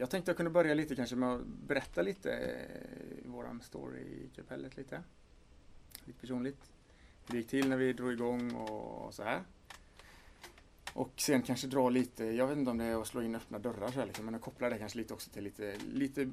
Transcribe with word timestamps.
jag 0.00 0.10
tänkte 0.10 0.30
jag 0.30 0.36
kunde 0.36 0.50
börja 0.50 0.74
lite 0.74 0.96
kanske 0.96 1.16
med 1.16 1.32
att 1.32 1.46
berätta 1.46 2.02
lite 2.02 2.32
eh, 2.32 3.30
våran 3.30 3.60
story 3.60 4.00
i 4.00 4.30
kapellet 4.36 4.76
lite. 4.76 5.02
Lite 6.04 6.20
personligt. 6.20 6.72
Hur 7.26 7.32
det 7.32 7.38
gick 7.38 7.48
till 7.48 7.68
när 7.68 7.76
vi 7.76 7.92
drog 7.92 8.12
igång 8.12 8.54
och 8.54 9.14
så 9.14 9.22
här. 9.22 9.42
Och 10.92 11.12
sen 11.16 11.42
kanske 11.42 11.66
dra 11.66 11.88
lite, 11.88 12.24
jag 12.24 12.46
vet 12.46 12.58
inte 12.58 12.70
om 12.70 12.78
det 12.78 12.84
är 12.84 13.00
att 13.00 13.06
slå 13.06 13.22
in 13.22 13.34
öppna 13.34 13.58
dörrar 13.58 13.88
så 13.88 13.98
här 13.98 14.06
liksom, 14.06 14.24
men 14.24 14.34
att 14.34 14.40
koppla 14.40 14.70
det 14.70 14.78
kanske 14.78 14.98
lite 14.98 15.14
också 15.14 15.30
till 15.30 15.44
lite, 15.44 15.76
lite 15.92 16.30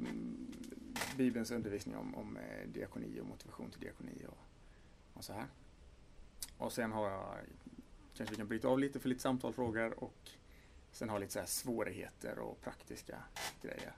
Bibelns 1.17 1.51
undervisning 1.51 1.95
om, 1.95 2.15
om 2.15 2.37
eh, 2.37 2.67
diakoni 2.67 3.19
och 3.21 3.25
motivation 3.25 3.71
till 3.71 3.81
diakoni 3.81 4.25
och, 4.27 4.37
och 5.13 5.23
så 5.23 5.33
här. 5.33 5.45
Och 6.57 6.71
sen 6.71 6.91
har 6.91 7.09
jag, 7.09 7.35
kanske 8.13 8.33
vi 8.33 8.37
kan 8.37 8.47
bryta 8.47 8.67
av 8.67 8.79
lite 8.79 8.99
för 8.99 9.09
lite 9.09 9.21
samtal, 9.21 9.53
frågor 9.53 10.03
och 10.03 10.29
sen 10.97 11.09
har 11.09 11.19
lite 11.19 11.33
så 11.33 11.39
här 11.39 11.45
svårigheter 11.45 12.39
och 12.39 12.61
praktiska 12.61 13.23
grejer 13.61 13.95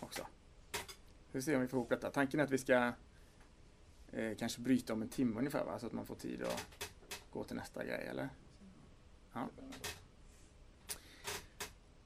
också. 0.00 0.26
Vi 1.26 1.32
får 1.32 1.40
se 1.40 1.54
om 1.54 1.62
vi 1.62 1.68
får 1.68 1.78
ihop 1.78 1.88
detta. 1.88 2.10
Tanken 2.10 2.40
är 2.40 2.44
att 2.44 2.50
vi 2.50 2.58
ska 2.58 2.92
eh, 4.12 4.36
kanske 4.38 4.60
bryta 4.60 4.92
om 4.92 5.02
en 5.02 5.08
timme 5.08 5.38
ungefär 5.38 5.64
va? 5.64 5.78
så 5.78 5.86
att 5.86 5.92
man 5.92 6.06
får 6.06 6.14
tid 6.14 6.42
att 6.42 6.90
gå 7.32 7.44
till 7.44 7.56
nästa 7.56 7.84
grej 7.84 8.06
eller? 8.10 8.28
Ja. 9.32 9.48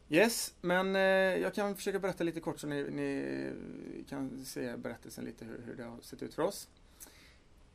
Yes, 0.09 0.55
men 0.61 0.97
eh, 0.97 1.03
jag 1.43 1.55
kan 1.55 1.77
försöka 1.77 1.99
berätta 1.99 2.25
lite 2.25 2.41
kort 2.41 2.61
så 2.61 2.67
ni, 2.67 2.83
ni 2.83 4.05
kan 4.09 4.45
se 4.45 4.77
berättelsen 4.77 5.25
lite 5.25 5.45
hur, 5.45 5.63
hur, 5.67 5.75
det 5.75 5.85
har 5.85 6.01
sett 6.01 6.23
ut 6.23 6.35
för 6.35 6.43
oss. 6.43 6.69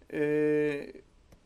Eh, 0.07 0.85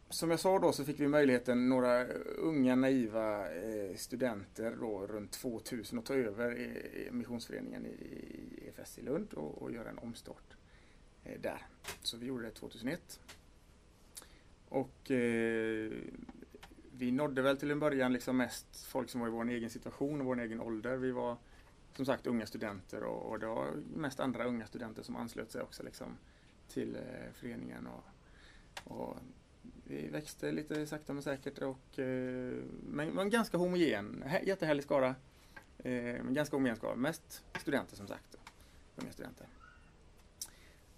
som 0.09 0.31
jag 0.31 0.39
sa 0.39 0.59
då 0.59 0.71
så 0.71 0.85
fick 0.85 0.99
vi 0.99 1.07
möjligheten, 1.07 1.69
några 1.69 2.05
unga 2.37 2.75
naiva 2.75 3.53
eh, 3.53 3.95
studenter 3.95 4.75
då 4.79 5.07
runt 5.07 5.31
2000 5.31 5.99
att 5.99 6.05
ta 6.05 6.13
över 6.13 6.71
missionsföreningen 7.11 7.85
i, 7.85 8.63
EFS 8.67 8.99
i 8.99 9.01
Lund 9.01 9.33
och, 9.33 9.61
och 9.61 9.71
göra 9.71 9.89
en 9.89 9.97
omstart 9.97 10.57
eh, 11.23 11.41
där. 11.41 11.67
Så 12.01 12.17
vi 12.17 12.25
gjorde 12.25 12.43
det 12.43 12.51
2001. 12.51 13.19
Och 14.69 15.11
eh, 15.11 15.91
vi 16.91 17.11
nådde 17.11 17.41
väl 17.41 17.57
till 17.57 17.71
en 17.71 17.79
början 17.79 18.13
liksom 18.13 18.37
mest 18.37 18.85
folk 18.85 19.09
som 19.09 19.21
var 19.21 19.27
i 19.27 19.31
vår 19.31 19.49
egen 19.49 19.69
situation 19.69 20.21
och 20.21 20.27
vår 20.27 20.39
egen 20.39 20.61
ålder. 20.61 20.97
Vi 20.97 21.11
var 21.11 21.37
som 21.95 22.05
sagt 22.05 22.27
unga 22.27 22.45
studenter 22.45 23.03
och, 23.03 23.31
och 23.31 23.39
det 23.39 23.47
var 23.47 23.73
mest 23.95 24.19
andra 24.19 24.45
unga 24.45 24.65
studenter 24.65 25.03
som 25.03 25.15
anslöt 25.15 25.51
sig 25.51 25.61
också 25.61 25.83
liksom 25.83 26.17
till 26.67 26.95
eh, 26.95 27.33
föreningen. 27.33 27.87
Och, 27.87 28.03
och, 28.83 29.17
vi 29.83 30.07
växte 30.07 30.51
lite 30.51 30.85
sakta 30.85 31.13
men 31.13 31.23
säkert 31.23 31.57
och 31.57 31.99
eh, 31.99 32.53
men 32.89 33.15
var 33.15 33.23
en 33.23 33.29
ganska 33.29 33.57
homogen, 33.57 34.23
jättehärlig 34.43 34.83
skara. 34.83 35.15
Eh, 35.77 35.93
men 36.23 36.33
ganska 36.33 36.55
homogen 36.55 36.75
skara, 36.75 36.95
mest 36.95 37.43
studenter 37.59 37.95
som 37.95 38.07
sagt. 38.07 38.35
Unga 38.95 39.11
studenter. 39.11 39.47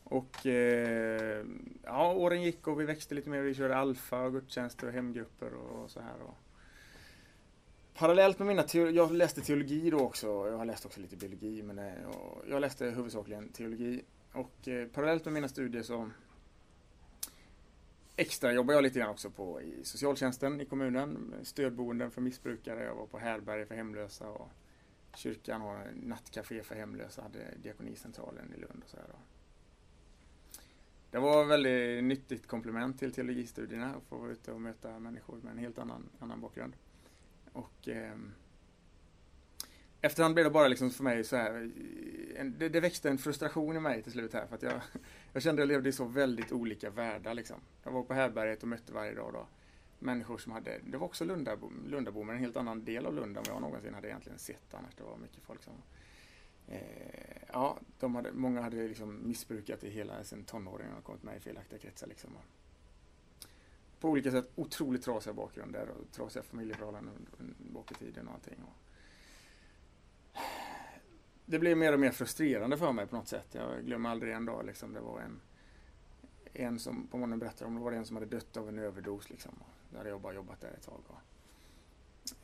Och 0.04 0.46
eh, 0.46 1.46
ja, 1.84 2.14
åren 2.14 2.42
gick 2.42 2.68
och 2.68 2.82
vi 2.82 2.86
växte 2.86 3.16
lite 3.16 3.30
mer. 3.30 3.42
Vi 3.42 3.54
körde 3.54 3.76
alfa 3.76 4.22
och 4.22 4.34
gudstjänster 4.34 4.88
och 4.88 4.94
hemgrupper 4.94 5.54
och 5.54 5.92
så 5.92 6.00
här. 6.00 6.22
Och 6.22 6.38
parallellt 7.94 8.40
med 8.40 8.48
mina 8.48 8.64
teologi, 8.64 8.98
jag 8.98 9.12
läste 9.12 9.42
teologi 9.42 9.90
då 9.90 10.00
också. 10.00 10.28
Jag 10.28 10.58
har 10.58 10.66
läst 10.66 10.86
också 10.86 11.00
lite 11.00 11.16
biologi, 11.16 11.64
men 11.64 11.80
eh, 11.80 11.94
jag 12.50 12.62
läste 12.62 12.86
huvudsakligen 12.86 13.50
teologi. 13.50 14.02
Och 14.32 14.68
eh, 14.68 14.88
parallellt 14.88 15.26
med 15.26 15.34
mina 15.34 15.48
studier 15.48 15.84
så 15.84 16.10
extra 18.20 18.54
jobbar 18.54 18.74
jag 18.74 18.84
lite 18.84 19.00
grann 19.00 19.10
också 19.10 19.30
på 19.30 19.62
i 19.62 19.84
socialtjänsten 19.84 20.62
i 20.62 20.66
kommunen. 20.66 21.36
Stödboenden 21.44 22.12
för 22.12 22.22
missbrukare. 22.22 22.84
Jag 22.84 22.96
var 22.96 23.06
på 23.06 23.20
härberge 23.20 23.66
för 23.66 23.76
hemlösa 23.76 24.30
och 24.30 24.50
kyrkan 25.16 25.62
har 25.62 25.92
nattcafé 25.94 26.64
för 26.64 26.76
hemlösa, 26.76 27.22
hade 27.22 27.54
diakonicentralen 27.64 28.54
i 28.58 28.60
Lund 28.60 28.82
och 28.84 28.90
så 28.90 28.98
här. 28.98 29.06
Det 31.12 31.20
var 31.20 31.44
ett 31.44 31.50
väldigt 31.50 32.04
nyttigt 32.04 32.48
komplement 32.48 33.00
till 33.00 33.12
teologistudierna 33.12 33.96
att 33.96 34.04
få 34.10 34.18
vara 34.18 34.32
ute 34.32 34.52
och 34.52 34.62
möta 34.62 35.00
människor 35.00 35.38
med 35.42 35.52
en 35.52 35.58
helt 35.58 35.80
annan, 35.80 36.10
annan 36.20 36.42
bakgrund. 36.42 36.74
Och 37.54 37.88
eh, 37.88 38.16
efterhand 40.02 40.34
blev 40.34 40.44
det 40.44 40.52
bara 40.52 40.68
liksom 40.68 40.92
för 40.92 41.04
mig 41.04 41.24
så 41.24 41.36
här, 41.36 41.72
en, 42.36 42.56
det, 42.60 42.70
det, 42.70 42.80
växte 42.80 43.10
en 43.10 43.18
frustration 43.18 43.76
i 43.76 43.80
mig 43.80 44.04
till 44.04 44.12
slut 44.12 44.34
här 44.34 44.48
för 44.48 44.56
att 44.56 44.64
jag, 44.64 44.82
jag 45.34 45.44
kände 45.44 45.62
att 45.62 45.70
jag 45.70 45.74
levde 45.74 45.90
i 45.90 45.92
så 45.92 46.06
väldigt 46.06 46.52
olika 46.52 46.90
världar 46.90 47.34
liksom. 47.34 47.58
Jag 47.84 47.92
var 47.92 48.04
på 48.04 48.14
Härberget 48.14 48.62
och 48.62 48.68
mötte 48.68 48.94
varje 48.94 49.14
dag 49.14 49.34
då 49.34 49.48
människor 50.00 50.38
som 50.38 50.52
hade, 50.52 50.80
det 50.86 50.98
var 50.98 51.06
också 51.06 51.26
Lundabo, 51.26 51.72
Lundabo 51.88 52.24
men 52.24 52.36
en 52.36 52.42
helt 52.42 52.58
annan 52.58 52.86
del 52.86 53.06
av 53.06 53.14
Lund 53.14 53.38
än 53.38 53.44
vad 53.44 53.56
jag 53.56 53.62
någonsin 53.62 53.94
hade 53.94 54.08
egentligen 54.08 54.40
sett 54.40 54.74
annars. 54.74 54.96
Det 54.96 55.04
var 55.04 55.18
mycket 55.18 55.44
folk 55.44 55.64
som 55.64 55.74
Eh, 56.72 57.42
ja, 57.54 57.80
de 58.00 58.16
hade, 58.16 58.32
många 58.32 58.62
hade 58.62 58.88
liksom 58.88 59.28
missbrukat 59.28 59.82
det 59.82 59.90
hela 59.90 60.24
sen 60.24 60.44
tonåringen 60.44 60.96
och 60.98 61.04
kommit 61.04 61.24
med 61.24 61.38
i 61.38 61.40
felaktiga 61.40 61.80
kretsar. 61.80 62.08
Liksom. 62.08 62.30
På 64.00 64.10
olika 64.10 64.32
sätt 64.32 64.52
otroligt 64.56 65.04
trasiga 65.04 65.34
bakgrunder 65.34 65.90
och 65.90 66.12
trasiga 66.12 66.44
familjeförhållanden 66.44 67.28
bak 67.58 67.92
i 67.92 67.96
tiden 67.96 68.28
och 68.28 68.34
allting. 68.34 68.58
Och 68.64 68.89
det 71.50 71.60
blev 71.60 71.78
mer 71.78 71.94
och 71.94 72.00
mer 72.00 72.12
frustrerande 72.12 72.78
för 72.78 72.92
mig 72.92 73.08
på 73.08 73.16
något 73.16 73.28
sätt. 73.28 73.48
Jag 73.52 73.86
glömmer 73.86 74.10
aldrig 74.10 74.34
en 74.34 74.46
dag 74.46 74.66
liksom, 74.66 74.94
det 74.94 75.00
var 75.00 75.20
en, 75.20 75.42
en 76.54 76.80
som 76.80 77.08
på 77.08 77.18
morgonen 77.18 77.40
berättade 77.40 77.66
om 77.66 77.76
det 77.76 77.82
var 77.82 77.92
en 77.92 78.06
som 78.06 78.16
hade 78.16 78.26
dött 78.26 78.58
av 78.58 78.70
en 78.70 78.80
överdos. 78.80 79.30
Liksom. 79.30 79.52
Där 79.90 79.98
hade 79.98 80.10
jag 80.10 80.22
bara 80.22 80.34
jobbat 80.34 80.62
där 80.62 80.72
ett 80.72 80.86
tag. 80.86 81.02
Och, 81.08 81.22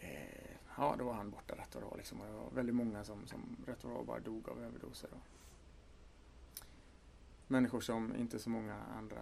eh, 0.03 0.57
ja, 0.77 0.95
då 0.99 1.05
var 1.05 1.13
han 1.13 1.31
borta 1.31 1.55
rätt 1.55 1.75
och 1.75 1.81
det 1.81 1.87
var 1.87 1.97
liksom. 1.97 2.21
Och 2.21 2.27
det 2.27 2.33
var 2.33 2.49
väldigt 2.51 2.75
många 2.75 3.03
som, 3.03 3.27
som 3.27 3.57
rätt 3.65 3.83
och 3.83 4.05
bara 4.05 4.19
dog 4.19 4.49
av 4.49 4.63
överdoser. 4.63 5.09
Och 5.13 5.27
människor 7.47 7.81
som 7.81 8.15
inte 8.15 8.39
så 8.39 8.49
många 8.49 8.75
andra 8.97 9.21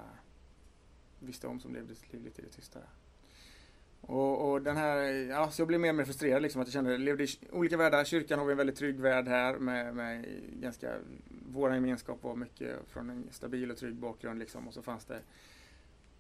visste 1.19 1.47
om 1.47 1.59
som 1.59 1.73
levde 1.73 1.95
sitt 1.95 2.13
liv 2.13 2.23
lite 2.23 2.41
i 2.41 2.45
det 2.45 2.51
tysta. 2.51 2.79
Och, 4.08 4.52
och, 4.52 4.62
den 4.62 4.78
här, 4.78 4.97
ja, 5.30 5.52
så 5.52 5.62
jag 5.62 5.68
blev 5.68 5.80
mer 5.80 5.90
och 5.90 5.96
mer 5.96 6.06
frustrerad 6.06 6.41
liksom 6.41 6.62
att 6.62 6.68
jag 6.68 6.74
kände, 6.74 6.91
jag 6.91 7.00
levde 7.00 7.24
i 7.24 7.28
olika 7.52 7.78
världar. 7.78 8.03
Kyrkan 8.03 8.40
har 8.40 8.46
vi 8.46 8.52
en 8.52 8.58
väldigt 8.58 8.75
trygg 8.75 9.00
värld 9.00 9.28
här 9.28 9.58
med, 9.58 9.96
med 9.96 10.25
ganska, 10.62 10.96
vår 11.52 11.74
gemenskap 11.74 12.24
var 12.24 12.36
mycket 12.36 12.75
från 12.88 13.09
en 13.09 13.28
stabil 13.31 13.72
och 13.72 13.78
trygg 13.78 13.96
bakgrund 13.96 14.40
liksom. 14.40 14.68
Och 14.68 14.74
så 14.74 14.81
fanns 14.81 15.06
det 15.06 15.19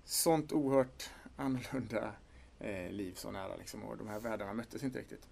sånt 0.03 0.51
oerhört 0.51 1.09
annorlunda 1.35 2.11
eh, 2.59 2.91
liv 2.91 3.13
så 3.15 3.31
nära 3.31 3.55
liksom, 3.55 3.83
och 3.83 3.97
de 3.97 4.07
här 4.07 4.19
världarna 4.19 4.53
möttes 4.53 4.83
inte 4.83 4.99
riktigt. 4.99 5.27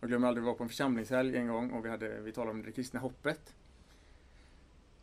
Jag 0.00 0.08
glömmer 0.08 0.28
aldrig, 0.28 0.42
vi 0.42 0.46
var 0.46 0.54
på 0.54 0.62
en 0.62 0.68
församlingshelg 0.68 1.36
en 1.36 1.48
gång 1.48 1.70
och 1.70 1.84
vi, 1.84 1.88
hade, 1.88 2.20
vi 2.20 2.32
talade 2.32 2.50
om 2.50 2.62
det 2.62 2.72
kristna 2.72 3.00
hoppet. 3.00 3.54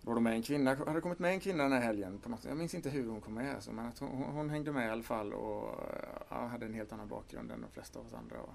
Var 0.08 0.16
de 0.16 0.24
med 0.24 0.34
en 0.34 0.42
kvinna, 0.42 0.76
hade 0.76 1.02
kommit 1.02 1.20
med 1.20 1.32
en 1.32 1.40
kvinna 1.40 1.64
den 1.64 1.72
här 1.72 1.82
helgen. 1.82 2.20
På 2.20 2.30
något, 2.30 2.46
jag 2.46 2.58
minns 2.58 2.76
inte 2.76 2.90
hur 2.90 3.08
hon 3.08 3.22
kom 3.22 3.34
med, 3.34 3.56
alltså, 3.56 3.72
men 3.72 3.86
att 3.86 4.00
hon, 4.00 4.10
hon, 4.10 4.50
hängde 4.50 4.72
med 4.72 4.88
i 4.88 4.92
alla 4.92 5.04
fall 5.04 5.34
och 5.34 5.70
eh, 5.70 6.22
ja, 6.30 6.46
hade 6.46 6.66
en 6.66 6.74
helt 6.74 6.92
annan 6.92 7.08
bakgrund 7.08 7.52
än 7.52 7.62
de 7.62 7.72
flesta 7.72 8.00
av 8.00 8.06
oss 8.06 8.14
andra. 8.14 8.42
Och, 8.42 8.54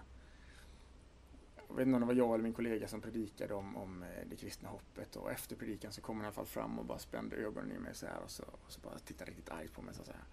jag 1.68 1.74
vet 1.74 1.86
inte 1.86 1.94
om 1.94 2.00
det 2.00 2.06
var 2.06 2.14
jag 2.14 2.34
eller 2.34 2.42
min 2.42 2.52
kollega 2.52 2.88
som 2.88 3.00
predikade 3.00 3.54
om, 3.54 3.76
om 3.76 4.02
eh, 4.02 4.08
det 4.30 4.36
kristna 4.36 4.68
hoppet 4.68 5.16
och 5.16 5.30
efter 5.30 5.56
predikan 5.56 5.92
så 5.92 6.00
kom 6.00 6.16
hon 6.16 6.24
i 6.24 6.26
alla 6.26 6.34
fall 6.34 6.46
fram 6.46 6.78
och 6.78 6.84
bara 6.84 6.98
spände 6.98 7.36
ögonen 7.36 7.72
i 7.72 7.78
mig 7.78 7.94
så 7.94 8.06
här 8.06 8.20
och 8.24 8.30
så, 8.30 8.42
och 8.42 8.72
så 8.72 8.80
bara 8.80 8.98
tittade 8.98 9.30
riktigt 9.30 9.50
argt 9.50 9.72
på 9.72 9.82
mig. 9.82 9.94
Så, 9.94 10.02
här. 10.12 10.24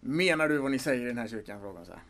Menar 0.00 0.48
du 0.48 0.58
vad 0.58 0.70
ni 0.70 0.78
säger 0.78 1.02
i 1.02 1.08
den 1.08 1.18
här 1.18 1.28
kyrkan? 1.28 1.60
Frågan 1.60 1.86
så 1.86 1.92
här. 1.92 2.02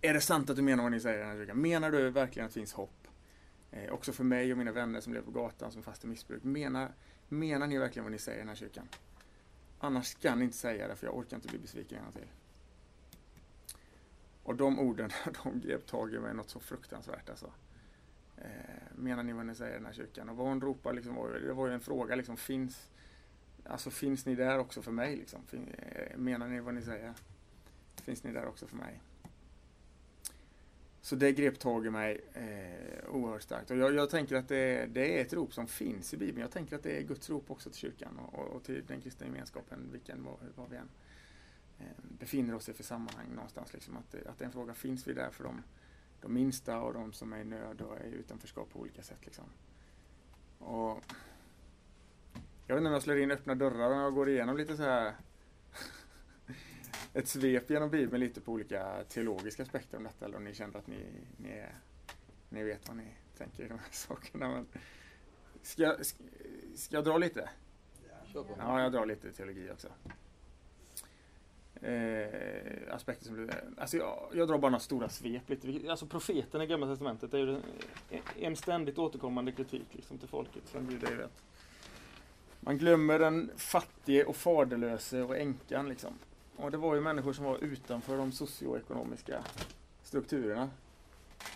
Är 0.00 0.14
det 0.14 0.20
sant 0.20 0.50
att 0.50 0.56
du 0.56 0.62
menar 0.62 0.82
vad 0.82 0.92
ni 0.92 1.00
säger 1.00 1.16
i 1.16 1.20
den 1.20 1.30
här 1.30 1.36
kyrkan? 1.36 1.60
Menar 1.60 1.90
du 1.90 2.10
verkligen 2.10 2.46
att 2.46 2.54
det 2.54 2.60
finns 2.60 2.72
hopp? 2.72 3.05
Eh, 3.76 3.92
också 3.92 4.12
för 4.12 4.24
mig 4.24 4.52
och 4.52 4.58
mina 4.58 4.72
vänner 4.72 5.00
som 5.00 5.12
lever 5.12 5.24
på 5.24 5.30
gatan 5.30 5.72
som 5.72 5.82
fast 5.82 6.04
i 6.04 6.06
missbruk. 6.06 6.42
Menar, 6.42 6.92
menar 7.28 7.66
ni 7.66 7.78
verkligen 7.78 8.04
vad 8.04 8.12
ni 8.12 8.18
säger 8.18 8.38
i 8.38 8.40
den 8.40 8.48
här 8.48 8.56
kyrkan? 8.56 8.88
Annars 9.78 10.14
kan 10.14 10.38
ni 10.38 10.44
inte 10.44 10.56
säga 10.56 10.88
det 10.88 10.96
för 10.96 11.06
jag 11.06 11.16
orkar 11.16 11.36
inte 11.36 11.48
bli 11.48 11.58
besviken 11.58 11.98
en 11.98 12.04
gång 12.04 12.12
till. 12.12 12.28
Och 14.42 14.56
de 14.56 14.78
orden, 14.78 15.10
de 15.44 15.60
grep 15.60 15.86
tag 15.86 16.14
i 16.14 16.18
mig 16.18 16.34
något 16.34 16.50
så 16.50 16.60
fruktansvärt 16.60 17.30
alltså. 17.30 17.52
Eh, 18.36 18.44
menar 18.94 19.22
ni 19.22 19.32
vad 19.32 19.46
ni 19.46 19.54
säger 19.54 19.72
i 19.72 19.76
den 19.76 19.86
här 19.86 19.92
kyrkan? 19.92 20.28
Och 20.28 20.36
vad 20.36 20.46
hon 20.46 20.60
ropar 20.60 20.92
liksom, 20.92 21.14
det 21.42 21.52
var 21.52 21.68
ju 21.68 21.74
en 21.74 21.80
fråga 21.80 22.16
liksom, 22.16 22.36
finns, 22.36 22.90
Alltså 23.68 23.90
finns 23.90 24.26
ni 24.26 24.34
där 24.34 24.58
också 24.58 24.82
för 24.82 24.92
mig? 24.92 25.16
Liksom? 25.16 25.40
Eh, 25.52 26.16
menar 26.16 26.48
ni 26.48 26.60
vad 26.60 26.74
ni 26.74 26.82
säger? 26.82 27.14
Finns 27.96 28.24
ni 28.24 28.32
där 28.32 28.46
också 28.46 28.66
för 28.66 28.76
mig? 28.76 29.00
Så 31.06 31.16
det 31.16 31.32
grep 31.32 31.58
tag 31.58 31.86
i 31.86 31.90
mig 31.90 32.20
eh, 32.34 33.14
oerhört 33.14 33.42
starkt. 33.42 33.70
Och 33.70 33.76
jag, 33.76 33.94
jag 33.94 34.10
tänker 34.10 34.36
att 34.36 34.48
det, 34.48 34.86
det, 34.86 35.18
är 35.18 35.22
ett 35.22 35.32
rop 35.32 35.54
som 35.54 35.66
finns 35.66 36.14
i 36.14 36.16
Bibeln. 36.16 36.40
Jag 36.40 36.50
tänker 36.50 36.76
att 36.76 36.82
det 36.82 36.98
är 36.98 37.02
Guds 37.02 37.30
rop 37.30 37.50
också 37.50 37.70
till 37.70 37.78
kyrkan 37.78 38.18
och, 38.18 38.48
och 38.48 38.64
till 38.64 38.84
den 38.86 39.00
kristna 39.00 39.26
gemenskapen, 39.26 39.88
vilken 39.92 40.24
var, 40.24 40.36
var 40.56 40.66
vi 40.70 40.76
än 40.76 40.88
eh, 41.78 41.86
befinner 42.18 42.54
oss 42.54 42.68
i 42.68 42.72
för 42.72 42.84
sammanhang 42.84 43.26
någonstans. 43.34 43.72
Liksom, 43.72 43.96
att, 43.96 44.26
att 44.26 44.38
den 44.38 44.52
frågan 44.52 44.74
finns 44.74 45.08
vi 45.08 45.12
där 45.12 45.30
för 45.30 45.44
de, 45.44 45.62
de 46.20 46.34
minsta 46.34 46.80
och 46.80 46.94
de 46.94 47.12
som 47.12 47.32
är 47.32 47.40
i 47.40 47.44
nöd 47.44 47.80
och 47.80 47.96
är 47.96 48.04
i 48.04 48.12
utanförskap 48.12 48.70
på 48.70 48.80
olika 48.80 49.02
sätt. 49.02 49.20
Liksom. 49.24 49.44
Och 50.58 51.02
jag 52.66 52.74
vet 52.74 52.80
inte 52.80 52.88
om 52.88 52.92
jag 52.92 53.02
slår 53.02 53.18
in 53.18 53.30
öppna 53.30 53.54
dörrar 53.54 53.90
om 53.90 53.98
jag 53.98 54.14
går 54.14 54.28
igenom 54.28 54.56
lite 54.56 54.76
så 54.76 54.82
här 54.82 55.12
ett 57.18 57.28
svep 57.28 57.70
genom 57.70 57.90
Bibeln 57.90 58.20
lite 58.20 58.40
på 58.40 58.52
olika 58.52 59.04
teologiska 59.08 59.62
aspekter 59.62 59.96
om 59.96 60.04
detta 60.04 60.24
eller 60.24 60.36
om 60.36 60.44
ni 60.44 60.54
känner 60.54 60.78
att 60.78 60.86
ni, 60.86 61.04
ni, 61.36 61.50
är, 61.50 61.74
ni 62.48 62.62
vet 62.62 62.88
vad 62.88 62.96
ni 62.96 63.06
tänker 63.38 63.64
i 63.64 63.68
de 63.68 63.78
här 63.78 63.88
sakerna. 63.90 64.48
Men 64.48 64.66
ska, 65.62 65.82
jag- 65.82 66.06
ska, 66.06 66.16
jag 66.96 67.04
dra 67.04 67.18
lite? 67.18 67.50
Ja, 68.58 68.82
jag 68.82 68.92
drar 68.92 69.06
lite 69.06 69.32
teologi 69.32 69.70
också. 69.72 69.88
Eh, 71.82 72.94
aspekter 72.94 73.24
som 73.24 73.36
du... 73.36 73.48
Alltså 73.78 73.96
jag, 73.96 74.28
jag 74.34 74.48
drar 74.48 74.58
bara 74.58 74.70
några 74.70 74.80
stora 74.80 75.08
svep. 75.08 75.42
Lite. 75.50 75.90
Alltså 75.90 76.06
profeten 76.06 76.62
i 76.62 76.66
Gamla 76.66 76.86
Testamentet 76.86 77.34
är 77.34 77.38
ju 77.38 77.54
en- 78.10 78.20
en 78.40 78.56
ständigt 78.56 78.98
återkommande 78.98 79.52
kritik 79.52 79.86
liksom, 79.92 80.18
till 80.18 80.28
folket, 80.28 80.62
som 80.66 80.86
Gud 80.88 81.04
är 81.04 81.16
vet. 81.16 81.42
Man 82.60 82.78
glömmer 82.78 83.18
den 83.18 83.50
fattige 83.56 84.24
och 84.24 84.36
faderlöse 84.36 85.22
och 85.22 85.36
änkan 85.36 85.88
liksom. 85.88 86.18
Och 86.56 86.70
det 86.70 86.76
var 86.76 86.94
ju 86.94 87.00
människor 87.00 87.32
som 87.32 87.44
var 87.44 87.64
utanför 87.64 88.16
de 88.16 88.32
socioekonomiska 88.32 89.44
strukturerna. 90.02 90.70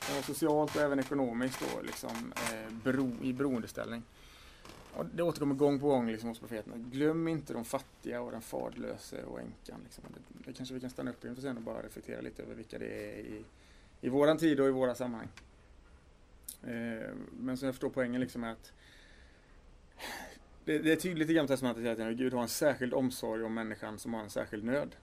De 0.08 0.14
var 0.14 0.22
socialt 0.22 0.76
och 0.76 0.82
även 0.82 0.98
ekonomiskt 0.98 1.60
då, 1.60 1.82
liksom, 1.82 2.32
eh, 2.36 2.72
bero, 2.84 3.12
i 3.22 3.32
beroendeställning. 3.32 4.02
Och 4.94 5.06
det 5.06 5.22
återkommer 5.22 5.54
gång 5.54 5.80
på 5.80 5.86
gång 5.86 6.10
liksom, 6.10 6.28
hos 6.28 6.38
profeterna. 6.38 6.76
Glöm 6.76 7.28
inte 7.28 7.52
de 7.52 7.64
fattiga 7.64 8.20
och 8.20 8.30
den 8.30 8.40
faderlöse 8.40 9.24
och 9.24 9.40
änkan. 9.40 9.80
Liksom. 9.84 10.04
Det, 10.08 10.50
det 10.50 10.52
kanske 10.52 10.74
vi 10.74 10.80
kan 10.80 10.90
stanna 10.90 11.10
upp 11.10 11.24
inför 11.24 11.42
sen 11.42 11.56
och 11.56 11.62
bara 11.62 11.82
reflektera 11.82 12.20
lite 12.20 12.42
över 12.42 12.54
vilka 12.54 12.78
det 12.78 12.86
är 12.86 13.18
i, 13.18 13.44
i 14.00 14.08
våran 14.08 14.38
tid 14.38 14.60
och 14.60 14.66
i 14.66 14.70
våra 14.70 14.94
sammanhang. 14.94 15.28
Eh, 16.62 17.10
men 17.32 17.56
som 17.56 17.66
jag 17.66 17.74
förstår 17.74 17.90
poängen 17.90 18.20
liksom 18.20 18.44
är 18.44 18.52
att 18.52 18.72
det, 20.64 20.78
det 20.78 20.92
är 20.92 20.96
tydligt 20.96 21.30
i 21.30 21.34
Gamla 21.34 21.48
Testamentet 21.48 21.84
hela 21.84 21.94
tiden 21.94 22.10
att 22.10 22.18
Gud 22.18 22.32
har 22.32 22.42
en 22.42 22.48
särskild 22.48 22.94
omsorg 22.94 23.44
om 23.44 23.54
människan 23.54 23.98
som 23.98 24.14
har 24.14 24.22
en 24.22 24.30
särskild 24.30 24.64
nöd. 24.64 24.96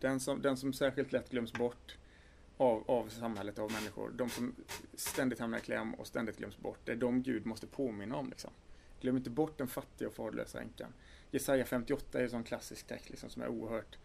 Den 0.00 0.20
som, 0.20 0.42
den 0.42 0.56
som 0.56 0.72
särskilt 0.72 1.12
lätt 1.12 1.30
glöms 1.30 1.52
bort 1.52 1.96
av, 2.56 2.90
av 2.90 3.08
samhället, 3.08 3.58
av 3.58 3.72
människor. 3.72 4.10
De 4.16 4.30
som 4.30 4.54
ständigt 4.94 5.38
hamnar 5.38 5.58
i 5.58 5.60
kläm 5.60 5.94
och 5.94 6.06
ständigt 6.06 6.36
glöms 6.36 6.58
bort. 6.58 6.78
Det 6.84 6.92
är 6.92 6.96
de 6.96 7.22
Gud 7.22 7.46
måste 7.46 7.66
påminna 7.66 8.16
om. 8.16 8.28
Liksom. 8.28 8.50
Glöm 9.00 9.16
inte 9.16 9.30
bort 9.30 9.58
den 9.58 9.68
fattiga 9.68 10.08
och 10.08 10.14
faderlösa 10.14 10.60
änkan. 10.60 10.92
Jesaja 11.30 11.64
58 11.64 12.18
är 12.18 12.22
en 12.22 12.30
sån 12.30 12.44
klassisk 12.44 12.86
text 12.86 13.10
liksom, 13.10 13.30
som 13.30 13.42
är 13.42 13.48
oerhört 13.48 13.98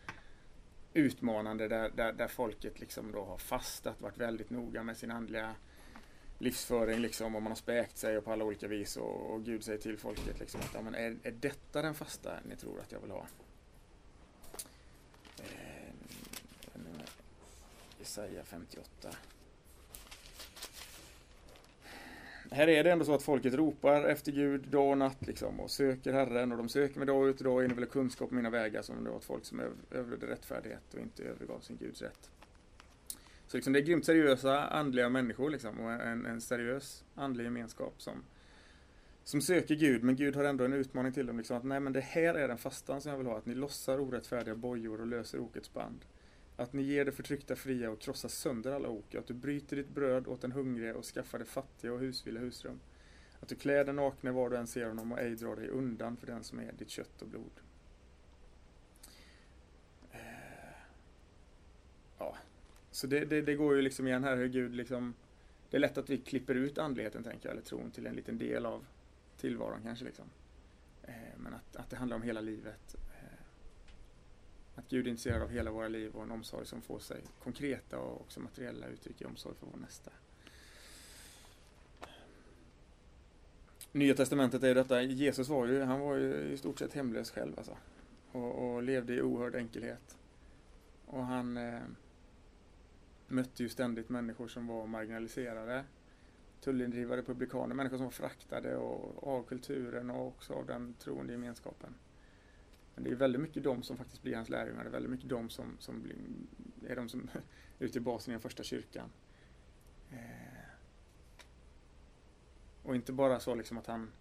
utmanande 0.94 1.68
där, 1.68 1.92
där, 1.95 2.13
där 2.13 2.27
folket 2.27 2.80
liksom 2.80 3.12
då 3.12 3.25
har 3.25 3.38
fastat, 3.38 4.01
varit 4.01 4.18
väldigt 4.18 4.50
noga 4.50 4.83
med 4.83 4.98
sin 4.98 5.12
andliga 5.12 5.56
livsföring 6.38 7.00
liksom, 7.00 7.36
och 7.36 7.42
man 7.42 7.51
har 7.51 7.57
späkt 7.57 7.98
sig 7.98 8.18
och 8.18 8.25
på 8.25 8.31
alla 8.31 8.45
olika 8.45 8.68
vis 8.68 8.98
och, 8.98 9.34
och 9.34 9.44
Gud 9.44 9.63
säger 9.63 9.80
till 9.80 9.98
folket 9.98 10.39
liksom 10.39 10.62
att 10.62 10.74
ja, 10.74 10.81
men 10.81 10.95
är, 10.95 11.18
är 11.24 11.31
detta 11.31 11.81
den 11.81 11.94
fasta 11.94 12.39
ni 12.50 12.56
tror 12.56 12.80
att 12.80 12.92
jag 12.92 13.00
vill 13.00 13.12
ha? 13.12 13.28
Eh, 15.38 15.94
Jesaja 18.00 18.44
58 18.44 19.10
här 22.51 22.68
är 22.68 22.83
det 22.83 22.92
ändå 22.92 23.06
så 23.06 23.13
att 23.13 23.24
folket 23.24 23.54
ropar 23.54 24.04
efter 24.04 24.31
Gud 24.31 24.68
dag 24.68 24.92
och 24.92 24.98
natt 24.98 25.28
liksom, 25.28 25.60
och 25.60 25.72
söker 25.72 26.13
Herren 26.13 26.51
och 26.51 26.57
de 26.57 26.69
söker 26.69 27.00
med 27.00 27.07
dag 27.07 27.28
ut 27.30 27.38
och 27.38 27.44
dag 27.44 27.66
in 27.66 27.72
och 27.72 27.78
vill 27.78 27.86
ha 27.86 27.92
kunskap 27.92 28.30
om 28.30 28.36
mina 28.36 28.50
vägar 28.50 28.81
som 28.81 29.04
det 29.04 29.10
var 29.10 29.18
ett 29.18 29.24
folk 29.24 29.45
som 29.45 29.62
överlevde 29.92 30.28
rättfärdighet 30.28 30.94
och 30.94 31.00
inte 31.00 31.24
övergav 31.24 31.60
sin 31.60 31.78
Guds 31.78 32.01
rätt. 32.01 32.30
Så 33.47 33.57
liksom, 33.57 33.73
det 33.73 33.79
är 33.79 33.83
grymt 33.83 34.05
seriösa 34.05 34.67
andliga 34.67 35.09
människor 35.09 35.49
liksom, 35.49 35.79
och 35.79 35.91
en, 35.91 36.25
en 36.25 36.41
seriös 36.41 37.05
andlig 37.15 37.44
gemenskap 37.44 38.01
som, 38.01 38.23
som 39.23 39.41
söker 39.41 39.75
Gud 39.75 40.03
men 40.03 40.15
Gud 40.15 40.35
har 40.35 40.44
ändå 40.44 40.65
en 40.65 40.73
utmaning 40.73 41.11
till 41.13 41.25
dem 41.25 41.38
liksom, 41.38 41.57
att 41.57 41.63
nej 41.63 41.79
men 41.79 41.94
det 41.94 42.01
här 42.01 42.33
är 42.33 42.47
den 42.47 42.57
fastan 42.57 43.01
som 43.01 43.11
jag 43.11 43.17
vill 43.17 43.27
ha, 43.27 43.38
att 43.38 43.45
ni 43.45 43.55
lossar 43.55 43.99
orättfärdiga 43.99 44.55
bojor 44.55 45.01
och 45.01 45.07
löser 45.07 45.39
okets 45.39 45.73
band. 45.73 46.05
Att 46.55 46.73
ni 46.73 46.81
ger 46.81 47.05
det 47.05 47.11
förtryckta 47.11 47.55
fria 47.55 47.89
och 47.89 47.99
krossar 47.99 48.29
sönder 48.29 48.71
alla 48.71 48.89
ok. 48.89 49.15
Att 49.15 49.27
du 49.27 49.33
bryter 49.33 49.75
ditt 49.75 49.89
bröd 49.89 50.27
åt 50.27 50.41
den 50.41 50.51
hungrige 50.51 50.94
och 50.94 51.05
skaffar 51.05 51.39
det 51.39 51.45
fattiga 51.45 51.94
och 51.94 51.99
husvilla 51.99 52.39
husrum. 52.39 52.79
Att 53.39 53.47
du 53.47 53.55
klär 53.55 53.85
den 53.85 53.95
nakne 53.95 54.31
var 54.31 54.49
du 54.49 54.57
än 54.57 54.67
ser 54.67 54.85
honom 54.85 55.11
och 55.11 55.19
ej 55.19 55.35
drar 55.35 55.55
dig 55.55 55.69
undan 55.69 56.17
för 56.17 56.27
den 56.27 56.44
som 56.44 56.59
är 56.59 56.71
ditt 56.71 56.89
kött 56.89 57.21
och 57.21 57.27
blod. 57.27 57.51
Eh, 60.11 60.19
Ja, 62.17 62.38
så 62.97 63.07
det, 63.07 63.25
det, 63.25 63.41
det 63.41 63.55
går 63.55 63.75
ju 63.75 63.81
liksom 63.81 64.07
igen 64.07 64.23
här 64.23 64.35
hur 64.38 64.47
Gud 64.47 64.75
liksom 64.75 65.13
Det 65.69 65.77
är 65.77 65.81
lätt 65.81 65.97
att 65.97 66.09
vi 66.09 66.17
klipper 66.17 66.55
ut 66.55 66.77
andligheten 66.77 67.23
tänker 67.23 67.49
jag, 67.49 67.51
eller 67.51 67.65
tron 67.65 67.91
till 67.91 68.07
en 68.07 68.15
liten 68.15 68.38
del 68.38 68.65
av 68.65 68.85
tillvaron 69.38 69.79
kanske 69.83 70.05
liksom. 70.05 70.25
Eh, 71.03 71.13
Men 71.38 71.53
att, 71.53 71.75
att 71.75 71.89
det 71.89 71.95
handlar 71.95 72.15
om 72.15 72.21
hela 72.21 72.41
livet. 72.41 72.95
Eh, 72.95 73.39
Att 74.75 74.89
Gud 74.89 75.07
är 75.07 75.09
intresserad 75.11 75.41
av 75.41 75.49
hela 75.49 75.71
våra 75.71 75.88
liv 75.88 76.15
och 76.15 76.23
en 76.23 76.31
omsorg 76.31 76.65
som 76.65 76.81
får 76.81 76.99
sig 76.99 77.21
konkreta 77.44 77.99
och 77.99 78.21
också 78.21 78.39
materiella 78.39 78.88
uttryck 78.88 79.21
i 79.21 79.25
omsorg 79.25 79.55
för 79.55 79.67
vår 79.71 79.79
nästa. 79.79 80.11
Nya 83.91 84.13
testamentet 84.15 84.63
är 84.63 84.67
ju 84.67 84.73
detta, 84.73 85.01
Jesus 85.01 85.49
var 85.49 85.67
ju, 85.67 85.81
han 85.81 85.99
var 85.99 86.15
ju 86.15 86.33
i 86.33 86.57
stort 86.57 86.79
sett 86.79 86.94
hemlös 86.94 87.31
själv 87.31 87.53
alltså. 87.57 87.77
Och, 88.31 88.75
och 88.75 88.83
levde 88.83 89.13
i 89.13 89.21
oerhörd 89.21 89.55
enkelhet. 89.55 90.17
Och 91.05 91.25
han 91.25 91.57
eh, 91.57 91.79
mötte 93.27 93.63
ju 93.63 93.69
ständigt 93.69 94.09
människor 94.09 94.47
som 94.47 94.68
var 94.68 94.88
marginaliserade. 94.88 95.83
Tullindrivare, 96.62 97.24
publikaner, 97.24 97.75
människor 97.75 97.97
som 97.97 98.06
var 98.06 98.12
fraktade 98.12 98.75
och, 98.75 99.27
av 99.27 99.44
kulturen 99.44 100.09
och 100.09 100.27
också 100.27 100.53
av 100.53 100.65
den 100.65 100.94
troende 100.94 101.33
gemenskapen. 101.33 101.95
Men 102.95 103.03
det 103.03 103.12
är 103.12 103.15
väldigt 103.15 103.41
mycket 103.41 103.63
de 103.63 103.83
som 103.83 103.97
faktiskt 103.97 104.24
blir 104.24 104.35
hans 104.35 104.50
lärjungar. 104.50 104.83
Det 104.83 104.89
är 104.89 104.91
väldigt 104.91 105.12
mycket 105.12 105.29
de 105.29 105.50
som, 105.50 105.77
som 105.79 106.01
blir, 106.01 106.15
är 106.88 106.95
de 106.95 107.09
som 107.09 107.29
utgör 107.79 108.01
basen 108.01 108.31
i 108.31 108.33
den 108.33 108.41
första 108.41 108.63
kyrkan. 108.63 109.09
Eh, 110.12 110.47
och 112.83 112.95
inte 112.95 113.13
bara 113.13 113.39
så 113.39 113.56
liksom 113.56 113.77
att 113.77 113.88
han 113.88 114.12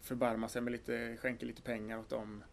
förbarmar 0.00 0.48
sig 0.48 0.62
med 0.62 0.72
lite, 0.72 1.16
skänker 1.16 1.46
lite 1.46 1.62
pengar 1.62 1.98
åt 1.98 2.08
dem. 2.08 2.44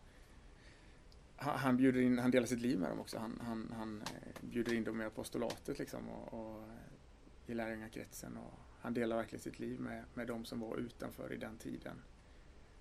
Han, 1.41 1.59
han 1.59 1.77
bjuder 1.77 2.01
in, 2.01 2.19
han 2.19 2.31
delar 2.31 2.47
sitt 2.47 2.61
liv 2.61 2.79
med 2.79 2.89
dem 2.89 2.99
också. 2.99 3.17
Han, 3.17 3.41
han, 3.45 3.73
han 3.77 4.01
eh, 4.01 4.41
bjuder 4.41 4.73
in 4.73 4.83
dem 4.83 5.01
i 5.01 5.05
apostolatet 5.05 5.79
liksom 5.79 6.09
och, 6.09 6.33
och 6.33 6.63
eh, 6.63 7.51
i 7.51 7.53
lärjungakretsen. 7.53 8.37
Och 8.37 8.59
han 8.81 8.93
delar 8.93 9.15
verkligen 9.17 9.41
sitt 9.41 9.59
liv 9.59 9.79
med, 9.79 10.03
med 10.13 10.27
de 10.27 10.45
som 10.45 10.59
var 10.59 10.77
utanför 10.77 11.33
i 11.33 11.37
den 11.37 11.57
tiden. 11.57 12.01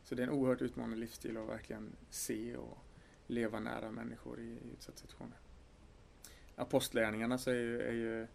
Så 0.03 0.15
det 0.15 0.23
är 0.23 0.27
en 0.27 0.33
oerhört 0.33 0.63
utmanande 0.63 0.97
livsstil 0.97 1.37
att 1.37 1.49
verkligen 1.49 1.97
se 2.11 2.57
och 2.57 2.79
leva 3.27 3.61
nära 3.61 3.91
människor 3.91 4.41
i, 4.41 4.51
i 4.51 4.71
utsatta 4.73 4.99
situationer. 4.99 5.39
Apostlagärningarna 6.57 7.39
så 7.39 7.51
är 7.51 7.55
ju, 7.55 7.81
är 7.81 7.93
ju 7.93 8.27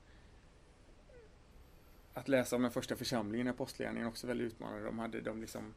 att 2.14 2.28
läsa 2.28 2.56
om 2.56 2.62
den 2.62 2.72
första 2.72 2.96
församlingen 2.96 3.48
i 3.48 3.50
Apostlagärningarna 3.50 4.10
också 4.10 4.28
väldigt 4.28 4.48
utmanande. 4.48 4.86
De 4.86 5.00
hade 5.00 5.22
de 5.22 5.42
liksom 5.42 5.74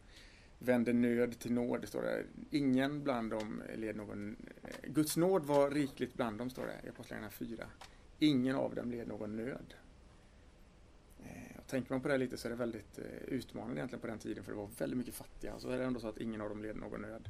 vände 0.58 0.92
nöd 0.92 1.38
till 1.38 1.52
nåd, 1.52 1.88
står 1.88 2.02
det. 2.02 2.24
Ingen 2.50 3.02
bland 3.02 3.30
dem 3.30 3.62
led 3.74 3.96
någon... 3.96 4.36
Eh, 4.62 4.90
Guds 4.90 5.16
nåd 5.16 5.44
var 5.44 5.70
rikligt 5.70 6.14
bland 6.14 6.38
dem, 6.38 6.50
står 6.50 6.66
det 6.66 6.86
i 6.86 6.88
Apostlagärningarna 6.88 7.30
4. 7.30 7.66
Ingen 8.18 8.56
av 8.56 8.74
dem 8.74 8.90
led 8.90 9.08
någon 9.08 9.36
nöd. 9.36 9.74
Eh, 11.24 11.58
och 11.58 11.66
tänker 11.66 11.92
man 11.92 12.00
på 12.00 12.08
det 12.08 12.18
lite 12.18 12.36
så 12.36 12.48
är 12.48 12.50
det 12.50 12.56
väldigt 12.56 12.98
eh, 12.98 13.04
utmanande 13.26 13.76
egentligen 13.76 14.00
på 14.00 14.06
den 14.06 14.18
tiden 14.18 14.44
för 14.44 14.52
det 14.52 14.58
var 14.58 14.68
väldigt 14.78 14.98
mycket 14.98 15.14
fattiga 15.14 15.54
och 15.54 15.60
så 15.60 15.70
är 15.70 15.78
det 15.78 15.84
ändå 15.84 16.00
så 16.00 16.08
att 16.08 16.18
ingen 16.18 16.40
av 16.40 16.48
dem 16.48 16.62
led 16.62 16.76
någon 16.76 17.02
nöd. 17.02 17.28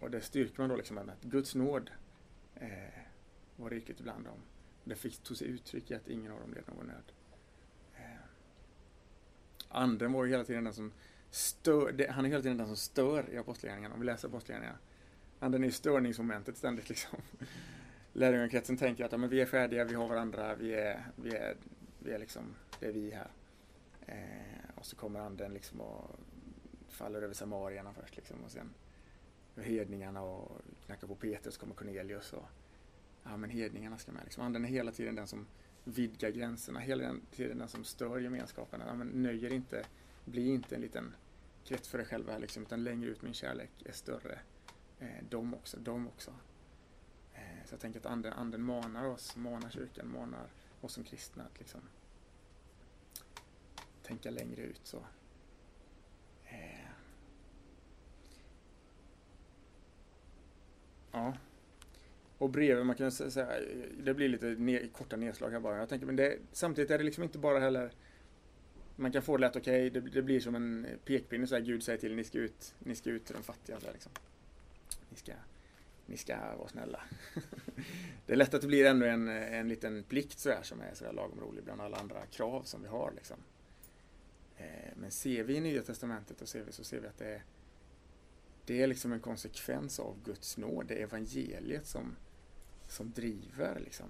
Och 0.00 0.10
det 0.10 0.20
styrker 0.20 0.60
man 0.60 0.68
då 0.68 0.76
liksom 0.76 0.94
med 0.94 1.10
att 1.10 1.22
Guds 1.22 1.54
nåd 1.54 1.90
var 3.56 3.70
rikligt 3.70 4.00
bland 4.00 4.24
dem. 4.24 4.38
Det 4.84 4.94
fick, 4.94 5.18
tog 5.18 5.36
sig 5.36 5.48
uttryck 5.48 5.90
i 5.90 5.94
att 5.94 6.08
ingen 6.08 6.32
av 6.32 6.40
dem 6.40 6.54
led 6.54 6.64
någon 6.66 6.86
nöd. 6.86 7.12
Anden 9.68 10.12
var 10.12 10.24
ju 10.24 10.30
hela 10.30 10.44
tiden 10.44 10.64
den 10.64 10.74
som 10.74 10.92
stör, 11.34 11.92
det, 11.92 12.10
han 12.10 12.24
är 12.24 12.28
hela 12.28 12.42
tiden 12.42 12.56
den 12.56 12.66
som 12.66 12.76
stör 12.76 13.30
i 13.30 13.38
Apostlagärningarna, 13.38 13.94
om 13.94 14.00
vi 14.00 14.06
läser 14.06 14.28
Apostlagärningarna. 14.28 14.78
Anden 15.38 15.62
är 15.62 15.66
ju 15.66 15.72
störningsmomentet 15.72 16.56
ständigt 16.56 16.88
liksom. 16.88 17.18
Lärjungakretsen 18.12 18.76
tänker 18.76 19.04
att 19.04 19.12
ja, 19.12 19.18
men 19.18 19.30
vi 19.30 19.40
är 19.40 19.46
färdiga, 19.46 19.84
vi 19.84 19.94
har 19.94 20.08
varandra, 20.08 20.54
vi 20.54 20.74
är, 20.74 21.06
vi 21.16 21.36
är, 21.36 21.56
vi 21.98 22.12
är 22.12 22.18
liksom, 22.18 22.54
det 22.80 22.86
är 22.86 22.92
vi 22.92 23.10
här. 23.10 23.30
Eh, 24.06 24.70
och 24.74 24.86
så 24.86 24.96
kommer 24.96 25.20
anden 25.20 25.54
liksom 25.54 25.80
och 25.80 26.16
faller 26.88 27.22
över 27.22 27.34
samarierna 27.34 27.92
först 27.92 28.16
liksom 28.16 28.36
och 28.44 28.50
sen 28.50 28.74
hedningarna 29.56 30.22
och 30.22 30.60
knackar 30.86 31.06
på 31.06 31.14
Petrus 31.14 31.56
kommer 31.56 31.74
Cornelius 31.74 32.32
och 32.32 32.46
ja 33.22 33.36
men 33.36 33.50
hedningarna 33.50 33.98
ska 33.98 34.12
med. 34.12 34.24
Liksom. 34.24 34.44
Anden 34.44 34.64
är 34.64 34.68
hela 34.68 34.92
tiden 34.92 35.14
den 35.14 35.26
som 35.26 35.46
vidgar 35.84 36.30
gränserna, 36.30 36.80
hela 36.80 37.14
tiden 37.30 37.58
den 37.58 37.68
som 37.68 37.84
stör 37.84 38.18
gemenskapen. 38.18 38.82
Ja, 38.86 38.94
men 38.94 39.08
nöjer 39.08 39.52
inte, 39.52 39.84
bli 40.24 40.48
inte 40.48 40.74
en 40.74 40.80
liten 40.80 41.14
krets 41.64 41.88
för 41.88 41.98
dig 41.98 42.06
själva 42.06 42.32
här, 42.32 42.38
liksom, 42.38 42.62
utan 42.62 42.84
längre 42.84 43.10
ut 43.10 43.22
min 43.22 43.34
kärlek 43.34 43.70
är 43.84 43.92
större. 43.92 44.38
Eh, 44.98 45.24
de 45.30 45.54
också, 45.54 45.76
de 45.80 46.08
också. 46.08 46.30
Eh, 47.34 47.64
så 47.66 47.72
jag 47.72 47.80
tänker 47.80 48.00
att 48.00 48.06
anden, 48.06 48.32
anden 48.32 48.62
manar 48.62 49.04
oss, 49.04 49.36
manar 49.36 49.70
kyrkan, 49.70 50.12
manar 50.12 50.46
oss 50.80 50.92
som 50.92 51.04
kristna 51.04 51.44
att 51.44 51.58
liksom 51.58 51.80
tänka 54.02 54.30
längre 54.30 54.62
ut 54.62 54.80
så. 54.84 55.04
Eh. 56.44 56.88
Ja. 61.12 61.34
och 62.38 62.50
breven, 62.50 62.86
man 62.86 62.96
kan 62.96 63.12
säga, 63.12 63.60
det 64.04 64.14
blir 64.14 64.28
lite 64.28 64.46
ne 64.46 64.88
korta 64.88 65.16
nedslag 65.16 65.50
här 65.50 65.60
bara. 65.60 65.76
Jag 65.76 65.88
tänker, 65.88 66.06
men 66.06 66.16
det, 66.16 66.38
samtidigt 66.52 66.90
är 66.90 66.98
det 66.98 67.04
liksom 67.04 67.22
inte 67.24 67.38
bara 67.38 67.60
heller 67.60 67.92
man 68.96 69.12
kan 69.12 69.22
få 69.22 69.36
det 69.36 69.40
lätt, 69.40 69.56
okej, 69.56 69.86
okay, 69.88 70.00
det, 70.00 70.10
det, 70.10 70.22
blir 70.22 70.40
som 70.40 70.54
en 70.54 70.86
pekpinne 71.04 71.46
så 71.46 71.54
här, 71.54 71.62
Gud 71.62 71.82
säger 71.82 71.98
till 71.98 72.14
ni 72.14 72.24
ska 72.24 72.38
ut, 72.38 72.74
ni 72.78 72.94
ska 72.94 73.10
ut 73.10 73.24
till 73.24 73.34
de 73.34 73.42
fattiga. 73.42 73.80
Så 73.80 73.86
här, 73.86 73.92
liksom. 73.92 74.12
ni, 75.10 75.16
ska, 75.16 75.32
ni 76.06 76.16
ska 76.16 76.56
vara 76.56 76.68
snälla. 76.68 77.02
det 78.26 78.32
är 78.32 78.36
lätt 78.36 78.54
att 78.54 78.60
det 78.60 78.66
blir 78.66 78.86
ändå 78.86 79.06
en, 79.06 79.28
en 79.28 79.68
liten 79.68 80.02
plikt 80.02 80.38
så 80.38 80.50
här, 80.50 80.62
som 80.62 80.80
är 80.80 80.94
så 80.94 81.04
här 81.04 81.12
lagom 81.12 81.40
rolig 81.40 81.64
bland 81.64 81.80
alla 81.80 81.96
andra 81.96 82.26
krav 82.26 82.62
som 82.62 82.82
vi 82.82 82.88
har. 82.88 83.12
Liksom. 83.16 83.36
Eh, 84.56 84.92
men 84.96 85.10
ser 85.10 85.42
vi 85.44 85.56
i 85.56 85.60
Nya 85.60 85.82
Testamentet 85.82 86.42
och 86.42 86.48
ser 86.48 86.64
vi, 86.64 86.72
så 86.72 86.84
ser 86.84 87.00
vi 87.00 87.06
att 87.06 87.18
det 87.18 87.34
är, 87.34 87.44
det 88.66 88.82
är 88.82 88.86
liksom 88.86 89.12
en 89.12 89.20
konsekvens 89.20 90.00
av 90.00 90.16
Guds 90.24 90.56
nåd. 90.56 90.86
Det 90.86 90.94
är 90.94 91.02
evangeliet 91.02 91.86
som, 91.86 92.16
som 92.88 93.12
driver. 93.12 93.80
Liksom. 93.80 94.06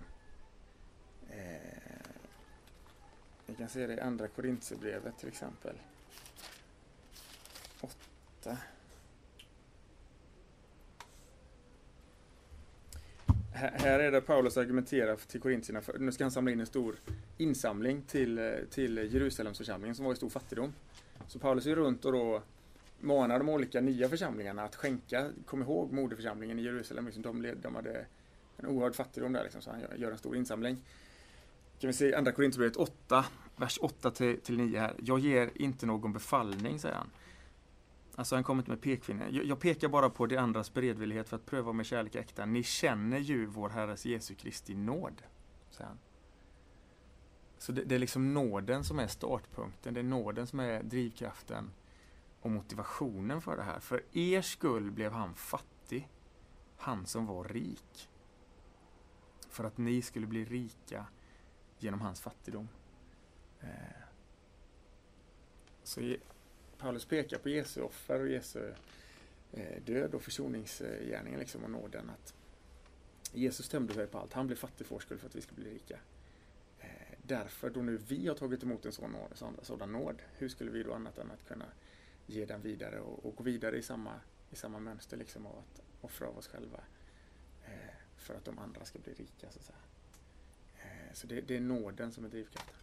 Eh, 1.31 2.14
vi 3.47 3.55
kan 3.55 3.69
se 3.69 3.87
det 3.87 3.95
i 3.95 4.01
Andra 4.01 4.29
Korintierbrevet 4.29 5.19
till 5.19 5.29
exempel. 5.29 5.77
8. 7.81 8.57
Här 13.55 13.99
är 13.99 14.11
det 14.11 14.21
Paulus 14.21 14.57
argumenterar 14.57 15.17
till 15.17 15.41
korintierna, 15.41 15.81
för, 15.81 15.99
nu 15.99 16.13
ska 16.13 16.25
han 16.25 16.31
samla 16.31 16.51
in 16.51 16.61
en 16.61 16.67
stor 16.67 16.97
insamling 17.39 18.03
till, 18.03 18.39
eh, 18.39 18.53
till 18.71 18.97
Jerusalemsförsamlingen 18.97 19.95
som 19.95 20.05
var 20.05 20.13
i 20.13 20.17
stor 20.17 20.29
fattigdom. 20.29 20.73
Så 21.29 21.39
Paulus 21.39 21.67
är 21.67 21.75
runt 21.75 22.05
och 22.05 22.13
då 22.13 22.43
manar 23.01 23.39
de 23.39 23.49
olika 23.49 23.81
nya 23.81 24.09
församlingarna 24.09 24.63
att 24.63 24.77
skänka, 24.77 25.31
kom 25.47 25.63
ihåg 25.63 25.93
moderförsamlingen 25.93 26.59
i 26.59 26.63
Jerusalem, 26.63 27.07
liksom 27.07 27.23
de, 27.23 27.55
de 27.63 27.75
hade 27.75 28.07
en 28.57 28.67
oerhörd 28.67 28.95
fattigdom 28.95 29.33
där 29.33 29.43
liksom, 29.43 29.63
så 29.63 29.71
han 29.71 29.81
gör, 29.81 29.95
gör 29.97 30.11
en 30.11 30.19
stor 30.19 30.37
insamling. 30.37 30.77
Kan 31.79 31.89
vi 31.89 31.93
se 31.93 32.15
Andra 32.15 32.33
Korinthierbrevet 32.33 32.77
8, 32.77 33.25
vers 33.57 33.79
8 33.83 34.11
till, 34.11 34.41
till 34.41 34.57
9 34.57 34.81
här. 34.81 34.95
Jag 34.99 35.19
ger 35.19 35.51
inte 35.55 35.87
någon 35.87 36.13
befallning, 36.13 36.79
säger 36.79 36.97
han. 36.97 37.11
Alltså 38.17 38.35
han 38.35 38.45
kommer 38.45 38.63
inte 38.63 38.71
med 38.71 38.81
pekfinnen. 38.81 39.35
Jag, 39.35 39.45
jag 39.45 39.61
pekar 39.61 39.89
bara 39.89 40.11
på 40.11 40.27
de 40.27 40.37
andras 40.37 40.75
beredvillighet 40.75 41.29
för 41.29 41.37
att 41.37 41.47
pröva 41.47 41.71
om 41.71 41.81
er 41.81 41.85
kärlek 41.85 42.15
är 42.15 42.21
äkta. 42.21 42.47
Ni 42.47 42.63
känner 42.63 43.19
ju 43.19 43.47
vår 43.47 43.69
Herres 43.69 44.07
Jesu 44.07 44.35
Kristi 44.35 44.75
nåd, 44.75 45.23
säger 45.71 45.89
han. 45.89 45.99
Så 47.59 47.73
det, 47.73 47.85
det, 47.85 47.95
är 47.95 47.99
liksom 47.99 48.35
nåden 48.35 48.85
som 48.85 48.99
är 48.99 49.07
startpunkten. 49.07 49.95
Det 49.95 50.01
är 50.01 50.05
nåden 50.05 50.47
som 50.47 50.61
är 50.61 50.83
drivkraften 50.83 51.71
och 52.41 52.51
motivationen 52.51 53.41
för 53.41 53.57
det 53.57 53.63
här. 53.63 53.81
För 53.81 54.03
er 54.13 54.43
skull 54.43 54.91
blev 54.91 55.13
han 55.13 55.35
fattig, 55.35 56.09
han 56.77 57.07
som 57.07 57.27
var 57.27 57.45
rik. 57.45 58.09
För 59.49 59.65
att 59.65 59.79
ni 59.79 60.03
skulle 60.03 60.27
bli 60.27 60.45
rika 60.45 61.07
genom 61.85 62.01
hans 62.01 62.21
fattigdom. 62.21 62.69
Eh, 63.61 63.69
så 65.83 66.17
Paulus 66.79 67.05
pekar 67.05 67.39
på 67.39 67.49
Jesu 67.49 67.81
offer 67.81 68.21
och 68.21 68.29
Jesu 68.29 68.73
eh, 69.53 69.83
död 69.83 70.15
och 70.15 70.23
försoningsgärningen 70.23 71.41
liksom 71.41 71.65
och 71.65 71.71
nåden. 71.71 72.11
Att 72.11 72.35
Jesus 73.33 73.69
tömde 73.69 73.95
sig 73.95 74.07
på 74.07 74.19
allt. 74.19 74.33
Han 74.33 74.47
blev 74.47 74.57
fattig 74.57 74.87
för 74.87 74.95
vår 74.95 75.01
skull 75.01 75.19
för 75.19 75.27
att 75.27 75.37
vi 75.37 75.41
ska 75.41 75.55
bli 75.55 75.75
rika. 75.75 75.99
Eh, 76.81 77.19
därför, 77.23 77.71
då 77.71 77.83
nu 77.83 77.97
vi 77.97 78.29
har 78.29 78.35
tagit 78.35 78.63
emot 78.63 78.87
en 78.87 78.93
sådan 78.93 79.13
nåd, 79.13 79.59
sådan 79.63 79.93
nåd, 79.93 80.23
hur 80.39 80.49
skulle 80.49 80.71
vi 80.71 80.83
då 80.83 80.95
annat 80.95 81.19
än 81.19 81.31
att 81.31 81.49
kunna 81.49 81.67
ge 82.27 82.45
den 82.45 82.61
vidare 82.63 83.01
och, 83.01 83.27
och 83.27 83.37
gå 83.37 83.45
vidare 83.45 83.79
i 83.79 83.83
samma, 83.83 84.21
i 84.51 84.57
samma 84.57 84.79
mönster 84.79 85.17
liksom 85.17 85.47
av 85.47 85.59
att 85.59 85.83
offra 86.01 86.29
av 86.29 86.39
oss 86.39 86.49
själva 86.49 86.81
för 88.17 88.35
att 88.35 88.45
de 88.45 88.59
andra 88.59 88.85
ska 88.85 88.99
bli 88.99 89.13
rika. 89.13 89.51
Så 89.51 89.59
att 89.59 89.65
säga. 89.65 89.79
Så 91.15 91.27
det, 91.27 91.41
det 91.41 91.57
är 91.57 91.61
nåden 91.61 92.13
som 92.13 92.25
är 92.25 92.29
drivkraften. 92.29 92.77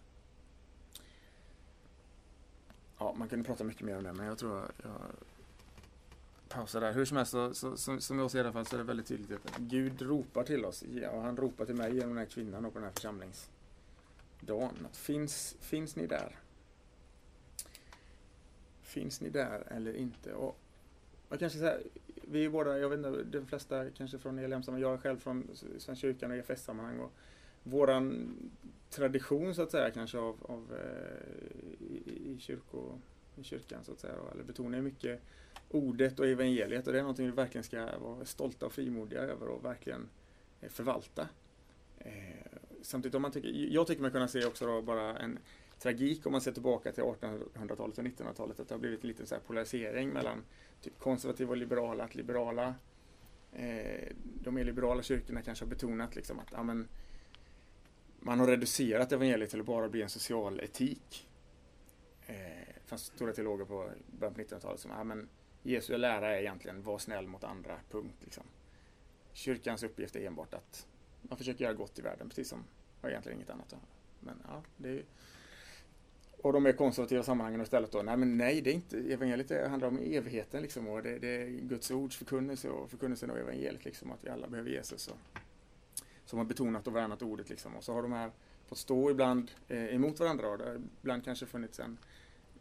Ja, 2.97 3.13
man 3.17 3.29
kunde 3.29 3.45
prata 3.45 3.63
mycket 3.63 3.81
mer 3.81 3.97
om 3.97 4.03
det, 4.03 4.13
men 4.13 4.25
jag 4.25 4.37
tror 4.37 4.71
jag 4.83 4.91
pausar 6.51 6.81
där. 6.81 6.93
Hur 6.93 7.05
som 7.05 7.17
helst, 7.17 7.31
så, 7.31 7.53
så, 7.53 7.77
som, 7.77 8.01
som 8.01 8.19
jag 8.19 8.31
ser 8.31 8.37
det 8.39 8.43
i 8.43 8.45
alla 8.45 8.53
fall, 8.53 8.65
så 8.65 8.75
är 8.75 8.77
det 8.77 8.83
väldigt 8.83 9.07
tydligt 9.07 9.45
att 9.45 9.57
Gud 9.57 10.01
ropar 10.01 10.43
till 10.43 10.65
oss. 10.65 10.83
Och 11.11 11.21
han 11.21 11.37
ropar 11.37 11.65
till 11.65 11.75
mig 11.75 11.93
genom 11.95 12.09
den 12.09 12.17
här 12.17 12.25
kvinnan 12.25 12.65
och 12.65 12.73
på 12.73 12.79
den 12.79 12.85
här 12.85 12.93
församlingsdagen. 12.93 14.85
Att 14.85 14.97
finns, 14.97 15.55
finns 15.59 15.95
ni 15.95 16.07
där? 16.07 16.35
Finns 18.81 19.21
ni 19.21 19.29
där 19.29 19.63
eller 19.67 19.93
inte? 19.93 20.33
Och 20.33 20.57
jag 21.29 21.39
kanske 21.39 21.59
säga, 21.59 21.77
vi 22.05 22.45
är 22.45 22.49
båda, 22.49 22.77
jag 22.77 22.89
vet 22.89 22.97
inte, 22.97 23.23
de 23.23 23.45
flesta 23.45 23.89
kanske 23.89 24.17
från 24.19 24.39
ELM, 24.39 24.63
jag 24.67 24.93
är 24.93 24.97
själv 24.97 25.19
från 25.19 25.47
Svenska 25.53 25.95
kyrkan 25.95 26.31
och 26.31 26.37
EFS-sammanhang. 26.37 26.99
Och 26.99 27.11
våran 27.63 28.35
tradition 28.89 29.55
så 29.55 29.61
att 29.61 29.71
säga 29.71 29.91
kanske 29.91 30.17
av, 30.17 30.37
av 30.41 30.73
eh, 30.73 31.85
i, 31.85 32.33
i, 32.35 32.39
kyrko, 32.39 32.99
i 33.35 33.43
kyrkan 33.43 33.83
så 33.83 33.91
att 33.91 33.99
säga. 33.99 34.13
Eller 34.33 34.43
betonar 34.43 34.81
mycket 34.81 35.21
ordet 35.69 36.19
och 36.19 36.27
evangeliet 36.27 36.87
och 36.87 36.93
det 36.93 36.99
är 36.99 37.03
någonting 37.03 37.25
vi 37.25 37.31
verkligen 37.31 37.63
ska 37.63 37.97
vara 37.99 38.25
stolta 38.25 38.65
och 38.65 38.73
frimodiga 38.73 39.21
över 39.21 39.47
och 39.47 39.65
verkligen 39.65 40.09
eh, 40.61 40.69
förvalta. 40.69 41.29
Eh, 41.99 42.59
samtidigt 42.81 43.15
om 43.15 43.21
man 43.21 43.31
tycker, 43.31 43.49
jag 43.49 43.87
tycker 43.87 44.01
man 44.01 44.11
kunna 44.11 44.27
se 44.27 44.45
också 44.45 44.65
då 44.65 44.81
bara 44.81 45.17
en 45.17 45.39
tragik 45.79 46.25
om 46.25 46.31
man 46.31 46.41
ser 46.41 46.51
tillbaka 46.51 46.91
till 46.91 47.03
1800-talet 47.03 47.97
och 47.97 48.03
1900-talet 48.03 48.59
att 48.59 48.67
det 48.67 48.75
har 48.75 48.79
blivit 48.79 49.03
en 49.03 49.07
liten 49.07 49.25
så 49.25 49.35
polarisering 49.47 50.09
mellan 50.09 50.43
typ 50.81 50.99
konservativa 50.99 51.51
och 51.51 51.57
liberala. 51.57 52.03
Att 52.03 52.15
liberala, 52.15 52.75
eh, 53.53 54.07
de 54.43 54.55
mer 54.55 54.63
liberala 54.63 55.03
kyrkorna 55.03 55.41
kanske 55.41 55.65
har 55.65 55.69
betonat 55.69 56.15
liksom 56.15 56.39
att 56.39 56.47
ja, 56.51 56.63
men, 56.63 56.87
man 58.23 58.39
har 58.39 58.47
reducerat 58.47 59.11
evangeliet 59.11 59.49
till 59.49 59.59
att 59.59 59.65
bara 59.65 59.89
bli 59.89 60.01
en 60.01 60.09
social 60.09 60.59
etik. 60.59 61.27
Eh, 62.27 62.35
fanns 62.85 63.05
stora 63.05 63.33
teologer 63.33 63.65
på 63.65 63.91
början 64.19 64.33
på 64.33 64.41
1900-talet 64.41 64.79
som, 64.79 64.91
ja 64.91 65.03
men 65.03 65.29
Jesu 65.63 65.97
lära 65.97 66.35
är 66.35 66.41
egentligen 66.41 66.83
var 66.83 66.97
snäll 66.97 67.27
mot 67.27 67.43
andra, 67.43 67.77
punkt. 67.89 68.15
Liksom. 68.19 68.43
Kyrkans 69.33 69.83
uppgift 69.83 70.15
är 70.15 70.27
enbart 70.27 70.53
att 70.53 70.87
man 71.21 71.37
försöker 71.37 71.63
göra 71.63 71.73
gott 71.73 71.99
i 71.99 72.01
världen, 72.01 72.29
precis 72.29 72.49
som, 72.49 72.63
har 73.01 73.09
egentligen 73.09 73.37
inget 73.37 73.49
annat. 73.49 73.75
Men 74.19 74.41
ja, 74.47 74.63
det 74.77 74.89
är, 74.89 75.03
och 76.41 76.53
de 76.53 76.63
mer 76.63 76.71
konservativa 76.71 77.23
sammanhangen 77.23 77.61
istället 77.61 77.91
då, 77.91 78.01
nej 78.01 78.17
men 78.17 78.37
nej, 78.37 78.61
det 78.61 78.69
är 78.69 78.73
inte, 78.73 78.97
evangeliet 78.97 79.47
det 79.47 79.67
handlar 79.67 79.87
om 79.87 79.99
evigheten 79.99 80.61
liksom 80.61 80.87
och 80.87 81.03
det, 81.03 81.19
det 81.19 81.27
är 81.27 81.47
Guds 81.47 81.91
ords 81.91 82.17
förkunnelse 82.17 82.69
och 82.69 82.89
förkunnelsen 82.89 83.29
av 83.29 83.37
evangeliet 83.37 83.85
liksom, 83.85 84.11
att 84.11 84.23
vi 84.23 84.29
alla 84.29 84.47
behöver 84.47 84.69
Jesus. 84.69 85.07
Och, 85.07 85.17
som 86.31 86.37
har 86.37 86.45
betonat 86.45 86.87
och 86.87 86.95
värnat 86.95 87.21
ordet. 87.21 87.49
Liksom. 87.49 87.75
Och 87.75 87.83
så 87.83 87.93
har 87.93 88.01
de 88.01 88.11
här 88.11 88.31
fått 88.65 88.77
stå 88.77 89.11
ibland 89.11 89.51
eh, 89.67 89.95
emot 89.95 90.19
varandra. 90.19 90.49
Och 90.49 90.57
det 90.57 90.63
har 90.63 90.81
ibland 91.01 91.23
kanske 91.25 91.45
funnits 91.45 91.79
en, 91.79 91.97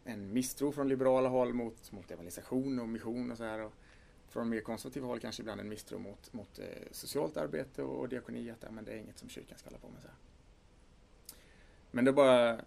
en 0.03 0.33
misstro 0.33 0.71
från 0.71 0.87
liberala 0.87 1.29
håll 1.29 1.53
mot, 1.53 1.91
mot 1.91 2.11
evangelisation 2.11 2.79
och 2.79 2.89
mission 2.89 3.31
och 3.31 3.37
så 3.37 3.43
här. 3.43 3.59
Och 3.59 3.73
från 4.27 4.49
mer 4.49 4.61
konservativa 4.61 5.07
håll 5.07 5.19
kanske 5.19 5.41
ibland 5.41 5.61
en 5.61 5.69
misstro 5.69 5.99
mot, 5.99 6.33
mot 6.33 6.59
eh, 6.59 6.65
socialt 6.91 7.37
arbete 7.37 7.83
och, 7.83 7.99
och 7.99 8.09
diakoni. 8.09 8.49
Att 8.49 8.63
ja, 8.63 8.71
men 8.71 8.85
det 8.85 8.91
är 8.91 8.97
inget 8.97 9.19
som 9.19 9.29
kyrkan 9.29 9.57
ska 9.57 9.69
hålla 9.69 9.79
på 9.79 9.87
med. 9.87 10.01
Så 10.01 10.07
här. 10.07 10.17
Men 11.91 12.05
det 12.05 12.11
är 12.11 12.13
bara 12.13 12.61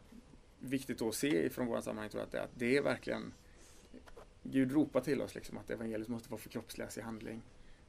viktigt 0.59 1.03
att 1.03 1.15
se 1.15 1.51
från 1.51 1.67
våra 1.67 1.83
sammanhang 1.83 2.11
tror 2.11 2.21
jag, 2.21 2.27
att, 2.27 2.33
det, 2.33 2.43
att 2.43 2.59
det 2.59 2.77
är 2.77 2.83
verkligen 2.83 3.33
Gud 4.43 4.73
ropar 4.73 5.01
till 5.01 5.23
oss 5.23 5.35
liksom, 5.35 5.59
att 5.59 5.71
evangeliet 5.71 6.09
måste 6.09 6.31
vara 6.31 6.41
förkroppsligas 6.41 6.99
i 6.99 7.01
handling 7.01 7.43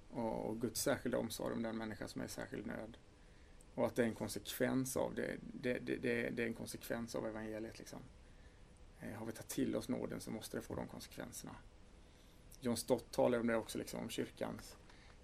och, 0.09 0.49
och 0.49 0.61
Guds 0.61 0.81
särskilda 0.81 1.17
omsorg 1.17 1.53
om 1.53 1.61
den 1.61 1.77
människa 1.77 2.07
som 2.07 2.21
är 2.21 2.25
i 2.25 2.29
särskild 2.29 2.65
nöd. 2.65 2.97
Och 3.75 3.85
att 3.85 3.95
det 3.95 4.03
är 4.03 4.07
en 4.07 4.15
konsekvens 4.15 4.97
av 4.97 5.15
det. 5.15 5.37
Det, 5.41 5.79
det, 5.79 5.95
det, 5.95 6.29
det 6.29 6.43
är 6.43 6.47
en 6.47 6.53
konsekvens 6.53 7.15
av 7.15 7.27
evangeliet. 7.27 7.79
Liksom. 7.79 7.99
Eh, 9.01 9.13
har 9.13 9.25
vi 9.25 9.31
tagit 9.31 9.47
till 9.47 9.75
oss 9.75 9.89
nåden 9.89 10.21
så 10.21 10.31
måste 10.31 10.57
det 10.57 10.61
få 10.61 10.75
de 10.75 10.87
konsekvenserna. 10.87 11.55
John 12.59 12.77
Stott 12.77 13.11
talar 13.11 13.39
om 13.39 13.47
det 13.47 13.55
också, 13.55 13.77
liksom, 13.77 13.99
om 13.99 14.09
kyrkans 14.09 14.77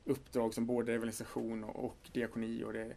uppdrag 0.05 0.53
som 0.53 0.65
både 0.65 0.93
evangelisation 0.93 1.63
och, 1.63 1.85
och 1.85 2.09
diakoni. 2.13 2.63
Och 2.63 2.73
det 2.73 2.81
är 2.81 2.95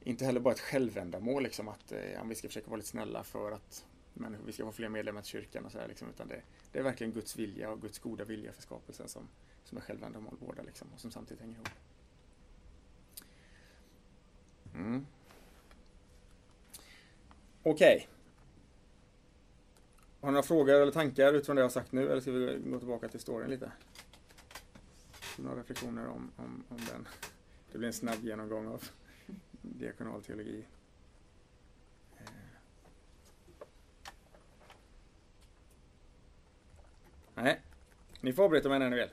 inte 0.00 0.24
heller 0.24 0.40
bara 0.40 0.54
ett 0.54 0.60
självändamål, 0.60 1.42
liksom, 1.42 1.68
att 1.68 1.92
eh, 1.92 2.24
vi 2.24 2.34
ska 2.34 2.48
försöka 2.48 2.70
vara 2.70 2.76
lite 2.76 2.88
snälla 2.88 3.24
för 3.24 3.52
att 3.52 3.84
men 4.18 4.36
vi 4.46 4.52
ska 4.52 4.64
få 4.64 4.72
fler 4.72 4.88
medlemmar 4.88 5.22
till 5.22 5.30
kyrkan 5.30 5.64
och 5.64 5.72
så 5.72 5.78
här, 5.78 5.88
liksom, 5.88 6.08
utan 6.08 6.28
det, 6.28 6.42
det, 6.72 6.78
är 6.78 6.82
verkligen 6.82 7.12
Guds 7.12 7.36
vilja 7.36 7.70
och 7.70 7.80
Guds 7.80 7.98
goda 7.98 8.24
vilja 8.24 8.52
för 8.52 8.62
skapelsen 8.62 9.08
som, 9.08 9.28
som 9.68 9.78
är 9.78 9.82
självändamål 9.82 10.36
båda 10.40 10.62
liksom, 10.62 10.88
och 10.94 11.00
som 11.00 11.10
samtidigt 11.10 11.40
hänger 11.40 11.54
ihop. 11.54 11.68
Mm. 14.74 15.06
Okej. 17.62 17.96
Okay. 17.96 18.06
Har 20.20 20.28
ni 20.28 20.32
några 20.32 20.42
frågor 20.42 20.74
eller 20.74 20.92
tankar 20.92 21.32
utifrån 21.32 21.56
det 21.56 21.60
jag 21.60 21.64
har 21.64 21.70
sagt 21.70 21.92
nu 21.92 22.10
eller 22.10 22.20
ska 22.20 22.30
vi 22.30 22.58
gå 22.70 22.78
tillbaka 22.78 23.08
till 23.08 23.20
storyn 23.20 23.50
lite? 23.50 23.72
Några 25.38 25.60
reflektioner 25.60 26.06
om, 26.06 26.30
om, 26.36 26.64
om 26.68 26.76
den. 26.76 27.08
Det 27.72 27.78
blir 27.78 27.88
en 27.88 27.92
snabb 27.92 28.24
genomgång 28.24 28.66
av 28.66 28.84
diakonal 29.62 30.22
teologi. 30.22 30.64
Eh. 32.16 32.24
Nej, 37.34 37.60
ni 38.20 38.32
får 38.32 38.44
avbryta 38.44 38.68
mig 38.68 38.78
när 38.78 38.90
ni 38.90 38.96
vill. 38.96 39.10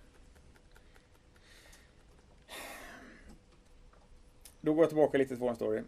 Då 4.65 4.73
går 4.73 4.83
jag 4.83 4.89
tillbaka 4.89 5.17
lite 5.17 5.27
till 5.29 5.37
vår 5.37 5.53
story. 5.53 5.81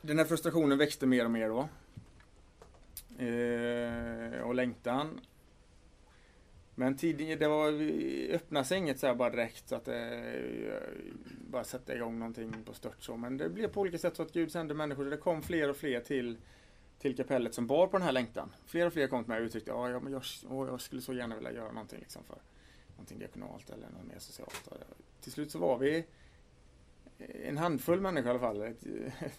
Den 0.00 0.18
här 0.18 0.24
frustrationen 0.24 0.78
växte 0.78 1.06
mer 1.06 1.24
och 1.24 1.30
mer 1.30 1.48
då. 1.48 1.68
Eh, 3.24 4.40
och 4.40 4.54
längtan. 4.54 5.20
Men 6.74 6.96
tidigare, 6.96 7.38
det 7.38 7.48
var, 7.48 7.70
vi 7.70 8.64
sänget 8.64 8.98
så 8.98 9.06
här 9.06 9.14
bara 9.14 9.30
direkt 9.30 9.68
så 9.68 9.74
att 9.74 9.84
det, 9.84 10.82
bara 11.50 11.64
sätta 11.64 11.94
igång 11.94 12.18
någonting 12.18 12.52
på 12.64 12.72
stört 12.72 13.02
så. 13.02 13.16
Men 13.16 13.36
det 13.36 13.48
blev 13.48 13.68
på 13.68 13.80
olika 13.80 13.98
sätt 13.98 14.16
så 14.16 14.22
att 14.22 14.32
Gud 14.32 14.52
sände 14.52 14.74
människor. 14.74 15.04
Det 15.04 15.16
kom 15.16 15.42
fler 15.42 15.70
och 15.70 15.76
fler 15.76 16.00
till, 16.00 16.36
till 16.98 17.16
kapellet 17.16 17.54
som 17.54 17.66
bar 17.66 17.86
på 17.86 17.98
den 17.98 18.06
här 18.06 18.12
längtan. 18.12 18.54
Fler 18.66 18.86
och 18.86 18.92
fler 18.92 19.06
kom 19.06 19.24
till 19.24 19.30
mig 19.30 19.40
och 19.40 19.46
uttryckte 19.46 19.74
att 19.74 19.90
ja 19.90 20.00
men 20.00 20.12
jag, 20.12 20.22
åh, 20.50 20.68
jag 20.68 20.80
skulle 20.80 21.02
så 21.02 21.14
gärna 21.14 21.34
vilja 21.34 21.52
göra 21.52 21.72
någonting 21.72 21.98
liksom 21.98 22.24
för 22.24 22.38
någonting 22.96 23.18
diakonalt 23.18 23.70
eller 23.70 23.88
något 23.88 24.06
mer 24.06 24.18
socialt. 24.18 24.68
Till 25.20 25.32
slut 25.32 25.50
så 25.50 25.58
var 25.58 25.78
vi 25.78 26.04
eh, 27.18 27.48
en 27.48 27.58
handfull 27.58 28.00
människor 28.00 28.26
i 28.26 28.30
alla 28.30 28.38
fall, 28.38 28.62
ett, 28.62 28.86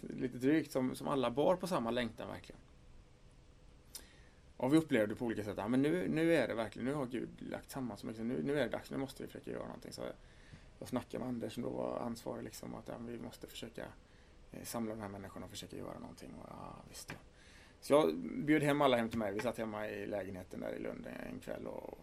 lite 0.00 0.38
drygt, 0.38 0.72
som, 0.72 0.94
som 0.94 1.08
alla 1.08 1.30
bar 1.30 1.56
på 1.56 1.66
samma 1.66 1.90
längtan 1.90 2.28
verkligen. 2.28 2.60
Och 4.56 4.72
vi 4.72 4.76
upplevde 4.76 5.14
på 5.14 5.24
olika 5.24 5.44
sätt, 5.44 5.54
ja 5.56 5.68
men 5.68 5.82
nu, 5.82 6.08
nu 6.08 6.34
är 6.34 6.48
det 6.48 6.54
verkligen, 6.54 6.88
nu 6.88 6.94
har 6.94 7.06
Gud 7.06 7.28
lagt 7.38 7.70
samman 7.70 7.96
så 7.96 8.06
mycket, 8.06 8.24
nu, 8.24 8.42
nu 8.42 8.58
är 8.58 8.64
det 8.64 8.68
dags, 8.68 8.90
nu 8.90 8.96
måste 8.96 9.22
vi 9.22 9.26
försöka 9.26 9.50
göra 9.50 9.64
någonting. 9.64 9.92
Så 9.92 10.02
jag, 10.78 10.88
snackade 10.88 11.18
med 11.18 11.28
Anders 11.28 11.54
som 11.54 11.62
då 11.62 11.70
var 11.70 11.98
ansvarig 11.98 12.44
liksom, 12.44 12.74
att 12.74 12.88
ja, 12.88 12.94
vi 13.06 13.18
måste 13.18 13.46
försöka 13.46 13.84
eh, 14.52 14.62
samla 14.64 14.94
de 14.94 15.00
här 15.00 15.08
människorna 15.08 15.46
och 15.46 15.50
försöka 15.50 15.76
göra 15.76 15.98
någonting. 15.98 16.34
Och, 16.42 16.46
ja, 16.50 16.76
visst. 16.88 17.14
Så 17.80 17.92
jag 17.92 18.16
bjöd 18.44 18.62
hem 18.62 18.80
alla 18.80 18.96
hem 18.96 19.08
till 19.08 19.18
mig, 19.18 19.32
vi 19.32 19.40
satt 19.40 19.58
hemma 19.58 19.88
i 19.88 20.06
lägenheten 20.06 20.60
där 20.60 20.72
i 20.72 20.78
Lund 20.78 21.08
en 21.30 21.38
kväll 21.40 21.66
och 21.66 21.98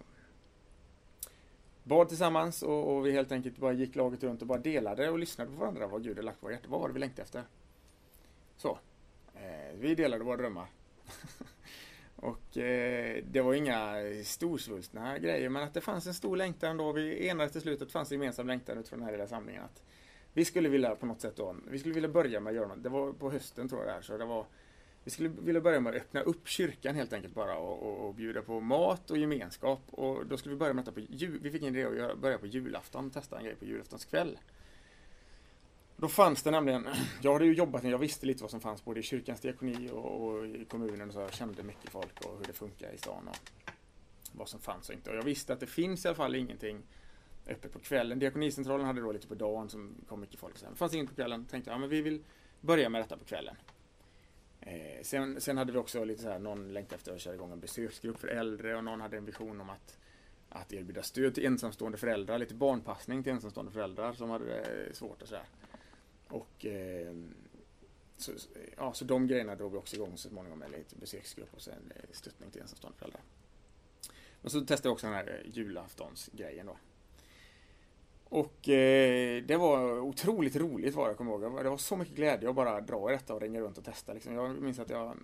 bad 1.84 2.08
tillsammans 2.08 2.64
och, 2.64 2.96
och, 2.96 3.06
vi 3.06 3.12
helt 3.12 3.32
enkelt 3.32 3.58
bara 3.58 3.74
gick 3.74 3.96
laget 3.96 4.24
runt 4.24 4.42
och 4.42 4.48
bara 4.48 4.58
delade 4.58 5.10
och 5.10 5.20
lyssnade 5.20 5.52
på 5.52 5.58
varandra 5.58 5.88
vad 5.88 6.04
Gud 6.04 6.12
hade 6.12 6.26
lagt 6.26 6.42
på 6.42 6.52
hjärtat. 6.52 6.70
Vad 6.70 6.82
var 6.82 6.88
det 6.88 6.94
vi 6.94 7.00
längtade 7.00 7.22
efter? 7.22 7.44
Så. 8.58 8.80
Eh, 9.36 9.78
vi 9.80 9.96
delade 9.96 10.24
våra 10.24 10.38
drömmar. 10.38 10.68
och 12.16 12.58
eh, 12.58 13.24
det 13.32 13.42
var 13.42 13.54
inga 13.54 13.96
storsvulstna 14.24 15.18
grejer 15.18 15.50
men 15.50 15.64
att 15.64 15.74
det 15.74 15.82
fanns 15.82 16.08
en 16.08 16.14
stor 16.14 16.38
längtan 16.38 16.78
då. 16.78 16.92
Vi 16.92 17.28
enades 17.28 17.52
till 17.52 17.62
slut 17.62 17.82
att 17.82 17.88
det 17.88 17.92
fanns 17.92 18.12
en 18.12 18.20
gemensam 18.20 18.48
längtan 18.48 18.78
utifrån 18.78 19.00
den 19.00 19.06
här 19.06 19.14
lilla 19.14 19.28
samlingen. 19.28 19.64
Att 19.64 19.84
vi 20.34 20.46
skulle 20.46 20.70
vilja 20.70 20.96
på 20.96 21.06
något 21.06 21.22
sätt 21.22 21.36
då, 21.36 21.56
vi 21.68 21.80
skulle 21.80 21.94
vilja 21.94 22.10
börja 22.10 22.40
med 22.40 22.52
att 22.52 22.56
göra 22.56 22.68
något. 22.68 22.84
Det 22.84 22.90
var 22.90 23.14
på 23.14 23.32
hösten 23.32 23.70
tror 23.70 23.82
jag 23.82 23.90
det 23.90 23.94
här, 23.94 24.02
så 24.02 24.18
det 24.18 24.26
var 24.26 24.46
vi 25.04 25.12
skulle 25.12 25.30
vilja 25.30 25.62
börja 25.62 25.80
med 25.80 25.96
att 25.96 26.02
öppna 26.02 26.22
upp 26.22 26.48
kyrkan 26.48 26.96
helt 26.96 27.14
enkelt 27.14 27.36
bara 27.36 27.58
och, 27.58 27.84
och, 27.84 28.08
och 28.08 28.16
bjuda 28.16 28.42
på 28.42 28.60
mat 28.60 29.12
och 29.12 29.18
gemenskap. 29.18 29.82
Och 29.92 30.26
då 30.26 30.38
skulle 30.38 30.56
vi 30.56 30.60
börja 30.60 30.74
med 30.74 30.86
detta 30.86 30.96
på 30.96 31.00
jul. 31.00 31.40
Vi 31.42 31.52
fick 31.52 31.62
en 31.62 31.76
idé 31.76 31.86
att 31.86 31.96
göra, 31.96 32.16
börja 32.16 32.38
på 32.38 32.48
julafton, 32.48 33.12
testa 33.12 33.38
en 33.38 33.46
grej 33.46 33.56
på 33.56 33.66
julaftonskväll. 33.66 34.38
Då 35.98 36.08
fanns 36.08 36.44
det 36.44 36.52
nämligen, 36.52 36.88
jag 37.22 37.34
hade 37.34 37.46
ju 37.46 37.54
jobbat, 37.54 37.84
jag 37.84 37.98
visste 37.98 38.26
lite 38.26 38.44
vad 38.44 38.52
som 38.52 38.62
fanns 38.62 38.86
både 38.86 39.00
i 39.00 39.04
kyrkans 39.04 39.42
diakoni 39.42 39.90
och, 39.92 40.28
och 40.28 40.48
i 40.48 40.66
kommunen 40.66 41.08
och 41.08 41.14
så 41.14 41.20
jag 41.20 41.34
kände 41.34 41.64
mycket 41.64 41.90
folk 41.90 42.22
och 42.26 42.38
hur 42.38 42.46
det 42.46 42.54
funkar 42.54 42.94
i 42.94 42.98
stan 42.98 43.28
och 43.28 43.38
vad 44.32 44.50
som 44.50 44.60
fanns 44.60 44.90
och 44.90 44.96
inte. 44.96 45.10
Och 45.10 45.16
jag 45.16 45.24
visste 45.24 45.54
att 45.54 45.60
det 45.60 45.68
finns 45.68 46.06
i 46.06 46.08
alla 46.08 46.16
fall 46.16 46.36
ingenting 46.36 46.82
öppet 47.48 47.74
på 47.74 47.80
kvällen. 47.80 48.20
Diakonicentralen 48.20 48.86
hade 48.86 49.02
då 49.02 49.12
lite 49.12 49.28
på 49.28 49.36
dagen 49.36 49.70
som 49.70 49.96
kom 50.08 50.20
mycket 50.20 50.40
folk. 50.40 50.58
Sen. 50.58 50.72
Det 50.72 50.78
fanns 50.78 50.94
inget 50.94 51.10
på 51.10 51.16
kvällen. 51.16 51.46
Tänkte 51.46 51.72
jag, 51.72 51.76
ja, 51.76 51.80
men 51.80 51.90
vi 51.90 52.02
vill 52.02 52.24
börja 52.62 52.90
med 52.90 53.02
detta 53.02 53.18
på 53.18 53.26
kvällen. 53.26 53.56
Eh, 54.66 55.02
sen, 55.02 55.42
sen, 55.42 55.58
hade 55.58 55.72
vi 55.72 55.78
också 55.78 56.04
lite 56.04 56.22
så 56.22 56.30
här, 56.30 56.40
någon 56.40 56.74
längtade 56.74 56.96
efter 56.96 57.14
att 57.14 57.22
köra 57.22 57.34
igång 57.34 57.52
en 57.52 57.60
besöksgrupp 57.60 58.20
för 58.20 58.28
äldre 58.28 58.76
och 58.76 58.84
någon 58.84 59.02
hade 59.02 59.18
en 59.18 59.26
vision 59.26 59.62
om 59.62 59.70
att, 59.70 59.98
att 60.50 60.74
erbjuda 60.74 61.04
stöd 61.04 61.36
till 61.36 61.46
ensamstående 61.46 61.98
föräldrar, 61.98 62.38
lite 62.38 62.56
barnpassning 62.56 63.24
till 63.24 63.32
ensamstående 63.32 63.72
föräldrar 63.72 64.14
som 64.14 64.30
hade 64.30 64.46
det 64.46 64.96
svårt 64.96 65.22
och 65.22 65.28
så 65.28 65.36
här. 65.36 65.46
Och 66.28 66.66
eh, 66.66 67.16
så, 68.18 68.32
ja, 68.78 68.94
så 68.94 69.06
de 69.06 69.28
grejerna 69.28 69.56
drog 69.56 69.72
vi 69.72 69.78
också 69.78 69.96
igång 69.96 70.18
så 70.18 70.30
småningom 70.30 70.60
med 70.60 70.72
lite 70.72 70.96
besöksgrupp 70.96 71.54
och 71.54 71.62
sen 71.62 71.92
eh, 71.96 72.10
stöttning 72.12 72.52
till 72.52 72.62
ensamstående 72.62 73.00
föräldrar. 73.00 73.22
Men 74.42 74.52
så 74.52 74.62
testade 74.62 74.90
vi 74.90 74.94
också 74.94 75.08
den 75.08 75.16
här 75.16 75.42
eh, 75.44 75.52
julaftonsgrejen 75.52 76.66
då. 76.66 76.78
Och 78.34 78.70
eh, 78.70 79.44
det 79.44 79.58
var 79.58 80.00
otroligt 80.00 80.56
roligt 80.56 80.96
var 80.96 81.04
det, 81.04 81.10
jag 81.10 81.18
kommer 81.18 81.32
ihåg. 81.32 81.42
Det 81.64 81.70
var 81.70 81.78
så 81.78 81.98
mycket 81.98 82.16
glädje 82.16 82.50
att 82.50 82.56
bara 82.56 82.82
dra 82.82 83.10
i 83.10 83.14
detta 83.14 83.34
och 83.34 83.42
ringa 83.42 83.60
runt 83.60 83.78
och 83.78 83.86
testa. 83.86 84.14
Liksom. 84.14 84.34
Jag 84.34 84.62
minns 84.62 84.80
att 84.80 84.90
jag... 84.90 85.18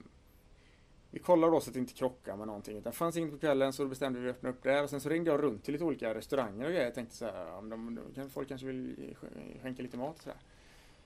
Vi 1.11 1.19
kollade 1.19 1.53
då 1.53 1.59
så 1.59 1.69
att 1.69 1.73
det 1.73 1.79
inte 1.79 1.93
krockade 1.93 2.37
med 2.37 2.47
någonting. 2.47 2.77
Utan 2.77 2.91
det 2.91 2.97
fanns 2.97 3.17
inget 3.17 3.31
på 3.31 3.39
kvällen 3.39 3.73
så 3.73 3.83
då 3.83 3.89
bestämde 3.89 4.19
vi 4.19 4.29
att 4.29 4.35
öppna 4.35 4.49
upp 4.49 4.63
där. 4.63 4.83
Och 4.83 4.89
sen 4.89 5.01
så 5.01 5.09
ringde 5.09 5.31
jag 5.31 5.43
runt 5.43 5.63
till 5.63 5.71
lite 5.71 5.83
olika 5.83 6.13
restauranger 6.13 6.65
och 6.65 6.71
grejer. 6.71 6.85
Jag 6.85 6.95
tänkte 6.95 7.15
så 7.15 7.25
här, 7.25 7.57
om 7.57 7.69
de, 7.69 7.99
de, 8.15 8.29
folk 8.29 8.47
kanske 8.47 8.67
vill 8.67 9.15
skänka 9.61 9.83
lite 9.83 9.97
mat 9.97 10.15
och 10.15 10.23
så 10.23 10.29
här. 10.29 10.39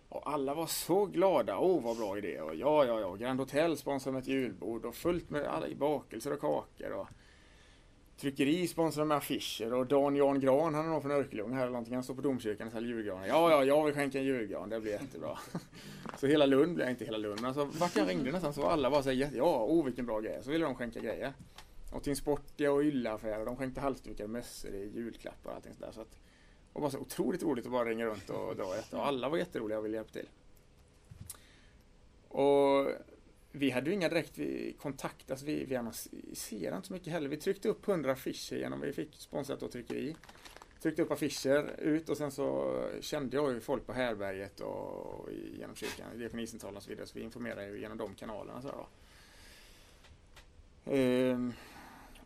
Och 0.09 0.31
alla 0.31 0.53
var 0.53 0.67
så 0.67 1.05
glada. 1.05 1.57
Åh, 1.57 1.77
oh, 1.77 1.83
vad 1.83 1.97
bra 1.97 2.17
idé. 2.17 2.41
Och 2.41 2.55
ja, 2.55 2.85
ja, 2.85 2.99
ja. 2.99 3.15
Grand 3.15 3.39
Hotel 3.39 3.77
sponsrar 3.77 4.13
med 4.13 4.21
ett 4.21 4.27
julbord 4.27 4.85
och 4.85 4.95
fullt 4.95 5.29
med 5.29 5.45
alla 5.45 5.67
bakelser 5.75 6.33
och 6.33 6.41
kakor. 6.41 6.91
Och 6.91 7.07
tryckeri 8.23 8.67
sponsrar 8.67 9.05
med 9.05 9.17
affischer 9.17 9.73
och 9.73 9.87
Dan 9.87 10.15
Jan 10.15 10.39
Gran, 10.39 10.75
han 10.75 10.85
är 10.85 10.89
nog 10.89 11.01
från 11.01 11.11
Örkelljunga 11.11 11.55
här 11.55 11.61
eller 11.61 11.71
någonting. 11.71 11.93
Han 11.93 12.03
står 12.03 12.15
på 12.15 12.21
domkyrkan 12.21 12.67
och 12.67 12.73
säljer 12.73 12.95
julgranar. 12.95 13.27
Ja, 13.27 13.51
ja, 13.51 13.63
jag 13.63 13.85
vill 13.85 13.93
skänka 13.93 14.19
en 14.19 14.25
julgran, 14.25 14.69
det 14.69 14.79
blir 14.79 14.91
jättebra. 14.91 15.39
så 16.19 16.27
hela 16.27 16.45
Lund 16.45 16.75
blev 16.75 16.89
inte 16.89 17.05
hela 17.05 17.17
Lund, 17.17 17.41
men 17.41 17.45
alltså 17.45 17.79
vart 17.79 17.95
jag 17.95 18.09
ringde 18.09 18.31
nästan 18.31 18.53
så 18.53 18.61
var 18.61 18.71
alla 18.71 18.89
bara 18.89 19.03
säger 19.03 19.31
ja, 19.35 19.65
oh 19.65 19.85
vilken 19.85 20.05
bra 20.05 20.19
grej. 20.19 20.39
Så 20.43 20.51
ville 20.51 20.65
de 20.65 20.75
skänka 20.75 20.99
grejer. 20.99 21.33
Och 21.91 22.03
till 22.03 22.15
Sportia 22.15 22.71
och 22.71 22.83
Ylleaffärer, 22.83 23.45
de 23.45 23.55
skänkte 23.55 23.81
halsdukar, 23.81 24.27
mössor, 24.27 24.71
julklappar 24.75 25.49
och 25.49 25.55
allting 25.55 25.73
sådär. 25.73 25.91
Så 25.91 26.01
att, 26.01 26.19
det 26.73 26.81
var 26.81 26.89
så 26.89 26.99
otroligt 26.99 27.43
roligt 27.43 27.65
att 27.65 27.71
bara 27.71 27.89
ringa 27.89 28.05
runt 28.05 28.29
och 28.29 28.55
dra 28.55 28.73
detta. 28.73 28.97
Och 28.97 29.07
alla 29.07 29.29
var 29.29 29.37
jätteroliga 29.37 29.77
och 29.79 29.85
ville 29.85 29.97
hjälpa 29.97 30.11
till. 30.11 30.29
Och 32.27 32.62
vi 33.55 33.69
hade 33.69 33.89
ju 33.89 33.95
inga 33.95 34.09
direkt 34.09 34.39
kontakt, 34.81 35.31
alltså 35.31 35.45
vi, 35.45 35.65
vi 35.65 35.75
annonserade 35.75 36.75
inte 36.75 36.87
så 36.87 36.93
mycket 36.93 37.13
heller. 37.13 37.29
Vi 37.29 37.37
tryckte 37.37 37.69
upp 37.69 37.87
100 37.87 38.11
affischer 38.11 38.55
genom, 38.55 38.81
vi 38.81 38.93
fick 38.93 39.15
sponsrat 39.15 39.63
av 39.63 39.67
tryckeri. 39.67 40.15
Tryckte 40.81 41.01
upp 41.01 41.11
affischer 41.11 41.79
ut 41.79 42.09
och 42.09 42.17
sen 42.17 42.31
så 42.31 42.79
kände 43.01 43.37
jag 43.37 43.53
ju 43.53 43.59
folk 43.59 43.85
på 43.85 43.93
Härberget 43.93 44.59
och 44.59 45.29
genom 45.57 45.75
kyrkan, 45.75 46.17
diakonicentralen 46.17 46.77
och 46.77 46.83
så 46.83 46.89
vidare. 46.89 47.07
Så 47.07 47.19
vi 47.19 47.23
informerade 47.23 47.67
ju 47.67 47.79
genom 47.79 47.97
de 47.97 48.15
kanalerna. 48.15 48.61
Så 48.61 48.67
då. 48.67 48.87
Ehm, 50.91 51.53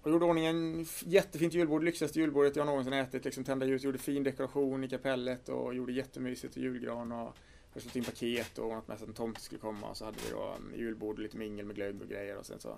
och 0.01 0.11
gjorde 0.11 0.25
ordningen, 0.25 0.85
jättefint 1.05 1.53
julbord, 1.53 1.83
lyxigaste 1.83 2.19
julbordet 2.19 2.55
jag 2.55 2.65
någonsin 2.65 2.93
ätit. 2.93 3.25
Liksom 3.25 3.43
tända 3.43 3.65
ljus, 3.65 3.83
gjorde 3.83 3.97
fin 3.97 4.23
dekoration 4.23 4.83
i 4.83 4.89
kapellet 4.89 5.49
och 5.49 5.75
gjorde 5.75 5.93
jättemysigt 5.93 6.55
och 6.55 6.61
julgran. 6.61 7.11
Och, 7.11 7.37
jag 7.77 7.81
slått 7.83 7.95
in 7.95 8.03
paket 8.03 8.57
och 8.57 8.65
ordnat 8.65 8.87
med 8.87 8.95
att 8.95 9.07
en 9.07 9.13
tomte 9.13 9.41
skulle 9.41 9.61
komma 9.61 9.89
och 9.89 9.97
så 9.97 10.05
hade 10.05 10.17
vi 10.25 10.31
då 10.31 10.55
um, 10.57 10.73
julbord 10.75 11.15
och 11.15 11.21
lite 11.21 11.37
mingel 11.37 11.65
med 11.65 11.75
glögg 11.75 12.01
och 12.01 12.07
grejer 12.07 12.37
och 12.37 12.45
sen 12.45 12.59
så 12.59 12.77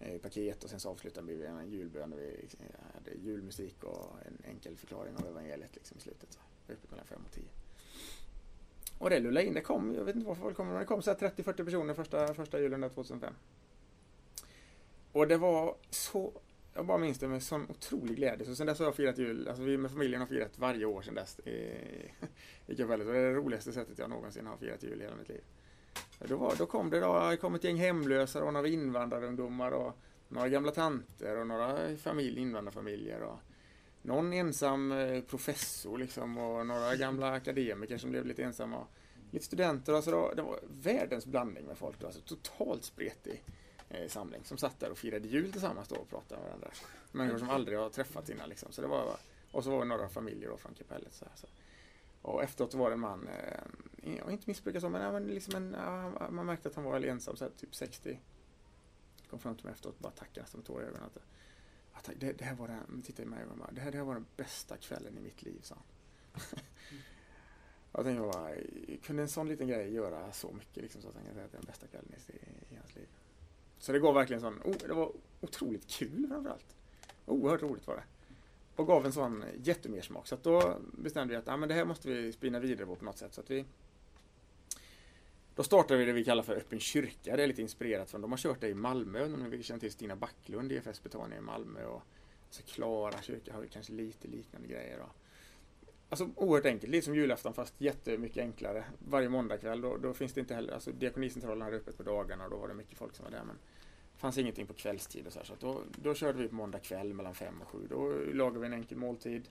eh, 0.00 0.20
paket 0.20 0.64
och 0.64 0.70
sen 0.70 0.80
så 0.80 0.90
avslutade 0.90 1.26
vi 1.26 1.36
med 1.36 1.62
en 1.62 1.70
julbön 1.70 2.10
där 2.10 2.16
vi 2.16 2.48
eh, 2.60 2.94
hade 2.94 3.10
julmusik 3.14 3.84
och 3.84 4.16
en 4.26 4.50
enkel 4.50 4.76
förklaring 4.76 5.16
av 5.16 5.26
evangeliet 5.26 5.74
liksom 5.74 5.98
i 5.98 6.00
slutet. 6.00 6.32
Så, 6.32 6.72
uppe 6.72 6.90
mellan 6.90 7.06
fem 7.06 7.20
och 7.26 7.32
tio. 7.32 7.48
Och 8.98 9.10
det 9.10 9.20
lullade 9.20 9.46
in, 9.46 9.54
det 9.54 9.60
kom, 9.60 9.94
jag 9.94 10.04
vet 10.04 10.14
inte 10.16 10.28
varför 10.28 10.42
folk 10.42 10.56
kom, 10.56 10.68
men 10.68 10.78
det 10.78 10.84
kom 10.84 11.02
så 11.02 11.12
30-40 11.12 11.64
personer 11.64 11.94
första, 11.94 12.34
första 12.34 12.60
julen 12.60 12.80
där 12.80 12.88
2005. 12.88 13.34
Och 15.12 15.28
det 15.28 15.36
var 15.36 15.76
så 15.90 16.32
jag 16.74 16.86
bara 16.86 16.98
minns 16.98 17.18
det 17.18 17.28
med 17.28 17.42
sån 17.42 17.70
otrolig 17.70 18.16
glädje. 18.16 18.46
Så 18.46 18.54
sen 18.54 18.66
dess 18.66 18.78
har 18.78 18.86
jag 18.86 18.94
firat 18.94 19.18
jul, 19.18 19.48
alltså 19.48 19.62
vi 19.62 19.78
med 19.78 19.90
familjen 19.90 20.20
har 20.20 20.26
firat 20.26 20.58
varje 20.58 20.84
år 20.84 21.02
sen 21.02 21.14
dess 21.14 21.38
i, 21.38 21.72
i 22.66 22.76
kapellet. 22.76 23.06
Det 23.06 23.18
är 23.18 23.22
det 23.22 23.34
roligaste 23.34 23.72
sättet 23.72 23.98
jag 23.98 24.10
någonsin 24.10 24.46
har 24.46 24.56
firat 24.56 24.82
jul 24.82 25.00
i 25.00 25.04
hela 25.04 25.16
mitt 25.16 25.28
liv. 25.28 25.40
Då, 26.18 26.36
var, 26.36 26.54
då 26.58 26.66
kom 26.66 26.90
det 26.90 27.00
då, 27.00 27.36
kom 27.40 27.54
ett 27.54 27.64
gäng 27.64 27.76
hemlösa 27.76 28.44
och 28.44 28.52
några 28.52 28.68
invandrarungdomar 28.68 29.70
och 29.70 29.98
några 30.28 30.48
gamla 30.48 30.70
tanter 30.70 31.36
och 31.36 31.46
några 31.46 31.96
familj, 31.96 32.40
invandrarfamiljer. 32.40 33.20
Och 33.20 33.38
någon 34.02 34.32
ensam 34.32 34.92
eh, 34.92 35.22
professor 35.22 35.98
liksom 35.98 36.38
och 36.38 36.66
några 36.66 36.96
gamla 36.96 37.32
akademiker 37.32 37.98
som 37.98 38.10
blev 38.10 38.26
lite 38.26 38.42
ensamma. 38.42 38.86
Lite 39.30 39.44
studenter. 39.44 39.92
Alltså 39.92 40.10
då, 40.10 40.32
det 40.36 40.42
var 40.42 40.60
världens 40.82 41.26
blandning 41.26 41.64
med 41.66 41.78
folk. 41.78 42.00
Då, 42.00 42.06
alltså 42.06 42.20
totalt 42.20 42.84
spretig 42.84 43.44
samling 44.08 44.44
som 44.44 44.58
satt 44.58 44.80
där 44.80 44.90
och 44.90 44.98
firade 44.98 45.28
jul 45.28 45.52
tillsammans 45.52 45.88
då 45.88 45.96
och 45.96 46.08
pratade 46.08 46.40
med 46.40 46.48
varandra. 46.48 46.70
Människor 47.12 47.38
som 47.38 47.50
aldrig 47.50 47.78
har 47.78 47.90
träffats 47.90 48.30
innan 48.30 48.48
liksom. 48.48 48.72
Så 48.72 48.82
det 48.82 48.88
var, 48.88 49.16
och 49.50 49.64
så 49.64 49.70
var 49.70 49.78
det 49.78 49.84
några 49.84 50.08
familjer 50.08 50.48
då 50.48 50.56
från 50.56 50.74
kapellet. 50.74 51.14
Så, 51.14 51.24
här, 51.24 51.32
så. 51.36 51.46
Och 52.22 52.42
efteråt 52.42 52.74
var 52.74 52.90
det 52.90 52.94
en 52.94 53.00
man, 53.00 53.28
eh, 53.28 54.32
inte 54.32 54.50
missbrukad 54.50 54.82
så, 54.82 54.88
men, 54.88 55.26
liksom 55.26 55.54
en, 55.54 55.70
man 56.34 56.46
märkte 56.46 56.68
att 56.68 56.74
han 56.74 56.84
var 56.84 57.00
ensam, 57.00 57.36
så 57.36 57.44
här, 57.44 57.52
typ 57.56 57.74
60. 57.74 58.20
Kom 59.30 59.38
fram 59.38 59.56
till 59.56 59.64
mig 59.64 59.72
efteråt 59.74 59.96
och 59.96 60.02
bara 60.02 60.12
tackade 60.12 60.40
nästan 60.40 60.58
med 60.58 60.66
tårar 60.66 60.82
i 60.82 60.86
ögonen. 60.86 61.10
Att, 61.92 62.10
det, 62.16 62.32
det, 62.32 62.44
här 62.44 62.54
var 62.54 62.68
den, 62.68 63.02
titta 63.02 63.22
i 63.22 63.26
mig 63.26 63.44
och 63.44 63.58
bara, 63.58 63.70
det 63.72 63.80
här, 63.80 63.90
det 63.90 63.98
här 63.98 64.04
var 64.04 64.14
den 64.14 64.26
bästa 64.36 64.76
kvällen 64.76 65.18
i 65.18 65.20
mitt 65.20 65.42
liv, 65.42 65.60
sa 65.62 65.74
han. 65.74 65.84
jag 67.92 68.04
tänkte 68.04 68.38
bara, 68.38 68.50
kunde 69.02 69.22
en 69.22 69.28
sån 69.28 69.48
liten 69.48 69.68
grej 69.68 69.94
göra 69.94 70.32
så 70.32 70.52
mycket 70.52 70.82
liksom, 70.82 71.02
så 71.02 71.08
att 71.08 71.14
han 71.14 71.24
kan 71.24 71.34
säga 71.34 71.44
att 71.44 71.52
det 71.52 71.56
är 71.56 71.60
den 71.60 71.66
bästa 71.66 71.86
kvällen 71.86 72.12
i. 72.14 72.63
Så 73.78 73.92
det 73.92 73.98
gav 73.98 74.14
verkligen 74.14 74.40
sån, 74.40 74.60
oh, 74.64 74.76
det 74.76 74.94
var 74.94 75.12
otroligt 75.40 75.86
kul 75.86 76.26
framförallt. 76.28 76.76
Oerhört 77.26 77.62
roligt 77.62 77.86
var 77.86 77.96
det. 77.96 78.02
och 78.76 78.86
gav 78.86 79.06
en 79.06 79.12
sån 79.12 79.44
jättemersmak. 79.62 80.26
Så 80.26 80.34
att 80.34 80.42
då 80.42 80.78
bestämde 80.92 81.34
vi 81.34 81.38
att 81.38 81.48
ah, 81.48 81.56
men 81.56 81.68
det 81.68 81.74
här 81.74 81.84
måste 81.84 82.08
vi 82.08 82.32
spinna 82.32 82.58
vidare 82.58 82.86
på 82.86 82.96
på 82.96 83.04
något 83.04 83.18
sätt. 83.18 83.34
Så 83.34 83.40
att 83.40 83.50
vi, 83.50 83.64
då 85.54 85.62
startade 85.62 86.00
vi 86.00 86.06
det 86.06 86.12
vi 86.12 86.24
kallar 86.24 86.42
för 86.42 86.56
Öppen 86.56 86.80
kyrka. 86.80 87.36
Det 87.36 87.42
är 87.42 87.46
lite 87.46 87.62
inspirerat 87.62 88.10
från, 88.10 88.20
de 88.20 88.30
har 88.32 88.38
kört 88.38 88.60
det 88.60 88.68
i 88.68 88.74
Malmö. 88.74 89.24
Om 89.24 89.50
ni 89.50 89.62
känner 89.62 89.80
till 89.80 89.92
Stina 89.92 90.16
Backlund, 90.16 90.72
EFS 90.72 91.02
Betania 91.02 91.38
i 91.38 91.40
Malmö. 91.40 91.84
Och 91.84 92.02
så 92.50 92.62
Klara 92.62 93.22
kyrka 93.22 93.54
har 93.54 93.62
ju 93.62 93.68
kanske 93.68 93.92
lite 93.92 94.28
liknande 94.28 94.68
grejer. 94.68 95.00
Och 95.00 95.16
Alltså 96.14 96.30
oerhört 96.36 96.66
enkelt, 96.66 96.92
lite 96.92 97.04
som 97.04 97.14
julafton 97.14 97.54
fast 97.54 97.74
jättemycket 97.80 98.42
enklare. 98.42 98.84
Varje 99.08 99.28
måndagkväll 99.28 99.80
då, 99.80 99.96
då 99.96 100.14
finns 100.14 100.32
det 100.32 100.40
inte 100.40 100.54
heller, 100.54 100.72
alltså 100.72 100.92
Diakonicentralen 100.92 101.62
hade 101.62 101.76
öppet 101.76 101.96
på 101.96 102.02
dagarna 102.02 102.44
och 102.44 102.50
då 102.50 102.56
var 102.56 102.68
det 102.68 102.74
mycket 102.74 102.98
folk 102.98 103.14
som 103.14 103.24
var 103.24 103.30
där. 103.30 103.44
Men 103.44 103.56
det 104.12 104.20
fanns 104.20 104.38
ingenting 104.38 104.66
på 104.66 104.74
kvällstid 104.74 105.26
och 105.26 105.32
så 105.32 105.38
här, 105.38 105.46
så 105.46 105.54
då, 105.60 105.82
då 106.02 106.14
körde 106.14 106.38
vi 106.38 106.48
på 106.48 106.54
måndag 106.54 106.78
kväll 106.78 107.14
mellan 107.14 107.34
fem 107.34 107.60
och 107.62 107.68
sju. 107.68 107.86
Då 107.90 108.12
lagade 108.32 108.58
vi 108.58 108.66
en 108.66 108.72
enkel 108.72 108.98
måltid. 108.98 109.48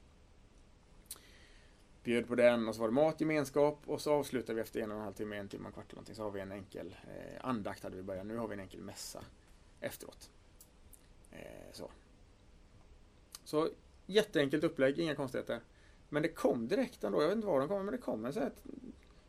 Bjöd 2.03 2.27
på 2.27 2.35
den 2.35 2.67
och 2.67 2.75
så 2.75 2.81
var 2.81 2.87
det 2.87 2.93
mat, 2.93 3.21
gemenskap 3.21 3.79
och 3.85 4.01
så 4.01 4.13
avslutade 4.13 4.53
vi 4.53 4.61
efter 4.61 4.79
en 4.79 4.91
och 4.91 4.97
en 4.97 5.03
halv 5.03 5.13
timme, 5.13 5.37
en 5.37 5.49
timme, 5.49 5.67
en 5.67 5.73
kvart 5.73 5.85
eller 5.85 5.95
någonting 5.95 6.15
så 6.15 6.23
har 6.23 6.31
vi 6.31 6.39
en 6.39 6.51
enkel 6.51 6.95
eh, 7.03 7.45
andakt 7.45 7.83
hade 7.83 7.95
vi 7.95 8.03
börjat. 8.03 8.25
Nu 8.25 8.37
har 8.37 8.47
vi 8.47 8.53
en 8.53 8.59
enkel 8.59 8.81
mässa 8.81 9.23
efteråt. 9.79 10.31
Eh, 11.31 11.71
så. 11.71 11.91
så 13.43 13.69
jätteenkelt 14.05 14.63
upplägg, 14.63 14.99
inga 14.99 15.15
konstigheter. 15.15 15.59
Men 16.13 16.21
det 16.21 16.29
kom 16.29 16.67
direkt 16.67 17.03
ändå, 17.03 17.21
jag 17.21 17.27
vet 17.27 17.35
inte 17.35 17.47
var 17.47 17.59
de 17.59 17.67
kom, 17.67 17.85
men 17.85 17.91
det 17.91 17.97
kom 17.97 18.25
en 18.25 18.33
så 18.33 18.39
här, 18.39 18.51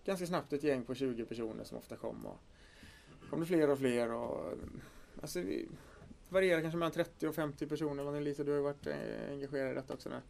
ganska 0.04 0.26
snabbt 0.26 0.52
ett 0.52 0.62
gäng 0.62 0.84
på 0.84 0.94
20 0.94 1.24
personer 1.24 1.64
som 1.64 1.78
ofta 1.78 1.96
kom. 1.96 2.26
Och 2.26 2.38
kom 3.30 3.40
det 3.40 3.46
fler 3.46 3.70
och 3.70 3.78
fler. 3.78 4.12
Och, 4.12 4.52
alltså, 5.22 5.40
vi 5.40 5.68
varierar 6.28 6.60
kanske 6.60 6.78
mellan 6.78 6.92
30 6.92 7.26
och 7.28 7.34
50 7.34 7.66
personer. 7.66 8.20
Lisa, 8.20 8.44
du 8.44 8.50
har 8.50 8.56
ju 8.56 8.62
varit 8.62 8.86
eh, 8.86 9.30
engagerad 9.30 9.70
i 9.70 9.74
detta 9.74 9.94
också. 9.94 10.08
Nu. 10.08 10.20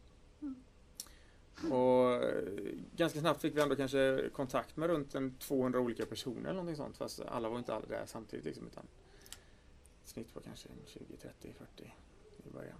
Mm. 0.42 1.72
Och 1.72 2.12
eh, 2.12 2.74
ganska 2.96 3.20
snabbt 3.20 3.40
fick 3.40 3.56
vi 3.56 3.60
ändå 3.60 3.76
kanske 3.76 4.30
kontakt 4.32 4.76
med 4.76 4.90
runt 4.90 5.14
en 5.14 5.34
200 5.38 5.80
olika 5.80 6.06
personer 6.06 6.40
eller 6.40 6.52
någonting 6.52 6.76
sånt. 6.76 6.96
Fast 6.96 7.20
alla 7.20 7.48
var 7.48 7.58
inte 7.58 7.74
alla 7.74 7.86
där 7.86 8.06
samtidigt 8.06 8.44
liksom, 8.44 8.66
utan 8.66 8.86
snitt 10.04 10.34
på 10.34 10.40
kanske 10.40 10.68
20, 10.86 11.16
30, 11.16 11.54
40 11.58 11.94
i 12.46 12.50
början. 12.50 12.78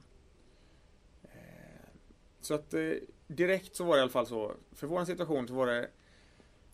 Så 2.44 2.54
att 2.54 2.74
eh, 2.74 2.92
direkt 3.26 3.76
så 3.76 3.84
var 3.84 3.94
det 3.94 3.98
i 3.98 4.02
alla 4.02 4.10
fall 4.10 4.26
så, 4.26 4.52
för 4.72 4.86
vår 4.86 5.04
situation 5.04 5.48
så 5.48 5.54
var 5.54 5.66
det 5.66 5.90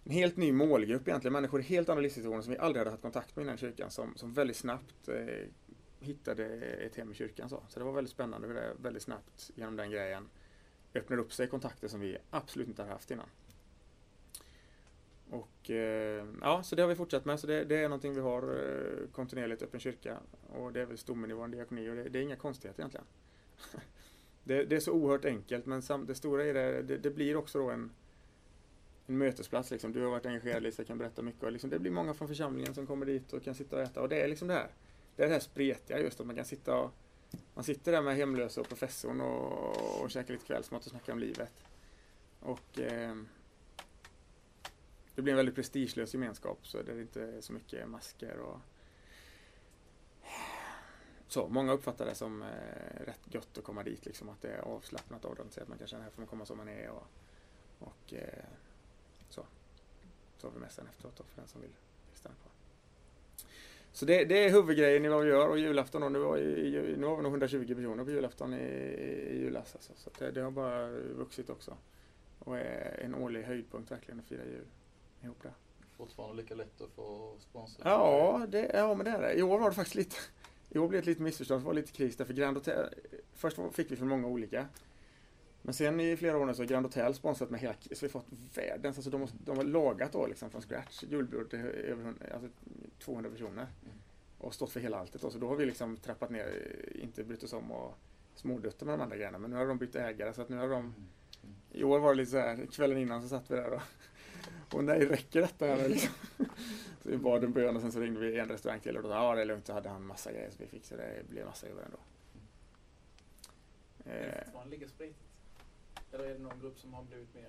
en 0.04 0.12
helt 0.12 0.36
ny 0.36 0.52
målgrupp 0.52 1.08
egentligen, 1.08 1.32
människor 1.32 1.60
i 1.60 1.62
helt 1.62 1.88
andra 1.88 2.02
livssituationer 2.02 2.42
som 2.42 2.52
vi 2.52 2.58
aldrig 2.58 2.80
hade 2.80 2.90
haft 2.90 3.02
kontakt 3.02 3.36
med 3.36 3.42
innan 3.42 3.56
kyrkan 3.56 3.90
som, 3.90 4.16
som 4.16 4.32
väldigt 4.32 4.56
snabbt 4.56 5.08
eh, 5.08 5.46
hittade 6.00 6.44
ett 6.60 6.96
hem 6.96 7.12
i 7.12 7.14
kyrkan. 7.14 7.48
Så. 7.48 7.62
så 7.68 7.78
det 7.78 7.84
var 7.84 7.92
väldigt 7.92 8.12
spännande 8.12 8.48
hur 8.48 8.54
det 8.54 8.72
väldigt 8.82 9.02
snabbt 9.02 9.50
genom 9.54 9.76
den 9.76 9.90
grejen 9.90 10.28
öppnade 10.94 11.22
upp 11.22 11.32
sig 11.32 11.46
kontakter 11.46 11.88
som 11.88 12.00
vi 12.00 12.16
absolut 12.30 12.68
inte 12.68 12.82
hade 12.82 12.92
haft 12.92 13.10
innan. 13.10 13.26
Och 15.30 15.70
eh, 15.70 16.26
ja, 16.40 16.62
så 16.62 16.76
det 16.76 16.82
har 16.82 16.88
vi 16.88 16.94
fortsatt 16.94 17.24
med. 17.24 17.40
Så 17.40 17.46
det, 17.46 17.64
det 17.64 17.76
är 17.76 17.88
någonting 17.88 18.14
vi 18.14 18.20
har 18.20 18.42
eh, 18.42 19.08
kontinuerligt, 19.12 19.62
öppen 19.62 19.80
kyrka. 19.80 20.18
Och 20.48 20.72
det 20.72 20.80
är 20.80 20.86
väl 20.86 20.98
stommen 20.98 21.30
i 21.30 21.34
vår 21.34 21.48
diakoni 21.48 21.90
och 21.90 21.96
det, 21.96 22.08
det 22.08 22.18
är 22.18 22.22
inga 22.22 22.36
konstigheter 22.36 22.80
egentligen. 22.80 23.06
det, 24.50 24.64
det, 24.64 24.76
är 24.76 24.80
så 24.80 24.92
oerhört 24.92 25.24
enkelt 25.24 25.66
men 25.66 25.82
sam, 25.82 26.06
det 26.06 26.14
stora 26.14 26.44
är 26.44 26.54
det, 26.54 26.82
det, 26.82 26.98
det 26.98 27.10
blir 27.10 27.36
också 27.36 27.58
då 27.58 27.70
en, 27.70 27.90
en 29.06 29.18
mötesplats. 29.18 29.70
Liksom. 29.70 29.92
Du 29.92 30.02
har 30.02 30.10
varit 30.10 30.26
engagerad 30.26 30.62
Lisa, 30.62 30.84
kan 30.84 30.98
berätta 30.98 31.22
mycket. 31.22 31.42
Och 31.42 31.52
liksom, 31.52 31.70
det 31.70 31.78
blir 31.78 31.90
många 31.90 32.14
från 32.14 32.28
församlingen 32.28 32.74
som 32.74 32.86
kommer 32.86 33.06
dit 33.06 33.32
och 33.32 33.42
kan 33.42 33.54
sitta 33.54 33.76
och 33.76 33.82
äta. 33.82 34.02
Och 34.02 34.08
det 34.08 34.22
är 34.22 34.28
liksom 34.28 34.48
det 34.48 34.54
här. 34.54 34.70
Det 35.16 35.22
är 35.22 35.26
det 35.26 35.32
här 35.32 35.40
spretiga 35.40 36.00
just 36.00 36.20
att 36.20 36.26
man 36.26 36.36
kan 36.36 36.44
sitta 36.44 36.76
och 36.76 36.90
man 37.54 37.64
sitter 37.64 37.92
där 37.92 38.02
med 38.02 38.16
hemlösa 38.16 38.60
och 38.60 38.68
professorn 38.68 39.20
och, 39.20 40.02
och 40.02 40.10
käkar 40.10 40.34
lite 40.34 40.46
kvällsmat 40.46 40.84
och 40.84 40.90
snackar 40.90 41.12
om 41.12 41.18
livet. 41.18 41.52
Och 42.40 42.78
eh, 42.78 43.16
det 45.14 45.22
blir 45.22 45.32
en 45.32 45.36
väldigt 45.36 45.54
prestigelös 45.54 46.14
gemenskap 46.14 46.66
så 46.66 46.82
det 46.82 46.92
är 46.92 47.00
inte 47.00 47.42
så 47.42 47.52
mycket 47.52 47.88
masker 47.88 48.38
och 48.38 48.58
så, 51.32 51.48
många 51.48 51.72
uppfattar 51.72 52.06
det 52.06 52.14
som 52.14 52.42
eh, 52.42 53.04
rätt 53.06 53.20
gött 53.24 53.58
att 53.58 53.64
komma 53.64 53.82
dit, 53.82 54.06
liksom, 54.06 54.28
att 54.28 54.42
det 54.42 54.48
är 54.48 54.60
avslappnat 54.60 55.24
av 55.24 55.34
dem. 55.34 55.46
att 55.56 55.68
man 55.68 55.78
kan 55.78 55.86
känna 55.86 56.02
här 56.02 56.10
får 56.10 56.20
man 56.20 56.26
komma 56.26 56.46
som 56.46 56.56
man 56.58 56.68
är 56.68 56.90
och, 56.90 57.06
och 57.78 58.14
eh, 58.14 58.44
så. 59.28 59.44
Så 60.38 60.46
har 60.46 60.54
vi 60.54 60.60
mässan 60.60 60.86
efteråt 60.86 61.16
då, 61.16 61.24
för 61.24 61.40
den 61.40 61.48
som 61.48 61.60
vill 61.60 61.70
stanna 62.14 62.34
kvar. 62.34 62.52
Så 63.92 64.06
det, 64.06 64.24
det, 64.24 64.44
är 64.44 64.50
huvudgrejen 64.50 65.04
i 65.04 65.08
vad 65.08 65.24
vi 65.24 65.30
gör 65.30 65.48
och 65.48 65.58
julafton 65.58 66.00
då, 66.00 66.08
nu 66.08 66.18
var, 66.18 66.38
i, 66.38 66.96
nu 66.96 67.06
var 67.06 67.16
vi 67.16 67.22
nog 67.22 67.32
120 67.32 67.74
personer 67.74 68.04
på 68.04 68.10
julafton 68.10 68.54
i, 68.54 68.64
i 69.30 69.38
julas. 69.38 69.74
Alltså, 69.74 69.92
så 69.96 70.10
det, 70.18 70.30
det, 70.30 70.40
har 70.40 70.50
bara 70.50 70.90
vuxit 70.90 71.50
också. 71.50 71.76
Och 72.38 72.58
är 72.58 73.00
en 73.04 73.14
årlig 73.14 73.42
höjdpunkt 73.42 73.90
verkligen 73.90 74.20
att 74.20 74.26
fira 74.26 74.44
jul 74.44 74.66
ihop 75.22 75.42
där. 75.42 75.52
Fortfarande 75.96 76.42
lika 76.42 76.54
lätt 76.54 76.80
att 76.80 76.90
få 76.90 77.36
sponsra? 77.38 77.90
Ja, 77.90 78.46
det, 78.48 78.70
ja 78.74 78.94
men 78.94 79.04
det 79.04 79.10
är 79.10 79.22
det. 79.22 79.34
I 79.34 79.42
år 79.42 79.58
var 79.58 79.70
det 79.70 79.76
faktiskt 79.76 79.94
lite 79.94 80.16
i 80.70 80.78
år 80.78 80.88
blev 80.88 80.98
det 80.98 81.02
ett 81.02 81.06
litet 81.06 81.22
missförstånd, 81.22 81.62
det 81.62 81.66
var 81.66 81.74
lite 81.74 81.92
kris 81.92 82.16
där 82.16 82.24
för 82.24 82.34
Grand 82.34 82.56
Hotel, 82.56 82.94
först 83.34 83.58
fick 83.72 83.90
vi 83.90 83.96
från 83.96 84.08
många 84.08 84.26
olika. 84.26 84.68
Men 85.62 85.74
sen 85.74 86.00
i 86.00 86.16
flera 86.16 86.38
år 86.38 86.46
nu 86.46 86.54
så 86.54 86.62
har 86.62 86.66
Grand 86.66 86.86
Hotel 86.86 87.14
sponsrat 87.14 87.50
med 87.50 87.60
hela, 87.60 87.74
så 87.92 88.06
vi 88.06 88.06
har 88.06 88.08
fått 88.08 88.26
världens, 88.54 88.96
alltså 88.96 89.10
de, 89.10 89.26
de 89.44 89.56
har 89.56 89.64
lagat 89.64 90.12
då 90.12 90.26
liksom 90.26 90.50
från 90.50 90.62
scratch, 90.62 91.02
julbord 91.02 91.50
till 91.50 91.58
över 91.58 92.14
alltså 92.34 92.48
200 92.98 93.30
personer. 93.30 93.62
Mm. 93.62 93.96
Och 94.38 94.54
stått 94.54 94.70
för 94.70 94.80
hela 94.80 94.98
alltet 94.98 95.22
då, 95.22 95.30
så 95.30 95.38
då 95.38 95.48
har 95.48 95.56
vi 95.56 95.66
liksom 95.66 95.96
trappat 95.96 96.30
ner, 96.30 96.76
inte 96.94 97.24
brytt 97.24 97.42
oss 97.42 97.52
om 97.52 97.70
och 97.70 97.94
smådutta 98.34 98.84
med 98.84 98.94
de 98.94 99.02
andra 99.02 99.16
grejerna. 99.16 99.38
Men 99.38 99.50
nu 99.50 99.56
har 99.56 99.66
de 99.66 99.78
bytt 99.78 99.96
ägare 99.96 100.32
så 100.32 100.42
att 100.42 100.48
nu 100.48 100.56
har 100.56 100.68
de, 100.68 100.80
mm. 100.80 100.94
i 101.72 101.84
år 101.84 101.98
var 101.98 102.10
det 102.10 102.16
lite 102.16 102.30
så 102.30 102.38
här, 102.38 102.66
kvällen 102.72 102.98
innan 102.98 103.22
så 103.22 103.28
satt 103.28 103.50
vi 103.50 103.56
där 103.56 103.70
och 103.70 103.82
och 104.72 104.84
nej, 104.84 105.06
räcker 105.06 105.40
detta? 105.40 105.74
Liksom? 105.76 106.14
så 107.02 107.10
vi 107.10 107.16
bad 107.16 107.44
en 107.44 107.52
bön 107.52 107.76
och 107.76 107.82
sen 107.82 107.92
så 107.92 108.00
ringde 108.00 108.20
vi 108.20 108.38
en 108.38 108.48
restaurang 108.48 108.80
till 108.80 108.96
och 108.96 109.02
då 109.02 109.08
sa 109.08 109.14
ja 109.14 109.34
det 109.34 109.40
är 109.40 109.46
lugnt, 109.46 109.66
så 109.66 109.72
hade 109.72 109.88
han 109.88 110.06
massa 110.06 110.32
grejer 110.32 110.50
så 110.50 110.56
vi 110.58 110.66
fixade 110.66 111.02
det. 111.02 111.14
Det 111.22 111.28
blev 111.28 111.46
massa 111.46 111.66
över 111.66 111.82
ändå. 111.82 111.98
Är 114.04 114.26
det 114.26 114.44
fortfarande 114.44 114.76
lika 114.76 114.88
spretigt? 114.88 115.18
Eller 116.12 116.24
är 116.24 116.34
det 116.34 116.38
någon 116.38 116.60
grupp 116.60 116.78
som 116.78 116.94
har 116.94 117.02
blivit 117.02 117.34
mer? 117.34 117.48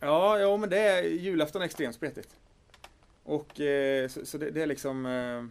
Ja, 0.00 0.38
ja 0.38 0.56
men 0.56 0.70
det 0.70 0.78
är 0.78 1.02
julafton 1.02 1.62
är 1.62 1.66
extremt 1.66 1.94
spretigt. 1.94 2.40
Och 3.22 3.60
eh, 3.60 4.08
så, 4.08 4.26
så 4.26 4.38
det, 4.38 4.50
det, 4.50 4.62
är 4.62 4.66
liksom 4.66 5.06
eh, 5.06 5.44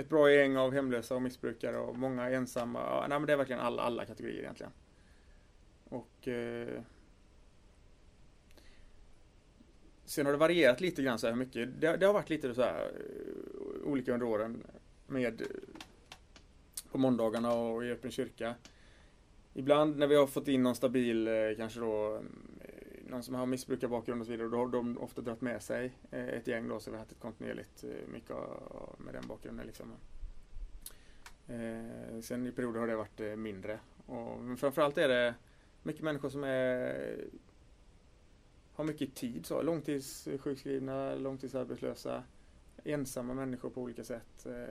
ett 0.00 0.08
bra 0.08 0.30
gäng 0.30 0.56
av 0.56 0.72
hemlösa 0.72 1.14
och 1.14 1.22
missbrukare 1.22 1.78
och 1.78 1.98
många 1.98 2.30
ensamma. 2.30 2.80
Ja, 2.80 3.06
nej, 3.08 3.18
men 3.18 3.26
det 3.26 3.32
är 3.32 3.36
verkligen 3.36 3.60
alla, 3.60 3.82
alla 3.82 4.04
kategorier 4.04 4.40
egentligen. 4.40 4.72
Och 5.88 6.28
eh, 6.28 6.82
Sen 10.06 10.26
har 10.26 10.32
det 10.32 10.38
varierat 10.38 10.80
lite 10.80 11.02
grann 11.02 11.18
så 11.18 11.26
här 11.26 11.34
mycket. 11.34 11.80
Det, 11.80 11.96
det 11.96 12.06
har 12.06 12.12
varit 12.12 12.30
lite 12.30 12.54
så 12.54 12.62
här 12.62 12.82
eh, 12.82 13.88
olika 13.88 14.12
under 14.14 14.26
åren 14.26 14.62
med 15.06 15.40
eh, 15.40 15.46
på 16.90 16.98
måndagarna 16.98 17.52
och 17.52 17.84
i 17.84 17.90
öppen 17.90 18.10
kyrka. 18.10 18.54
Ibland 19.54 19.96
när 19.96 20.06
vi 20.06 20.16
har 20.16 20.26
fått 20.26 20.48
in 20.48 20.62
någon 20.62 20.74
stabil, 20.74 21.28
eh, 21.28 21.34
kanske 21.56 21.80
då 21.80 22.20
någon 23.08 23.22
som 23.22 23.34
har 23.34 23.46
missbrukarbakgrund 23.46 24.20
och 24.20 24.26
så 24.26 24.32
vidare, 24.32 24.48
då 24.48 24.56
har 24.56 24.68
de 24.68 24.98
ofta 24.98 25.20
dragit 25.20 25.40
med 25.40 25.62
sig 25.62 25.92
ett 26.10 26.46
gäng 26.46 26.68
då, 26.68 26.80
så 26.80 26.90
vi 26.90 26.96
har 26.96 26.98
haft 26.98 27.12
ett 27.12 27.20
kontinuerligt 27.20 27.84
mycket 28.12 28.36
med 28.98 29.14
den 29.14 29.26
bakgrunden. 29.26 29.66
Liksom. 29.66 29.92
Sen 32.22 32.46
i 32.46 32.52
perioder 32.52 32.80
har 32.80 32.86
det 32.86 32.96
varit 32.96 33.38
mindre. 33.38 33.78
Och, 34.06 34.40
men 34.40 34.56
framförallt 34.56 34.98
är 34.98 35.08
det 35.08 35.34
mycket 35.82 36.02
människor 36.02 36.28
som 36.28 36.44
är 36.44 37.16
har 38.76 38.84
mycket 38.84 39.14
tid. 39.14 39.46
Så. 39.46 39.62
Långtidssjukskrivna, 39.62 41.14
långtidsarbetslösa, 41.14 42.24
ensamma 42.84 43.34
människor 43.34 43.70
på 43.70 43.82
olika 43.82 44.04
sätt. 44.04 44.46
Eh, 44.46 44.62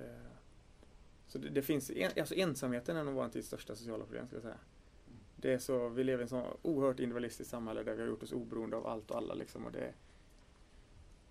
eh. 0.00 0.26
Så 1.26 1.38
det, 1.38 1.48
det 1.48 1.62
finns, 1.62 1.90
alltså 2.20 2.34
ensamheten 2.34 2.96
är 2.96 3.04
nog 3.04 3.14
vår 3.14 3.28
tids 3.28 3.46
största 3.46 3.74
sociala 3.74 4.04
problem. 4.04 4.26
Ska 4.26 4.36
jag 4.36 4.42
säga. 4.42 4.58
Det 5.36 5.52
är 5.52 5.58
så, 5.58 5.88
vi 5.88 6.04
lever 6.04 6.22
i 6.22 6.24
ett 6.24 6.30
så 6.30 6.58
oerhört 6.62 7.00
individualistiskt 7.00 7.50
samhälle 7.50 7.82
där 7.82 7.94
vi 7.94 8.00
har 8.00 8.08
gjort 8.08 8.22
oss 8.22 8.32
oberoende 8.32 8.76
av 8.76 8.86
allt 8.86 9.10
och 9.10 9.16
alla. 9.16 9.34
Liksom, 9.34 9.66
och 9.66 9.72
det, 9.72 9.92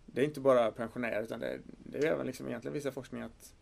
det 0.06 0.22
är 0.22 0.26
inte 0.26 0.42
bara 0.42 0.72
pensionärer 0.72 1.24
utan 1.24 1.40
det, 1.40 1.60
det 1.84 1.98
är 1.98 2.06
även 2.06 2.26
liksom 2.26 2.48
egentligen 2.48 2.74
vissa 2.74 2.92
forskning 2.92 3.22
att 3.22 3.56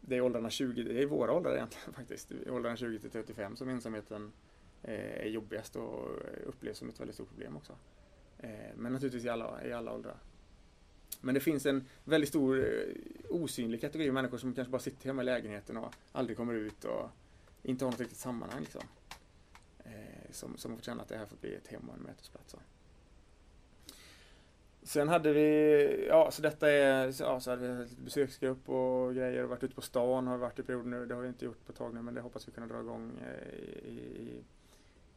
det 0.00 0.16
är 0.16 0.20
åldrarna 0.20 0.50
20, 0.50 0.82
det 0.82 1.02
är 1.02 1.06
våra 1.06 1.32
åldrar 1.32 1.54
egentligen 1.54 1.92
faktiskt, 1.92 2.32
i 2.32 2.50
åldrarna 2.50 2.76
20 2.76 2.98
till 2.98 3.10
35 3.10 3.56
som 3.56 3.68
ensamheten 3.68 4.32
Eh, 4.82 5.20
är 5.20 5.28
jobbigast 5.28 5.76
och 5.76 6.08
eh, 6.08 6.48
upplevs 6.48 6.78
som 6.78 6.88
ett 6.88 7.00
väldigt 7.00 7.14
stort 7.14 7.28
problem 7.28 7.56
också. 7.56 7.72
Eh, 8.38 8.50
men 8.76 8.92
naturligtvis 8.92 9.24
i 9.24 9.28
alla, 9.28 9.64
i 9.64 9.72
alla 9.72 9.92
åldrar. 9.92 10.16
Men 11.20 11.34
det 11.34 11.40
finns 11.40 11.66
en 11.66 11.84
väldigt 12.04 12.28
stor 12.28 12.66
osynlig 13.30 13.80
kategori 13.80 14.10
människor 14.10 14.38
som 14.38 14.54
kanske 14.54 14.70
bara 14.70 14.82
sitter 14.82 15.06
hemma 15.06 15.22
i 15.22 15.24
lägenheten 15.24 15.76
och 15.76 15.94
aldrig 16.12 16.36
kommer 16.36 16.54
ut 16.54 16.84
och 16.84 17.10
inte 17.62 17.84
har 17.84 17.92
något 17.92 18.00
riktigt 18.00 18.18
sammanhang. 18.18 18.60
Liksom. 18.60 18.82
Som, 20.30 20.56
som 20.56 20.70
har 20.70 20.78
fått 20.78 20.84
känna 20.84 21.02
att 21.02 21.08
det 21.08 21.16
här 21.16 21.26
får 21.26 21.36
bli 21.36 21.54
ett 21.54 21.66
hem 21.66 21.88
och 21.88 21.94
en 21.96 22.02
mötesplats. 22.02 22.50
Så, 22.50 22.58
Sen 24.86 25.08
hade 25.08 25.32
vi, 25.32 26.06
ja 26.08 26.30
så 26.30 26.42
detta 26.42 26.70
är, 26.70 27.14
ja 27.20 27.40
så 27.40 27.50
hade 27.50 27.62
vi 27.62 27.68
en 27.68 27.88
besöksgrupp 28.04 28.68
och 28.68 29.14
grejer 29.14 29.42
och 29.42 29.48
varit 29.48 29.64
ute 29.64 29.74
på 29.74 29.80
stan 29.80 30.26
har 30.26 30.36
vi 30.36 30.40
varit 30.40 30.58
i 30.58 30.62
perioden 30.62 30.90
nu. 30.90 31.06
Det 31.06 31.14
har 31.14 31.22
vi 31.22 31.28
inte 31.28 31.44
gjort 31.44 31.66
på 31.66 31.72
ett 31.72 31.78
tag 31.78 31.94
nu 31.94 32.02
men 32.02 32.14
det 32.14 32.20
hoppas 32.20 32.48
vi 32.48 32.52
kunna 32.52 32.66
dra 32.66 32.80
igång 32.80 33.12
i, 33.84 33.90
i, 33.90 34.44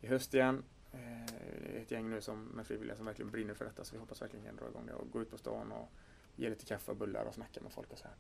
i 0.02 0.08
höst 0.08 0.34
igen. 0.34 0.64
Eh, 0.92 1.82
ett 1.82 1.92
gäng 1.92 2.10
nu 2.10 2.22
som 2.22 2.44
med 2.44 2.68
frivilliga 2.68 2.96
som 2.96 3.06
verkligen 3.06 3.32
brinner 3.32 3.54
för 3.54 3.66
detta 3.66 3.84
så 3.84 3.96
vi 3.96 4.00
hoppas 4.00 4.22
verkligen 4.22 4.46
kan 4.46 4.56
dra 4.56 4.68
igång 4.68 4.86
det 4.86 4.94
och 4.94 5.12
gå 5.12 5.22
ut 5.22 5.32
på 5.32 5.38
stan 5.38 5.72
och 5.72 5.92
ge 6.36 6.50
lite 6.50 6.66
kaffe 6.66 6.92
och 6.92 6.98
bullar 6.98 7.26
och 7.26 7.34
snacka 7.34 7.62
med 7.62 7.72
folk 7.72 7.92
och 7.92 7.98
så 7.98 8.04
här. 8.04 8.16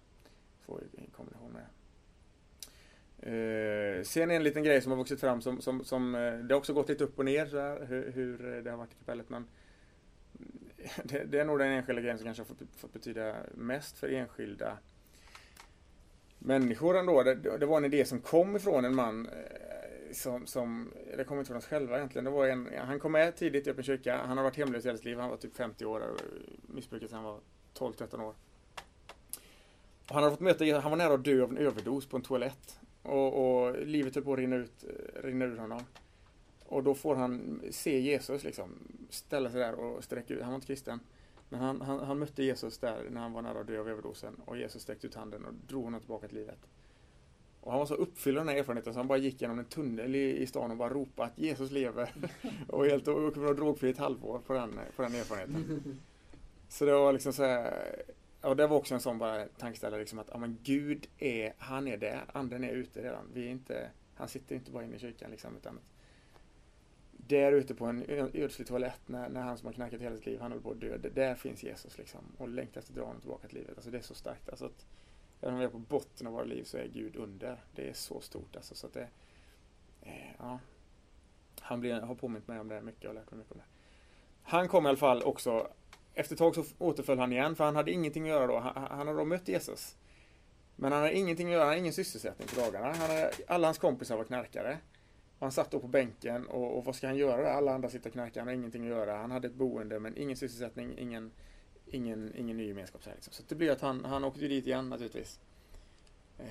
Få 0.61 0.81
i, 0.81 1.03
i 1.03 1.09
kombination 1.09 1.51
med 1.51 1.61
det. 1.61 1.69
Eh, 3.21 4.03
sen 4.03 4.31
en 4.31 4.43
liten 4.43 4.63
grej 4.63 4.81
som 4.81 4.91
har 4.91 4.97
vuxit 4.97 5.19
fram 5.19 5.41
som, 5.41 5.61
som, 5.61 5.83
som 5.83 6.15
eh, 6.15 6.33
det 6.33 6.53
har 6.53 6.59
också 6.59 6.73
gått 6.73 6.89
lite 6.89 7.03
upp 7.03 7.19
och 7.19 7.25
ner 7.25 7.45
så 7.45 7.59
här, 7.59 7.85
hur, 7.85 8.11
hur 8.11 8.53
eh, 8.53 8.63
det 8.63 8.69
har 8.69 8.77
varit 8.77 8.93
i 8.93 8.95
kapellet 8.95 9.29
men 9.29 9.47
det, 11.03 11.23
det, 11.23 11.39
är 11.39 11.45
nog 11.45 11.59
den 11.59 11.71
enskilda 11.71 12.01
grejen 12.01 12.17
som 12.17 12.25
kanske 12.25 12.41
har 12.41 12.47
fått, 12.47 12.75
fått 12.75 12.93
betyda 12.93 13.35
mest 13.55 13.97
för 13.97 14.09
enskilda 14.09 14.77
människor 16.39 16.97
ändå. 16.97 17.23
Det, 17.23 17.57
det 17.57 17.65
var 17.65 17.77
en 17.77 17.85
idé 17.85 18.05
som 18.05 18.21
kom 18.21 18.55
ifrån 18.55 18.85
en 18.85 18.95
man 18.95 19.25
eh, 19.25 19.68
som, 20.11 20.47
som 20.47 20.93
det 21.17 21.23
kommer 21.23 21.41
inte 21.41 21.47
från 21.47 21.57
oss 21.57 21.65
själva 21.65 21.97
egentligen. 21.97 22.25
Det 22.25 22.31
var 22.31 22.47
en, 22.47 22.69
han 22.77 22.99
kom 22.99 23.11
med 23.11 23.35
tidigt 23.35 23.67
i 23.67 23.69
Öppen 23.69 23.83
kyrka. 23.83 24.17
Han 24.17 24.37
har 24.37 24.43
varit 24.43 24.57
hemlös 24.57 24.85
hela 24.85 24.97
sitt 24.97 25.05
liv. 25.05 25.17
Han 25.19 25.29
var 25.29 25.37
typ 25.37 25.55
50 25.55 25.85
år 25.85 26.01
och 26.01 26.21
missbrukat 26.61 27.09
sedan 27.09 27.23
han 27.23 27.25
var 27.25 27.39
12-13 27.73 28.21
år. 28.21 28.33
Och 30.07 30.15
han, 30.15 30.23
hade 30.23 30.35
fått 30.35 30.39
möta, 30.39 30.79
han 30.79 30.91
var 30.91 30.97
nära 30.97 31.13
att 31.13 31.23
dö 31.23 31.43
av 31.43 31.49
en 31.49 31.57
överdos 31.57 32.05
på 32.05 32.17
en 32.17 32.23
toalett. 32.23 32.79
Och, 33.03 33.65
och 33.65 33.85
livet 33.85 34.15
höll 34.15 34.23
på 34.23 34.33
att 34.33 34.39
rinna, 34.39 34.55
ut, 34.55 34.85
rinna 35.23 35.45
ur 35.45 35.57
honom. 35.57 35.81
Och 36.65 36.83
då 36.83 36.95
får 36.95 37.15
han 37.15 37.61
se 37.71 37.99
Jesus 37.99 38.43
liksom 38.43 38.69
ställa 39.09 39.51
sig 39.51 39.59
där 39.59 39.73
och 39.73 40.03
sträcka 40.03 40.33
ut. 40.33 40.41
Han 40.41 40.51
var 40.51 40.55
inte 40.55 40.67
kristen. 40.67 40.99
Men 41.49 41.59
han, 41.59 41.81
han, 41.81 41.99
han 41.99 42.19
mötte 42.19 42.43
Jesus 42.43 42.77
där 42.77 43.07
när 43.09 43.21
han 43.21 43.33
var 43.33 43.41
nära 43.41 43.59
att 43.59 43.67
dö 43.67 43.79
av 43.79 43.89
överdosen. 43.89 44.35
Och 44.45 44.57
Jesus 44.57 44.81
sträckte 44.81 45.07
ut 45.07 45.15
handen 45.15 45.45
och 45.45 45.53
drog 45.53 45.83
honom 45.83 45.99
tillbaka 45.99 46.27
till 46.27 46.37
livet. 46.37 46.59
Och 47.61 47.71
han 47.71 47.79
var 47.79 47.85
så 47.85 47.93
uppfylld 47.93 48.37
av 48.37 48.45
den 48.45 48.53
här 48.53 48.59
erfarenheten 48.59 48.93
så 48.93 48.99
han 48.99 49.07
bara 49.07 49.17
gick 49.17 49.41
genom 49.41 49.59
en 49.59 49.65
tunnel 49.65 50.15
i, 50.15 50.37
i 50.37 50.47
stan 50.47 50.71
och 50.71 50.77
bara 50.77 50.89
ropade 50.89 51.27
att 51.27 51.37
Jesus 51.37 51.71
lever. 51.71 52.13
och 52.67 52.85
helt 52.85 53.07
och 53.07 53.33
kunde 53.33 53.39
vara 53.39 53.53
drogfri 53.53 53.89
ett 53.89 53.97
halvår 53.97 54.39
på 54.39 54.53
den, 54.53 54.79
på 54.95 55.01
den 55.01 55.15
erfarenheten. 55.15 55.99
Så 56.69 56.85
det 56.85 56.91
var 56.91 57.13
liksom 57.13 57.33
så 57.33 57.43
här, 57.43 57.73
och 58.41 58.55
det 58.55 58.67
var 58.67 58.77
också 58.77 58.93
en 58.93 59.01
sån 59.01 59.17
bara 59.17 59.45
tankeställare 59.45 59.99
liksom 59.99 60.19
att, 60.19 60.29
ja 60.31 60.37
men 60.37 60.57
Gud 60.63 61.07
är, 61.17 61.53
han 61.57 61.87
är 61.87 61.97
där, 61.97 62.25
anden 62.33 62.63
är 62.63 62.73
ute 62.73 63.03
redan. 63.03 63.25
Vi 63.33 63.45
är 63.45 63.49
inte, 63.49 63.89
han 64.15 64.27
sitter 64.27 64.55
inte 64.55 64.71
bara 64.71 64.83
inne 64.83 64.95
i 64.95 64.99
kyrkan 64.99 65.31
liksom 65.31 65.55
utan 65.57 65.79
där 67.11 67.51
ute 67.51 67.75
på 67.75 67.85
en 67.85 68.03
ödslig 68.33 68.67
toalett 68.67 69.01
när, 69.05 69.29
när 69.29 69.41
han 69.41 69.57
som 69.57 69.65
har 69.65 69.73
knackat 69.73 70.01
hela 70.01 70.15
sitt 70.15 70.25
liv, 70.25 70.39
han 70.41 70.51
håller 70.51 70.63
på 70.63 70.71
att 70.71 70.81
dö. 70.81 70.97
Där 70.97 71.35
finns 71.35 71.63
Jesus 71.63 71.97
liksom 71.97 72.19
och 72.37 72.49
längtar 72.49 72.79
efter 72.79 72.91
att 72.91 72.97
dra 72.97 73.05
honom 73.05 73.21
tillbaka 73.21 73.47
till 73.47 73.57
livet. 73.57 73.75
Alltså 73.75 73.91
det 73.91 73.97
är 73.97 74.01
så 74.01 74.13
starkt. 74.13 74.49
Alltså 74.49 74.65
att, 74.65 74.85
även 75.41 75.53
om 75.53 75.59
vi 75.59 75.65
är 75.65 75.69
på 75.69 75.79
botten 75.79 76.27
av 76.27 76.33
våra 76.33 76.43
liv 76.43 76.63
så 76.63 76.77
är 76.77 76.87
Gud 76.87 77.15
under. 77.15 77.63
Det 77.75 77.89
är 77.89 77.93
så 77.93 78.21
stort 78.21 78.55
alltså. 78.55 78.75
Så 78.75 78.87
att 78.87 78.93
det, 78.93 79.07
eh, 80.01 80.31
ja. 80.37 80.59
Han 81.59 81.79
blir, 81.79 82.01
har 82.01 82.15
påmint 82.15 82.47
mig 82.47 82.59
om 82.59 82.67
det 82.67 82.81
mycket 82.81 83.09
och 83.09 83.15
lärt 83.15 83.31
mig 83.31 83.37
mycket 83.37 83.51
om 83.51 83.57
det. 83.57 83.63
Han 84.43 84.67
kom 84.67 84.85
i 84.85 84.89
alla 84.89 84.97
fall 84.97 85.23
också, 85.23 85.67
efter 86.13 86.35
ett 86.35 86.39
tag 86.39 86.55
så 86.55 86.63
återföll 86.77 87.19
han 87.19 87.31
igen 87.31 87.55
för 87.55 87.63
han 87.63 87.75
hade 87.75 87.91
ingenting 87.91 88.23
att 88.23 88.29
göra 88.29 88.47
då. 88.47 88.59
Han, 88.59 88.73
han 88.75 89.07
hade 89.07 89.19
då 89.19 89.25
mött 89.25 89.47
Jesus. 89.47 89.95
Men 90.75 90.91
han 90.91 91.01
hade 91.01 91.17
ingenting 91.17 91.47
att 91.47 91.53
göra, 91.53 91.63
han 91.63 91.69
hade 91.69 91.79
ingen 91.79 91.93
sysselsättning 91.93 92.47
på 92.47 92.61
dagarna. 92.61 92.87
Han 92.87 93.09
hade, 93.09 93.31
alla 93.47 93.67
hans 93.67 93.77
kompisar 93.77 94.17
var 94.17 94.23
knarkare. 94.23 94.77
Han 95.39 95.51
satt 95.51 95.71
då 95.71 95.79
på 95.79 95.87
bänken 95.87 96.47
och, 96.47 96.77
och 96.77 96.85
vad 96.85 96.95
ska 96.95 97.07
han 97.07 97.17
göra? 97.17 97.53
Alla 97.53 97.73
andra 97.73 97.89
sitter 97.89 98.09
och 98.09 98.13
knarkar, 98.13 98.41
han 98.41 98.47
har 98.47 98.55
ingenting 98.55 98.83
att 98.83 98.89
göra. 98.89 99.17
Han 99.17 99.31
hade 99.31 99.47
ett 99.47 99.53
boende 99.53 99.99
men 99.99 100.17
ingen 100.17 100.37
sysselsättning, 100.37 100.97
ingen, 100.97 101.31
ingen, 101.91 102.33
ingen 102.35 102.57
ny 102.57 102.67
gemenskap. 102.67 103.03
Så, 103.03 103.09
liksom. 103.09 103.33
så 103.33 103.43
det 103.47 103.55
blir 103.55 103.71
att 103.71 103.81
han, 103.81 104.05
han 104.05 104.23
åkte 104.23 104.39
dit 104.39 104.67
igen 104.67 104.89
naturligtvis. 104.89 105.39
Eh, 106.39 106.45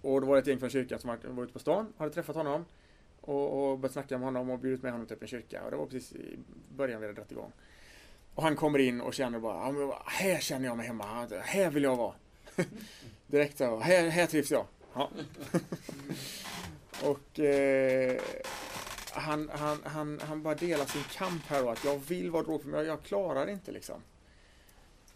och 0.00 0.20
då 0.20 0.26
var 0.26 0.34
det 0.34 0.40
ett 0.40 0.46
gäng 0.46 0.58
från 0.58 0.70
kyrkan 0.70 0.98
som 0.98 1.10
var, 1.10 1.18
var 1.24 1.44
ute 1.44 1.52
på 1.52 1.58
stan, 1.58 1.92
hade 1.96 2.12
träffat 2.12 2.36
honom 2.36 2.64
och, 3.20 3.70
och 3.70 3.78
börjat 3.78 3.92
snacka 3.92 4.18
med 4.18 4.24
honom 4.24 4.50
och 4.50 4.58
bjudit 4.58 4.82
med 4.82 4.92
honom 4.92 5.06
typ 5.06 5.18
till 5.18 5.24
en 5.24 5.28
kyrka. 5.28 5.64
Och 5.64 5.70
det 5.70 5.76
var 5.76 5.86
precis 5.86 6.12
i 6.12 6.38
början 6.76 7.00
vi 7.00 7.06
hade 7.06 7.16
dragit 7.16 7.32
igång. 7.32 7.52
Och 8.34 8.42
han 8.42 8.56
kommer 8.56 8.78
in 8.78 9.00
och 9.00 9.14
känner 9.14 9.38
bara, 9.38 9.98
här 10.06 10.40
känner 10.40 10.66
jag 10.66 10.76
mig 10.76 10.86
hemma, 10.86 11.28
här 11.42 11.70
vill 11.70 11.82
jag 11.82 11.96
vara. 11.96 12.14
Direkt 13.26 13.58
så, 13.58 13.78
här, 13.78 14.08
här 14.08 14.26
trivs 14.26 14.50
jag. 14.50 14.66
Ja. 14.94 15.10
Och 17.02 17.40
eh, 17.40 18.20
han, 19.14 19.50
han, 19.52 19.78
han, 19.84 20.20
han 20.22 20.42
bara 20.42 20.54
delar 20.54 20.84
sin 20.84 21.02
kamp 21.02 21.42
här 21.46 21.62
då, 21.62 21.70
att 21.70 21.84
jag 21.84 21.98
vill 21.98 22.30
vara 22.30 22.42
drogfri 22.42 22.70
men 22.70 22.86
jag, 22.86 23.02
klarar 23.02 23.46
det 23.46 23.52
inte 23.52 23.72
liksom. 23.72 24.02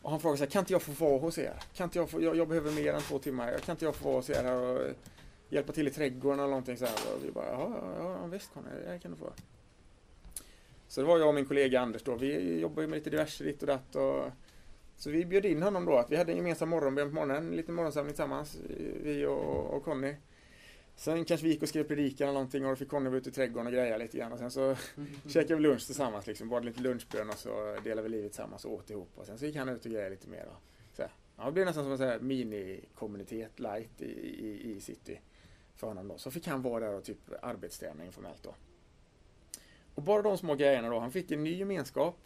Och 0.02 0.11
han 0.11 0.20
frågar 0.20 0.37
sig, 0.37 0.46
kan 0.46 0.61
inte 0.61 0.72
jag 0.72 0.82
få 0.82 0.92
vara 0.92 1.18
hos 1.18 1.38
er? 1.38 1.62
Kan 1.74 1.85
inte 1.85 1.98
jag, 1.98 2.11
få, 2.11 2.22
jag, 2.22 2.37
jag 2.37 2.48
behöver 2.48 2.72
mer 2.72 2.94
än 2.94 3.00
två 3.00 3.18
timmar. 3.18 3.59
Kan 3.59 3.72
inte 3.72 3.85
jag 3.85 3.94
få 3.94 4.04
vara 4.04 4.16
hos 4.16 4.30
er 4.30 4.42
här 4.42 4.62
och 4.62 4.82
eh, 4.82 4.94
hjälpa 5.48 5.72
till 5.72 5.88
i 5.88 5.90
trädgården 5.90 6.38
eller 6.38 6.48
någonting 6.48 6.76
så 6.76 6.85
här. 6.85 6.94
Och 6.94 7.24
vi 7.24 7.30
bara, 7.30 7.46
ja, 7.46 7.70
ja, 7.98 8.18
ja 8.20 8.26
visst 8.26 8.54
Conny, 8.54 8.68
det 8.87 8.98
kan 8.98 9.11
du 9.11 9.16
få. 9.16 9.32
Så 10.88 11.00
det 11.00 11.06
var 11.06 11.18
jag 11.18 11.28
och 11.28 11.35
min 11.35 11.46
kollega 11.46 11.80
Anders 11.80 12.02
då. 12.02 12.14
Vi 12.14 12.61
jobbar 12.61 12.82
ju 12.82 12.88
med 12.88 12.96
lite 12.96 13.11
diverse 13.11 13.44
ditt 13.44 13.61
och 13.61 13.66
datt. 13.66 13.96
Och, 13.96 14.30
så 14.96 15.11
vi 15.11 15.24
bjöd 15.24 15.44
in 15.44 15.62
honom 15.62 15.85
då. 15.85 15.96
Att 15.96 16.11
vi 16.11 16.16
hade 16.16 16.32
en 16.32 16.37
gemensam 16.37 16.68
morgonbön 16.68 17.09
på 17.09 17.14
morgonen. 17.14 17.37
En 17.37 17.56
liten 17.56 17.74
morgonsamling 17.74 18.12
tillsammans. 18.12 18.56
Vi 19.02 19.26
och, 19.26 19.74
och 19.74 19.85
Conny. 19.85 20.14
Sen 20.96 21.24
kanske 21.24 21.46
vi 21.46 21.52
gick 21.52 21.62
och 21.62 21.68
skrev 21.68 21.85
predikan 21.85 22.28
eller 22.28 22.35
någonting 22.35 22.64
och 22.64 22.70
då 22.70 22.76
fick 22.76 22.88
Conny 22.88 23.09
vara 23.09 23.18
ute 23.18 23.28
i 23.28 23.32
trädgården 23.32 23.66
och 23.66 23.72
greja 23.72 23.96
lite 23.96 24.18
grann. 24.18 24.32
Och 24.32 24.38
sen 24.38 24.50
så 24.50 24.62
mm. 24.64 24.76
käkade 25.28 25.54
vi 25.54 25.61
lunch 25.61 25.87
tillsammans 25.87 26.26
liksom. 26.26 26.48
Bad 26.48 26.64
lite 26.64 26.80
lunchbön 26.80 27.28
och 27.28 27.38
så 27.38 27.76
delade 27.85 28.02
vi 28.02 28.09
livet 28.09 28.32
tillsammans 28.32 28.64
och 28.64 28.72
åt 28.72 28.90
ihop. 28.90 29.11
Och 29.14 29.26
sen 29.26 29.38
så 29.38 29.46
gick 29.46 29.56
han 29.56 29.68
ut 29.68 29.85
och 29.85 29.90
grejade 29.90 30.11
lite 30.11 30.28
mer. 30.28 30.46
Och, 30.46 30.62
så 30.96 31.02
här. 31.02 31.11
Ja, 31.37 31.44
det 31.44 31.52
blev 31.52 31.66
nästan 31.66 31.98
som 31.98 32.06
en 32.06 32.26
mini-kommunitet 32.26 33.61
light 33.61 34.02
i, 34.02 34.11
i, 34.46 34.76
i 34.76 34.80
city 34.80 35.20
för 35.74 35.87
honom 35.87 36.09
då. 36.09 36.18
Så 36.18 36.30
fick 36.30 36.46
han 36.46 36.62
vara 36.62 36.87
där 36.87 36.94
och 36.94 37.04
typ 37.04 37.18
arbetsträna 37.42 38.04
informellt 38.04 38.42
då. 38.42 38.54
Och 39.94 40.02
bara 40.02 40.22
de 40.22 40.38
små 40.38 40.54
grejerna 40.54 40.88
då. 40.88 40.98
Han 40.98 41.12
fick 41.12 41.30
en 41.30 41.44
ny 41.44 41.54
gemenskap. 41.56 42.16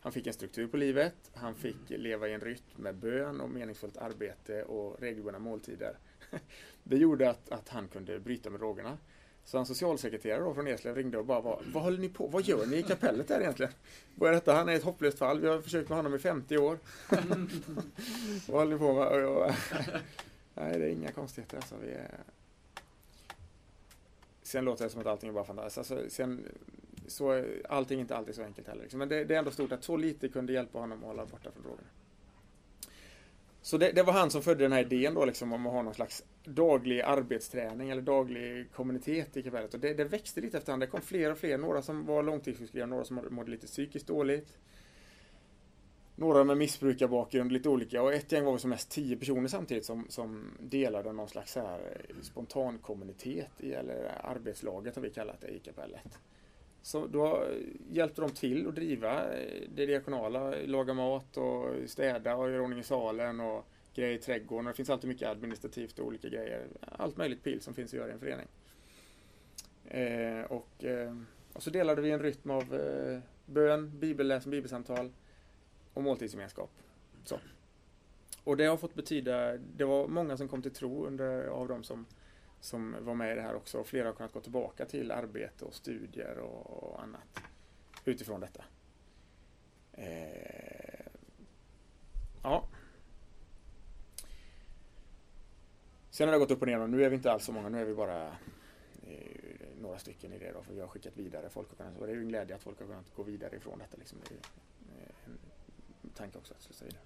Han 0.00 0.12
fick 0.12 0.26
en 0.26 0.32
struktur 0.32 0.66
på 0.66 0.76
livet. 0.76 1.30
Han 1.34 1.54
fick 1.54 1.90
leva 1.90 2.28
i 2.28 2.32
en 2.32 2.40
rytm 2.40 2.64
med 2.76 2.94
bön 2.94 3.40
och 3.40 3.50
meningsfullt 3.50 3.96
arbete 3.96 4.62
och 4.62 5.00
regelbundna 5.00 5.38
måltider. 5.38 5.98
Det 6.82 6.96
gjorde 6.96 7.30
att, 7.30 7.48
att 7.48 7.68
han 7.68 7.88
kunde 7.88 8.20
bryta 8.20 8.50
med 8.50 8.60
drogerna. 8.60 8.98
Så 9.44 9.56
hans 9.56 9.68
socialsekreterare 9.68 10.40
då 10.40 10.54
från 10.54 10.66
Eslöv 10.66 10.96
ringde 10.96 11.18
och 11.18 11.24
bara 11.24 11.40
vad, 11.40 11.58
vad 11.72 11.82
håller 11.82 11.98
ni 11.98 12.08
på 12.08 12.26
Vad 12.26 12.42
gör 12.42 12.66
ni 12.66 12.76
i 12.76 12.82
kapellet 12.82 13.28
där 13.28 13.40
egentligen? 13.40 13.72
Vad 14.14 14.30
är 14.30 14.34
detta? 14.34 14.54
Han 14.54 14.68
är 14.68 14.74
ett 14.74 14.82
hopplöst 14.82 15.18
fall. 15.18 15.40
Vi 15.40 15.48
har 15.48 15.60
försökt 15.60 15.88
med 15.88 15.98
honom 15.98 16.14
i 16.14 16.18
50 16.18 16.58
år. 16.58 16.78
vad 18.48 18.60
håller 18.60 18.72
ni 18.72 18.78
på 18.78 18.92
med? 18.92 19.54
Nej, 20.54 20.78
det 20.78 20.84
är 20.84 20.88
inga 20.88 21.12
konstigheter 21.12 21.56
alltså. 21.56 21.74
Vi 21.82 21.92
är... 21.92 22.20
Sen 24.42 24.64
låter 24.64 24.84
det 24.84 24.90
som 24.90 25.00
att 25.00 25.06
allting 25.06 25.28
är 25.28 25.32
bara 25.34 25.44
fantastiskt. 25.44 25.78
Alltså, 25.78 26.10
sen, 26.10 26.44
så, 27.06 27.44
allting 27.68 27.98
är 27.98 28.00
inte 28.00 28.16
alltid 28.16 28.34
så 28.34 28.42
enkelt 28.42 28.68
heller. 28.68 28.82
Liksom. 28.82 28.98
Men 28.98 29.08
det, 29.08 29.24
det, 29.24 29.34
är 29.34 29.38
ändå 29.38 29.50
stort 29.50 29.72
att 29.72 29.84
så 29.84 29.96
lite 29.96 30.28
kunde 30.28 30.52
hjälpa 30.52 30.78
honom 30.78 30.98
att 30.98 31.04
hålla 31.04 31.26
borta 31.26 31.50
från 31.52 31.62
drogerna. 31.62 31.88
Så 33.66 33.78
det, 33.78 33.92
det, 33.92 34.02
var 34.02 34.12
han 34.12 34.30
som 34.30 34.42
födde 34.42 34.64
den 34.64 34.72
här 34.72 34.80
idén 34.80 35.14
då 35.14 35.24
liksom 35.24 35.52
om 35.52 35.66
att 35.66 35.72
ha 35.72 35.82
någon 35.82 35.94
slags 35.94 36.24
daglig 36.44 37.00
arbetsträning 37.00 37.90
eller 37.90 38.02
daglig 38.02 38.72
kommunitet 38.72 39.36
i 39.36 39.42
kapellet. 39.42 39.74
Och 39.74 39.80
det, 39.80 39.94
det 39.94 40.04
växte 40.04 40.40
lite 40.40 40.58
efterhand. 40.58 40.82
Det 40.82 40.86
kom 40.86 41.00
fler 41.00 41.30
och 41.30 41.38
fler. 41.38 41.58
Några 41.58 41.82
som 41.82 42.06
var 42.06 42.22
långtidssjukskrivna, 42.22 42.86
några 42.86 43.04
som 43.04 43.20
mådde 43.30 43.50
lite 43.50 43.66
psykiskt 43.66 44.06
dåligt. 44.06 44.58
Några 46.16 46.44
med 46.44 46.56
missbrukarbakgrund, 46.56 47.52
lite 47.52 47.68
olika. 47.68 48.02
Och 48.02 48.12
ett 48.12 48.32
gäng 48.32 48.44
var 48.44 48.58
som 48.58 48.70
mest 48.70 48.90
tio 48.90 49.16
personer 49.16 49.48
samtidigt 49.48 49.84
som, 49.84 50.06
som 50.08 50.50
delade 50.60 51.12
någon 51.12 51.28
slags 51.28 51.52
så 51.52 51.60
här 51.60 52.06
spontankommunitet, 52.22 53.50
i, 53.60 53.72
eller 53.72 54.20
arbetslaget 54.24 54.96
har 54.96 55.02
vi 55.02 55.10
kallat 55.10 55.40
det 55.40 55.48
i 55.48 55.58
kapellet. 55.58 56.18
Så 56.86 57.06
då 57.06 57.44
hjälpte 57.90 58.20
de 58.20 58.30
till 58.30 58.68
att 58.68 58.74
driva 58.74 59.34
eh, 59.34 59.62
det 59.74 59.86
diakonala, 59.86 60.54
laga 60.66 60.94
mat 60.94 61.36
och 61.36 61.74
städa 61.86 62.36
och 62.36 62.50
göra 62.50 62.62
ordning 62.62 62.78
i 62.78 62.82
salen 62.82 63.40
och 63.40 63.66
grejer 63.94 64.14
i 64.14 64.18
trädgården. 64.18 64.64
Det 64.64 64.72
finns 64.72 64.90
alltid 64.90 65.08
mycket 65.08 65.28
administrativt 65.28 65.98
och 65.98 66.06
olika 66.06 66.28
grejer. 66.28 66.66
Allt 66.80 67.16
möjligt 67.16 67.42
pil 67.42 67.60
som 67.60 67.74
finns 67.74 67.92
att 67.92 67.98
göra 67.98 68.08
i 68.08 68.12
en 68.12 68.20
förening. 68.20 68.46
Eh, 69.84 70.44
och, 70.44 70.84
eh, 70.84 71.16
och, 71.52 71.62
så 71.62 71.70
delade 71.70 72.02
vi 72.02 72.10
en 72.10 72.22
rytm 72.22 72.50
av 72.50 72.74
eh, 72.74 73.18
bön, 73.46 73.98
bibelläsning, 73.98 74.50
bibelsamtal 74.50 75.12
och 75.94 76.02
måltidsgemenskap. 76.02 76.70
Så. 77.24 77.38
Och 78.44 78.56
det 78.56 78.64
har 78.64 78.76
fått 78.76 78.94
betyda, 78.94 79.56
det 79.56 79.84
var 79.84 80.08
många 80.08 80.36
som 80.36 80.48
kom 80.48 80.62
till 80.62 80.74
tro 80.74 81.06
under, 81.06 81.46
av 81.46 81.68
dem 81.68 81.84
som 81.84 82.06
som 82.66 82.96
var 83.00 83.14
med 83.14 83.32
i 83.32 83.34
det 83.34 83.42
här 83.42 83.54
också. 83.54 83.78
Och 83.78 83.86
flera 83.86 84.08
har 84.08 84.12
kunnat 84.12 84.32
gå 84.32 84.40
tillbaka 84.40 84.86
till 84.86 85.10
arbete 85.10 85.64
och 85.64 85.74
studier 85.74 86.38
och, 86.38 87.02
annat 87.02 87.40
utifrån 88.04 88.40
detta. 88.40 88.64
Eh, 89.92 91.06
ja. 92.42 92.68
Sen 96.10 96.28
har 96.28 96.32
det 96.32 96.38
gått 96.38 96.50
upp 96.50 96.60
och 96.60 96.66
ner 96.66 96.80
och 96.80 96.90
nu 96.90 97.04
är 97.04 97.10
vi 97.10 97.16
inte 97.16 97.32
alls 97.32 97.44
så 97.44 97.52
många. 97.52 97.68
Nu 97.68 97.80
är 97.80 97.84
vi 97.84 97.94
bara 97.94 98.26
eh, 99.06 99.66
några 99.80 99.98
stycken 99.98 100.32
i 100.32 100.38
det 100.38 100.52
då, 100.52 100.62
för 100.62 100.74
vi 100.74 100.80
har 100.80 100.88
skickat 100.88 101.16
vidare. 101.16 101.48
Folk 101.50 101.76
kunnat, 101.76 101.98
och 101.98 102.06
det 102.06 102.12
är 102.12 102.16
ju 102.16 102.22
en 102.22 102.28
glädje 102.28 102.56
att 102.56 102.62
folk 102.62 102.78
har 102.78 102.86
kunnat 102.86 103.14
gå 103.16 103.22
vidare 103.22 103.56
ifrån 103.56 103.78
detta. 103.78 103.96
Liksom. 103.96 104.18
Det 104.28 104.34
är 104.34 104.38
eh, 104.38 105.32
en 106.02 106.10
tanke 106.10 106.38
också 106.38 106.54
att 106.54 106.62
slussa 106.62 106.84
vidare. 106.84 107.02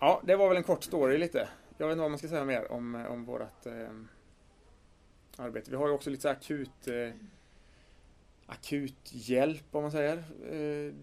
Ja, 0.00 0.22
det 0.24 0.36
var 0.36 0.48
väl 0.48 0.56
en 0.56 0.64
kort 0.64 0.84
story 0.84 1.18
lite. 1.18 1.48
Jag 1.82 1.88
vet 1.88 1.92
inte 1.92 2.00
vad 2.02 2.10
man 2.10 2.18
ska 2.18 2.28
säga 2.28 2.44
mer 2.44 2.72
om, 2.72 2.94
eh, 2.94 3.06
om 3.06 3.24
vårt 3.24 3.66
eh, 3.66 3.90
arbete. 5.36 5.70
Vi 5.70 5.76
har 5.76 5.88
ju 5.88 5.94
också 5.94 6.10
lite 6.10 6.22
så 6.22 6.28
akut 6.28 6.88
eh, 6.88 7.14
akut 8.46 9.12
hjälp 9.12 9.64
om 9.70 9.82
man 9.82 9.90
säger. 9.90 10.16
Eh, 10.52 10.94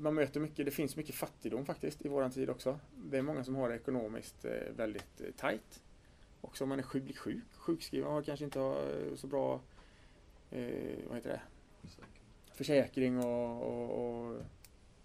man 0.00 0.14
möter 0.14 0.40
mycket, 0.40 0.66
det 0.66 0.70
finns 0.70 0.96
mycket 0.96 1.14
fattigdom 1.14 1.66
faktiskt 1.66 2.04
i 2.04 2.08
våran 2.08 2.30
tid 2.30 2.50
också. 2.50 2.78
Det 2.96 3.18
är 3.18 3.22
många 3.22 3.44
som 3.44 3.54
har 3.54 3.68
det 3.68 3.74
ekonomiskt 3.74 4.44
eh, 4.44 4.72
väldigt 4.76 5.20
eh, 5.20 5.26
tajt. 5.36 5.82
Också 6.40 6.64
om 6.64 6.68
man 6.68 6.78
är 6.78 6.82
sjuk, 6.82 7.04
blir 7.04 7.16
sjuk, 7.16 7.44
sjukskriven 7.56 8.10
har 8.10 8.22
kanske 8.22 8.44
inte 8.44 8.58
har 8.58 8.76
så 9.16 9.26
bra 9.26 9.60
eh, 10.50 10.98
vad 11.06 11.16
heter 11.16 11.30
det? 11.30 11.40
försäkring 12.54 13.18
och, 13.18 13.62
och, 13.62 14.26
och 14.26 14.42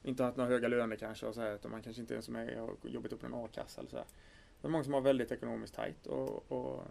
inte 0.04 0.24
haft 0.24 0.38
några 0.38 0.50
höga 0.50 0.68
löner 0.68 0.96
kanske 0.96 1.26
och 1.26 1.36
så 1.36 1.42
här, 1.42 1.56
utan 1.56 1.72
man 1.72 1.82
kanske 1.82 2.02
inte 2.02 2.14
ens 2.14 2.30
är, 2.30 2.58
har 2.58 2.76
jobbat 2.84 3.14
upp 3.14 3.24
en 3.24 3.34
a-kassa 3.34 3.82
eller 3.82 3.90
så 3.90 3.98
här. 3.98 4.06
Det 4.64 4.68
är 4.68 4.72
många 4.72 4.84
som 4.84 4.94
har 4.94 5.02
väldigt 5.02 5.32
ekonomiskt 5.32 5.76
tajt 5.76 6.08
och, 6.08 6.52
och 6.52 6.84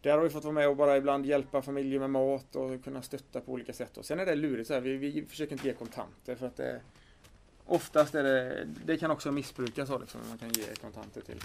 där 0.00 0.16
har 0.16 0.24
vi 0.24 0.30
fått 0.30 0.44
vara 0.44 0.54
med 0.54 0.68
och 0.68 0.76
bara 0.76 0.96
ibland 0.96 1.26
hjälpa 1.26 1.62
familjer 1.62 2.00
med 2.00 2.10
mat 2.10 2.56
och 2.56 2.84
kunna 2.84 3.02
stötta 3.02 3.40
på 3.40 3.52
olika 3.52 3.72
sätt. 3.72 3.96
Och 3.96 4.04
sen 4.04 4.20
är 4.20 4.26
det 4.26 4.34
lurigt 4.34 4.68
så 4.68 4.74
här, 4.74 4.80
vi, 4.80 4.96
vi 4.96 5.26
försöker 5.26 5.52
inte 5.52 5.66
ge 5.66 5.74
kontanter 5.74 6.34
för 6.34 6.46
att 6.46 6.56
det 6.56 6.80
Oftast 7.64 8.14
är 8.14 8.22
det, 8.22 8.68
det 8.84 8.96
kan 8.96 9.10
också 9.10 9.32
missbrukas 9.32 9.90
av 9.90 10.00
liksom, 10.00 10.20
man 10.28 10.38
kan 10.38 10.52
ge 10.52 10.74
kontanter 10.80 11.20
till 11.20 11.40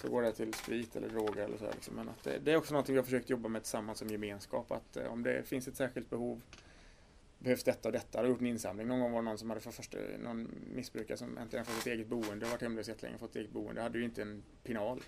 så 0.00 0.08
går 0.08 0.22
det 0.22 0.32
till 0.32 0.54
sprit 0.54 0.96
eller 0.96 1.08
droger 1.08 1.44
eller 1.44 1.58
så 1.58 1.64
här, 1.64 1.72
liksom. 1.72 1.94
Men 1.94 2.08
att 2.08 2.24
det, 2.24 2.38
det, 2.38 2.52
är 2.52 2.56
också 2.56 2.74
något 2.74 2.88
vi 2.88 2.96
har 2.96 3.04
försökt 3.04 3.30
jobba 3.30 3.48
med 3.48 3.62
tillsammans 3.62 3.98
som 3.98 4.08
gemenskap. 4.08 4.72
Att 4.72 4.96
eh, 4.96 5.12
om 5.12 5.22
det 5.22 5.48
finns 5.48 5.68
ett 5.68 5.76
särskilt 5.76 6.10
behov 6.10 6.42
behövs 7.40 7.64
detta 7.64 7.88
och 7.88 7.92
detta. 7.92 8.18
Jag 8.18 8.22
har 8.22 8.28
gjort 8.28 8.40
en 8.40 8.46
insamling. 8.46 8.86
Någon 8.86 9.00
gång 9.00 9.12
var 9.12 9.22
det 9.22 9.24
någon 9.24 9.38
som 9.38 9.50
hade 9.50 9.60
för 9.60 9.70
första, 9.70 9.98
någon 10.18 10.48
missbrukare 10.74 11.16
som 11.16 11.38
äntligen 11.38 11.64
fått 11.64 11.78
ett 11.78 11.86
eget 11.86 12.06
boende, 12.06 12.46
varit 12.46 12.62
hemlös 12.62 12.88
jättelänge, 12.88 13.18
fått 13.18 13.30
ett 13.30 13.36
eget 13.36 13.50
boende. 13.50 13.82
Hade 13.82 13.98
ju 13.98 14.04
inte 14.04 14.22
en 14.22 14.42
pinal. 14.62 15.00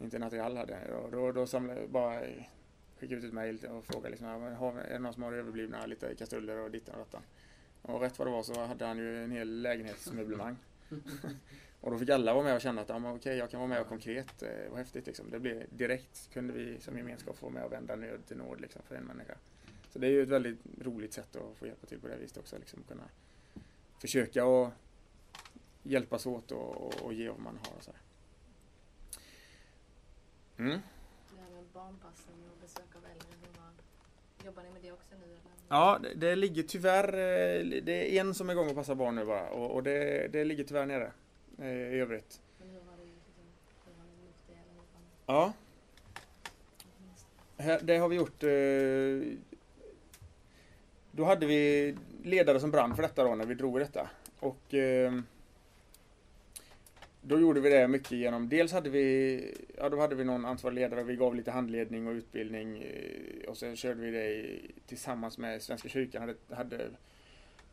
Inte 0.00 0.16
en 0.16 0.22
Atrial 0.22 0.56
hade. 0.56 0.94
Och 0.94 1.10
då, 1.10 1.32
då 1.32 1.46
samlade 1.46 1.88
bara 1.88 2.20
skickade 3.00 3.20
ut 3.20 3.24
ett 3.24 3.32
mejl 3.32 3.66
och 3.66 3.84
frågade 3.84 4.10
liksom, 4.10 4.28
är 4.28 4.92
det 4.92 4.98
någon 4.98 5.12
som 5.12 5.22
har 5.22 5.32
överblivna 5.32 5.86
lite 5.86 6.14
kastruller 6.14 6.56
och 6.56 6.70
dittan 6.70 6.94
och 6.94 7.00
dattan. 7.00 7.22
Och 7.82 8.00
rätt 8.00 8.18
vad 8.18 8.28
det 8.28 8.32
var 8.32 8.42
så 8.42 8.64
hade 8.64 8.86
han 8.86 8.98
ju 8.98 9.24
en 9.24 9.30
hel 9.30 9.62
lägenhetsmöblemang. 9.62 10.56
och 11.80 11.90
då 11.90 11.98
fick 11.98 12.10
alla 12.10 12.34
vara 12.34 12.44
med 12.44 12.54
och 12.54 12.60
känna 12.60 12.82
att 12.82 12.88
ja, 12.88 13.12
okej, 13.12 13.36
jag 13.36 13.50
kan 13.50 13.60
vara 13.60 13.68
med 13.68 13.80
och 13.80 13.88
konkret. 13.88 14.42
Eh, 14.42 14.70
vad 14.70 14.78
häftigt 14.78 15.06
liksom. 15.06 15.30
Det 15.30 15.40
blev 15.40 15.64
direkt 15.70 16.30
kunde 16.32 16.52
vi 16.52 16.80
som 16.80 16.98
gemenskap 16.98 17.36
få 17.36 17.50
med 17.50 17.64
och 17.64 17.72
vända 17.72 17.96
nöd 17.96 18.26
till 18.26 18.36
nåd 18.36 18.60
liksom, 18.60 18.82
för 18.88 18.94
en 18.94 19.04
människa. 19.04 19.34
Så 19.90 19.98
det 19.98 20.06
är 20.06 20.10
ju 20.10 20.22
ett 20.22 20.28
väldigt 20.28 20.58
roligt 20.80 21.12
sätt 21.12 21.36
att 21.36 21.56
få 21.56 21.66
hjälpa 21.66 21.86
till 21.86 22.00
på 22.00 22.08
det 22.08 22.16
viset 22.16 22.38
också. 22.38 22.58
Liksom, 22.58 22.82
kunna 22.88 23.04
försöka 23.98 24.44
och 24.44 24.70
hjälpas 25.82 26.26
åt 26.26 26.52
och, 26.52 26.76
och, 26.76 27.02
och 27.02 27.12
ge 27.12 27.28
vad 27.28 27.40
man 27.40 27.56
har. 27.56 27.76
Och 27.76 27.84
så 27.84 27.90
här. 27.90 28.00
Mm. 30.64 30.80
Det 31.30 31.40
här 31.42 31.50
med 31.50 31.64
barnpassning 31.72 32.36
och 32.50 32.58
besök 32.60 32.96
av 32.96 33.04
äldre, 33.04 33.40
jobbar 34.44 34.62
ni 34.62 34.70
med 34.70 34.82
det 34.82 34.92
också 34.92 35.14
nu? 35.20 35.24
Eller? 35.24 35.38
Ja, 35.68 35.98
det, 36.02 36.14
det, 36.14 36.36
ligger 36.36 36.62
tyvärr, 36.62 37.08
eh, 37.14 37.82
det 37.82 38.16
är 38.16 38.20
en 38.20 38.34
som 38.34 38.48
är 38.48 38.52
igång 38.52 38.68
och 38.68 38.74
passar 38.74 38.94
barn 38.94 39.14
nu 39.14 39.24
bara 39.24 39.50
och, 39.50 39.70
och 39.70 39.82
det, 39.82 40.28
det 40.32 40.44
ligger 40.44 40.64
tyvärr 40.64 40.86
nere 40.86 41.12
eh, 41.58 41.66
i 41.66 42.00
övrigt. 42.00 42.40
Men 42.58 42.68
hur 42.68 42.80
har 42.80 42.96
du, 42.96 43.04
liksom, 43.04 43.44
hur 43.84 43.92
har 43.98 44.06
ni 44.06 44.24
gjort 44.24 44.46
det? 44.46 44.52
Eller 44.52 44.74
ja. 45.26 45.52
Här, 47.56 47.80
det 47.82 47.96
har 47.96 48.08
vi 48.08 48.16
gjort 48.16 48.42
eh, 48.42 49.38
då 51.12 51.24
hade 51.24 51.46
vi 51.46 51.94
ledare 52.22 52.60
som 52.60 52.70
brann 52.70 52.96
för 52.96 53.02
detta 53.02 53.24
då 53.24 53.34
när 53.34 53.46
vi 53.46 53.54
drog 53.54 53.76
i 53.76 53.80
detta. 53.80 54.10
Och 54.40 54.74
ehm, 54.74 55.24
då 57.22 57.40
gjorde 57.40 57.60
vi 57.60 57.70
det 57.70 57.88
mycket 57.88 58.12
genom, 58.12 58.48
dels 58.48 58.72
hade 58.72 58.90
vi, 58.90 59.54
ja 59.78 59.88
då 59.88 60.00
hade 60.00 60.14
vi 60.14 60.24
någon 60.24 60.44
ansvarig 60.44 60.74
ledare, 60.74 61.02
vi 61.02 61.16
gav 61.16 61.34
lite 61.34 61.50
handledning 61.50 62.06
och 62.06 62.12
utbildning 62.12 62.82
eh, 62.82 63.48
och 63.48 63.56
sen 63.56 63.76
körde 63.76 64.00
vi 64.00 64.10
det 64.10 64.58
tillsammans 64.86 65.38
med 65.38 65.62
Svenska 65.62 65.88
kyrkan, 65.88 66.22
hade, 66.22 66.34
hade, 66.56 66.90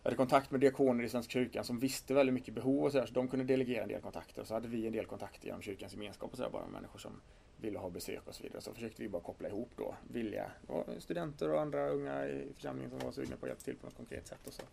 hade 0.04 0.15
kontakt 0.15 0.52
med 0.52 0.60
diakoner 0.60 1.04
i 1.04 1.10
Svenska 1.10 1.32
kyrkan 1.32 1.63
som 1.63 1.80
visste 1.80 2.13
väldigt 2.13 2.34
mycket 2.34 2.54
behov 2.54 2.84
och 2.84 2.91
sådär, 2.91 3.06
så 3.06 3.13
de 3.13 3.28
kunde 3.28 3.45
delegera 3.45 3.84
en 3.84 3.89
del 3.89 4.02
kontakter. 4.02 4.41
Och 4.41 4.47
så 4.47 4.54
hade 4.54 4.67
vi 4.67 4.88
en 4.88 4.93
del 4.93 5.06
kontakter 5.06 5.45
genom 5.45 5.62
kyrkans 5.62 5.93
gemenskap 5.93 6.32
och 6.32 6.38
sådär 6.38 6.50
bara 6.50 6.63
med 6.63 6.71
människor 6.71 7.00
som 7.00 7.21
ville 7.62 7.80
ha 7.80 7.89
besök 7.89 8.28
och 8.28 8.36
så 8.36 8.43
vidare. 8.43 8.62
Så 8.62 8.74
försökte 8.74 9.02
vi 9.02 9.10
bara 9.10 9.22
koppla 9.22 9.48
ihop 9.48 9.70
då 9.78 9.96
villiga 10.12 10.52
studenter 11.00 11.50
och 11.50 11.62
andra 11.62 11.89
unga 11.89 12.28
i 12.28 12.54
församlingen 12.54 12.89
som 12.89 13.00
var 13.00 13.12
sugna 13.12 13.38
på 13.38 13.46
att 13.46 13.50
hjälpa 13.50 13.63
till 13.63 13.76
på 13.76 13.86
något 13.86 13.98
konkret 13.98 14.28
sätt. 14.28 14.48
Och 14.48 14.54
så. 14.54 14.63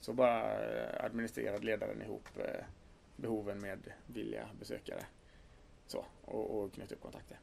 så 0.00 0.12
bara 0.12 0.64
eh, 0.64 1.04
administrerade 1.04 1.66
ledaren 1.66 2.02
ihop 2.02 2.28
eh, 2.36 2.64
behoven 3.16 3.60
med 3.60 3.78
villiga 4.06 4.48
besökare. 4.58 5.06
Så, 5.86 6.04
och, 6.24 6.50
och 6.50 6.72
knöt 6.72 6.92
upp 6.92 7.00
kontakter. 7.00 7.38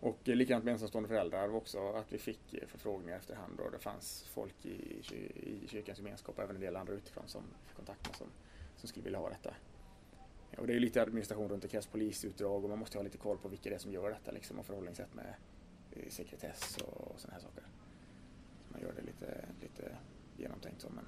Och 0.00 0.28
eh, 0.28 0.34
likadant 0.34 0.64
med 0.64 0.72
ensamstående 0.72 1.08
föräldrar 1.08 1.54
också, 1.54 1.92
att 1.92 2.12
vi 2.12 2.18
fick 2.18 2.54
förfrågningar 2.66 3.16
efterhand 3.16 3.60
och 3.60 3.70
det 3.70 3.78
fanns 3.78 4.28
folk 4.32 4.66
i, 4.66 5.02
i 5.36 5.68
kyrkans 5.68 5.98
gemenskap, 5.98 6.38
även 6.38 6.56
en 6.56 6.62
del 6.62 6.76
andra 6.76 6.92
utifrån 6.92 7.28
som 7.28 7.42
fick 7.66 7.76
kontakt 7.76 8.06
med 8.06 8.16
som, 8.16 8.26
som 8.76 8.88
skulle 8.88 9.04
vilja 9.04 9.18
ha 9.18 9.28
detta. 9.28 9.54
Och 10.58 10.66
det 10.66 10.74
är 10.74 10.80
lite 10.80 11.02
administration 11.02 11.48
runt 11.48 11.62
det 11.62 11.68
krävs 11.68 11.76
alltså 11.76 11.90
polisutdrag 11.90 12.64
och 12.64 12.70
man 12.70 12.78
måste 12.78 12.98
ha 12.98 13.02
lite 13.02 13.18
koll 13.18 13.38
på 13.38 13.48
vilka 13.48 13.68
det 13.68 13.74
är 13.74 13.78
som 13.78 13.92
gör 13.92 14.10
detta 14.10 14.30
liksom 14.30 14.58
och 14.58 14.66
förhållningssätt 14.66 15.14
med 15.14 15.34
eh, 15.90 16.08
sekretess 16.08 16.76
och, 16.76 17.10
och 17.10 17.20
sådana 17.20 17.34
här 17.34 17.40
saker. 17.40 17.64
Så 18.66 18.72
man 18.72 18.80
gör 18.80 18.92
det 18.96 19.02
lite, 19.02 19.44
lite 19.60 19.96
genomtänkt 20.36 20.80
så 20.80 20.88
men 20.90 21.04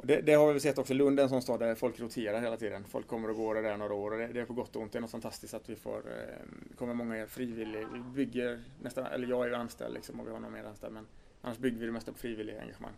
och 0.00 0.06
det, 0.06 0.20
det, 0.20 0.32
har 0.32 0.52
vi 0.52 0.60
sett 0.60 0.78
också. 0.78 0.94
Lund 0.94 1.18
är 1.18 1.22
en 1.22 1.28
sån 1.28 1.42
stad 1.42 1.60
där 1.60 1.74
folk 1.74 2.00
roterar 2.00 2.40
hela 2.40 2.56
tiden. 2.56 2.84
Folk 2.84 3.06
kommer 3.06 3.30
och 3.30 3.36
går 3.36 3.54
där 3.54 3.76
några 3.76 3.94
år 3.94 4.10
och 4.10 4.18
det, 4.18 4.26
det 4.26 4.40
är 4.40 4.44
på 4.44 4.52
gott 4.52 4.76
och 4.76 4.82
ont. 4.82 4.92
Det 4.92 4.98
är 4.98 5.00
något 5.00 5.10
fantastiskt 5.10 5.54
att 5.54 5.70
vi 5.70 5.76
får, 5.76 5.98
eh, 5.98 6.76
kommer 6.76 6.94
många 6.94 7.26
frivilliga. 7.26 7.88
Vi 7.92 8.00
bygger 8.00 8.62
nästan, 8.82 9.06
eller 9.06 9.26
jag 9.26 9.44
är 9.44 9.48
ju 9.48 9.54
anställd 9.54 9.94
liksom 9.94 10.20
och 10.20 10.26
vi 10.26 10.30
har 10.30 10.40
någon 10.40 10.52
mer 10.52 10.64
anställd 10.64 10.94
men 10.94 11.06
annars 11.42 11.58
bygger 11.58 11.78
vi 11.78 11.86
det 11.86 11.92
mesta 11.92 12.12
på 12.12 12.18
frivilliga 12.18 12.60
engagemang. 12.60 12.92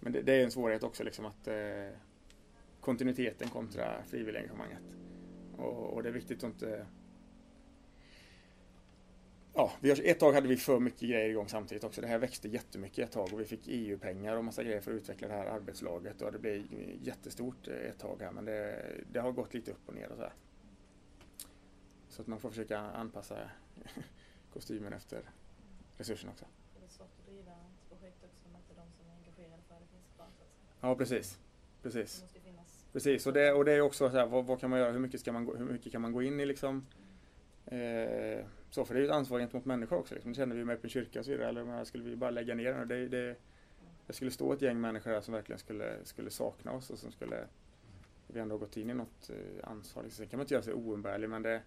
Men 0.00 0.12
det, 0.12 0.22
det 0.22 0.32
är 0.32 0.44
en 0.44 0.50
svårighet 0.50 0.82
också 0.82 1.04
liksom 1.04 1.26
att 1.26 1.48
eh, 1.48 1.54
kontinuiteten 2.82 3.48
kontra 3.48 4.02
frivilliga 4.02 4.42
engagemanget. 4.42 4.82
Och, 5.56 5.92
och 5.92 6.02
det 6.02 6.08
är 6.08 6.12
viktigt 6.12 6.38
att 6.38 6.50
inte 6.50 6.86
Ja, 9.54 9.72
vi 9.80 9.90
har, 9.90 10.00
ett 10.04 10.20
tag 10.20 10.32
hade 10.32 10.48
vi 10.48 10.56
för 10.56 10.80
mycket 10.80 11.00
grejer 11.00 11.28
igång 11.28 11.48
samtidigt 11.48 11.84
också. 11.84 12.00
Det 12.00 12.06
här 12.06 12.18
växte 12.18 12.48
jättemycket 12.48 13.08
ett 13.08 13.12
tag 13.12 13.32
och 13.32 13.40
vi 13.40 13.44
fick 13.44 13.60
EU-pengar 13.66 14.36
och 14.36 14.44
massa 14.44 14.62
grejer 14.62 14.80
för 14.80 14.90
att 14.90 14.96
utveckla 14.96 15.28
det 15.28 15.34
här 15.34 15.46
arbetslaget 15.46 16.22
och 16.22 16.32
det 16.32 16.38
blev 16.38 16.66
jättestort 17.02 17.68
ett 17.68 17.98
tag 17.98 18.16
här 18.20 18.30
men 18.30 18.44
det, 18.44 18.84
det 19.12 19.20
har 19.20 19.32
gått 19.32 19.54
lite 19.54 19.70
upp 19.70 19.88
och 19.88 19.94
ner 19.94 20.10
och 20.10 20.16
så 20.16 20.22
här. 20.22 20.32
Så 22.08 22.22
att 22.22 22.28
man 22.28 22.40
får 22.40 22.50
försöka 22.50 22.78
anpassa 22.78 23.50
kostymen 24.52 24.92
efter 24.92 25.30
resurserna 25.96 26.32
också. 26.32 26.44
Det 26.78 26.84
är 26.84 26.88
svårt 26.88 27.18
att 27.18 27.26
driva 27.26 27.52
ett 27.52 27.88
projekt 27.88 28.24
också 28.24 28.48
om 28.48 28.56
inte 28.56 28.74
de 28.74 28.92
som 28.92 29.08
är 29.08 29.14
engagerade 29.14 29.62
för 29.68 29.74
det 29.74 29.86
finns 29.86 30.08
kvar. 30.16 30.26
Ja, 30.80 30.96
precis. 30.96 31.38
Precis. 31.82 32.24
Precis, 32.92 33.26
och 33.26 33.32
det, 33.32 33.52
och 33.52 33.64
det 33.64 33.72
är 33.72 33.80
också 33.80 34.10
så 34.10 34.16
här, 34.16 34.26
vad, 34.26 34.46
vad, 34.46 34.60
kan 34.60 34.70
man 34.70 34.78
göra, 34.78 34.92
hur 34.92 34.98
mycket, 34.98 35.20
ska 35.20 35.32
man 35.32 35.44
gå, 35.44 35.56
hur 35.56 35.64
mycket 35.64 35.92
kan 35.92 36.02
man 36.02 36.12
gå 36.12 36.22
in 36.22 36.40
i 36.40 36.46
liksom? 36.46 36.86
Eh, 37.66 38.44
så, 38.70 38.84
för 38.84 38.94
det 38.94 39.00
är 39.00 39.02
ju 39.02 39.06
ett 39.06 39.14
ansvar 39.14 39.38
gentemot 39.38 39.64
människor 39.64 39.98
också. 39.98 40.14
Liksom. 40.14 40.32
Det 40.32 40.36
känner 40.36 40.56
vi 40.56 40.64
med 40.64 40.74
öppen 40.74 40.90
kyrka 40.90 41.18
och 41.18 41.24
så 41.24 41.30
vidare. 41.30 41.48
Eller 41.48 41.84
skulle 41.84 42.04
vi 42.04 42.16
bara 42.16 42.30
lägga 42.30 42.54
ner 42.54 42.74
den? 42.74 42.88
Det, 42.88 43.08
det, 43.08 43.36
det 44.06 44.12
skulle 44.12 44.30
stå 44.30 44.52
ett 44.52 44.62
gäng 44.62 44.80
människor 44.80 45.10
här 45.10 45.20
som 45.20 45.34
verkligen 45.34 45.58
skulle, 45.58 46.04
skulle 46.04 46.30
sakna 46.30 46.72
oss 46.72 46.90
och 46.90 46.98
som 46.98 47.12
skulle 47.12 47.46
vi 48.26 48.40
ändå 48.40 48.58
gått 48.58 48.76
in 48.76 48.90
i 48.90 48.94
något 48.94 49.30
eh, 49.30 49.68
ansvar. 49.70 50.04
Sen 50.08 50.26
kan 50.26 50.38
man 50.38 50.44
inte 50.44 50.54
göra 50.54 50.62
sig 50.62 50.74
oumbärlig 50.74 51.30
men 51.30 51.42
det, 51.42 51.62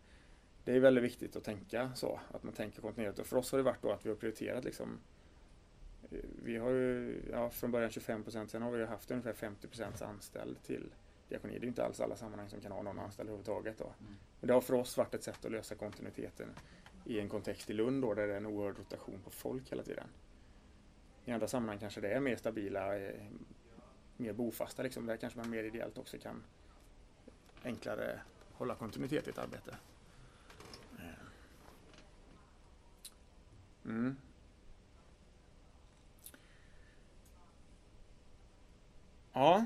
det 0.64 0.76
är 0.76 0.80
väldigt 0.80 1.04
viktigt 1.04 1.36
att 1.36 1.44
tänka 1.44 1.92
så. 1.96 2.20
Att 2.32 2.44
man 2.44 2.54
tänker 2.54 2.82
kontinuerligt. 2.82 3.20
Och 3.20 3.26
för 3.26 3.38
oss 3.38 3.52
har 3.52 3.58
det 3.60 3.64
varit 3.64 3.82
då 3.82 3.92
att 3.92 4.06
vi 4.06 4.10
har 4.10 4.16
prioriterat 4.16 4.66
liksom 4.66 5.00
eh, 6.12 6.20
vi 6.44 6.58
har 6.58 6.70
ju 6.70 7.22
ja, 7.32 7.50
från 7.50 7.72
början 7.72 7.90
25 7.90 8.24
procent, 8.24 8.52
sen 8.52 8.62
har 8.62 8.72
vi 8.72 8.86
haft 8.86 9.12
ungefär 9.12 9.34
50 9.34 9.68
procent 9.68 10.02
anställd 10.02 10.64
till 10.64 10.94
diakoni. 11.30 11.54
Det 11.54 11.60
är 11.60 11.62
ju 11.62 11.68
inte 11.68 11.86
alls 11.86 12.00
alla 12.00 12.16
sammanhang 12.16 12.50
som 12.50 12.62
kan 12.62 12.72
ha 12.72 12.82
någon 12.82 13.00
anställd 13.00 13.30
överhuvudtaget. 13.30 13.78
Då. 13.78 13.86
Mm. 13.86 14.16
Men 14.40 14.48
det 14.48 14.54
har 14.54 14.62
för 14.62 14.74
oss 14.74 14.98
varit 14.98 15.14
ett 15.14 15.24
sätt 15.24 15.46
att 15.46 15.52
lösa 15.52 15.76
kontinuiteten 15.76 16.50
i 17.06 17.20
en 17.20 17.30
kontext 17.30 17.70
i 17.70 17.74
Lund 17.74 18.02
då, 18.02 18.14
där 18.14 18.28
det 18.28 18.34
är 18.34 18.38
en 18.38 18.46
oerhörd 18.46 18.78
rotation 18.78 19.20
på 19.24 19.30
folk 19.30 19.72
hela 19.72 19.84
tiden. 19.84 20.08
I 21.26 21.32
andra 21.32 21.48
sammanhang 21.48 21.80
kanske 21.80 22.02
det 22.02 22.10
är 22.10 22.20
mer 22.20 22.36
stabila, 22.36 22.98
eh, 22.98 23.26
mer 24.18 24.34
bofasta 24.34 24.84
liksom. 24.84 25.06
Där 25.06 25.18
kanske 25.18 25.40
man 25.40 25.50
mer 25.50 25.64
ideellt 25.64 25.98
också 25.98 26.18
kan 26.18 26.44
enklare 27.64 28.22
hålla 28.54 28.76
kontinuitet 28.76 29.28
i 29.28 29.30
ett 29.30 29.38
arbete. 29.38 29.78
Eh. 31.00 31.26
Mm. 33.86 34.18
Ja. 39.34 39.66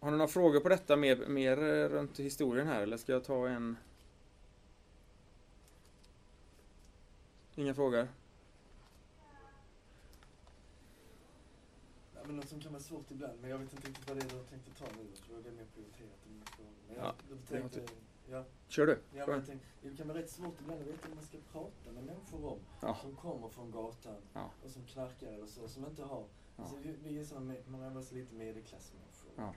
Har 0.00 0.10
ni 0.10 0.16
några 0.16 0.28
frågor 0.28 0.60
på 0.60 0.68
detta 0.68 0.96
mer, 0.96 1.26
mer 1.26 1.62
eh, 1.62 1.88
runt 1.88 2.18
historien 2.20 2.66
här 2.66 2.82
eller 2.82 2.96
ska 2.96 3.12
jag 3.12 3.24
ta 3.24 3.48
en? 3.48 3.76
Inga 7.54 7.74
frågor? 7.74 8.08
Ja, 12.14 12.20
men 12.26 12.36
något 12.36 12.48
som 12.48 12.60
kan 12.60 12.72
vara 12.72 12.82
svårt 12.82 13.10
ibland, 13.10 13.40
men 13.40 13.50
jag 13.50 13.58
vet 13.58 13.72
inte 13.72 13.88
riktigt 13.88 14.08
vad 14.08 14.16
det 14.16 14.24
är 14.24 14.28
du 14.28 14.44
tänkte 14.44 14.70
ta 14.78 14.84
nu. 14.96 15.06
Jag 15.10 15.24
tror 15.26 15.42
det 15.42 15.48
är 15.48 15.52
mer 15.52 15.66
prioriterat 15.74 16.26
än 16.26 16.32
mina 16.34 17.38
frågor. 17.38 17.68
Typ- 17.68 17.90
Kör 18.68 18.86
du. 18.86 18.92
Ja, 18.92 19.26
men 19.26 19.34
jag 19.34 19.46
tänkte, 19.46 19.66
det 19.82 19.96
kan 19.96 20.08
vara 20.08 20.18
rätt 20.18 20.30
svårt 20.30 20.60
ibland, 20.60 20.80
att 20.80 20.86
veta 20.86 21.08
vad 21.08 21.16
man 21.16 21.24
ska 21.24 21.38
prata 21.52 21.92
med 21.92 22.04
människor 22.04 22.44
om. 22.52 22.58
Ja. 22.80 22.98
Som 23.02 23.16
kommer 23.16 23.48
från 23.48 23.70
gatan 23.70 24.22
ja. 24.32 24.50
och 24.64 24.70
som 24.70 24.84
knarkar 24.84 25.32
eller 25.32 25.46
så, 25.46 25.68
som 25.68 25.86
inte 25.86 26.02
har... 26.02 26.24
Ja. 26.56 26.62
Alltså, 26.62 26.76
vi, 26.82 26.94
vi 27.04 27.18
är 27.18 27.24
sådana, 27.24 27.54
man 27.66 27.82
är 27.82 28.14
lite 28.14 28.34
medelklassmänniskor. 28.34 29.29
Ja. 29.40 29.54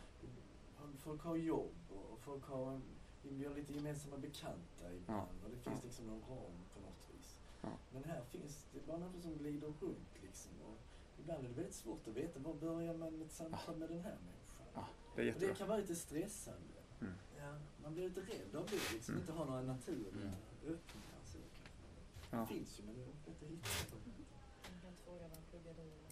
Folk 0.97 1.21
har 1.21 1.35
jobb 1.35 1.75
och 1.89 2.19
folk 2.19 2.43
har, 2.45 2.81
vi 3.21 3.45
har 3.45 3.55
lite 3.55 3.73
gemensamma 3.73 4.17
bekanta 4.17 4.93
ibland 4.93 5.43
och 5.43 5.49
det 5.49 5.57
finns 5.57 5.79
Ja. 5.81 5.85
liksom 5.87 6.05
någon 6.07 6.21
ram 6.21 6.57
på 6.73 6.79
något 6.79 7.09
vis. 7.13 7.37
Ja. 7.61 7.69
Men 7.93 8.03
här 8.03 8.23
finns 8.23 8.65
det 8.73 8.87
bara 8.87 8.97
något 8.97 9.21
som 9.21 9.37
glider 9.37 9.67
runt 9.67 10.13
liksom. 10.21 10.51
Och 10.61 10.77
ibland 11.19 11.45
är 11.45 11.49
det 11.49 11.55
väldigt 11.55 11.73
svårt 11.75 12.07
att 12.07 12.13
veta 12.13 12.39
var 12.39 12.53
börjar 12.53 12.93
man 12.97 13.21
ett 13.21 13.31
samtal 13.31 13.75
med 13.77 13.89
den 13.89 13.99
här 14.01 14.17
människan. 14.25 14.67
Ja, 14.73 14.87
Det 15.15 15.21
är 15.29 15.39
det 15.39 15.57
kan 15.57 15.67
vara 15.67 15.77
lite 15.77 15.95
stressande. 15.95 16.79
Mm. 17.01 17.13
Ja, 17.37 17.55
man 17.83 17.93
blir 17.93 18.03
lite 18.09 18.21
rädd 18.21 18.55
av 18.55 18.65
det, 18.69 18.93
liksom 18.93 19.13
Mm. 19.13 19.21
inte 19.21 19.33
ha 19.33 19.45
några 19.45 19.61
naturliga 19.61 20.09
Mm. 20.11 20.33
öppningar. 20.63 21.19
Så 21.25 21.37
kanske. 21.37 21.89
Ja. 22.31 22.37
Det 22.39 22.45
finns 22.47 22.79
ju 22.79 22.83
men 22.83 22.95
det 22.95 23.01
är 23.03 23.07
inte 23.07 23.31
att 23.31 23.41
hitta. 23.51 23.95
Man 23.95 24.79
kan 24.81 24.89
inte 24.89 25.03
fråga 25.05 25.27
vad 25.27 25.43
pluggar 25.49 25.73
du 25.73 25.81
eller? 25.81 26.02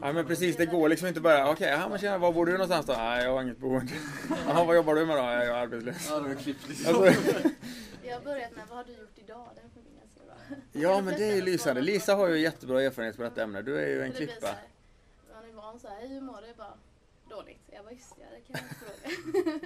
Ja 0.00 0.12
men 0.12 0.26
precis, 0.26 0.56
det 0.56 0.66
går 0.66 0.88
liksom 0.88 1.08
inte 1.08 1.20
bara, 1.20 1.50
okej, 1.50 1.68
ja 1.68 1.88
men 1.88 1.98
tjena, 1.98 2.18
var 2.18 2.32
bor 2.32 2.46
du 2.46 2.52
någonstans 2.52 2.86
då? 2.86 2.92
Nej, 2.92 3.24
jag 3.24 3.32
har 3.32 3.42
inget 3.42 3.58
boende. 3.58 3.92
Jaha, 4.46 4.64
vad 4.64 4.76
jobbar 4.76 4.94
du 4.94 5.06
med 5.06 5.16
då? 5.16 5.22
Jag 5.22 5.46
är 5.46 5.50
arbetslös. 5.52 6.06
Ja, 6.10 6.18
det 6.20 6.34
klippt 6.34 6.68
liksom. 6.68 6.94
Alltså, 7.04 7.48
Jag 8.02 8.14
har 8.16 8.24
börjat 8.24 8.56
med 8.56 8.64
vad 8.68 8.76
har 8.78 8.84
du 8.84 8.92
gjort 8.92 9.18
idag? 9.18 9.48
Den 9.54 9.70
funkar 9.70 9.90
ganska 10.00 10.24
bra. 10.24 10.56
ja 10.72 11.00
men 11.02 11.14
det 11.14 11.24
är 11.24 11.34
ju 11.34 11.42
lysande. 11.42 11.80
Lisa 11.80 12.14
har 12.14 12.28
ju 12.28 12.38
jättebra 12.38 12.82
erfarenhet 12.82 13.16
på 13.16 13.22
detta 13.22 13.42
ämne. 13.42 13.62
Du 13.62 13.76
är 13.78 13.86
ju 13.86 14.02
en 14.02 14.12
klippa. 14.12 14.54
Man 15.34 15.44
är 15.50 15.52
van 15.52 15.80
så 15.80 15.88
här, 15.88 15.96
hej 15.96 16.08
hur 16.08 16.20
mår 16.20 16.40
du? 16.48 16.54
Bara, 16.54 16.74
dåligt. 17.28 17.62
Jag 17.72 17.84
bara, 17.84 17.92
just 17.92 18.14
ja, 18.18 18.24
det 18.30 18.40
kan 18.40 18.60
jag 18.60 18.62
inte 18.62 18.74
fråga. 18.74 19.58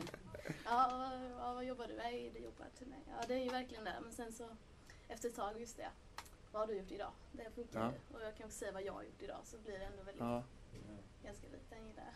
ja, 0.64 1.10
vad- 1.38 1.54
vad 1.54 1.64
jobbar 1.64 1.86
du? 1.88 1.94
Nej, 1.96 2.30
det 2.34 2.40
jobbar 2.40 2.66
till 2.78 2.86
mig. 2.86 2.98
Ja, 3.08 3.24
det 3.28 3.34
är 3.34 3.44
ju 3.44 3.50
verkligen 3.50 3.84
det. 3.84 3.94
Men 4.02 4.12
sen 4.12 4.32
så, 4.32 4.44
efter 5.08 5.28
ett 5.28 5.36
tag, 5.36 5.60
just 5.60 5.76
det. 5.76 5.88
Vad 6.54 6.62
har 6.62 6.66
du 6.66 6.74
gjort 6.78 6.90
idag? 6.90 7.12
Det 7.32 7.50
funkar 7.50 7.80
Ja. 7.80 7.92
ju. 7.92 8.16
Och 8.16 8.22
jag 8.22 8.36
kan 8.36 8.46
också 8.46 8.58
säga 8.58 8.72
vad 8.72 8.82
jag 8.82 8.92
har 8.92 9.02
gjort 9.02 9.22
idag 9.22 9.40
så 9.44 9.58
blir 9.58 9.78
det 9.78 9.84
ändå 9.84 10.02
väldigt, 10.02 10.20
Ja, 10.22 10.42
ganska 11.22 11.48
likt. 11.48 11.70
Den 11.70 11.86
gillar. 11.86 12.14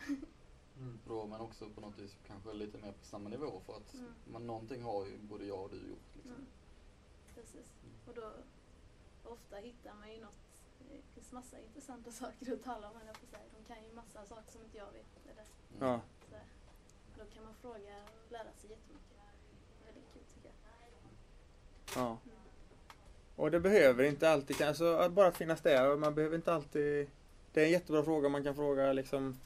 Mm. 0.77 0.99
Bra, 1.05 1.25
men 1.25 1.41
också 1.41 1.69
på 1.69 1.81
något 1.81 1.97
vis 1.99 2.17
kanske 2.27 2.53
lite 2.53 2.77
mer 2.77 2.91
på 2.91 3.05
samma 3.05 3.29
nivå 3.29 3.59
för 3.65 3.73
att 3.77 3.93
Mm. 3.93 4.13
man, 4.25 4.47
någonting 4.47 4.83
har 4.83 5.05
ju 5.05 5.17
både 5.17 5.45
jag 5.45 5.63
och 5.63 5.69
du 5.69 5.75
gjort. 5.89 6.15
Liksom. 6.15 6.31
Mm. 6.31 6.45
Precis. 7.35 7.67
Och 8.07 8.13
då 8.13 8.31
ofta 9.23 9.55
hittar 9.57 9.93
man 9.93 10.11
ju 10.13 10.21
något, 10.21 10.63
det 10.89 11.01
finns 11.13 11.31
massa 11.31 11.59
intressanta 11.59 12.11
saker 12.21 12.53
att 12.53 12.63
tala 12.63 12.89
om 12.91 12.97
jag 13.05 13.19
på 13.19 13.25
säga. 13.25 13.43
De 13.57 13.63
kan 13.73 13.83
ju 13.83 13.93
massa 13.93 14.25
saker 14.25 14.51
som 14.51 14.61
inte 14.63 14.77
jag 14.77 14.91
vet. 14.91 15.27
Eller 15.31 15.45
Mm. 15.77 15.89
ja, 15.89 16.01
så. 16.29 16.35
Då 17.19 17.25
kan 17.25 17.43
man 17.43 17.53
fråga 17.55 18.03
och 18.03 18.31
lära 18.31 18.53
sig 18.53 18.69
jättemycket. 18.69 19.17
Väldigt 19.85 20.13
kul 20.13 20.23
tycker 20.33 20.49
jag. 20.49 22.03
ja. 22.03 22.17
Och 23.39 23.51
det 23.51 23.59
behöver 23.59 24.03
inte 24.03 24.29
alltid, 24.29 24.61
alltså 24.61 24.95
att 24.95 25.11
bara 25.11 25.31
finnas 25.31 25.61
där. 25.61 25.97
Man 25.97 26.15
behöver 26.15 26.35
inte 26.35 26.53
alltid, 26.53 27.07
det 27.53 27.61
är 27.61 27.65
en 27.65 27.71
jättebra 27.71 28.03
fråga. 28.03 28.29
Man 28.29 28.43
kan 28.43 28.55
fråga 28.55 28.93
liksom 28.93 29.39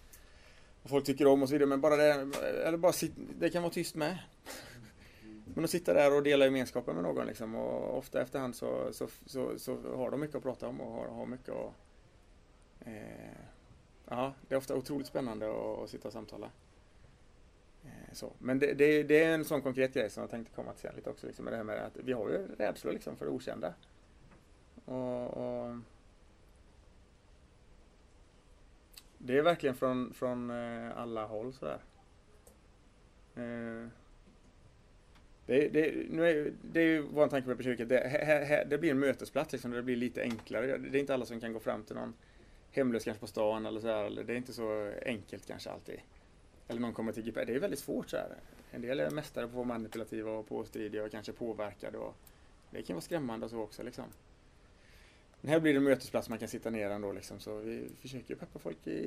vad 0.82 0.90
folk 0.90 1.06
tycker 1.06 1.28
om 1.28 1.42
och 1.42 1.50
så 1.50 1.56
vidare. 1.56 1.70
Men 1.70 1.82
bara 1.82 1.96
det, 1.96 2.12
eller 2.66 2.78
bara 2.78 2.94
sit, 2.94 3.12
det 3.40 3.50
kan 3.50 3.64
vara 3.64 3.74
tyst 3.74 3.96
med. 3.96 4.18
Men 5.56 5.64
att 5.64 5.70
sitta 5.70 5.94
där 5.94 6.16
och 6.16 6.24
dela 6.24 6.46
gemenskapen 6.46 6.96
med 6.96 7.04
någon 7.04 7.28
liksom 7.28 7.56
och 7.56 7.98
ofta 7.98 8.22
efterhand 8.22 8.56
så, 8.56 8.94
så, 8.94 9.08
så, 9.26 9.60
så 9.60 9.96
har 9.96 10.12
de 10.12 10.20
mycket 10.20 10.36
att 10.36 10.44
prata 10.44 10.68
om 10.68 10.82
och 10.82 10.92
har, 10.92 11.08
har 11.08 11.26
mycket 11.26 11.50
att... 11.50 11.74
Eh, 12.86 13.38
ja, 14.10 14.34
det 14.48 14.56
är 14.56 14.58
ofta 14.58 14.76
otroligt 14.76 15.08
spännande 15.08 15.50
att, 15.50 15.80
att 15.84 15.90
sitta 15.90 16.08
och 16.08 16.14
samtala. 16.14 16.50
Så. 18.14 18.34
Men 18.40 18.60
det, 18.60 18.74
det, 18.74 19.04
det 19.04 19.24
är 19.24 19.34
en 19.34 19.46
sån 19.46 19.62
konkret 19.62 19.94
grej 19.94 20.10
som 20.10 20.22
jag 20.22 20.30
tänkte 20.30 20.56
komma 20.56 20.74
till 20.74 20.82
sen 20.82 20.96
lite 20.96 21.10
också. 21.10 21.28
Liksom, 21.28 21.46
med 21.46 21.54
det 21.54 21.58
här 21.58 21.64
med 21.64 21.86
att 21.86 21.98
vi 21.98 22.14
har 22.14 22.30
ju 22.30 22.48
rädslor 22.58 22.94
liksom 22.94 23.18
för 23.18 23.26
det 23.26 23.32
okända. 23.32 23.74
Och, 24.86 25.28
och 25.28 25.76
det 29.18 29.38
är 29.38 29.42
verkligen 29.42 29.76
från, 29.76 30.14
från 30.14 30.50
eh, 30.50 30.98
alla 30.98 31.26
håll 31.26 31.54
sådär. 31.54 31.80
Eh, 33.36 33.88
det, 35.46 35.68
det, 35.70 36.10
nu 36.10 36.30
är, 36.30 36.54
det 36.62 36.80
är 36.80 36.86
ju 36.86 37.02
vår 37.02 37.28
tanke 37.28 37.48
med 37.48 37.64
Kyrkan. 37.64 37.88
Det, 37.88 37.98
här, 37.98 38.46
här, 38.46 38.66
det 38.66 38.78
blir 38.78 38.92
en 38.92 39.00
mötesplats 39.00 39.52
liksom, 39.52 39.72
det 39.72 39.84
blir 39.84 39.96
lite 39.96 40.22
enklare. 40.22 40.78
Det 40.78 40.98
är 40.98 41.00
inte 41.00 41.14
alla 41.14 41.26
som 41.26 41.40
kan 41.40 41.54
gå 41.54 41.60
fram 41.60 41.84
till 41.84 41.96
någon 41.96 42.14
hemlös 42.72 43.04
kanske 43.04 43.22
på 43.22 43.28
stan 43.28 43.66
eller 43.66 43.82
så 43.82 43.88
här, 43.88 44.06
eller 44.06 44.24
Det 44.24 44.34
är 44.34 44.38
inte 44.38 44.54
så 44.54 44.94
enkelt 45.06 45.48
kanske 45.48 45.70
alltid. 45.70 46.00
Eller 46.68 46.82
någon 46.82 46.94
kommer 46.94 47.12
till 47.12 47.24
GP. 47.24 47.46
Det 47.46 47.56
är 47.56 47.60
väldigt 47.60 47.80
svårt 47.80 48.10
så 48.10 48.18
här. 48.18 48.36
En 48.72 48.82
del 48.82 49.00
är 49.00 49.10
mästare 49.10 49.46
på 49.46 49.50
att 49.50 49.56
vara 49.56 49.68
manipulativa 49.68 50.32
och 50.32 50.48
påstridiga 50.48 51.04
och 51.04 51.12
kanske 51.12 51.34
påverkade. 51.34 51.98
Och 51.98 52.16
det 52.72 52.82
kan 52.82 52.96
vara 52.96 53.02
skrämmande 53.02 53.46
och 53.46 53.50
så 53.50 53.60
också 53.60 53.84
liksom. 53.84 54.06
Men 55.42 55.52
här 55.52 55.60
blir 55.60 55.74
det 55.74 55.78
en 55.78 55.84
mötesplats 55.84 56.30
man 56.30 56.40
kan 56.40 56.48
sitta 56.48 56.70
ner 56.70 56.90
ändå 56.90 57.12
liksom. 57.12 57.40
Så 57.40 57.58
vi 57.58 57.90
försöker 58.02 58.36
peppa 58.36 58.60
folk 58.60 58.88
i, 58.88 59.00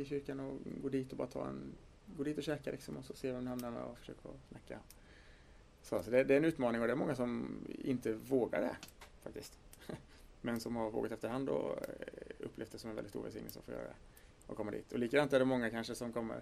i 0.00 0.04
kyrkan 0.04 0.40
och 0.40 0.58
gå 0.82 0.88
dit 0.88 1.12
och 1.12 1.18
bara 1.18 1.28
ta 1.28 1.46
en 1.46 1.74
Gå 2.16 2.24
dit 2.24 2.38
och 2.38 2.44
käka 2.44 2.70
liksom 2.70 2.96
och 2.96 3.04
så 3.04 3.14
se 3.14 3.32
vem 3.32 3.44
det 3.44 3.50
hamnar 3.50 3.82
och 3.82 3.98
försöka 3.98 4.28
snacka. 4.48 4.78
Så, 5.82 6.02
så 6.02 6.10
det, 6.10 6.24
det 6.24 6.34
är 6.34 6.38
en 6.38 6.44
utmaning 6.44 6.80
och 6.80 6.86
det 6.86 6.92
är 6.92 6.96
många 6.96 7.14
som 7.14 7.58
inte 7.84 8.12
vågar 8.12 8.60
det 8.60 8.76
faktiskt. 9.22 9.58
Men 10.40 10.60
som 10.60 10.76
har 10.76 10.90
vågat 10.90 11.12
efterhand 11.12 11.48
och 11.48 11.70
eh, 11.70 11.86
upplevt 12.38 12.72
det 12.72 12.78
som 12.78 12.90
en 12.90 12.96
väldigt 12.96 13.10
stor 13.10 13.22
välsignelse 13.22 13.58
att 13.58 13.64
få 13.64 13.72
göra 13.72 13.82
det. 13.82 13.94
Och 14.46 14.56
komma 14.56 14.70
dit. 14.70 14.92
Och 14.92 14.98
likadant 14.98 15.32
är 15.32 15.38
det 15.38 15.44
många 15.44 15.70
kanske 15.70 15.94
som 15.94 16.12
kommer 16.12 16.40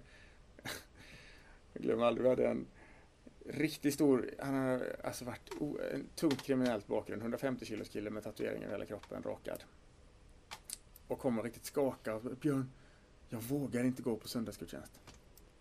jag 1.77 1.83
glömmer 1.83 2.05
aldrig, 2.05 2.23
vi 2.23 2.29
hade 2.29 2.49
en 2.49 2.67
riktigt 3.47 3.95
stor, 3.95 4.31
han 4.39 4.55
har 4.55 4.97
alltså 5.05 5.25
varit 5.25 5.51
o, 5.61 5.79
en 5.93 6.07
tungt 6.15 6.43
kriminellt 6.43 6.87
bakgrund, 6.87 7.23
150 7.23 7.65
kilos 7.65 7.89
kille 7.89 8.11
med 8.11 8.25
tatueringar 8.25 8.67
över 8.67 8.75
hela 8.75 8.87
kroppen, 8.87 9.23
rakad. 9.23 9.65
Och 11.09 11.19
kommer 11.19 11.43
riktigt 11.43 11.65
skakad. 11.65 12.37
Björn, 12.41 12.71
jag 13.29 13.43
vågar 13.43 13.85
inte 13.85 14.03
gå 14.03 14.17
på 14.17 14.29
söndagsgudstjänst. 14.29 15.01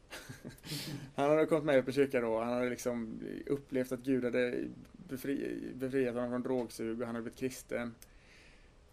han 1.16 1.30
hade 1.30 1.46
kommit 1.46 1.66
med 1.66 1.86
på 1.86 1.92
kyrkan 1.92 2.22
då, 2.22 2.40
han 2.40 2.54
hade 2.54 2.70
liksom 2.70 3.20
upplevt 3.46 3.92
att 3.92 4.00
Gud 4.00 4.24
hade 4.24 4.68
befri, 4.94 5.62
befriat 5.76 6.16
honom 6.16 6.30
från 6.30 6.42
drogsug 6.42 7.02
och 7.02 7.06
han 7.06 7.16
hade 7.16 7.24
blivit 7.24 7.40
kristen. 7.40 7.96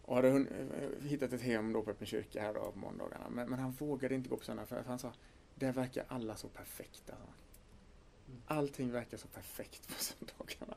Och 0.03 0.17
hade 0.17 0.29
eh, 0.29 0.45
hittat 1.03 1.33
ett 1.33 1.43
hem 1.43 1.73
då 1.73 1.83
på 1.83 1.91
öppen 1.91 2.07
kyrka 2.07 2.43
här 2.43 2.55
då 2.55 2.73
på 2.73 2.79
måndagarna. 2.79 3.31
Men, 3.31 3.51
men 3.51 3.59
han 3.59 3.73
vågade 3.73 4.15
inte 4.15 4.29
gå 4.29 4.37
på 4.37 4.45
söndag 4.45 4.67
för 4.67 4.83
han 4.87 4.99
sa, 4.99 5.13
där 5.67 5.73
verkar 5.73 6.05
alla 6.09 6.37
så 6.37 6.49
perfekta. 6.49 7.13
han. 7.19 7.29
Allting 8.59 8.93
verkar 8.93 9.17
så 9.19 9.29
perfekt 9.29 9.89
på 9.89 9.95
söndagarna. 9.99 10.77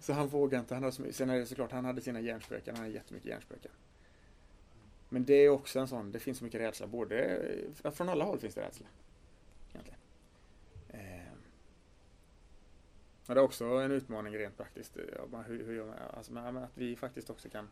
Så 0.00 0.12
han 0.12 0.28
vågade 0.28 0.60
inte. 0.60 0.74
Han 0.74 0.92
så- 0.92 1.12
sen 1.12 1.30
är 1.30 1.38
det 1.38 1.46
såklart, 1.46 1.72
han 1.72 1.84
hade 1.84 2.00
sina 2.00 2.20
hjärnspöken, 2.20 2.74
han 2.76 2.84
hade 2.84 2.94
jättemycket 2.94 3.28
hjärnspöken. 3.28 3.72
Men 5.08 5.24
det 5.24 5.34
är 5.34 5.48
också 5.48 5.78
en 5.78 5.88
sån, 5.88 6.12
det 6.12 6.18
finns 6.18 6.38
så 6.38 6.44
mycket 6.44 6.60
rädsla. 6.60 6.86
Både, 6.86 7.40
från 7.92 8.08
alla 8.08 8.24
håll 8.24 8.38
finns 8.38 8.54
det 8.54 8.60
rädsla. 8.60 8.86
Egentligen. 9.72 10.00
Eh, 10.88 11.32
men 13.26 13.34
det 13.34 13.40
är 13.40 13.44
också 13.44 13.64
en 13.64 13.90
utmaning 13.90 14.38
rent 14.38 14.56
praktiskt. 14.56 14.96
Men 15.30 15.44
hur, 15.44 15.66
hur 15.66 15.84
man, 15.84 15.94
alltså, 16.16 16.32
men 16.32 16.56
att 16.56 16.70
vi 16.78 16.96
faktiskt 16.96 17.30
också 17.30 17.48
kan 17.48 17.68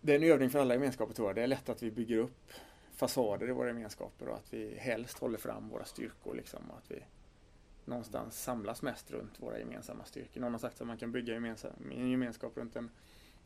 det 0.00 0.12
är 0.12 0.16
en 0.16 0.22
övning 0.22 0.50
för 0.50 0.58
alla 0.58 0.74
gemenskaper 0.74 1.14
tror 1.14 1.28
jag. 1.28 1.36
Det 1.36 1.42
är 1.42 1.46
lätt 1.46 1.68
att 1.68 1.82
vi 1.82 1.90
bygger 1.90 2.16
upp 2.18 2.52
fasader 2.94 3.48
i 3.48 3.52
våra 3.52 3.68
gemenskaper 3.68 4.28
och 4.28 4.36
att 4.36 4.52
vi 4.52 4.74
helst 4.78 5.18
håller 5.18 5.38
fram 5.38 5.68
våra 5.68 5.84
styrkor 5.84 6.34
liksom. 6.34 6.70
Och 6.70 6.78
att 6.78 6.90
vi 6.90 7.04
någonstans 7.84 8.42
samlas 8.42 8.82
mest 8.82 9.10
runt 9.10 9.40
våra 9.40 9.58
gemensamma 9.58 10.04
styrkor. 10.04 10.40
Någon 10.40 10.52
har 10.52 10.58
sagt 10.58 10.80
att 10.80 10.86
man 10.86 10.98
kan 10.98 11.12
bygga 11.12 11.36
en 11.36 12.10
gemenskap 12.10 12.56
runt 12.56 12.76
en 12.76 12.90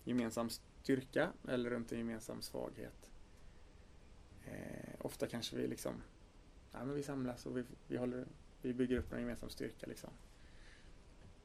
gemensam 0.04 0.50
styrka 0.50 1.32
eller 1.48 1.70
runt 1.70 1.92
en 1.92 1.98
gemensam 1.98 2.42
svaghet. 2.42 3.10
Eh, 4.46 4.94
ofta 4.98 5.26
kanske 5.26 5.56
vi 5.56 5.66
liksom, 5.66 6.02
ja 6.72 6.84
men 6.84 6.94
vi 6.94 7.02
samlas 7.02 7.46
och 7.46 7.56
vi, 7.56 7.64
vi, 7.86 7.96
håller, 7.96 8.26
vi 8.62 8.74
bygger 8.74 8.96
upp 8.98 9.12
en 9.12 9.20
gemensam 9.20 9.50
styrka 9.50 9.86
liksom. 9.86 10.10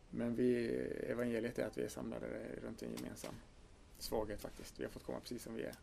Men 0.10 0.36
vi, 0.36 0.68
evangeliet 1.10 1.60
är 1.60 1.68
att 1.68 1.78
vi 1.78 1.84
är 1.84 1.90
samlade 1.90 2.28
runt 2.62 2.84
en 2.84 2.94
gemensam 2.94 3.36
svaghet 3.98 4.42
faktiskt. 4.42 4.80
Vi 4.80 4.84
har 4.84 4.92
fått 4.92 5.04
komma 5.04 5.20
precis 5.20 5.44
som 5.44 5.56
vi 5.56 5.64
är. 5.64 5.76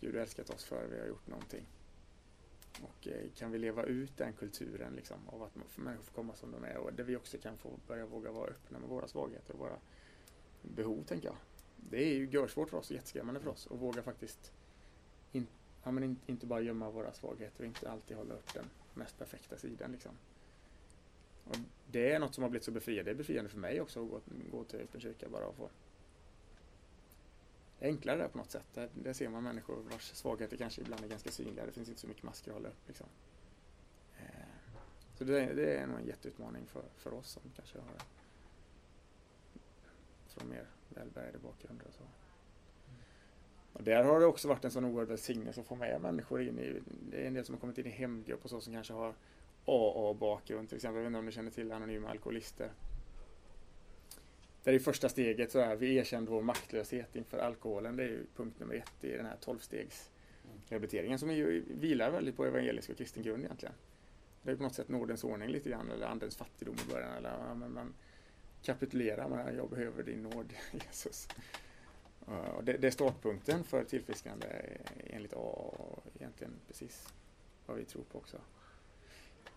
Gud 0.00 0.14
har 0.14 0.22
älskat 0.22 0.50
oss 0.50 0.64
före 0.64 0.86
vi 0.86 1.00
har 1.00 1.06
gjort 1.06 1.26
någonting. 1.26 1.66
Och 2.82 3.08
eh, 3.08 3.30
kan 3.36 3.50
vi 3.50 3.58
leva 3.58 3.82
ut 3.82 4.16
den 4.16 4.32
kulturen 4.32 4.92
liksom, 4.92 5.16
av 5.26 5.42
att 5.42 5.76
människor 5.76 6.04
får 6.04 6.14
komma 6.14 6.34
som 6.34 6.52
de 6.52 6.64
är 6.64 6.76
och 6.76 6.92
där 6.92 7.04
vi 7.04 7.16
också 7.16 7.38
kan 7.38 7.58
få 7.58 7.70
börja 7.86 8.06
våga 8.06 8.32
vara 8.32 8.50
öppna 8.50 8.78
med 8.78 8.88
våra 8.88 9.08
svagheter 9.08 9.52
och 9.52 9.58
våra 9.58 9.78
behov, 10.62 11.04
tänker 11.04 11.28
jag. 11.28 11.36
Det 11.76 12.04
är 12.04 12.14
ju 12.14 12.28
görsvårt 12.28 12.70
för 12.70 12.76
oss 12.76 12.90
och 12.90 12.96
jätteskrämmande 12.96 13.40
för 13.40 13.50
oss 13.50 13.68
att 13.70 13.78
våga 13.78 14.02
faktiskt 14.02 14.52
in, 15.32 15.46
ja, 15.84 15.90
men 15.90 16.04
in, 16.04 16.16
inte 16.26 16.46
bara 16.46 16.60
gömma 16.60 16.90
våra 16.90 17.12
svagheter 17.12 17.60
och 17.60 17.66
inte 17.66 17.90
alltid 17.90 18.16
hålla 18.16 18.34
upp 18.34 18.54
den 18.54 18.70
mest 18.94 19.18
perfekta 19.18 19.56
sidan. 19.56 19.92
Liksom. 19.92 20.12
Och 21.44 21.56
det 21.90 22.12
är 22.12 22.18
något 22.18 22.34
som 22.34 22.42
har 22.42 22.50
blivit 22.50 22.64
så 22.64 22.70
befriande. 22.70 23.10
Det 23.10 23.14
är 23.14 23.18
befriande 23.18 23.50
för 23.50 23.58
mig 23.58 23.80
också 23.80 24.04
att 24.04 24.10
gå, 24.10 24.20
gå 24.50 24.64
till 24.64 24.80
öppen 24.80 25.00
kyrka 25.00 25.28
bara 25.28 25.46
och 25.46 25.56
få 25.56 25.70
enklare 27.80 28.16
där 28.16 28.28
på 28.28 28.38
något 28.38 28.50
sätt. 28.50 28.66
Där, 28.74 28.88
där 28.94 29.12
ser 29.12 29.28
man 29.28 29.42
människor 29.42 29.76
vars 29.90 30.02
svagheter 30.02 30.56
kanske 30.56 30.80
ibland 30.80 31.04
är 31.04 31.08
ganska 31.08 31.30
synliga. 31.30 31.66
Det 31.66 31.72
finns 31.72 31.88
inte 31.88 32.00
så 32.00 32.06
mycket 32.06 32.22
masker 32.22 32.50
att 32.50 32.56
hålla 32.56 32.68
upp. 32.68 32.86
Liksom. 32.86 33.06
Eh, 34.18 34.26
så 35.18 35.24
det, 35.24 35.54
det 35.54 35.76
är 35.76 35.86
nog 35.86 35.98
en 35.98 36.06
jätteutmaning 36.06 36.66
för, 36.66 36.84
för 36.96 37.14
oss 37.14 37.30
som 37.30 37.42
kanske 37.56 37.78
har 37.78 38.02
från 40.28 40.48
mer 40.48 40.66
välbärgade 40.88 41.38
bakgrunder 41.38 41.86
och 41.86 41.94
så. 41.94 42.02
Och 43.72 43.84
där 43.84 44.04
har 44.04 44.20
det 44.20 44.26
också 44.26 44.48
varit 44.48 44.64
en 44.64 44.70
sån 44.70 44.84
oerhörd 44.84 45.08
välsignelse 45.08 45.60
att 45.60 45.66
få 45.66 45.74
med 45.74 46.00
människor 46.00 46.42
in 46.42 46.58
i, 46.58 46.80
det 47.10 47.22
är 47.22 47.26
en 47.26 47.34
del 47.34 47.44
som 47.44 47.54
har 47.54 47.60
kommit 47.60 47.78
in 47.78 47.86
i 47.86 47.90
hemgrupp 47.90 48.44
och 48.44 48.50
så 48.50 48.60
som 48.60 48.72
kanske 48.72 48.92
har 48.92 49.14
AA-bakgrund 49.64 50.68
till 50.68 50.76
exempel. 50.76 50.96
Jag 50.96 51.02
vet 51.02 51.06
inte 51.06 51.18
om 51.18 51.26
ni 51.26 51.32
känner 51.32 51.50
till 51.50 51.72
Anonyma 51.72 52.08
Alkoholister. 52.08 52.72
Där 54.64 54.72
är 54.72 54.78
första 54.78 55.08
steget 55.08 55.52
så 55.52 55.60
här, 55.60 55.76
vi 55.76 55.96
erkände 55.96 56.30
vår 56.30 56.42
maktlöshet 56.42 57.16
inför 57.16 57.38
alkoholen. 57.38 57.96
Det 57.96 58.02
är 58.02 58.08
ju 58.08 58.26
punkt 58.36 58.60
nummer 58.60 58.74
ett 58.74 59.04
i 59.04 59.12
den 59.12 59.26
här 59.26 59.36
tolvstegs 59.40 60.10
rehabiliteringen 60.68 61.18
som 61.18 61.32
ju, 61.32 61.64
vilar 61.68 62.10
väldigt 62.10 62.36
på 62.36 62.46
evangelisk 62.46 62.90
och 62.90 62.96
kristen 62.96 63.22
grund 63.22 63.44
egentligen. 63.44 63.74
Det 64.42 64.50
är 64.50 64.56
på 64.56 64.62
något 64.62 64.74
sätt 64.74 64.88
nådens 64.88 65.24
ordning 65.24 65.48
lite 65.48 65.70
grann, 65.70 65.90
eller 65.90 66.06
andens 66.06 66.36
fattigdom 66.36 66.76
i 66.88 66.92
början. 66.92 67.12
Eller, 67.12 67.30
ja, 67.30 67.54
men 67.54 67.72
man 67.72 67.94
kapitulerar 68.62 69.28
med 69.28 69.54
jag 69.56 69.70
behöver 69.70 70.02
din 70.02 70.22
nåd 70.22 70.52
Jesus. 70.72 71.28
Och 72.56 72.64
det, 72.64 72.72
det 72.72 72.86
är 72.86 72.90
startpunkten 72.90 73.64
för 73.64 73.84
tillfrisknande 73.84 74.46
eh, 74.46 75.16
enligt 75.16 75.32
A 75.32 75.36
och 75.36 76.02
egentligen 76.14 76.52
precis 76.66 77.08
vad 77.66 77.76
vi 77.76 77.84
tror 77.84 78.02
på 78.02 78.18
också. 78.18 78.36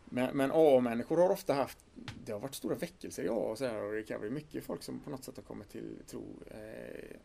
Men, 0.06 0.38
men 0.38 0.52
AA-människor 0.52 1.18
har 1.18 1.30
ofta 1.30 1.54
haft, 1.54 1.78
det 2.26 2.32
har 2.32 2.40
varit 2.40 2.56
stora 2.56 2.76
väckelser 2.76 3.24
i 3.24 3.30
AA 3.30 3.34
och 3.34 3.58
så 3.58 3.66
här 3.66 3.84
och 3.84 3.92
recovery. 3.92 4.30
Mycket 4.30 4.64
folk 4.64 4.84
som 4.84 5.00
på 5.00 5.10
något 5.10 5.24
sätt 5.24 5.36
har 5.36 5.44
kommit 5.44 5.70
till 5.70 5.98
tro. 6.08 6.24
Eh, 6.52 7.18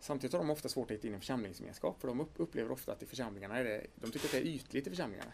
samtidigt 0.00 0.32
har 0.32 0.40
de 0.40 0.50
ofta 0.50 0.68
svårt 0.68 0.90
att 0.90 0.96
hitta 0.96 1.06
in 1.06 1.12
i 1.12 1.14
en 1.14 1.20
församlingsgemenskap 1.20 2.00
för 2.00 2.08
de 2.08 2.28
upplever 2.36 2.70
ofta 2.70 2.92
att 2.92 3.02
i 3.02 3.06
församlingarna 3.06 3.58
är 3.58 3.64
det, 3.64 3.86
de 3.94 4.10
tycker 4.10 4.26
att 4.26 4.32
det 4.32 4.38
är 4.38 4.46
ytligt 4.46 4.86
i 4.86 4.90
församlingarna. 4.90 5.32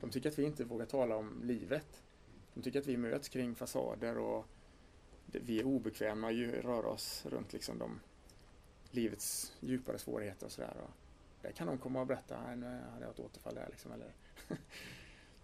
De 0.00 0.10
tycker 0.10 0.28
att 0.28 0.38
vi 0.38 0.44
inte 0.44 0.64
vågar 0.64 0.86
tala 0.86 1.16
om 1.16 1.40
livet. 1.42 2.02
De 2.54 2.62
tycker 2.62 2.78
att 2.78 2.86
vi 2.86 2.96
möts 2.96 3.28
kring 3.28 3.54
fasader 3.54 4.18
och 4.18 4.46
vi 5.26 5.60
är 5.60 5.66
obekväma 5.66 6.26
och 6.26 6.32
rör 6.62 6.86
oss 6.86 7.26
runt 7.26 7.52
liksom 7.52 7.78
de 7.78 8.00
livets 8.90 9.52
djupare 9.60 9.98
svårigheter 9.98 10.46
och 10.46 10.52
sådär. 10.52 10.76
Där 11.42 11.52
kan 11.52 11.66
de 11.66 11.78
komma 11.78 12.00
och 12.00 12.06
berätta, 12.06 12.54
nu 12.54 12.66
hade 12.66 13.04
jag 13.04 13.10
ett 13.10 13.20
återfall 13.20 13.54
där 13.54 13.68
liksom. 13.70 13.92
Eller 13.92 14.12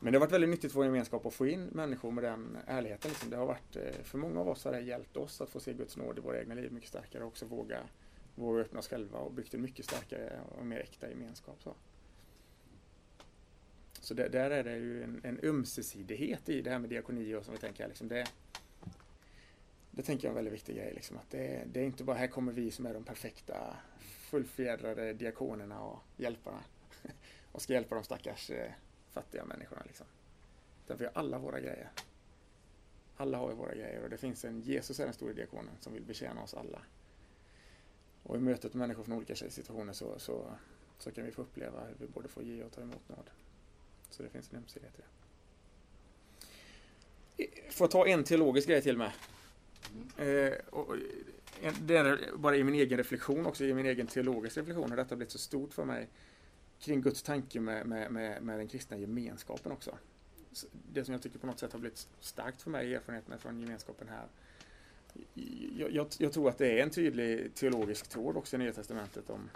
Men 0.03 0.12
det 0.12 0.18
har 0.18 0.20
varit 0.20 0.32
väldigt 0.32 0.51
nyttigt 0.51 0.72
för 0.72 0.76
vår 0.76 0.86
gemenskap 0.86 1.26
att 1.26 1.34
få 1.34 1.46
in 1.46 1.64
människor 1.64 2.11
med 2.11 2.24
den 2.24 2.59
ärligheten. 2.66 3.11
Liksom. 3.11 3.30
Det 3.30 3.36
har 3.36 3.46
varit, 3.46 3.76
eh, 3.76 4.03
för 4.03 4.18
många 4.18 4.40
av 4.40 4.48
oss 4.48 4.64
har 4.64 4.72
det 4.72 4.80
hjälpt 4.80 5.16
oss 5.16 5.40
att 5.40 5.51
få 5.51 5.61
se 5.61 5.72
Guds 5.72 5.96
nåd 5.96 6.18
i 6.18 6.20
våra 6.20 6.40
egna 6.40 6.55
liv 6.55 6.72
mycket 6.72 6.88
starkare 6.88 7.22
och 7.22 7.28
också 7.28 7.46
våga, 7.46 7.80
våga 8.34 8.61
öppna 8.61 8.78
oss 8.78 8.88
själva 8.88 9.18
och 9.18 9.32
byggt 9.32 9.55
en 9.55 9.62
mycket 9.62 9.84
starkare 9.84 10.40
och 10.59 10.66
mer 10.66 10.80
äkta 10.80 11.09
gemenskap. 11.09 11.62
Så, 11.62 11.74
så 14.01 14.14
det, 14.14 14.28
där 14.28 14.51
är 14.51 14.64
det 14.64 14.76
ju 14.76 15.03
en, 15.03 15.20
en 15.24 15.40
ömsesidighet 15.42 16.48
i 16.48 16.62
det 16.62 16.70
här 16.70 16.78
med 16.78 16.90
diakoni 16.90 17.34
och 17.34 17.44
som 17.44 17.55
vi 17.55 17.61
tänker 17.61 17.88
liksom 17.88 18.09
det, 18.09 18.26
det 19.90 20.03
tänker 20.03 20.28
jag 20.28 20.34
är 20.34 20.38
en 20.38 20.44
väldigt 20.44 20.55
viktig 20.55 20.76
grej. 20.76 20.92
Liksom, 20.94 21.16
att 21.16 21.30
det, 21.30 21.64
det 21.72 21.80
är 21.80 21.84
inte 21.84 22.05
bara 22.05 22.16
här 22.16 22.26
kommer 22.26 22.53
vi 22.53 22.70
som 22.70 22.86
är 22.86 22.94
de 22.94 23.05
perfekta 23.05 23.76
fullfjädrade 24.01 25.12
diakonerna 25.12 25.80
och 25.80 25.98
hjälparna 26.16 26.61
och 27.53 27.62
ska 27.62 27.72
hjälpa 27.72 27.94
de 27.94 28.05
stackars 28.05 28.51
eh, 28.51 28.70
fattiga 29.12 29.44
människorna. 29.44 29.82
Liksom. 29.86 30.06
Utan 30.84 30.96
vi 30.96 31.04
har 31.04 31.12
alla 31.14 31.38
våra 31.38 31.61
grejer. 31.61 31.90
Alla 33.16 33.38
har 33.38 33.50
ju 33.50 33.56
våra 33.56 33.74
grejer 33.74 34.02
och 34.02 34.11
det 34.11 34.16
finns 34.16 34.44
en, 34.44 34.61
Jesus 34.61 35.00
är 35.00 35.04
den 35.04 35.14
stora 35.14 35.32
diakonen 35.32 35.74
som 35.80 35.92
vill 35.92 36.04
betjäna 36.04 36.42
oss 36.42 36.54
alla. 36.54 36.82
Och 38.22 38.36
i 38.36 38.40
mötet 38.40 38.74
med 38.74 38.78
människor 38.78 39.02
från 39.04 39.16
olika 39.16 39.34
situationer 39.34 39.92
så, 39.92 40.18
så, 40.18 40.52
så 40.98 41.11
kan 41.11 41.24
vi 41.24 41.30
få 41.30 41.42
uppleva 41.42 41.84
hur 41.84 41.94
vi 41.98 42.06
både 42.06 42.28
får 42.28 42.42
ge 42.42 42.64
och 42.64 42.72
ta 42.72 42.80
emot 42.80 43.08
nåd. 43.08 43.30
Så 44.11 44.22
det 44.22 44.28
finns 44.28 44.52
en 44.52 44.58
ömsesidighet 44.58 44.98
i 44.98 45.02
det. 45.02 45.08
Får 47.72 47.84
jag 47.84 47.90
ta 47.90 48.06
en 48.06 48.24
teologisk 48.24 48.68
grej 48.68 48.82
till 48.82 48.96
med? 48.96 49.12
Eh, 50.16 50.52
och 50.70 50.96
det 51.80 51.96
är 51.96 52.36
bara 52.36 52.56
i 52.56 52.64
min 52.64 52.74
egen 52.74 52.98
reflektion 52.98 53.46
också, 53.46 53.64
i 53.64 53.74
min 53.74 53.86
egen 53.86 54.06
teologiska 54.06 54.61
reflektion 54.61 54.90
har 54.90 54.96
detta 54.96 55.16
blivit 55.16 55.32
så 55.32 55.38
stort 55.38 55.74
för 55.74 55.84
mig 55.84 56.08
kring 56.80 57.00
Guds 57.00 57.22
tanke 57.22 57.60
med, 57.60 57.86
med, 57.86 58.12
med, 58.12 58.42
med 58.42 58.58
den 58.58 58.68
kristna 58.68 58.96
gemenskapen 58.96 59.72
också. 59.72 59.98
Det 60.92 61.04
som 61.04 61.12
jag 61.12 61.22
tycker 61.22 61.38
på 61.38 61.46
något 61.46 61.58
sätt 61.58 61.72
har 61.72 61.80
blivit 61.80 62.08
starkt 62.20 62.62
för 62.62 62.70
mig, 62.70 62.90
i 62.90 62.94
erfarenheterna 62.94 63.38
från 63.38 63.60
gemenskapen 63.60 64.08
här. 64.08 64.26
Jag, 65.76 65.92
jag, 65.92 66.06
jag, 66.18 66.32
tror 66.32 66.48
att 66.48 66.58
det 66.58 66.78
är 66.78 66.82
en 66.82 66.90
tydlig 66.90 67.54
teologisk 67.54 68.08
tråd 68.08 68.36
också 68.36 68.56
i 68.56 68.58
Nya 68.58 68.72
Testamentet 68.72 69.30
om, 69.30 69.50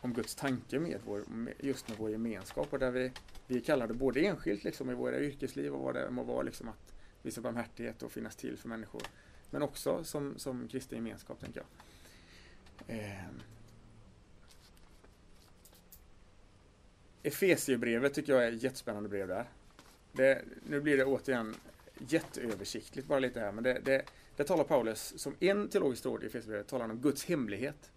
om 0.00 0.12
Guds 0.12 0.34
tanke 0.34 0.78
med 0.78 1.00
vår, 1.04 1.24
just 1.58 1.88
med 1.88 1.98
vår 1.98 2.10
gemenskap 2.10 2.72
och 2.72 2.78
där 2.78 2.90
vi, 2.90 3.12
vi 3.46 3.60
kallar 3.60 3.86
det 3.86 3.94
både 3.94 4.20
enskilt 4.20 4.64
liksom 4.64 4.90
i 4.90 4.94
våra 4.94 5.20
yrkesliv 5.20 5.74
och 5.74 5.80
vad 5.80 5.94
det 5.94 6.10
må 6.10 6.22
vara 6.22 6.42
liksom 6.42 6.68
att 6.68 6.94
visa 7.22 7.40
barmhärtighet 7.40 8.02
och 8.02 8.12
finnas 8.12 8.36
till 8.36 8.56
för 8.56 8.68
människor. 8.68 9.02
Men 9.50 9.62
också 9.62 10.04
som, 10.04 10.38
som 10.38 10.68
kristen 10.68 10.98
gemenskap 10.98 11.40
tänker 11.40 11.60
jag. 11.60 11.66
Eh, 12.96 13.24
Efesiebrevet 17.22 18.14
tycker 18.14 18.32
jag 18.32 18.44
är 18.44 18.52
ett 18.52 18.62
jättespännande 18.62 19.08
brev 19.08 19.28
där. 19.28 19.48
Det, 20.12 20.44
nu 20.68 20.80
blir 20.80 20.96
det 20.96 21.04
återigen 21.04 21.54
jätteöversiktligt 21.98 23.08
bara 23.08 23.18
lite 23.18 23.40
här, 23.40 23.52
men 23.52 23.64
det, 23.64 23.80
det, 23.84 24.02
det 24.36 24.44
talar 24.44 24.64
Paulus 24.64 25.14
som 25.16 25.34
en 25.40 25.68
teologisk 25.68 26.02
tråd 26.02 26.22
i 26.22 26.26
Efesierbrevet 26.26 26.68
talar 26.68 26.84
om 26.84 27.00
Guds 27.00 27.24
hemlighet. 27.24 27.90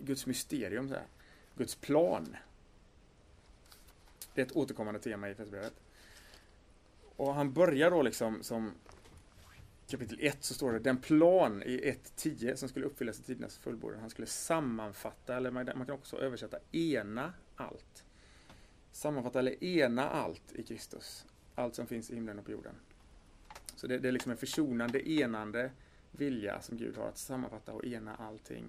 Guds 0.00 0.26
mysterium, 0.26 0.88
så 0.88 0.94
här. 0.94 1.06
Guds 1.56 1.74
plan. 1.74 2.36
Det 4.34 4.40
är 4.40 4.46
ett 4.46 4.56
återkommande 4.56 5.00
tema 5.00 5.28
i 5.28 5.32
Efesierbrevet. 5.32 5.74
Och 7.16 7.34
han 7.34 7.52
börjar 7.52 7.90
då 7.90 8.02
liksom 8.02 8.42
som 8.42 8.72
kapitel 9.88 10.18
1 10.20 10.36
så 10.40 10.54
står 10.54 10.72
det 10.72 10.78
den 10.78 10.96
plan 10.96 11.62
i 11.62 11.96
1.10 12.16 12.54
som 12.54 12.68
skulle 12.68 12.86
uppfyllas 12.86 13.20
i 13.20 13.22
tidernas 13.22 13.58
fullbordan. 13.58 14.00
Han 14.00 14.10
skulle 14.10 14.26
sammanfatta, 14.26 15.36
eller 15.36 15.50
man, 15.50 15.70
man 15.74 15.86
kan 15.86 15.94
också 15.94 16.16
översätta 16.16 16.58
ena 16.72 17.32
allt 17.56 18.04
sammanfatta 18.98 19.38
eller 19.38 19.64
ena 19.64 20.08
allt 20.08 20.52
i 20.54 20.62
Kristus. 20.62 21.26
Allt 21.54 21.74
som 21.74 21.86
finns 21.86 22.10
i 22.10 22.14
himlen 22.14 22.38
och 22.38 22.44
på 22.44 22.50
jorden. 22.50 22.74
Så 23.74 23.86
det, 23.86 23.98
det 23.98 24.08
är 24.08 24.12
liksom 24.12 24.32
en 24.32 24.38
försonande, 24.38 25.10
enande 25.10 25.70
vilja 26.10 26.60
som 26.60 26.76
Gud 26.76 26.96
har 26.96 27.08
att 27.08 27.18
sammanfatta 27.18 27.72
och 27.72 27.84
ena 27.84 28.14
allting 28.14 28.64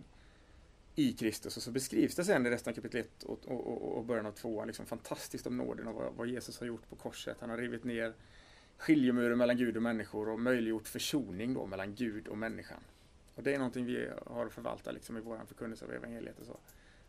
i 0.96 1.14
Kristus. 1.14 1.58
Och 1.58 1.64
så 1.64 1.72
beskrivs 1.72 2.16
det 2.16 2.24
sen 2.24 2.46
i 2.46 2.50
resten 2.50 2.72
av 2.72 2.76
kapitel 2.76 3.00
1 3.00 3.24
och, 3.24 3.48
och, 3.48 3.98
och, 3.98 4.06
början 4.06 4.26
av 4.26 4.32
2 4.32 4.66
liksom 4.66 4.86
fantastiskt 4.86 5.48
om 5.48 5.58
nåden 5.58 5.88
och 5.88 5.96
vad, 5.96 6.14
vad, 6.14 6.28
Jesus 6.28 6.60
har 6.60 6.68
gjort 6.68 6.90
på 6.90 6.96
korset. 6.96 7.38
Han 7.40 7.50
har 7.50 7.58
rivit 7.58 7.84
ner 7.84 8.14
skiljemuren 8.78 9.38
mellan 9.38 9.58
Gud 9.58 9.76
och 9.76 9.84
människor 9.84 10.30
och 10.30 10.40
möjliggjort 10.40 10.88
försoning 10.88 11.54
då 11.54 11.66
mellan 11.66 11.96
Gud 11.96 12.28
och 12.28 12.38
människan. 12.38 12.82
Och 13.36 13.44
det 13.44 13.54
är 13.54 13.58
någonting 13.58 13.86
vi 13.86 14.10
har 14.26 14.46
att 14.46 14.54
förvalta 14.54 14.92
liksom 14.92 15.18
i 15.18 15.22
vår 15.22 15.42
förkunnelse 15.48 15.86
av 15.86 15.92
evangeliet 15.92 16.40
och 16.40 16.46
så. 16.46 16.58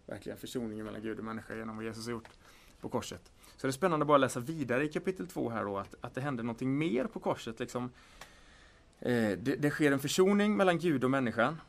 Verkligen 0.07 0.39
försoningen 0.39 0.85
mellan 0.85 1.03
Gud 1.03 1.19
och 1.19 1.25
människa 1.25 1.57
genom 1.57 1.77
vad 1.77 1.85
Jesus 1.85 2.05
har 2.05 2.13
gjort 2.13 2.29
på 2.81 2.89
korset. 2.89 3.33
Så 3.57 3.67
det 3.67 3.71
är 3.71 3.73
spännande 3.73 4.05
att 4.05 4.09
bara 4.09 4.19
läsa 4.19 4.41
vidare 4.41 4.85
i 4.85 4.89
kapitel 4.89 5.27
2 5.27 5.51
här 5.51 5.65
då, 5.65 5.79
att, 5.79 5.95
att 6.01 6.15
det 6.15 6.21
händer 6.21 6.45
någonting 6.45 6.79
mer 6.79 7.05
på 7.05 7.21
korset. 7.21 7.61
Liksom, 7.61 7.91
eh, 8.99 9.39
det, 9.39 9.57
det, 9.59 9.71
sker 9.71 9.93
en 9.93 9.99
försoning 9.99 10.57
mellan 10.57 10.79
Gud 10.79 11.05
och 11.05 11.11
människan. 11.11 11.61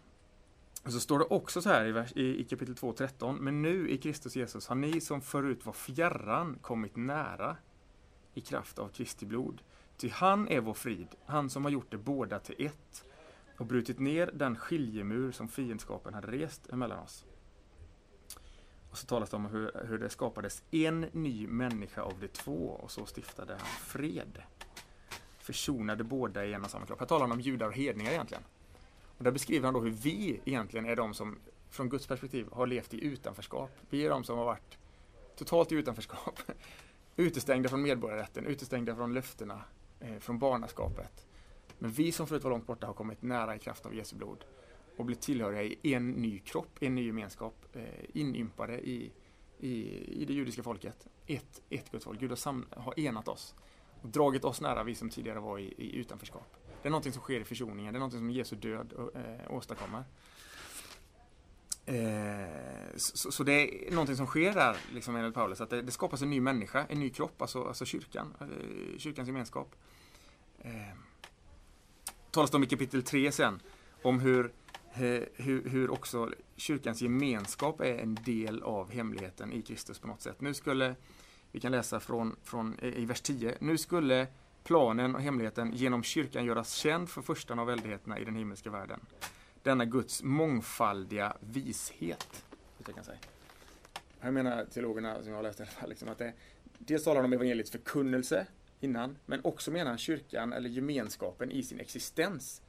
Och 0.84 0.94
så 0.94 1.00
står 1.00 1.20
det 1.20 1.26
också 1.26 1.62
så 1.62 1.70
här 1.70 1.86
i, 1.86 1.92
vers, 1.92 2.12
i, 2.16 2.42
i 2.42 2.44
kapitel 2.44 2.76
2.13. 2.76 3.40
Men 3.40 3.62
nu 3.62 3.90
i 3.90 3.98
Kristus 3.98 4.36
Jesus 4.36 4.68
har 4.68 4.76
ni 4.76 5.02
som 5.02 5.22
förut 5.22 5.66
var 5.66 5.74
fjärran 5.74 6.58
kommit 6.62 6.96
nära 6.96 7.58
i 8.34 8.42
kraft 8.42 8.80
av 8.80 8.88
Kristi 8.88 9.26
blod. 9.26 9.62
Ty 9.98 10.10
han 10.10 10.48
är 10.48 10.62
vår 10.62 10.74
frid, 10.74 11.08
han 11.26 11.50
som 11.50 11.64
har 11.64 11.72
gjort 11.72 11.92
det 11.92 11.98
båda 11.98 12.40
till 12.40 12.66
ett 12.66 13.06
och 13.58 13.66
brutit 13.66 14.00
ner 14.00 14.32
den 14.34 14.56
skiljemur 14.56 15.32
som 15.32 15.48
fiendskapen 15.48 16.14
hade 16.14 16.32
rest 16.32 16.70
emellan 16.70 17.00
oss. 17.00 17.26
Och 18.92 18.98
så 18.98 19.06
talas 19.06 19.30
det 19.30 19.36
om 19.36 19.46
hur, 19.46 19.72
hur 19.88 19.98
det 19.98 20.10
skapades 20.10 20.64
en 20.72 21.02
ny 21.12 21.48
människa 21.48 22.02
av 22.02 22.14
de 22.20 22.28
två 22.28 22.80
och 22.84 22.92
så 22.92 23.06
stiftade 23.06 23.54
han 23.54 23.68
fred. 23.68 24.44
Försonade 25.40 26.04
båda 26.04 26.46
i 26.46 26.54
en 26.54 26.64
och 26.64 26.72
samma 26.72 26.86
kropp. 26.86 27.00
Här 27.00 27.08
talar 27.08 27.22
han 27.22 27.32
om 27.32 27.42
judar 27.42 27.68
och 27.68 27.74
hedningar 27.74 28.12
egentligen. 28.12 28.44
Och 29.18 29.24
där 29.24 29.32
beskriver 29.32 29.66
han 29.66 29.74
då 29.74 29.80
hur 29.80 29.92
vi 29.92 30.42
egentligen 30.46 30.86
är 30.86 30.96
de 30.96 31.14
som 31.14 31.40
från 31.70 31.90
Guds 31.90 32.08
perspektiv 32.08 32.48
har 32.52 32.68
levt 32.68 32.94
i 32.94 33.06
utanförskap. 33.06 33.72
Vi 33.90 34.06
är 34.06 34.10
de 34.10 34.24
som 34.24 34.38
har 34.38 34.46
varit 34.46 34.78
totalt 35.36 35.72
i 35.72 35.76
utanförskap. 35.76 36.40
Utestängda 37.16 37.70
från 37.70 37.82
medborgarrätten, 37.82 38.46
utestängda 38.46 38.96
från 38.96 39.14
löftena, 39.14 39.64
eh, 40.00 40.20
från 40.20 40.40
barnaskapet. 40.40 41.28
Men 41.80 41.92
vi 41.92 42.12
som 42.12 42.28
förut 42.28 42.44
var 42.44 42.52
långt 42.52 42.68
borta 42.68 42.88
har 42.88 42.94
kommit 42.94 43.22
nära 43.22 43.56
i 43.56 43.60
kraft 43.60 43.86
av 43.86 43.96
Jesu 43.96 44.16
blod 44.16 44.46
och 44.98 45.06
blivit 45.06 45.22
tillhöriga 45.22 45.64
i 45.82 45.94
en 45.94 46.12
ny 46.12 46.40
kropp, 46.40 46.78
en 46.80 46.96
ny 46.96 47.06
gemenskap, 47.06 47.61
Eh, 47.74 48.06
inympade 48.14 48.80
i, 48.80 49.12
i, 49.60 49.72
i 50.22 50.26
det 50.26 50.34
judiska 50.34 50.64
folket. 50.64 51.08
Ett, 51.28 51.62
ett 51.70 51.92
Guds 51.92 52.06
folk. 52.06 52.20
Gud 52.20 52.30
har, 52.30 52.36
sam, 52.36 52.66
har 52.72 53.00
enat 53.00 53.28
oss 53.28 53.56
och 54.02 54.10
dragit 54.10 54.46
oss 54.46 54.62
nära, 54.62 54.84
vi 54.84 54.96
som 54.96 55.10
tidigare 55.10 55.40
var 55.40 55.60
i, 55.60 55.74
i 55.78 55.96
utanförskap. 55.96 56.58
Det 56.82 56.88
är 56.88 56.92
någonting 56.92 57.14
som 57.14 57.22
sker 57.22 57.40
i 57.40 57.44
försoningen, 57.44 57.94
det 57.94 57.98
är 57.98 58.00
någonting 58.00 58.20
som 58.20 58.32
Jesu 58.32 58.56
död 58.56 58.94
eh, 59.16 59.56
åstadkommer. 59.56 60.04
Eh, 61.86 62.96
så, 62.96 63.32
så, 63.32 63.44
det 63.44 63.88
är 63.88 63.92
någonting 63.92 64.16
som 64.16 64.26
sker 64.28 64.54
där, 64.54 64.78
liksom 64.94 65.16
enligt 65.16 65.34
Paulus, 65.34 65.62
att 65.62 65.70
det, 65.70 65.82
det 65.82 65.92
skapas 65.92 66.22
en 66.22 66.30
ny 66.30 66.42
människa, 66.42 66.86
en 66.90 67.00
ny 67.00 67.10
kropp, 67.10 67.42
alltså, 67.42 67.64
alltså 67.64 67.86
kyrkan, 67.86 68.34
eh, 68.42 68.98
kyrkans 68.98 69.28
gemenskap. 69.28 69.76
Eh, 70.60 70.72
talas 72.32 72.52
det 72.52 72.58
om 72.58 72.64
i 72.64 72.68
kapitel 72.68 73.04
3 73.04 73.32
sen, 73.32 73.60
om 74.02 74.20
hur, 74.20 74.52
hur, 74.94 75.70
hur 75.70 75.90
också 75.90 76.34
kyrkans 76.56 77.02
gemenskap 77.02 77.82
är 77.82 77.98
en 77.98 78.16
del 78.16 78.64
av 78.64 78.92
hemligheten 78.92 79.54
i 79.54 79.62
Kristus 79.62 80.00
på 80.00 80.08
något 80.08 80.22
sätt. 80.22 80.42
Nu 80.42 80.54
skulle, 80.54 80.96
vi 81.52 81.60
kan 81.60 81.72
läsa 81.72 82.00
från, 82.00 82.36
från 82.44 82.80
i 82.80 83.06
vers 83.06 83.22
10, 83.22 83.58
nu 83.60 83.78
skulle 83.78 84.28
planen 84.64 85.16
och 85.16 85.22
hemligheten 85.22 85.74
genom 85.74 86.04
kyrkan 86.04 86.46
göras 86.46 86.74
känd 86.74 87.10
för 87.10 87.22
förstan 87.22 87.60
av 87.60 87.68
väldigheterna 87.68 88.20
i 88.20 88.26
den 88.26 88.36
himmelska 88.36 88.70
världen 88.70 89.00
denna 89.64 89.86
Guds 89.86 90.24
mångfaldiga 90.24 91.38
vishet. 91.40 92.46
Jag 92.86 92.96
kan 92.96 93.04
säga. 93.04 93.18
Här 94.20 94.32
menar 94.32 94.66
teologerna, 94.66 95.22
som 95.22 95.30
jag 95.30 95.36
har 95.36 95.44
läst 95.44 95.60
i 95.60 95.64
alla 95.64 95.72
fall, 95.72 95.90
liksom 95.90 96.10
att 96.10 96.18
det, 96.18 96.34
dels 96.78 97.04
talar 97.04 97.22
de 97.22 97.26
om 97.26 97.34
evangeliets 97.34 97.72
förkunnelse 97.72 98.48
innan, 98.80 99.18
men 99.26 99.42
också 99.44 99.72
menar 99.72 99.98
kyrkan 99.98 100.54
eller 100.54 100.70
gemenskapen 100.70 101.52
i 101.52 101.64
sin 101.64 101.80
existens. 101.80 102.62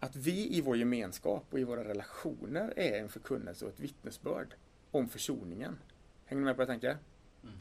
Att 0.00 0.16
vi 0.16 0.56
i 0.56 0.60
vår 0.60 0.76
gemenskap 0.76 1.44
och 1.50 1.58
i 1.58 1.64
våra 1.64 1.84
relationer 1.84 2.72
är 2.76 3.00
en 3.00 3.08
förkunnelse 3.08 3.64
och 3.64 3.70
ett 3.70 3.80
vittnesbörd 3.80 4.54
om 4.90 5.08
försoningen. 5.08 5.78
Hänger 6.26 6.40
ni 6.40 6.44
med 6.44 6.54
på 6.54 6.58
vad 6.58 6.68
jag 6.68 6.74
tänker? 6.74 6.98
Mm. 7.42 7.54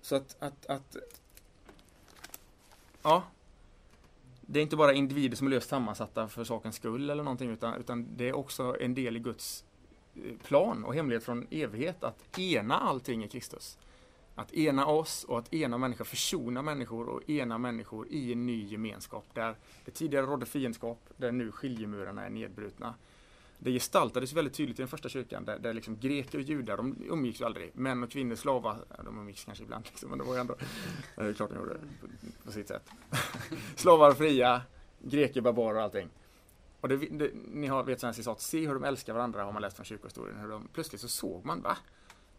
Så 0.00 0.16
att, 0.16 0.36
att, 0.38 0.66
att 0.66 0.96
Ja, 3.02 3.24
det 4.40 4.58
är 4.60 4.62
inte 4.62 4.76
bara 4.76 4.92
individer 4.92 5.36
som 5.36 5.46
är 5.46 5.50
löst 5.50 5.68
sammansatta 5.68 6.28
för 6.28 6.44
sakens 6.44 6.76
skull 6.76 7.10
eller 7.10 7.22
någonting 7.22 7.50
utan, 7.50 7.80
utan 7.80 8.06
det 8.16 8.28
är 8.28 8.36
också 8.36 8.76
en 8.80 8.94
del 8.94 9.16
i 9.16 9.20
Guds 9.20 9.64
eh, 10.14 10.36
plan 10.42 10.84
och 10.84 10.94
hemlighet 10.94 11.24
från 11.24 11.46
evighet 11.50 12.04
att 12.04 12.38
ena 12.38 12.78
allting 12.78 13.24
i 13.24 13.28
Kristus. 13.28 13.78
Att 14.34 14.52
ena 14.52 14.86
oss 14.86 15.24
och 15.24 15.38
att 15.38 15.54
ena 15.54 15.78
människor, 15.78 16.04
försona 16.04 16.62
människor 16.62 17.08
och 17.08 17.30
ena 17.30 17.58
människor 17.58 18.08
i 18.10 18.32
en 18.32 18.46
ny 18.46 18.64
gemenskap 18.64 19.24
där 19.34 19.56
det 19.84 19.90
tidigare 19.90 20.26
rådde 20.26 20.46
fiendskap, 20.46 21.10
där 21.16 21.32
nu 21.32 21.52
skiljemurarna 21.52 22.26
är 22.26 22.30
nedbrutna 22.30 22.94
det 23.62 23.72
gestaltades 23.72 24.32
väldigt 24.32 24.54
tydligt 24.54 24.78
i 24.78 24.82
den 24.82 24.88
första 24.88 25.08
kyrkan 25.08 25.44
där, 25.44 25.58
där 25.58 25.72
liksom 25.72 25.98
greker 26.00 26.38
och 26.38 26.44
judar, 26.44 26.76
de 26.76 26.96
umgicks 27.10 27.40
ju 27.40 27.44
aldrig. 27.44 27.70
Män 27.74 28.02
och 28.02 28.10
kvinnor, 28.10 28.34
slavar, 28.34 28.84
de 29.04 29.18
umgicks 29.18 29.44
kanske 29.44 29.64
ibland 29.64 29.84
liksom, 29.86 30.10
men 30.10 30.18
det 30.18 30.24
var 30.24 30.34
ju 30.34 30.40
ändå, 30.40 30.54
det 31.16 31.22
är 31.22 31.32
klart 31.32 31.50
de 31.50 31.58
gjorde 31.58 31.74
på, 31.74 32.06
på 32.44 32.52
sitt 32.52 32.68
sätt. 32.68 32.90
slavar 33.76 34.12
fria, 34.12 34.62
greker, 35.02 35.40
barbarer 35.40 35.76
och 35.76 35.82
allting. 35.82 36.08
Och 36.80 36.88
det, 36.88 36.96
det, 36.96 37.30
ni 37.34 37.66
har, 37.66 37.84
vet 37.84 38.00
sådana 38.00 38.14
citat, 38.14 38.40
se 38.40 38.66
hur 38.66 38.74
de 38.74 38.84
älskar 38.84 39.14
varandra 39.14 39.44
har 39.44 39.52
man 39.52 39.62
läst 39.62 39.76
från 39.76 39.86
kyrkohistorien. 39.86 40.38
Hur 40.38 40.48
de, 40.48 40.68
plötsligt 40.72 41.00
så 41.00 41.08
såg 41.08 41.44
man, 41.44 41.62
va? 41.62 41.76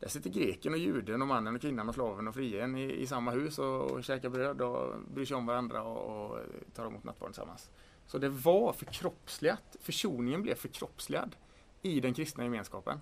Där 0.02 0.10
sitter 0.10 0.30
greken 0.30 0.74
och 0.74 0.80
juden 0.80 1.22
och 1.22 1.28
mannen 1.28 1.56
och 1.56 1.62
kvinnan 1.62 1.90
och 1.90 1.96
slaven 1.96 2.28
och 2.28 2.34
frien 2.34 2.76
i, 2.78 2.92
i 2.92 3.08
samma 3.08 3.32
hus 3.32 3.60
och, 3.60 3.92
och 3.92 4.04
käkar 4.04 4.30
bröd 4.30 4.62
och 4.62 5.02
bryr 5.14 5.26
sig 5.26 5.38
om 5.38 5.46
varandra 5.46 5.84
och, 5.84 6.32
och 6.32 6.40
tar 6.74 6.86
emot 6.86 7.04
nattvarden 7.04 7.34
tillsammans. 7.34 7.72
Så 8.08 8.18
det 8.18 8.30
var 8.30 8.74
förkroppsligat. 8.74 9.76
Försoningen 9.80 10.42
blev 10.42 10.56
förkroppsligad 10.56 11.36
i 11.82 12.00
den 12.00 12.14
kristna 12.14 12.44
gemenskapen. 12.44 13.00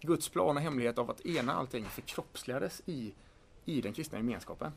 Guds 0.00 0.28
plan 0.28 0.56
och 0.56 0.62
hemlighet 0.62 0.98
av 0.98 1.10
att 1.10 1.26
ena 1.26 1.54
allting 1.54 1.84
förkroppsligades 1.84 2.82
i, 2.86 3.14
i 3.64 3.80
den 3.80 3.92
kristna 3.92 4.18
gemenskapen. 4.18 4.72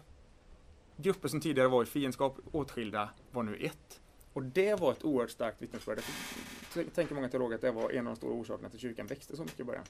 Grupper 0.97 1.27
som 1.27 1.41
tidigare 1.41 1.67
var 1.67 1.83
i 1.83 1.85
fiendskap, 1.85 2.37
åtskilda, 2.51 3.09
var 3.31 3.43
nu 3.43 3.55
ett. 3.55 4.01
Och 4.33 4.43
det 4.43 4.79
var 4.79 4.91
ett 4.91 5.03
oerhört 5.03 5.31
starkt 5.31 5.61
vittnesbörd. 5.61 5.99
Jag 6.75 6.93
tänker 6.93 7.15
många 7.15 7.29
teologer 7.29 7.55
att 7.55 7.61
det 7.61 7.71
var 7.71 7.89
en 7.89 8.07
av 8.07 8.13
de 8.13 8.17
stora 8.17 8.33
orsakerna 8.33 8.69
till 8.69 8.77
att 8.77 8.81
kyrkan 8.81 9.07
växte 9.07 9.35
så 9.35 9.43
mycket 9.43 9.59
i 9.59 9.63
början. 9.63 9.83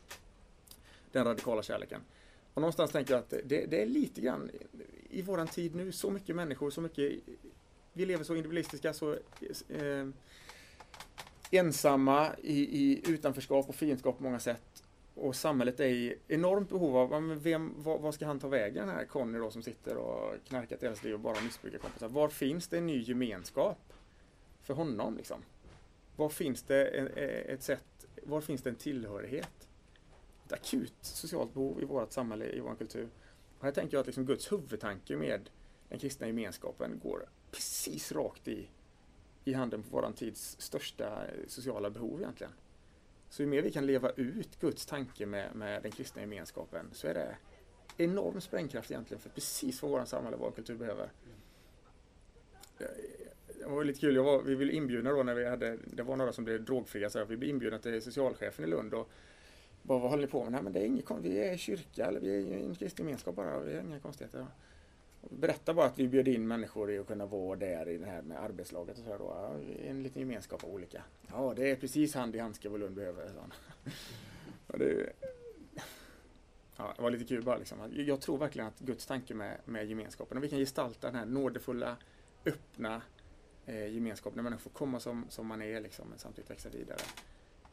Den 1.12 1.26
radikala 1.26 1.64
kärleken. 1.64 2.02
Och 2.54 2.62
någonstans 2.62 2.92
tänker 2.92 3.14
jag 3.14 3.20
att 3.20 3.30
det, 3.30 3.66
det 3.66 3.82
är 3.82 3.86
lite 3.86 4.22
grann 4.22 4.52
i 5.10 5.22
våran 5.22 5.48
tid 5.48 5.76
nu, 5.76 5.92
så 5.92 6.12
mycket 6.12 6.36
människor, 6.36 6.70
så 6.70 6.82
mycket 6.82 7.20
vi 7.94 8.06
lever 8.06 8.24
så 8.24 8.36
individualistiska, 8.36 8.94
så 8.94 9.14
eh, 9.70 10.08
ensamma 11.52 12.30
i, 12.42 12.62
i 12.62 13.12
utanförskap 13.12 13.70
och 13.70 13.76
fiendskap 13.76 14.18
på 14.18 14.24
många 14.24 14.40
sätt. 14.40 14.84
Och 15.16 15.36
samhället 15.36 15.80
är 15.80 15.86
i 15.86 16.16
enormt 16.28 16.70
behov 16.70 16.98
av, 16.98 17.42
vem, 17.44 17.84
var, 17.84 18.00
var 18.00 18.12
ska 18.12 18.26
han 18.26 18.40
ta 18.40 18.48
vägen 18.48 18.88
den 18.88 18.96
här 18.96 19.06
Conny 19.06 19.40
då 19.40 19.52
som 19.52 19.64
sitter 19.64 19.98
och 19.98 20.34
knarkat 20.48 20.84
hela 20.84 20.96
sitt 20.96 21.04
liv 21.04 21.14
och 21.14 21.20
bara 21.20 21.42
missbrukar 21.42 21.78
kompisar? 21.78 22.08
Var 22.08 22.30
finns 22.30 22.68
det 22.68 22.78
en 22.78 22.88
ny 22.88 23.02
gemenskap 23.02 23.94
för 24.64 24.74
honom 24.74 25.18
liksom? 25.18 25.42
Var 26.16 26.30
finns 26.30 26.64
det 26.64 26.88
eh, 26.88 27.54
ett 27.54 27.64
sätt, 27.64 28.06
var 28.24 28.42
finns 28.42 28.62
det 28.62 28.70
en 28.70 28.76
tillhörighet? 28.76 29.67
Ett 30.48 30.54
akut 30.54 30.94
socialt 31.02 31.54
behov 31.54 31.82
i 31.82 31.86
vårt 31.86 32.12
samhälle, 32.12 32.46
i 32.46 32.60
vår 32.60 32.76
kultur. 32.76 33.10
Och 33.58 33.66
här 33.66 33.72
tänker 33.72 33.98
jag 33.98 34.02
att 34.02 34.08
liksom 34.08 34.26
Guds 34.26 34.52
huvudtanke 34.52 35.16
med 35.16 35.50
den 35.90 36.00
kristna 36.00 36.28
gemenskapen 36.28 37.00
går 37.04 37.30
precis 37.52 38.12
rakt 38.12 38.48
i, 38.48 38.68
i 39.46 39.54
handen 39.54 39.84
på 39.84 39.90
våran 39.90 40.14
tids 40.14 40.56
största 40.60 41.26
eh, 41.26 41.48
sociala 41.48 41.90
behov 41.90 42.22
egentligen. 42.22 42.54
Så 43.30 43.42
ju 43.42 43.48
mer 43.48 43.62
vi 43.62 43.72
kan 43.72 43.86
leva 43.86 44.10
ut 44.10 44.60
Guds 44.60 44.86
tanke 44.86 45.26
med, 45.26 45.56
med 45.56 45.84
den 45.84 45.92
kristna 45.92 46.22
gemenskapen 46.22 46.90
så 46.92 47.08
är 47.08 47.14
det 47.14 47.38
enorm 47.98 48.42
sprängkraft 48.42 48.92
egentligen 48.92 49.22
för 49.22 49.30
precis 49.30 49.82
vad 49.82 49.92
våran 49.92 50.08
samhälle 50.08 50.36
och 50.36 50.42
vår 50.42 50.52
kultur 50.52 50.76
behöver. 50.76 51.12
Eh, 52.80 52.88
det 53.60 53.66
var 53.66 53.84
lite 53.84 54.00
kul, 54.00 54.18
var, 54.18 54.42
vi 54.42 54.56
blev 54.56 54.72
inbjudna 54.72 55.12
då 55.12 55.24
när 55.24 55.36
vi 55.36 55.46
hade, 55.46 55.78
det 55.86 56.04
var 56.04 56.16
några 56.16 56.34
som 56.34 56.44
blev 56.44 56.64
drogfria, 56.64 57.10
så 57.10 57.26
vi 57.26 57.38
blev 57.38 57.50
inbjudna 57.50 57.80
till 57.80 58.02
socialchefen 58.02 58.66
i 58.66 58.68
Lund 58.68 58.94
och 58.94 59.10
bara, 59.88 60.00
vad 60.00 60.10
håller 60.10 60.24
ni 60.24 60.32
på 60.32 60.44
med? 60.44 60.52
Nej 60.52 60.62
men 60.64 60.74
det 60.74 60.80
är 60.80 60.86
inget 60.86 61.12
vi 61.22 61.40
är 61.40 61.58
kyrka 61.58 62.06
eller 62.06 62.20
vi 62.20 62.54
är 62.54 62.58
en 62.58 62.76
kristen 62.76 63.06
gemenskap 63.06 63.36
bara, 63.36 63.60
vi 63.60 63.76
har 63.76 63.82
inga 63.82 64.00
konstigheter. 64.00 64.46
Berätta 65.30 65.74
bara 65.74 65.86
att 65.86 66.00
vi 66.00 66.08
bjöd 66.08 66.28
in 66.28 66.48
människor 66.48 66.92
i 66.92 67.00
att 67.00 67.08
kunna 67.08 67.26
vara 67.26 67.56
där 67.56 67.90
i 67.90 67.98
det 67.98 68.06
här 68.06 68.22
med 68.22 68.44
arbetslaget 68.44 68.98
och 68.98 69.04
så 69.04 69.18
då. 69.18 69.58
En 69.86 70.04
liten 70.04 70.20
gemenskap 70.20 70.64
av 70.64 70.70
olika. 70.70 71.04
Ja, 71.32 71.54
det 71.56 71.72
är 71.72 71.76
precis 71.76 72.16
hand 72.16 72.36
i 72.36 72.40
handske 72.40 72.70
vad 72.70 72.80
Lund 72.80 72.96
behöver. 72.96 73.32
Och 74.68 74.80
det, 74.80 75.14
ja, 76.78 76.94
det 76.96 77.02
var 77.02 77.12
lite 77.12 77.26
kul 77.26 77.44
bara 77.44 77.58
liksom. 77.58 77.78
Jag 77.96 78.22
tror 78.22 78.38
verkligen 78.38 78.68
att 78.68 78.80
Guds 78.80 79.06
tanke 79.06 79.34
med, 79.34 79.58
med 79.66 79.86
gemenskapen, 79.86 80.38
och 80.38 80.44
vi 80.44 80.50
kan 80.50 80.60
gestalta 80.60 81.08
den 81.08 81.16
här 81.16 81.26
nådefulla, 81.26 81.98
öppna 82.46 83.02
eh, 83.66 83.88
gemenskapen, 83.88 84.36
när 84.36 84.44
människor 84.44 84.62
får 84.62 84.70
komma 84.70 85.00
som, 85.00 85.26
som 85.30 85.48
man 85.48 85.62
är 85.62 85.82
liksom, 85.82 86.08
men 86.10 86.20
samtidigt 86.20 86.52
växa 86.52 86.70
vidare. 86.70 87.00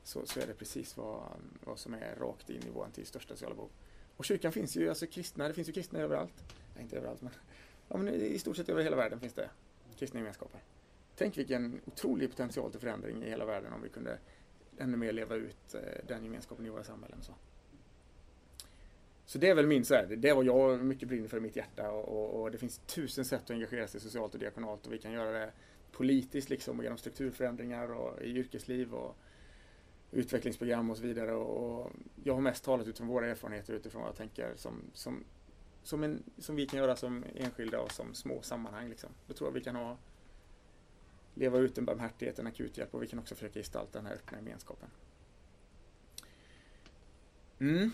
Så, 0.05 0.27
så 0.27 0.41
är 0.41 0.47
det 0.47 0.55
precis 0.55 0.97
vad, 0.97 1.23
vad 1.65 1.79
som 1.79 1.95
är 1.95 2.17
rakt 2.17 2.51
in 2.51 2.63
i 2.67 2.71
vår 2.75 2.89
tids 2.93 3.09
största 3.09 3.35
sociala 3.35 3.55
behov. 3.55 3.71
Och 4.17 4.25
kyrkan 4.25 4.53
finns 4.53 4.77
ju, 4.77 4.89
alltså 4.89 5.07
kristna, 5.07 5.49
det 5.49 5.55
finns 5.55 5.69
ju 5.69 5.73
kristna 5.73 5.99
överallt. 5.99 6.45
Nej, 6.75 6.83
inte 6.83 6.97
överallt, 6.97 7.23
men, 7.23 7.33
ja, 7.89 7.97
men 7.97 8.15
i 8.15 8.39
stort 8.39 8.57
sett 8.57 8.69
över 8.69 8.83
hela 8.83 8.97
världen 8.97 9.21
finns 9.21 9.35
det 9.35 9.51
kristna 9.99 10.21
gemenskaper. 10.21 10.61
Tänk 11.17 11.39
vilken 11.39 11.81
otrolig 11.85 12.31
potential 12.31 12.71
till 12.71 12.81
förändring 12.81 13.23
i 13.23 13.29
hela 13.29 13.45
världen 13.45 13.73
om 13.73 13.83
vi 13.83 13.89
kunde 13.89 14.19
ännu 14.79 14.97
mer 14.97 15.13
leva 15.13 15.35
ut 15.35 15.75
eh, 15.75 15.81
den 16.07 16.25
gemenskapen 16.25 16.67
i 16.67 16.69
våra 16.69 16.85
samhällen. 16.85 17.23
Så. 17.23 17.33
Så 19.27 19.39
det 19.39 19.49
är 19.49 19.55
väl 19.55 19.67
min, 19.67 19.85
så 19.85 19.95
här, 19.95 20.07
det 20.07 20.29
är 20.29 20.35
vad 20.35 20.45
jag 20.45 20.85
mycket 20.85 21.09
brinner 21.09 21.29
för 21.29 21.37
i 21.37 21.41
mitt 21.41 21.57
hjärta 21.57 21.91
och, 21.91 22.09
och, 22.09 22.43
och, 22.43 22.51
det 22.51 22.59
finns 22.59 22.79
tusen 22.79 23.25
sätt 23.25 23.43
att 23.45 23.51
engagera 23.51 23.89
sig 23.89 24.01
socialt 24.01 24.35
och 24.35 24.41
diakonalt 24.41 24.87
och 24.87 24.93
vi 24.93 24.99
kan 24.99 25.13
göra 25.13 25.31
det 25.39 25.53
politiskt 25.93 26.51
liksom 26.51 26.79
och 26.79 26.85
genom 26.85 26.99
strukturförändringar 26.99 27.93
och 27.93 28.23
i 28.23 28.31
yrkesliv 28.31 28.95
och 28.95 29.17
utvecklingsprogram 30.15 30.91
och 30.91 30.97
så 30.97 31.03
vidare. 31.03 31.33
Och, 31.33 31.91
jag 32.25 32.35
har 32.35 32.41
mest 32.41 32.65
talat 32.65 32.87
utifrån 32.87 33.09
våra 33.09 33.27
erfarenheter 33.27 33.75
utifrån 33.75 34.03
vad 34.03 34.09
jag 34.09 34.17
tänker 34.17 34.53
som, 34.57 34.83
som 34.93 35.25
som, 35.85 36.05
en, 36.05 36.23
som 36.39 36.57
vi 36.57 36.67
kan 36.67 36.79
göra 36.79 36.97
som 36.97 37.25
enskilda 37.35 37.81
och 37.81 37.93
som 37.93 38.15
små 38.15 38.43
sammanhang. 38.43 38.89
Liksom. 38.89 39.11
Då 39.27 39.35
tror 39.35 39.49
jag 39.49 39.55
vi 39.55 39.61
kan 39.61 39.77
ha, 39.77 39.97
leva 41.35 41.59
ut 41.59 41.79
en 41.79 41.85
barmhärtighet, 41.85 42.39
en 42.39 42.47
akuthjälp 42.47 42.95
och 42.95 43.03
vi 43.03 43.07
kan 43.07 43.19
också 43.19 43.35
försöka 43.35 43.59
gestalta 43.59 43.99
den 43.99 44.07
här 44.07 44.15
öppna 44.15 44.39
gemenskapen. 44.39 44.89
Mm. 47.59 47.91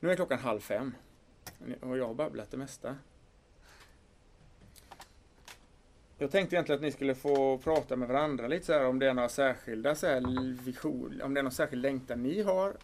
Nu 0.00 0.10
är 0.10 0.16
klockan 0.16 0.38
halv 0.38 0.60
fem 0.60 0.94
och 1.80 1.98
jag 1.98 2.06
har 2.06 2.14
babblat 2.14 2.50
det 2.50 2.56
mesta. 2.56 2.96
Jag 6.22 6.30
tänkte 6.30 6.56
egentligen 6.56 6.78
att 6.78 6.82
ni 6.82 6.92
skulle 6.92 7.14
få 7.14 7.58
prata 7.58 7.96
med 7.96 8.08
varandra 8.08 8.48
lite 8.48 8.66
så 8.66 8.72
här 8.72 8.86
om 8.86 8.98
det 8.98 9.08
är 9.08 9.14
några 9.14 9.28
särskilda 9.28 9.94
så 9.94 10.06
här 10.06 10.20
vision, 10.64 11.20
om 11.22 11.34
det 11.34 11.40
är 11.40 11.42
någon 11.42 11.52
särskild 11.52 11.82
längtan 11.82 12.22
ni 12.22 12.42
har 12.42 12.76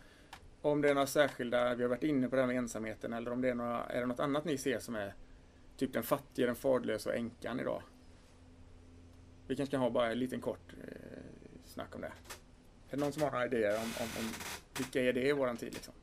om 0.63 0.83
det 0.83 0.91
är 0.91 0.95
några 0.95 1.07
särskilda, 1.07 1.75
vi 1.75 1.83
har 1.83 1.91
varit 1.91 2.03
inne 2.03 2.29
på 2.29 2.37
det 2.37 2.43
här 2.43 2.47
med 2.47 2.57
ensamheten, 2.57 3.13
eller 3.13 3.33
om 3.33 3.41
det 3.41 3.49
är, 3.49 3.55
några, 3.55 3.85
är 3.85 4.01
det 4.01 4.07
något 4.07 4.21
annat 4.21 4.45
ni 4.45 4.59
ser 4.59 4.79
som 4.79 4.95
är 4.95 5.15
typ 5.77 5.93
den 5.93 6.03
fattige, 6.03 6.47
den 6.47 6.57
faderlösa 6.57 7.11
och 7.11 7.17
änkan 7.17 7.61
idag? 7.61 7.83
Vi 9.47 9.57
kanske 9.57 9.71
kan 9.71 9.81
ha 9.81 9.91
bara 9.91 10.13
en 10.13 10.19
liten 10.19 10.41
kort 10.41 10.75
eh, 10.85 11.21
snack 11.67 11.95
om 11.95 12.01
det. 12.01 12.07
Är 12.07 12.13
det 12.91 12.97
någon 12.97 13.13
som 13.13 13.23
har 13.23 13.31
några 13.31 13.47
idéer 13.47 13.77
om, 13.77 13.83
om, 14.01 14.09
om 14.19 14.31
vilka 14.77 15.03
är 15.03 15.13
det 15.13 15.29
i 15.29 15.33
våran 15.33 15.57
tid? 15.57 15.75
Liksom? 15.75 15.95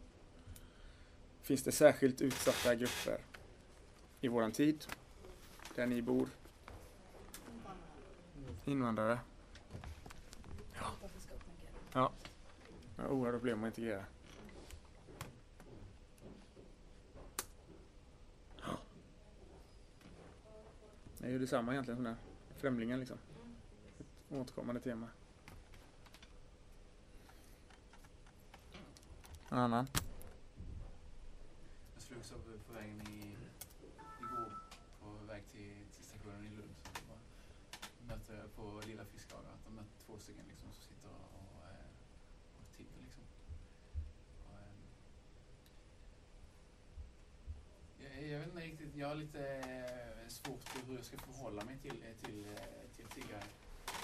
Finns 1.41 1.63
det 1.63 1.71
särskilt 1.71 2.21
utsatta 2.21 2.75
grupper 2.75 3.17
i 4.21 4.27
våran 4.27 4.51
tid? 4.51 4.85
Där 5.75 5.85
ni 5.85 6.01
bor? 6.01 6.27
Invandrare? 8.65 9.19
Ja. 11.93 12.11
Jag 12.95 13.03
har 13.03 13.09
oerhörda 13.09 13.37
problem 13.37 13.63
att 13.63 13.67
integrera. 13.67 14.05
Ja. 18.61 18.77
Det 21.17 21.25
är 21.25 21.31
ju 21.31 21.39
detsamma 21.39 21.71
egentligen 21.71 21.97
som 21.97 22.03
den 22.03 22.13
här 22.13 22.23
främlingen 22.57 22.99
liksom. 22.99 23.17
Ett 23.99 24.05
återkommande 24.31 24.81
tema. 24.81 25.07
En 29.49 29.57
annan? 29.57 29.87
Jag 31.93 32.03
slogs 32.03 32.31
av 32.31 32.37
på 32.67 32.73
vägen 32.73 33.01
i, 33.01 33.22
på 38.55 38.81
Lilla 38.87 39.05
Fiskhaga 39.05 39.49
att 39.49 39.65
de 39.65 39.75
mötte 39.75 40.05
två 40.05 40.19
stycken 40.19 40.45
liksom, 40.47 40.73
som 40.73 40.83
sitter 40.83 41.09
och, 41.09 41.67
eh, 41.69 41.85
och 42.59 42.77
tigger. 42.77 43.01
Liksom. 43.05 43.23
Och, 44.43 44.53
eh, 48.03 48.19
jag, 48.19 48.27
jag 48.31 48.39
vet 48.39 48.47
inte 48.47 48.61
riktigt, 48.61 48.95
jag 48.95 49.07
har 49.07 49.15
lite 49.15 49.47
eh, 49.47 50.27
svårt 50.27 50.63
för 50.63 50.87
hur 50.87 50.95
jag 50.95 51.05
ska 51.05 51.17
förhålla 51.17 51.65
mig 51.65 51.77
till, 51.77 52.03
eh, 52.03 52.25
till, 52.25 52.45
till 52.95 53.05
tiggare. 53.07 53.43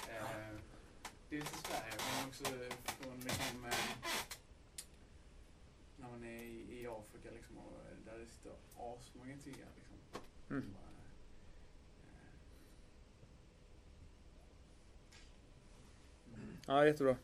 Eh, 0.10 0.58
dels 1.30 1.52
i 1.52 1.58
Sverige 1.58 1.94
men 1.98 2.30
också 2.30 2.44
från 2.86 3.20
liksom, 3.20 3.68
när 5.98 6.10
man 6.10 6.24
är 6.24 6.42
i, 6.44 6.82
i 6.82 6.88
Afrika 6.88 7.32
liksom, 7.32 7.58
och 7.58 7.82
där 8.06 8.20
det 8.20 8.26
sitter 8.28 8.52
asmånga 8.78 9.38
tiggare. 9.38 9.70
Liksom. 9.76 9.98
Mm. 10.50 10.74
Bara, 10.74 10.84
eh, 16.34 16.44
mm. 16.44 16.58
Ja, 16.70 16.86
jättebra. 16.86 17.16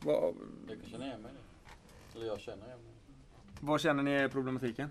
Vad, 0.00 0.34
Jag 0.68 0.80
kan 0.80 0.90
känna 0.90 1.06
igen 1.06 1.20
mig 1.22 1.32
i 1.32 1.34
det. 1.34 2.18
Eller 2.18 2.26
jag 2.26 2.40
känner 2.40 2.66
igen 2.66 2.78
mig. 2.78 2.92
vad 3.60 3.80
känner 3.80 4.02
ni 4.02 4.10
är 4.10 4.28
problematiken? 4.28 4.90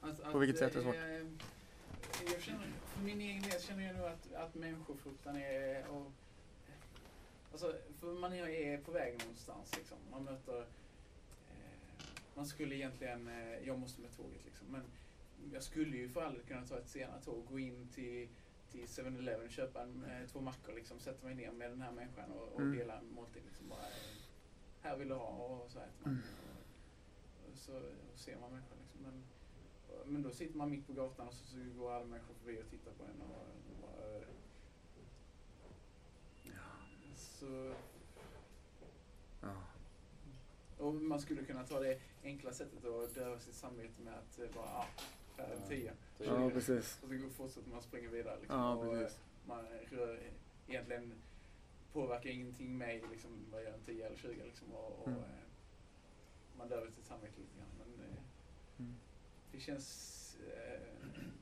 Att, 0.00 0.32
På 0.32 0.38
vilket 0.38 0.58
sätt 0.58 0.72
är 0.72 0.76
det 0.76 0.82
svårt? 0.82 0.94
eh, 0.94 2.32
Jag 2.32 2.40
känner, 2.42 2.66
för 2.86 3.00
min 3.02 3.20
egen 3.20 3.42
del 3.42 3.60
känner 3.60 3.86
jag 3.86 3.96
nog 3.96 4.06
att, 4.06 4.32
att 4.34 4.54
människofruktan 4.54 5.36
är... 5.36 5.88
Och, 5.88 6.12
alltså, 7.52 7.74
för 8.00 8.12
man 8.12 8.32
är, 8.32 8.48
är 8.48 8.78
på 8.78 8.92
väg 8.92 9.18
någonstans 9.18 9.76
liksom. 9.76 9.98
Man 10.10 10.24
möter... 10.24 10.60
Eh, 10.60 12.04
man 12.34 12.46
skulle 12.46 12.74
egentligen... 12.74 13.28
Eh, 13.28 13.66
jag 13.66 13.78
måste 13.78 14.00
med 14.00 14.16
tåget 14.16 14.44
liksom. 14.44 14.66
Men 14.70 14.82
jag 15.52 15.62
skulle 15.62 15.96
ju 15.96 16.08
för 16.08 16.22
all 16.22 16.32
del 16.34 16.42
kunna 16.42 16.66
ta 16.66 16.78
ett 16.78 16.88
senare 16.88 17.20
tåg, 17.24 17.46
gå 17.50 17.58
in 17.58 17.88
till 17.94 18.28
till 18.72 18.86
7-Eleven, 18.86 19.48
köpa 19.50 19.82
en, 19.82 20.04
eh, 20.04 20.26
två 20.28 20.40
mackor, 20.40 20.72
liksom, 20.74 21.00
sätta 21.00 21.26
mig 21.26 21.34
ner 21.34 21.52
med 21.52 21.70
den 21.70 21.82
här 21.82 21.92
människan 21.92 22.30
och, 22.32 22.52
och 22.52 22.60
Mm. 22.60 22.78
dela 22.78 22.98
en 22.98 23.12
måltid. 23.14 23.42
Liksom, 23.46 23.68
bara, 23.68 23.80
eh, 23.80 24.16
här 24.82 24.96
vill 24.96 25.08
du 25.08 25.14
ha 25.14 25.26
och 25.28 25.70
så 25.70 25.78
äter 25.78 26.00
man. 26.04 26.12
Mm. 26.12 26.22
Och, 27.44 27.50
och 27.52 27.58
så 27.58 27.76
och 27.76 28.18
ser 28.18 28.36
man 28.36 28.50
människan. 28.50 28.78
Liksom. 28.82 29.00
Men, 29.02 29.22
och- 30.00 30.08
men 30.08 30.22
då 30.22 30.30
sitter 30.30 30.56
man 30.56 30.70
mitt 30.70 30.86
på 30.86 30.92
gatan 30.92 31.28
och 31.28 31.34
så, 31.34 31.44
så 31.46 31.56
går 31.78 31.92
alla 31.92 32.04
människor 32.04 32.34
förbi 32.34 32.62
och 32.62 32.70
tittar 32.70 32.92
på 32.92 33.04
en. 33.04 33.22
Och, 33.22 33.36
och 33.36 33.76
bara, 33.82 34.16
eh, 34.16 34.22
så, 37.16 37.74
Ja. 39.40 39.62
och 40.78 40.94
man 40.94 41.20
skulle 41.20 41.44
kunna 41.44 41.66
ta 41.66 41.80
det 41.80 42.00
enkla 42.24 42.52
sättet 42.52 42.84
att 42.84 43.14
döva 43.14 43.38
sitt 43.38 43.54
samvete 43.54 44.02
med 44.02 44.14
att 44.14 44.38
eh, 44.38 44.46
bara, 44.54 44.66
ja, 44.66 44.86
en 45.36 45.60
Ja. 45.60 45.68
tia. 45.68 45.92
Det 46.18 46.24
ja, 46.24 46.46
är- 46.46 46.50
precis. 46.50 46.98
Och 47.02 47.08
så 47.08 47.16
går- 47.16 47.30
fortsätter 47.30 47.70
man 47.70 47.82
springa 47.82 48.08
vidare. 48.10 48.38
Liksom. 48.40 48.58
Ja, 48.58 48.74
och, 48.74 48.92
precis. 48.92 49.16
eh, 49.18 49.22
man 49.48 49.64
rör 49.90 50.20
egentligen 50.68 51.14
påverkar 51.92 52.30
ingenting 52.30 52.78
mig, 52.78 53.02
liksom, 53.10 53.30
vad 53.52 53.62
gör 53.62 53.72
en 53.72 53.84
10 53.84 54.06
eller 54.06 54.16
20 54.16 54.44
liksom, 54.44 54.72
och, 54.72 54.98
och 54.98 55.08
Mm. 55.08 55.20
eh, 55.20 55.26
man 56.58 56.68
dövar 56.68 56.90
sitt 56.90 57.06
samvete 57.06 57.40
lite 57.40 57.56
grann. 57.58 57.68
Men 57.78 58.04
eh, 58.06 58.16
Mm. 58.78 58.94
det 59.52 59.60
känns 59.60 60.36
eh, 60.46 60.80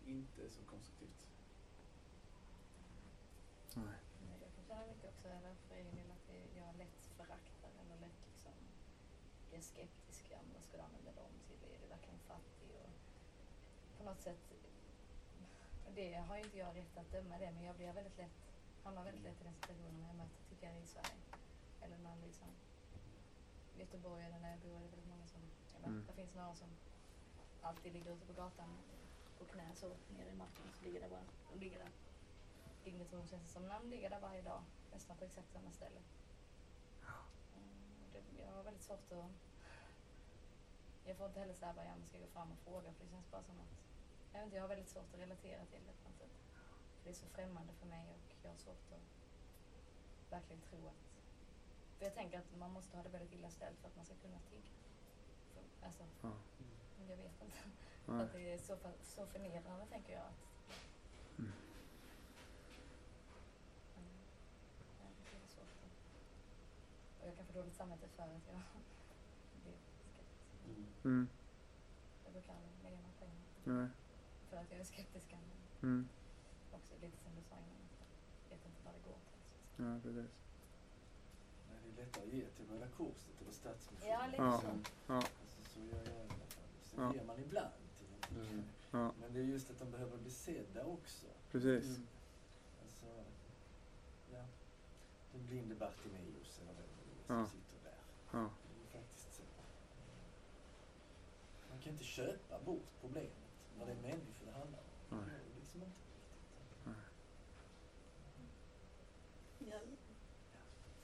inte 0.07 0.51
så 0.51 0.63
konstruktivt. 0.65 1.27
Nej. 3.75 3.99
Jag 4.43 4.51
kan 4.57 4.65
känna 4.69 4.87
mycket 4.87 5.05
också, 5.13 5.29
eller 5.29 5.55
för 5.69 5.75
egen 5.75 5.95
del, 5.97 6.11
att 6.11 6.27
det- 6.29 6.59
jag 6.61 6.77
lätt 6.79 7.01
föraktar 7.17 7.71
eller 7.81 7.97
lätt 8.01 8.21
liksom 8.31 8.53
blir 9.51 9.61
skeptisk. 9.61 10.25
Ja, 10.31 10.39
men 10.45 10.53
vad 10.55 10.63
ska 10.65 10.77
du 10.77 10.83
använda 10.83 11.13
dem 11.23 11.33
till? 11.47 11.61
Är 11.75 11.79
du 11.83 11.87
verkligen 11.89 12.19
på 14.01 14.05
något 14.05 14.23
sätt, 14.23 14.43
det 15.95 16.15
har 16.15 16.37
ju 16.37 16.43
inte 16.43 16.59
jag 16.59 16.77
rätt 16.77 16.97
att 16.97 17.13
döma 17.13 17.39
det, 17.39 17.51
men 17.53 17.65
jag 17.65 17.77
blir 17.77 17.93
väldigt 17.93 18.19
lätt, 18.19 18.39
hamnar 18.85 19.05
väldigt 19.05 19.25
lätt 19.25 19.41
i 19.41 19.45
den 19.45 19.55
situationen 19.55 20.01
när 20.01 20.07
jag 20.07 20.17
möter 20.17 20.41
tiggare 20.49 20.79
i 20.79 20.87
Sverige. 20.87 21.21
Eller 21.83 21.99
när 21.99 22.17
liksom 22.17 22.49
Göteborg 23.79 24.25
eller 24.25 24.39
när 24.39 24.51
jag 24.51 24.59
bor 24.61 24.77
är 24.77 24.81
det 24.81 24.89
väldigt 24.89 25.09
många 25.09 25.27
som, 25.27 25.41
eller 25.77 25.89
Mm. 25.89 26.07
det 26.07 26.13
finns 26.13 26.35
några 26.35 26.55
som 26.55 26.69
alltid 27.63 27.93
ligger 27.93 28.11
ute 28.13 28.27
på 28.27 28.33
gatan 28.33 28.71
på 29.39 29.45
knä 29.45 29.75
så 29.75 29.87
nere 30.17 30.29
i 30.29 30.37
marken 30.37 30.65
så 30.79 30.85
ligger 30.85 31.01
där 31.01 31.09
bara, 31.09 31.27
och 31.51 31.57
ligger 31.57 31.79
där 31.79 31.91
dygnet 32.85 33.13
runt 33.13 33.31
känns 33.31 33.43
det 33.43 33.49
som. 33.53 33.69
Namn 33.69 33.91
ligger 33.91 34.11
där 34.11 34.21
varje 34.21 34.43
dag, 34.43 34.63
nästan 34.93 35.17
på 35.17 35.25
exakt 35.25 35.53
samma 35.53 35.71
ställe. 35.73 36.01
Mm, 37.57 38.11
det, 38.13 38.43
jag 38.43 38.53
har 38.53 38.63
väldigt 38.63 38.83
svårt 38.83 39.13
att... 39.13 39.31
Jag 41.05 41.17
får 41.17 41.27
inte 41.27 41.41
heller 41.41 41.55
säga 41.55 41.73
bara, 41.73 41.85
ja 41.85 41.97
men 41.97 42.07
ska 42.07 42.17
jag 42.19 42.27
gå 42.27 42.33
fram 42.33 42.53
och 42.53 42.59
fråga 42.59 42.93
för 42.93 43.05
det 43.05 43.11
känns 43.11 43.31
bara 43.31 43.43
som 43.43 43.61
att... 43.61 43.90
Jag, 44.33 44.39
vet 44.39 44.45
inte, 44.45 44.57
jag 44.57 44.63
har 44.63 44.69
väldigt 44.69 44.89
svårt 44.89 45.15
att 45.15 45.21
relatera 45.21 45.65
till 45.65 45.83
det 45.87 45.93
på 46.03 46.09
något 46.09 46.19
sätt. 46.19 46.35
För 46.97 47.05
det 47.05 47.11
är 47.11 47.15
så 47.15 47.27
främmande 47.27 47.73
för 47.73 47.87
mig 47.87 48.05
och 48.15 48.37
jag 48.43 48.51
har 48.51 48.57
svårt 48.57 48.93
att 48.93 49.11
verkligen 50.31 50.63
tro 50.63 50.79
att... 50.87 51.03
För 51.99 52.05
jag 52.05 52.15
tänker 52.15 52.39
att 52.39 52.57
man 52.59 52.73
måste 52.73 52.97
ha 52.97 53.03
det 53.03 53.09
väldigt 53.09 53.33
illa 53.33 53.51
ställt 53.51 53.79
för 53.79 53.89
att 53.89 53.97
man 53.97 54.05
ska 54.05 54.15
kunna 54.15 54.39
tigga. 54.51 54.73
För, 55.55 55.87
alltså, 55.87 56.05
men 56.99 57.09
jag 57.09 57.17
vet 57.17 57.43
inte. 57.43 57.59
Nej. 58.07 58.23
att 58.23 58.33
det 58.33 58.53
är 58.53 58.59
så, 58.59 58.77
så 59.03 59.27
förnedrande 59.27 59.87
tänker 59.87 60.13
jag 60.13 60.23
att... 60.23 60.41
Mm. 61.39 61.53
Mm. 63.97 64.09
Och 67.21 67.29
jag 67.29 67.37
kan 67.37 67.47
få 67.47 67.53
dåligt 67.53 67.75
samvete 67.75 68.09
för 68.09 68.23
att 68.23 68.29
jag 68.31 68.63
blir 69.63 69.77
skeptisk. 70.03 70.31
Mm. 70.65 70.87
Mm. 71.05 71.29
Jag 72.25 72.33
brukar 72.33 72.55
aldrig 72.55 72.73
lägga 72.83 72.97
några 72.97 73.13
pengar 73.19 73.45
Nej. 73.65 73.89
För 74.51 74.57
att 74.57 74.71
jag 74.71 74.81
är 74.81 74.85
skeptisk. 74.85 75.27
Mm. 75.83 76.09
också 76.73 76.95
lite 77.03 77.17
som 77.17 77.33
du 77.37 77.43
sa 77.43 77.55
innan, 77.57 77.77
att 78.01 78.51
jag 78.51 78.57
vet 78.57 78.67
inte 78.67 78.81
vad 78.85 78.95
det 78.95 79.01
går 79.09 79.19
till. 79.29 79.85
Ja, 79.85 80.01
precis. 80.03 80.31
Nej, 81.71 81.79
det 81.85 82.03
är 82.03 82.05
lättare 82.07 82.25
att 82.27 82.33
ge 82.35 82.45
till 82.57 82.67
Röda 82.71 82.89
Korset 82.89 83.41
eller 83.41 83.53
Stadsmissionen. 83.53 84.13
Ja, 84.13 84.27
lite 84.27 84.43
Ja. 84.43 84.61
så. 84.61 84.67
Ja. 85.07 85.15
Alltså, 85.17 85.63
så 85.73 85.81
gör 85.81 85.97
jag 86.05 86.07
i 86.07 86.21
alla 86.21 86.29
fall. 86.55 86.69
Sen 86.83 87.01
Ja. 87.05 87.15
ger 87.15 87.25
man 87.25 87.39
ibland 87.41 87.73
till 87.99 88.07
Mm. 88.37 88.65
Ja, 88.91 89.13
Men 89.21 89.33
det 89.33 89.41
är 89.41 89.45
just 89.45 89.71
att 89.71 89.79
de 89.79 89.91
behöver 89.91 90.17
bli 90.19 90.31
sedda 90.31 90.85
också. 90.85 91.27
precis. 91.51 91.85
Mm. 91.97 92.07
Alltså, 92.83 93.07
ja. 94.33 94.45
Den 95.33 95.47
blinde 95.47 95.75
Bartimeus 95.75 96.59
eller 96.63 96.73
vem 96.73 96.87
det 96.97 97.33
är 97.35 97.37
Ja. 97.39 97.47
som 97.47 97.61
sitter 97.61 97.85
där. 97.85 97.99
Ja. 98.33 98.51
Det 98.91 98.99
är 98.99 99.01
faktiskt 99.03 99.35
så. 99.35 99.43
Man 101.71 101.79
kan 101.81 101.93
inte 101.93 102.05
köpa 102.05 102.59
bort 102.65 102.87
problemet 103.01 103.33
när 103.79 103.87
det 103.87 103.93
är 103.93 104.03
människor 104.03 104.47
det 104.47 104.53
handlar 104.53 104.79
om. 104.79 105.19
Nej. 105.19 105.21
Det 105.29 105.53
är 105.53 105.61
liksom 105.61 105.83
inte 105.83 105.97
riktigt. 106.01 106.85
Ja. 106.85 106.93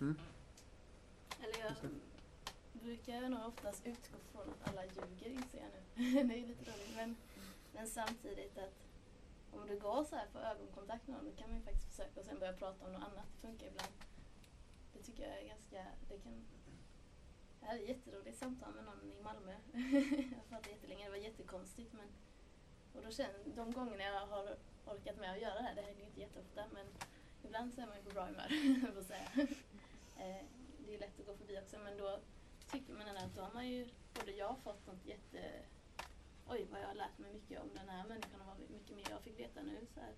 Mm. 0.01 0.19
Eller 1.41 1.59
jag 1.65 1.91
brukar 2.73 3.29
nog 3.29 3.47
oftast 3.47 3.87
utgå 3.87 4.17
från 4.33 4.51
att 4.51 4.69
alla 4.69 4.85
ljuger 4.85 5.31
inser 5.31 5.59
jag 5.59 5.71
nu. 5.75 6.25
det 6.29 6.35
är 6.35 6.47
lite 6.47 6.71
roligt. 6.71 6.97
Men, 6.97 7.17
men 7.75 7.87
samtidigt 7.87 8.59
att 8.59 8.75
om 9.53 9.67
du 9.67 9.79
går 9.79 10.05
så 10.05 10.17
här 10.17 10.27
på 10.33 10.39
ögonkontakt 10.39 11.07
med 11.07 11.17
någon 11.17 11.25
då 11.25 11.37
kan 11.37 11.49
man 11.49 11.59
ju 11.59 11.65
faktiskt 11.65 11.91
försöka 11.91 12.21
och 12.21 12.27
sen 12.27 12.39
börja 12.39 12.53
prata 12.53 12.87
om 12.87 12.93
något 12.93 13.03
annat. 13.03 13.27
Det 13.35 13.47
funkar 13.47 13.67
ibland. 13.67 13.93
Det 14.93 15.03
tycker 15.03 15.29
jag 15.29 15.39
är 15.39 15.49
ganska, 15.49 15.87
det 16.09 16.19
kan 16.19 16.45
jag 17.61 17.69
hade 17.69 17.81
ett 17.81 17.89
jätteroligt 17.89 18.39
samtal 18.39 18.75
med 18.75 18.85
någon 18.85 19.13
i 19.13 19.23
Malmö. 19.23 19.53
jag 20.37 20.49
pratade 20.49 20.71
jättelänge, 20.71 21.05
det 21.05 21.11
var 21.11 21.17
jättekonstigt 21.17 21.93
men 21.93 22.09
och 22.95 23.03
då 23.03 23.11
känner, 23.11 23.39
de 23.57 23.73
gångerna 23.73 24.05
jag 24.05 24.27
har 24.27 24.57
orkat 24.87 25.17
med 25.19 25.33
att 25.33 25.41
göra 25.41 25.55
det 25.55 25.63
här, 25.63 25.75
det 25.75 25.83
händer 25.83 26.01
ju 26.01 26.07
inte 26.07 26.21
jätteofta 26.21 26.65
men 26.73 26.87
ibland 27.43 27.75
så 27.75 27.81
är 27.81 27.87
man 27.87 27.97
ju 27.97 28.03
på 28.03 28.11
bra 28.11 28.25
humör, 28.25 28.99
att 28.99 29.07
säga. 29.07 29.49
Eh, 30.17 30.45
det 30.87 30.95
är 30.95 30.99
lätt 30.99 31.21
att 31.21 31.27
gå 31.27 31.37
förbi 31.37 31.59
också 31.59 31.79
men 31.79 31.97
då 31.99 32.21
tycker 32.71 32.93
man 32.93 33.07
ändå 33.09 33.21
att 33.21 33.35
då 33.35 33.43
har 33.43 33.53
man 33.53 33.69
ju, 33.69 33.89
både 34.15 34.33
jag 34.33 34.49
har 34.49 34.57
fått 34.57 34.87
något 34.87 35.07
jätte, 35.07 35.63
oj 36.47 36.67
vad 36.71 36.81
jag 36.81 36.87
har 36.87 36.95
lärt 36.95 37.19
mig 37.19 37.33
mycket 37.33 37.63
om 37.63 37.69
den 37.75 37.89
här 37.89 38.09
människan 38.09 38.41
och 38.41 38.47
vad 38.47 38.71
mycket 38.71 38.97
mer 38.97 39.07
jag 39.11 39.23
fick 39.23 39.39
veta 39.39 39.63
nu 39.63 39.87
så 39.95 40.01
här. 40.01 40.15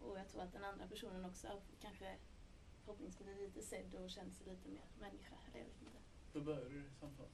Och 0.00 0.18
jag 0.18 0.28
tror 0.28 0.42
att 0.42 0.52
den 0.52 0.64
andra 0.64 0.86
personen 0.86 1.24
också 1.24 1.62
kanske 1.80 2.16
förhoppningsvis 2.84 3.26
blivit 3.26 3.54
lite 3.54 3.66
sedd 3.66 3.94
och 3.94 4.10
känt 4.10 4.34
sig 4.34 4.46
lite 4.46 4.68
mer 4.68 4.84
människa, 5.00 5.36
eller 5.46 5.58
jag 5.58 5.66
vet 5.66 5.82
inte. 5.82 5.98
Hur 6.32 6.40
började 6.40 6.68
du 6.68 6.82
samtalet? 7.00 7.32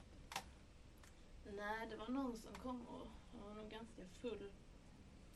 Nej, 1.51 1.87
det 1.89 1.95
var 1.95 2.07
någon 2.07 2.37
som 2.37 2.53
kom 2.53 2.87
och 2.87 3.07
han 3.31 3.41
var 3.41 3.53
nog 3.53 3.69
ganska 3.69 4.05
full. 4.05 4.51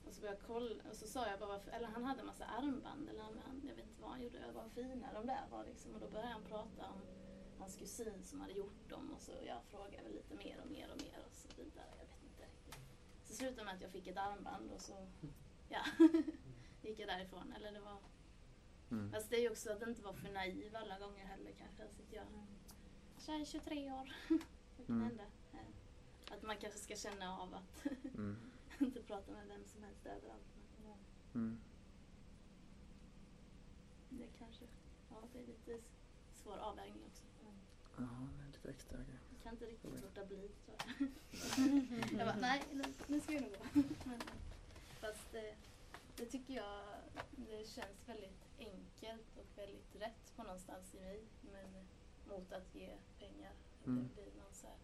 Och 0.08 0.14
så 0.14 0.22
började 0.22 0.40
jag 0.40 0.48
kolla 0.48 0.76
och 0.90 0.96
så 0.96 1.08
sa 1.08 1.28
jag 1.30 1.40
bara, 1.40 1.60
eller 1.72 1.88
han 1.88 2.04
hade 2.04 2.20
en 2.20 2.26
massa 2.26 2.46
armband 2.46 3.10
eller 3.10 3.22
han, 3.22 3.62
jag 3.68 3.76
vet 3.76 3.86
inte 3.88 4.02
vad 4.02 4.12
han 4.12 4.22
gjorde, 4.22 4.52
vad 4.54 4.72
fina 4.72 5.14
de 5.14 5.26
där 5.28 5.48
var 5.52 5.66
liksom. 5.66 5.94
Och 5.94 6.00
då 6.00 6.08
började 6.08 6.32
han 6.32 6.44
prata 6.44 6.86
om 6.90 7.02
hans 7.60 7.76
kusin 7.76 8.24
som 8.24 8.42
hade 8.42 8.54
gjort 8.54 8.90
dem 8.90 9.14
och 9.14 9.22
så 9.22 9.32
jag 9.48 9.64
frågade 9.64 10.04
väl 10.04 10.14
lite 10.14 10.36
mer 10.36 10.62
och 10.64 10.72
mer 10.72 10.92
och 10.92 11.02
mer 11.02 11.20
och 11.28 11.34
så 11.34 11.48
vidare. 11.62 11.86
Jag 12.00 12.06
vet 12.06 12.24
inte 12.24 12.44
riktigt. 12.44 12.76
Så 13.26 13.34
slutade 13.36 13.66
med 13.66 13.76
att 13.76 13.82
jag 13.82 13.92
fick 13.92 14.08
ett 14.08 14.18
armband 14.18 14.72
och 14.72 14.82
så, 14.82 15.08
ja, 15.70 15.82
gick 16.82 17.00
jag 17.00 17.08
därifrån. 17.08 17.54
Eller 17.56 17.72
det 17.72 17.80
var, 17.80 17.98
Mm. 18.92 19.12
fast 19.12 19.30
det 19.30 19.36
är 19.36 19.42
ju 19.42 19.50
också 19.50 19.72
att 19.72 19.82
inte 19.88 20.02
vara 20.02 20.14
för 20.14 20.30
naiv 20.32 20.76
alla 20.76 21.00
gånger 21.00 21.26
heller 21.26 21.52
kanske. 21.52 21.84
Så 21.96 22.02
att 22.02 22.14
jag, 22.14 22.26
jag 23.28 23.42
är 23.42 23.46
23 23.46 23.92
år, 23.92 24.14
vad 24.78 24.88
kan 24.88 24.96
Mm. 24.96 25.08
hända? 25.08 25.24
Att 26.32 26.42
man 26.42 26.58
kanske 26.58 26.80
ska 26.80 26.96
känna 26.96 27.40
av 27.40 27.54
att 27.54 27.86
Mm. 28.16 28.38
inte 28.86 29.02
prata 29.04 29.32
med 29.32 29.48
vem 29.48 29.66
som 29.66 29.84
helst 29.84 30.06
överallt. 30.06 30.46
Men, 30.84 30.98
Mm. 31.42 31.58
det 34.10 34.28
kanske, 34.40 34.66
ja 35.10 35.16
det 35.34 35.40
är 35.40 35.48
lite 35.48 35.80
svår 36.34 36.58
avvägning 36.58 37.04
också. 37.08 37.24
Ja, 37.98 38.08
det 38.38 38.44
är 38.44 38.48
lite 38.52 38.70
extra 38.70 38.98
grej. 38.98 39.20
Jag 39.34 39.44
kan 39.44 39.54
inte 39.54 39.66
riktigt 39.66 40.02
låta 40.02 40.26
bli 40.26 40.50
tror 40.66 40.78
jag. 40.78 41.10
jag 42.20 42.28
bara, 42.28 42.36
nej 42.40 42.64
nu, 42.74 42.84
nu 43.08 43.20
ska 43.22 43.32
vi 43.32 43.40
nog 43.40 43.52
gå. 43.52 43.58
Men, 44.06 44.22
fast 45.02 45.32
det, 45.32 45.56
det 46.16 46.26
tycker 46.26 46.54
jag, 46.54 46.86
det 47.36 47.68
känns 47.68 48.08
väldigt 48.08 48.46
enkelt 48.60 49.38
och 49.38 49.58
väldigt 49.58 49.96
rätt 49.96 50.34
på 50.36 50.44
någonstans 50.44 50.96
i 50.96 51.00
mig. 51.00 51.24
Men 51.52 51.86
mot 52.28 52.52
att 52.54 52.76
ge 52.76 52.98
pengar. 53.20 53.52
Mm. 53.86 54.04
Det 54.04 54.14
blir 54.14 54.32
någon 54.44 54.54
så 54.54 54.68
här, 54.68 54.78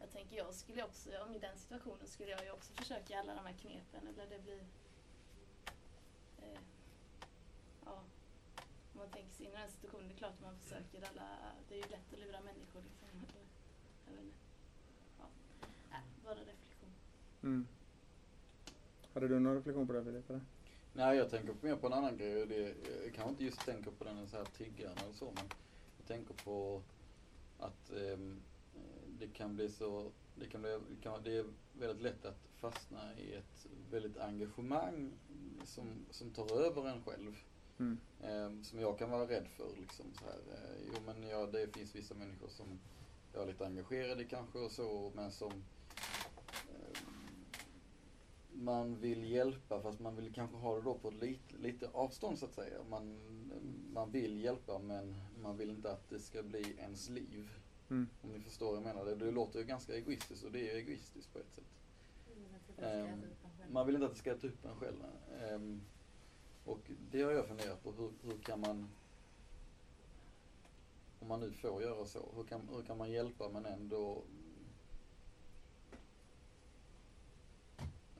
jag 0.00 0.10
tänker 0.10 0.36
jag 0.36 0.54
skulle 0.54 0.84
också, 0.84 1.10
om 1.26 1.34
i 1.34 1.38
den 1.38 1.58
situationen 1.58 2.06
skulle 2.06 2.30
jag 2.30 2.44
ju 2.44 2.50
också 2.50 2.72
försöka 2.72 3.18
alla 3.20 3.34
de 3.34 3.46
här 3.46 3.52
knepen. 3.52 4.06
Eller 4.08 4.26
det 4.30 4.42
blir, 4.42 4.64
eh, 6.42 6.60
ja, 7.84 8.02
om 8.92 8.98
man 8.98 9.10
tänker 9.10 9.32
sig 9.34 9.46
in 9.46 9.52
i 9.52 9.56
den 9.56 9.70
situationen, 9.70 10.08
det 10.08 10.14
är 10.14 10.18
klart 10.18 10.34
att 10.34 10.42
man 10.42 10.58
försöker 10.58 11.08
alla, 11.10 11.28
det 11.68 11.74
är 11.74 11.78
ju 11.78 11.90
lätt 11.90 12.12
att 12.12 12.18
lura 12.18 12.40
människor 12.40 12.82
liksom. 12.82 13.08
Eller, 13.08 13.42
Jag 14.06 14.12
vet 14.12 14.22
inte. 14.22 14.36
Ja, 15.18 15.26
äh, 15.96 16.24
bara 16.24 16.34
reflektion. 16.34 16.92
Mm. 17.42 17.66
Hade 19.14 19.28
du 19.28 19.40
någon 19.40 19.54
reflektion 19.54 19.86
på 19.86 19.92
det 19.92 20.04
Filip? 20.04 20.30
eller? 20.30 20.40
Nej, 20.92 21.16
jag 21.16 21.30
tänker 21.30 21.54
mer 21.60 21.76
på 21.76 21.86
en 21.86 21.92
annan 21.92 22.16
grej. 22.16 22.42
och 22.42 22.48
Det, 22.48 22.74
jag 23.04 23.14
kanske 23.14 23.30
inte 23.30 23.44
just 23.44 23.64
tänker 23.64 23.90
på 23.90 24.04
den 24.04 24.28
så 24.28 24.36
här 24.36 24.44
tiggaren 24.44 24.98
eller 24.98 25.12
så, 25.12 25.24
men 25.24 25.44
jag 25.98 26.06
tänker 26.06 26.34
på 26.34 26.82
att 27.58 27.90
ehm, 27.92 28.40
det 29.20 29.28
kan 29.28 29.56
bli 29.56 29.68
så, 29.68 30.10
det 30.34 30.46
kan 30.46 30.62
bli, 30.62 30.70
det, 30.70 31.02
kan, 31.02 31.22
det 31.22 31.36
är 31.36 31.44
väldigt 31.72 32.02
lätt 32.02 32.24
att 32.24 32.48
fastna 32.56 33.18
i 33.18 33.34
ett 33.34 33.66
väldigt 33.90 34.18
engagemang 34.18 35.12
som, 35.64 36.06
som 36.10 36.30
tar 36.30 36.60
över 36.60 36.88
en 36.88 37.02
själv. 37.02 37.36
Mm. 37.78 37.98
Ehm, 38.22 38.64
som 38.64 38.80
jag 38.80 38.98
kan 38.98 39.10
vara 39.10 39.28
rädd 39.28 39.48
för 39.48 39.76
liksom 39.80 40.06
så 40.14 40.24
här. 40.24 40.38
Eh, 40.54 40.76
jo 40.86 40.94
men 41.06 41.28
ja, 41.28 41.46
det 41.46 41.74
finns 41.76 41.94
vissa 41.94 42.14
människor 42.14 42.48
som 42.48 42.66
jag 43.32 43.42
är 43.42 43.46
lite 43.46 43.66
engagerad 43.66 44.20
i 44.20 44.24
kanske 44.24 44.58
och 44.58 44.70
så, 44.70 45.12
men 45.14 45.32
som 45.32 45.52
ehm, 45.52 47.10
man 48.52 49.00
vill 49.00 49.30
hjälpa 49.30 49.80
fast 49.80 50.00
man 50.00 50.16
vill 50.16 50.32
kanske 50.32 50.56
ha 50.56 50.76
det 50.76 50.82
då 50.82 50.94
på 50.94 51.10
lite, 51.10 51.56
lite 51.56 51.88
avstånd 51.92 52.38
så 52.38 52.46
att 52.46 52.54
säga. 52.54 52.84
Man, 52.90 53.18
man 53.92 54.10
vill 54.10 54.44
hjälpa 54.44 54.78
men 54.78 55.14
man 55.42 55.56
vill 55.56 55.70
inte 55.70 55.92
att 55.92 56.08
det 56.08 56.18
ska 56.18 56.42
bli 56.42 56.74
ens 56.78 57.08
liv. 57.08 57.50
Mm. 57.90 58.08
Om 58.22 58.30
ni 58.32 58.40
förstår 58.40 58.66
vad 58.66 58.76
jag 58.76 58.82
menar. 58.84 59.04
Det, 59.04 59.14
det 59.14 59.30
låter 59.30 59.58
ju 59.58 59.64
ganska 59.64 59.94
egoistiskt 59.94 60.44
och 60.44 60.52
det 60.52 60.70
är 60.70 60.74
egoistiskt 60.76 61.32
på 61.32 61.38
ett 61.38 61.50
sätt. 61.54 61.64
Ehm, 62.78 63.22
Man 63.72 63.86
vill 63.86 63.94
inte 63.94 64.06
att 64.06 64.12
det 64.12 64.18
ska 64.18 64.30
äta 64.32 64.46
upp 64.46 64.64
en 64.64 64.76
själv. 64.76 64.96
Ehm, 65.42 65.80
och 66.64 66.80
det 67.10 67.22
har 67.22 67.30
jag 67.32 67.46
funderat 67.46 67.82
på. 67.84 67.92
Hur, 67.92 68.10
hur 68.22 68.38
kan 68.38 68.60
man, 68.60 68.88
om 71.20 71.28
man 71.28 71.40
nu 71.40 71.52
får 71.52 71.82
göra 71.82 72.04
så, 72.06 72.28
hur 72.36 72.44
kan, 72.44 72.68
hur 72.74 72.82
kan 72.82 72.98
man 72.98 73.10
hjälpa 73.10 73.48
men 73.48 73.66
ändå, 73.66 74.22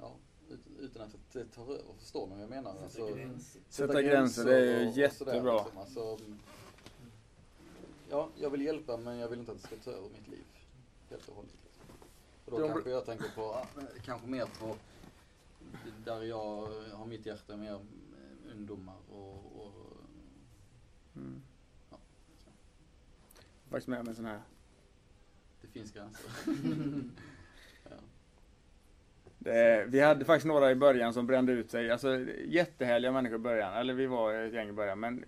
ja, 0.00 0.14
ut, 0.50 0.60
utan 0.80 1.02
att 1.02 1.16
det 1.32 1.44
tar 1.44 1.62
över. 1.62 1.94
Förstår 1.98 2.26
ni 2.26 2.32
vad 2.34 2.42
jag 2.42 2.50
menar? 2.50 2.70
Alltså, 2.82 3.06
Sätta 3.06 3.12
gränser. 3.18 3.60
Sätta 3.68 4.02
gränser, 4.02 4.44
det 4.44 4.72
är 4.72 4.82
och- 4.86 4.92
och 4.92 4.98
jättebra. 4.98 5.32
sådär, 5.42 5.64
liksom. 5.64 5.78
alltså, 5.78 6.18
ja, 8.10 8.28
jag 8.40 8.50
vill 8.50 8.62
hjälpa 8.62 8.96
men 8.96 9.18
jag 9.18 9.28
vill 9.28 9.38
inte 9.38 9.52
att 9.52 9.58
det 9.62 9.66
ska 9.66 9.76
ta 9.76 9.90
över 9.90 10.08
mitt 10.08 10.28
liv. 10.28 10.44
Helt 11.10 11.28
och 11.28 11.34
hållet. 11.36 11.52
Liksom. 11.64 11.94
Och 12.44 12.50
då 12.52 12.58
De- 12.58 12.68
kanske 12.72 12.90
jag 12.90 13.06
tänker 13.06 13.28
på, 13.34 13.42
ah, 13.42 13.66
kanske 14.04 14.26
mer 14.26 14.46
på 14.60 14.76
där 16.04 16.22
jag 16.22 16.66
har 16.92 17.06
mitt 17.06 17.26
hjärta 17.26 17.56
mer 17.56 17.72
eh, 17.72 18.52
ungdomar 18.56 18.96
och, 19.10 19.34
och 19.34 19.72
Mm. 21.16 21.42
Ja. 21.90 21.96
Faktiskt 23.70 23.88
med 23.88 24.00
om 24.00 24.08
en 24.08 24.14
sån 24.14 24.24
här. 24.24 24.40
det 25.60 25.68
finns 25.68 25.92
gränser. 25.92 26.30
ja. 27.84 27.96
Det, 29.38 29.84
vi 29.88 30.00
hade 30.00 30.24
faktiskt 30.24 30.46
några 30.46 30.70
i 30.70 30.74
början 30.74 31.14
som 31.14 31.26
brände 31.26 31.52
ut 31.52 31.70
sig. 31.70 31.90
Alltså 31.90 32.18
jättehärliga 32.46 33.12
människor 33.12 33.36
i 33.36 33.38
början. 33.38 33.74
Eller 33.74 33.94
vi 33.94 34.06
var 34.06 34.34
ett 34.34 34.52
gäng 34.54 34.68
i 34.68 34.72
början. 34.72 35.00
Men 35.00 35.24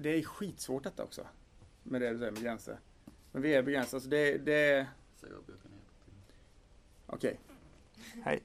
det 0.00 0.18
är 0.18 0.22
skitsvårt 0.22 0.84
detta 0.84 1.04
också. 1.04 1.26
Med 1.82 2.00
det 2.00 2.10
du 2.10 2.18
säger 2.18 2.32
med 2.32 2.42
gränser. 2.42 2.78
Men 3.32 3.42
vi 3.42 3.54
är 3.54 3.62
begränsade. 3.62 3.96
Alltså 3.96 4.10
det, 4.10 4.38
det, 4.38 4.86
Säger 5.20 5.34
jag 5.34 5.44
brukar 5.44 5.68
ner 5.68 5.76
till. 6.04 6.14
Okej. 7.06 7.40
Hej. 8.22 8.42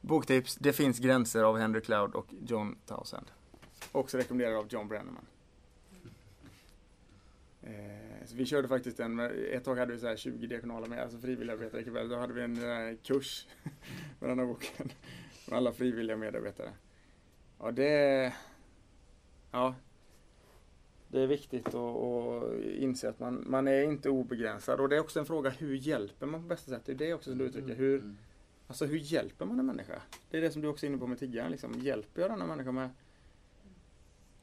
Boktips. 0.00 0.54
Det 0.54 0.72
finns 0.72 0.98
gränser 0.98 1.42
av 1.42 1.58
Henry 1.58 1.80
Cloud 1.80 2.14
och 2.14 2.26
John 2.46 2.76
Townsend. 2.86 3.26
Också 3.92 4.18
rekommenderad 4.18 4.56
av 4.56 4.66
John 4.70 4.88
Brenneman. 4.88 5.26
Eh, 7.62 8.26
så 8.26 8.36
vi 8.36 8.46
körde 8.46 8.68
faktiskt 8.68 9.00
en, 9.00 9.20
ett 9.20 9.64
tag 9.64 9.76
hade 9.76 9.92
vi 9.92 9.98
så 9.98 10.06
här 10.06 10.16
20 10.16 10.46
diakonala 10.46 10.86
med, 10.86 11.02
alltså 11.02 11.18
frivilligarbetare 11.18 11.80
ikväll. 11.80 12.08
Då 12.08 12.16
hade 12.16 12.32
vi 12.32 12.42
en 12.42 12.88
eh, 12.88 12.96
kurs 13.02 13.46
med 14.20 14.30
den 14.30 14.38
här 14.38 14.46
boken. 14.46 14.90
Med 15.48 15.56
alla 15.56 15.72
frivilliga 15.72 16.16
medarbetare. 16.16 16.72
Ja, 17.58 17.70
det... 17.70 18.32
Ja. 19.50 19.74
Det 21.08 21.20
är 21.20 21.26
viktigt 21.26 21.74
att, 21.74 22.64
inse 22.64 23.08
att 23.08 23.20
man, 23.20 23.44
man 23.46 23.68
är 23.68 23.82
inte 23.82 24.10
obegränsad. 24.10 24.80
Och 24.80 24.88
det 24.88 24.96
är 24.96 25.00
också 25.00 25.20
en 25.20 25.26
fråga, 25.26 25.50
hur 25.50 25.74
hjälper 25.74 26.26
man 26.26 26.42
på 26.42 26.48
bästa 26.48 26.70
sätt? 26.70 26.82
Det 26.84 26.92
är 26.92 26.96
det 26.96 27.14
också 27.14 27.30
som 27.30 27.38
du 27.38 27.44
uttrycker. 27.44 27.74
Hur, 27.74 27.98
Mm. 27.98 28.16
Alltså 28.68 28.86
hur 28.86 28.98
hjälper 28.98 29.46
man 29.46 29.58
en 29.58 29.66
människa? 29.66 30.02
Det 30.30 30.36
är 30.36 30.40
det 30.40 30.50
som 30.50 30.62
du 30.62 30.68
också 30.68 30.86
är 30.86 30.88
inne 30.88 30.98
på 30.98 31.06
med 31.06 31.18
tiggaren. 31.18 31.50
Liksom. 31.50 31.72
Hjälper 31.80 32.20
jag 32.20 32.30
denna 32.30 32.46
människa 32.46 32.72
med... 32.72 32.90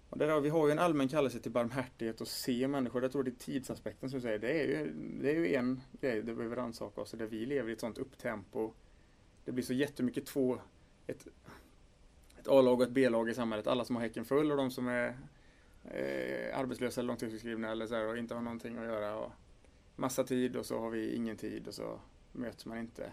Och 0.10 0.18
där, 0.18 0.40
vi 0.40 0.50
har 0.50 0.68
ju 0.68 0.72
en 0.72 0.80
allmän 0.80 1.08
kallelse 1.08 1.40
till 1.40 1.52
barmhärtighet 1.52 2.22
och 2.22 2.28
se 2.28 2.68
människor. 2.68 3.02
Jag 3.04 3.12
tror 3.12 3.24
det 3.24 3.32
är 3.32 3.36
tidsaspekten 3.36 4.10
som 4.10 4.22
säger. 4.22 4.40
Det 4.40 4.62
är 4.62 4.68
ju, 4.68 4.94
det 5.22 5.30
är 5.30 5.36
ju 5.36 5.56
en 5.56 5.82
grej 6.02 6.22
det 6.22 6.34
behöver 6.34 6.56
rannsaka 6.56 7.02
oss. 7.02 7.12
Där 7.12 7.26
vi 7.26 7.46
lever 7.46 7.70
i 7.70 7.74
ett 7.74 7.80
sånt 7.80 7.98
upptempo. 7.98 8.74
Det 9.46 9.52
blir 9.52 9.64
så 9.64 9.74
jättemycket 9.74 10.26
två... 10.26 10.60
Ett, 11.08 11.28
ett 12.46 12.52
A-lag 12.52 12.80
och 12.82 12.84
ett 12.84 12.92
B-lag 12.92 13.30
i 13.30 13.34
samhället. 13.34 13.68
Alla 13.68 13.86
som 13.86 13.96
har 13.96 14.04
häcken 14.04 14.26
full 14.26 14.52
och 14.52 14.58
de 14.58 14.72
som 14.72 14.88
är 14.88 15.08
eh, 15.84 16.60
arbetslösa 16.60 17.02
eller 17.02 17.08
långtidssjukskrivna 17.08 17.72
eller 17.72 17.88
så 17.88 17.96
här, 17.96 18.08
och 18.08 18.18
inte 18.18 18.36
har 18.36 18.42
någonting 18.42 18.78
att 18.78 18.86
göra. 18.86 19.18
Och 19.18 19.32
massa 19.96 20.24
tid 20.24 20.56
och 20.56 20.66
så 20.66 20.80
har 20.80 20.90
vi 20.90 21.16
ingen 21.16 21.38
tid 21.38 21.68
och 21.68 21.74
så 21.74 22.00
möts 22.32 22.66
man 22.66 22.78
inte. 22.78 23.12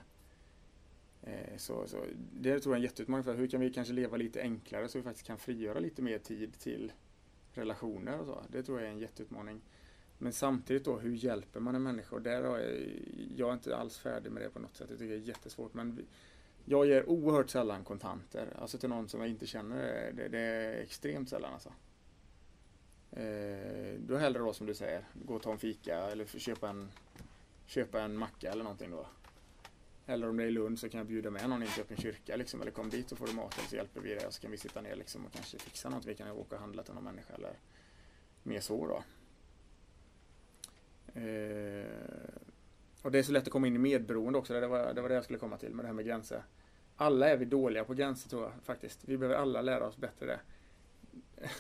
Eh, 1.23 1.57
Så, 1.57 1.87
så 1.87 2.05
det 2.33 2.61
tror 2.61 2.75
jag 2.75 2.79
är 2.79 2.81
en 2.81 2.91
jätteutmaning 2.91 3.25
för 3.25 3.35
hur 3.35 3.47
kan 3.47 3.61
vi 3.61 3.73
kanske 3.73 3.95
leva 3.95 4.17
lite 4.17 4.41
enklare 4.41 4.89
så 4.89 4.99
vi 4.99 5.05
faktiskt 5.05 5.27
kan 5.27 5.39
frigöra 5.39 5.79
lite 5.79 6.03
mer 6.03 6.19
tid 6.19 6.59
till 6.59 6.93
relationer 7.53 8.21
och 8.21 8.27
så. 8.27 8.43
Det 8.49 8.63
tror 8.63 8.81
jag 8.81 8.89
är 8.89 8.93
en 8.93 8.99
jätteutmaning. 8.99 9.61
Men 10.19 10.33
samtidigt 10.33 10.85
då, 10.85 10.99
hur 10.99 11.15
hjälper 11.15 11.61
man 11.61 11.75
en 11.75 11.83
människa? 11.83 12.17
Och 12.17 12.23
där 12.23 12.43
har 12.43 12.59
jag, 12.59 12.73
jag 13.37 13.49
är 13.49 13.53
inte 13.53 13.77
alls 13.77 13.99
färdig 13.99 14.33
med 14.33 14.43
det 14.43 14.51
på 14.51 14.59
något 14.59 14.77
sätt. 14.77 14.87
Jag 14.91 14.99
tycker 14.99 15.15
det 15.15 15.21
är 15.21 15.29
jättesvårt. 15.29 15.75
Men 15.75 15.95
vi, 15.97 16.05
jag 16.65 16.87
ger 16.87 17.09
oerhört 17.09 17.51
sällan 17.51 17.85
kontanter. 17.85 18.57
Alltså 18.59 18.79
till 18.79 18.89
någon 18.89 19.09
som 19.09 19.21
jag 19.21 19.29
inte 19.29 19.47
känner. 19.47 20.13
Det, 20.13 20.29
det 20.29 20.39
är 20.39 20.83
extremt 20.83 21.29
sällan 21.29 21.53
alltså. 21.53 21.73
Eh, 23.13 23.99
då 23.99 24.17
hellre 24.17 24.39
då 24.39 24.53
som 24.53 24.67
du 24.67 24.75
säger, 24.75 25.05
gå 25.15 25.35
och 25.35 25.43
ta 25.43 25.53
en 25.53 25.59
fika 25.59 25.97
eller 25.97 26.25
köpa 26.25 26.69
en, 26.69 26.91
köpa 27.67 28.01
en 28.01 28.17
macka 28.17 28.53
eller 28.53 28.65
någonting 28.65 28.91
då. 28.91 29.07
Eller 30.07 30.29
om 30.29 30.37
det 30.37 30.43
är 30.43 30.47
i 30.47 30.51
Lund 30.51 30.79
så 30.79 30.89
kan 30.89 30.99
jag 30.99 31.07
bjuda 31.07 31.31
med 31.31 31.49
någon 31.49 31.63
in 31.63 31.69
till 31.69 31.83
öppen 31.83 31.97
kyrka 31.97 32.37
liksom, 32.37 32.61
eller 32.61 32.71
kom 32.71 32.91
dit 32.91 33.09
så 33.09 33.17
får 33.17 33.27
du 33.27 33.33
mat 33.33 33.59
eller 33.59 33.69
så 33.69 33.77
hjälper 33.77 34.01
vi 34.01 34.15
dig 34.15 34.27
och 34.27 34.35
så 34.35 34.41
kan 34.41 34.51
vi 34.51 34.57
sitta 34.57 34.81
ner 34.81 34.97
liksom, 34.97 35.27
och 35.27 35.33
kanske 35.33 35.59
fixa 35.59 35.89
något. 35.89 36.05
Vi 36.05 36.15
kan 36.15 36.31
åka 36.31 36.55
och 36.55 36.61
handla 36.61 36.83
till 36.83 36.95
någon 36.95 37.05
människa 37.05 37.35
eller 37.35 37.59
mer 38.43 38.61
så 38.61 38.87
då. 38.87 39.03
Eh, 41.21 41.87
och 43.03 43.11
det 43.11 43.19
är 43.19 43.23
så 43.23 43.33
lätt 43.33 43.43
att 43.43 43.53
komma 43.53 43.67
in 43.67 43.77
i 43.77 43.79
medberoende 43.79 44.39
också, 44.39 44.61
det 44.61 44.67
var, 44.67 44.95
det 44.95 45.03
var 45.03 45.09
det 45.09 45.15
jag 45.15 45.25
skulle 45.25 45.39
komma 45.39 45.59
till 45.59 45.75
med 45.75 45.85
det 45.85 45.87
här 45.87 45.95
med 45.95 46.05
gränser. 46.05 46.43
Alla 46.97 47.29
är 47.29 47.37
vi 47.37 47.45
dåliga 47.45 47.85
på 47.85 47.95
gränser 47.95 48.31
tror 48.31 48.43
jag 48.43 48.53
faktiskt. 48.63 49.01
Vi 49.05 49.19
behöver 49.19 49.41
alla 49.41 49.63
lära 49.63 49.87
oss 49.87 49.97
bättre 49.97 50.27
det. 50.27 50.41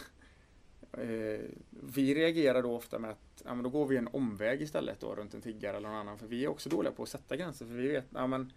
Eh, 0.98 1.40
vi 1.70 2.14
reagerar 2.14 2.62
då 2.62 2.76
ofta 2.76 2.98
med 2.98 3.10
att 3.10 3.42
ja, 3.44 3.54
men 3.54 3.62
då 3.62 3.70
går 3.70 3.86
vi 3.86 3.96
en 3.96 4.08
omväg 4.12 4.62
istället 4.62 5.00
då 5.00 5.14
runt 5.14 5.34
en 5.34 5.40
tiggare 5.40 5.76
eller 5.76 5.88
någon 5.88 5.98
annan. 5.98 6.18
För 6.18 6.26
vi 6.26 6.44
är 6.44 6.48
också 6.48 6.68
dåliga 6.68 6.92
på 6.92 7.02
att 7.02 7.08
sätta 7.08 7.36
gränser. 7.36 7.66
För 7.66 7.74
vi 7.74 7.88
vet, 7.88 8.04
ja 8.14 8.26
men 8.26 8.52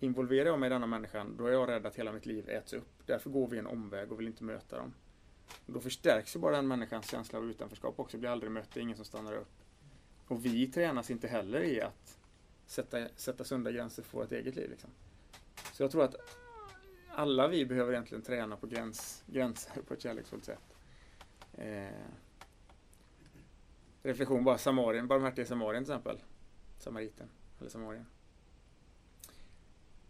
involverar 0.00 0.48
jag 0.48 0.60
mig 0.60 0.66
i 0.66 0.70
denna 0.70 0.86
människan, 0.86 1.36
då 1.38 1.46
är 1.46 1.52
jag 1.52 1.68
rädd 1.68 1.86
att 1.86 1.96
hela 1.96 2.12
mitt 2.12 2.26
liv 2.26 2.48
äts 2.48 2.72
upp. 2.72 3.02
Därför 3.06 3.30
går 3.30 3.48
vi 3.48 3.58
en 3.58 3.66
omväg 3.66 4.12
och 4.12 4.20
vill 4.20 4.26
inte 4.26 4.44
möta 4.44 4.78
dem. 4.78 4.94
Då 5.66 5.80
förstärks 5.80 6.36
ju 6.36 6.40
bara 6.40 6.56
den 6.56 6.68
människans 6.68 7.10
känsla 7.10 7.38
av 7.38 7.50
utanförskap 7.50 8.00
också, 8.00 8.18
blir 8.18 8.30
aldrig 8.30 8.52
mött, 8.52 8.70
det 8.74 8.80
är 8.80 8.82
ingen 8.82 8.96
som 8.96 9.04
stannar 9.04 9.32
upp. 9.32 9.52
Och 10.28 10.44
vi 10.44 10.66
tränas 10.66 11.10
inte 11.10 11.28
heller 11.28 11.64
i 11.64 11.80
att 11.80 12.15
sätta, 12.66 13.08
sätta 13.16 13.44
sunda 13.44 13.72
gränser 13.72 14.02
för 14.02 14.18
vårt 14.18 14.32
eget 14.32 14.56
liv. 14.56 14.70
Liksom. 14.70 14.90
Så 15.72 15.82
jag 15.82 15.90
tror 15.90 16.04
att 16.04 16.14
alla 17.10 17.48
vi 17.48 17.66
behöver 17.66 17.92
egentligen 17.92 18.22
träna 18.22 18.56
på 18.56 18.66
gräns, 18.66 19.22
gränser 19.26 19.82
på 19.82 19.94
ett 19.94 20.02
kärleksfullt 20.02 20.44
sätt. 20.44 20.76
Eh, 21.52 21.88
reflektion 24.02 24.44
bara, 24.44 24.58
Samarien, 24.58 25.08
barmhärtige 25.08 25.46
Samarien 25.46 25.84
till 25.84 25.92
exempel. 25.92 26.18
Samariten, 26.78 27.28
eller 27.60 27.70
Samarien. 27.70 28.06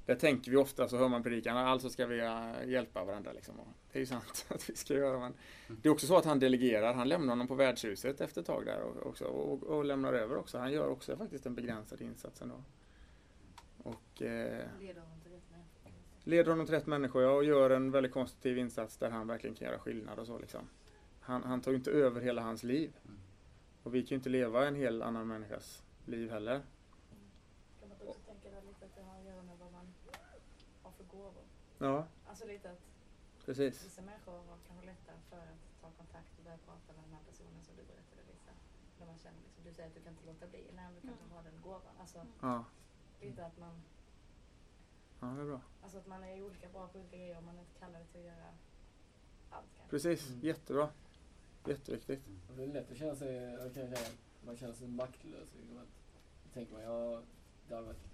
Där 0.07 0.15
tänker 0.15 0.51
vi 0.51 0.57
ofta, 0.57 0.89
så 0.89 0.97
hör 0.97 1.09
man 1.09 1.23
predikan, 1.23 1.57
alltså 1.57 1.91
ska 1.91 2.07
vi 2.07 2.21
eh, 2.21 2.69
hjälpa 2.69 3.05
varandra. 3.05 3.33
Liksom. 3.33 3.55
Det 3.97 4.01
är 4.01 4.03
ju 4.03 4.07
sant 4.07 4.47
att 4.55 4.71
vi 4.71 4.77
ska 4.77 4.95
göra. 4.95 5.19
Men 5.19 5.35
det 5.83 5.89
är 5.89 5.93
också 5.93 6.07
så 6.07 6.17
att 6.17 6.25
han 6.25 6.39
delegerar, 6.39 6.95
han 6.95 7.09
lämnar 7.09 7.33
honom 7.33 7.49
på 7.49 7.55
värdshuset 7.55 8.21
efter 8.21 8.41
ett 8.41 8.47
tag 8.47 8.67
där 8.67 9.07
också, 9.07 9.25
och, 9.25 9.63
och 9.63 9.85
lämnar 9.85 10.13
över 10.13 10.37
också. 10.37 10.59
Han 10.59 10.73
gör 10.73 10.89
också 10.89 11.17
faktiskt 11.17 11.47
en 11.47 11.55
begränsad 11.55 12.01
insats 12.01 12.43
ändå. 12.43 12.63
Och 13.83 14.23
eh, 14.23 14.67
Leder 14.81 15.01
honom 15.01 15.21
till 16.67 16.75
rätt 16.75 16.87
människor. 16.87 17.23
ja, 17.23 17.31
och 17.31 17.45
gör 17.45 17.71
en 17.71 17.91
väldigt 17.91 18.13
konstruktiv 18.13 18.59
insats 18.59 18.97
där 18.97 19.11
han 19.11 19.27
verkligen 19.27 19.57
kan 19.57 19.69
göra 19.69 19.79
skillnad 19.79 20.19
och 20.19 20.27
så 20.27 20.39
liksom. 20.39 20.69
Han, 21.21 21.43
han 21.43 21.61
tar 21.61 21.71
ju 21.71 21.77
inte 21.77 21.91
över 21.91 22.21
hela 22.21 22.43
hans 22.43 22.63
liv. 22.63 22.93
Mm. 23.05 23.19
Och 23.83 23.95
vi 23.95 24.03
kan 24.03 24.09
ju 24.09 24.17
inte 24.17 24.31
leva 24.31 24.67
en 24.67 24.75
hel 24.75 25.03
annan 25.03 25.29
människas 25.29 25.83
liv 26.05 26.31
heller. 26.31 26.63
Kan 27.81 27.89
man 27.89 27.99
också 28.09 28.21
tänka 28.21 28.61
lite 28.61 28.85
att 28.85 28.97
det 28.97 29.03
har 29.03 29.19
att 29.19 29.25
göra 29.25 29.43
med 29.43 29.59
vad 29.59 29.73
man 29.73 29.95
har 30.83 30.91
för 30.91 31.05
gåvor? 31.05 31.45
Ja, 31.79 32.07
Alltså 32.29 32.47
lite 32.47 32.71
att 32.71 32.96
precis. 33.47 33.85
vissa 33.85 34.03
människor 34.03 34.33
har 34.33 34.59
kanske 34.69 34.87
lättare 34.87 35.19
för 35.31 35.37
att 35.55 35.65
ta 35.83 35.89
kontakt 36.01 36.31
och 36.39 36.45
börja 36.45 36.59
prata 36.69 36.89
med 36.97 37.03
den 37.07 37.13
här 37.17 37.25
personen 37.31 37.61
som 37.67 37.75
du 37.77 37.83
berättade 37.93 38.23
Lisa. 38.31 38.53
När 38.99 39.07
man 39.07 39.19
känner 39.25 39.41
liksom, 39.47 39.65
du 39.65 39.73
säger 39.73 39.89
att 39.89 39.95
du 39.95 40.01
kan 40.01 40.13
inte 40.13 40.27
låta 40.27 40.47
bli. 40.47 40.63
Nej, 40.77 40.87
du 40.95 41.01
kanske 41.09 41.27
har 41.35 41.43
den 41.43 41.61
gåvan. 41.63 41.95
Alltså 42.03 42.19
Ja, 42.41 42.65
lite 43.21 43.47
att 43.47 43.59
man, 43.59 43.75
ja 45.21 45.27
det 45.27 45.41
är 45.43 45.47
bra. 45.53 45.61
alltså 45.83 45.99
att 45.99 46.07
man 46.07 46.25
är 46.25 46.43
olika 46.43 46.69
bra 46.69 46.89
på 46.89 46.99
olika 46.99 47.17
grejer 47.17 47.37
och 47.39 47.45
man 47.49 47.55
är 47.57 47.61
inte 47.61 47.79
kallad 47.83 48.03
till 48.13 48.21
att 48.21 48.27
göra 48.27 48.49
allt 49.51 49.71
kanske. 49.77 49.91
Precis, 49.91 50.29
Mm. 50.29 50.41
jättebra. 50.41 50.89
Jätteviktigt. 51.67 52.21
Och 52.51 52.57
Det 52.57 52.63
är 52.63 52.67
lätt 52.67 52.91
att 52.91 52.97
känna 52.99 53.15
sig, 53.17 53.71
säga, 53.75 53.99
man 54.47 54.57
känner 54.57 54.75
sig 54.75 54.89
maktlös. 54.89 55.49
Liksom 55.61 55.79
att, 55.79 55.89
då 56.45 56.51
tänker 56.55 56.73
man, 56.73 56.83
ja, 56.83 57.23
det 57.69 57.75
har 57.75 57.83
varit, 57.83 58.05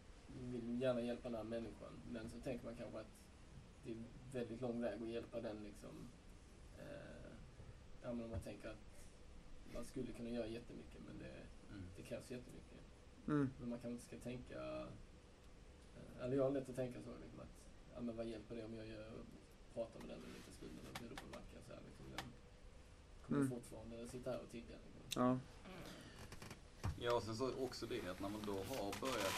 vill 0.40 0.80
gärna 0.82 1.00
hjälpa 1.00 1.28
den 1.28 1.36
här 1.36 1.44
människan. 1.44 1.92
Men 2.10 2.30
så 2.30 2.40
tänker 2.40 2.64
man 2.64 2.76
kanske 2.76 2.98
att 3.00 3.06
det 3.84 3.90
väldigt 4.34 4.60
lång 4.60 4.80
väg 4.80 5.02
att 5.02 5.08
hjälpa 5.08 5.40
den 5.40 5.64
liksom. 5.64 6.08
Eh, 6.78 7.30
ja, 8.02 8.12
men 8.12 8.24
om 8.24 8.30
man 8.30 8.40
tänker 8.40 8.68
att 8.68 8.84
man 9.74 9.84
skulle 9.84 10.12
kunna 10.12 10.30
göra 10.30 10.46
jättemycket 10.46 11.00
men 11.06 11.18
det, 11.18 11.32
Mm. 11.70 11.84
det 11.96 12.02
krävs 12.02 12.30
jättemycket. 12.30 12.80
Mm. 13.28 13.50
Men 13.60 13.68
man 13.68 13.78
kanske 13.78 13.90
inte 13.90 14.04
ska 14.04 14.18
tänka, 14.18 14.80
eh, 15.96 16.24
eller 16.24 16.36
jag 16.36 16.44
har 16.44 16.50
lätt 16.50 16.68
att 16.68 16.76
tänka 16.76 17.02
så 17.02 17.10
liksom 17.22 17.40
att, 17.40 17.54
ja 17.94 18.00
men 18.00 18.16
vad 18.16 18.26
hjälper 18.26 18.56
det 18.56 18.64
om 18.64 18.74
jag 18.74 18.86
gör, 18.86 19.12
pratar 19.74 20.00
med 20.00 20.08
den 20.08 20.24
en 20.24 20.32
liten 20.32 20.52
stund 20.52 20.72
eller 20.80 20.98
bjuder 21.00 21.16
på 21.16 21.22
en 21.24 21.30
macka 21.30 21.58
så 21.66 21.72
här 21.74 21.80
liksom. 21.88 22.06
Den 22.16 22.26
kommer 23.26 23.40
Mm. 23.40 23.50
fortfarande 23.50 24.08
sitta 24.08 24.30
här 24.30 24.40
och 24.40 24.50
tigga 24.50 24.76
liksom. 24.86 25.22
Ja, 25.22 25.38
Ja, 26.98 27.16
och 27.16 27.22
sen 27.22 27.36
så 27.36 27.64
också 27.64 27.86
det 27.86 28.08
att 28.08 28.20
när 28.20 28.28
man 28.28 28.42
då 28.46 28.52
har 28.52 29.00
börjat 29.00 29.34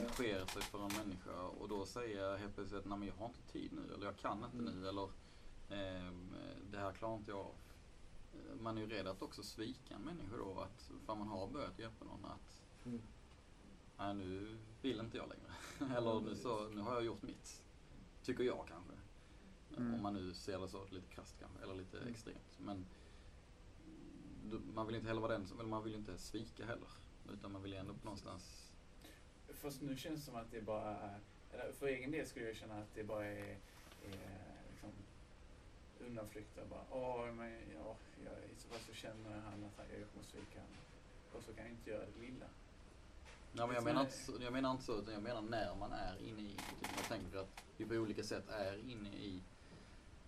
engagera 0.00 0.46
sig 0.46 0.62
för 0.62 0.78
en 0.84 0.92
människa 1.06 1.40
och 1.42 1.68
då 1.68 1.86
säger 1.86 2.36
helt 2.36 2.54
plötsligt 2.54 2.86
att 2.86 3.04
jag 3.06 3.14
har 3.14 3.26
inte 3.26 3.42
tid 3.52 3.72
nu 3.72 3.94
eller 3.94 4.06
jag 4.06 4.16
kan 4.16 4.44
inte 4.44 4.58
Mm. 4.58 4.80
nu 4.80 4.88
eller 4.88 5.08
ehm, 5.70 6.34
det 6.70 6.78
här 6.78 6.92
klarar 6.92 7.16
inte 7.16 7.30
jag 7.30 7.40
av. 7.40 7.54
Eh, 8.34 8.60
Man 8.60 8.76
är 8.76 8.80
ju 8.80 8.86
rädd 8.88 9.06
att 9.06 9.22
också 9.22 9.42
svika 9.42 9.94
en 9.94 10.02
människa 10.02 10.36
då 10.36 10.60
att 10.60 10.90
för 11.06 11.14
man 11.14 11.28
har 11.28 11.46
börjat 11.48 11.78
hjälpa 11.78 12.04
någon 12.04 12.24
att 12.24 12.62
Mm. 12.84 13.00
nej 13.98 14.14
nu 14.14 14.56
vill 14.82 15.00
inte 15.00 15.16
jag 15.16 15.28
längre. 15.28 15.94
eller 15.96 16.20
nu, 16.20 16.36
så, 16.36 16.68
nu 16.68 16.80
har 16.80 16.94
jag 16.94 17.04
gjort 17.04 17.22
mitt. 17.22 17.62
Tycker 18.22 18.44
jag 18.44 18.64
kanske. 18.68 18.92
Mm. 19.76 19.94
Om 19.94 20.02
man 20.02 20.14
nu 20.14 20.34
ser 20.34 20.58
det 20.60 20.68
så 20.68 20.84
lite 20.90 21.06
krasst 21.14 21.36
kanske, 21.40 21.62
eller 21.62 21.74
lite 21.74 21.98
Mm. 21.98 22.08
extremt. 22.10 22.58
Men 22.58 22.84
man 24.74 24.86
vill 24.86 24.96
inte 24.96 25.08
heller 25.08 25.20
vara 25.20 25.32
den 25.32 25.46
som, 25.46 25.60
eller 25.60 25.68
man 25.68 25.84
vill 25.84 25.94
inte 25.94 26.18
svika 26.18 26.66
heller. 26.66 26.88
Utan 27.32 27.52
man 27.52 27.62
vill 27.62 27.72
ändå 27.74 27.94
någonstans 28.02 28.69
Fast 29.54 29.82
nu 29.82 29.96
känns 29.96 30.20
det 30.20 30.26
som 30.26 30.36
att 30.36 30.50
det 30.50 30.60
bara 30.60 30.96
är, 31.52 31.72
för 31.72 31.86
egen 31.86 32.10
del 32.10 32.26
skulle 32.26 32.46
jag 32.46 32.56
känna 32.56 32.74
att 32.74 32.94
det 32.94 33.04
bara 33.04 33.24
är, 33.24 33.56
är 34.04 34.54
liksom 34.70 34.90
undanflykter. 35.98 36.64
Bara, 36.70 36.84
Åh, 36.90 37.32
men 37.32 37.50
ja, 37.50 37.96
jag, 38.24 38.32
i 38.32 38.60
så 38.60 38.68
fall 38.68 38.80
så 38.88 38.94
känner 38.94 39.40
han 39.40 39.64
att 39.64 39.86
jag 39.98 40.08
kommer 40.12 40.26
svika 40.26 40.60
honom. 40.60 40.76
Och 41.32 41.42
så 41.42 41.52
kan 41.52 41.64
jag 41.64 41.72
inte 41.72 41.90
göra 41.90 42.04
det 42.04 42.26
lilla. 42.26 42.46
Ja, 43.52 43.66
men 43.66 43.74
jag, 43.74 43.84
menar 43.84 44.00
inte, 44.00 44.44
jag 44.44 44.52
menar 44.52 44.70
inte 44.70 44.84
så, 44.84 44.98
utan 44.98 45.14
jag 45.14 45.22
menar 45.22 45.42
när 45.42 45.74
man 45.74 45.92
är 45.92 46.22
inne 46.28 46.42
i, 46.42 46.56
jag 46.96 47.04
tänker 47.08 47.38
att 47.38 47.64
vi 47.76 47.84
på 47.84 47.94
olika 47.94 48.22
sätt 48.22 48.48
är 48.48 48.90
inne 48.90 49.08
i, 49.08 49.42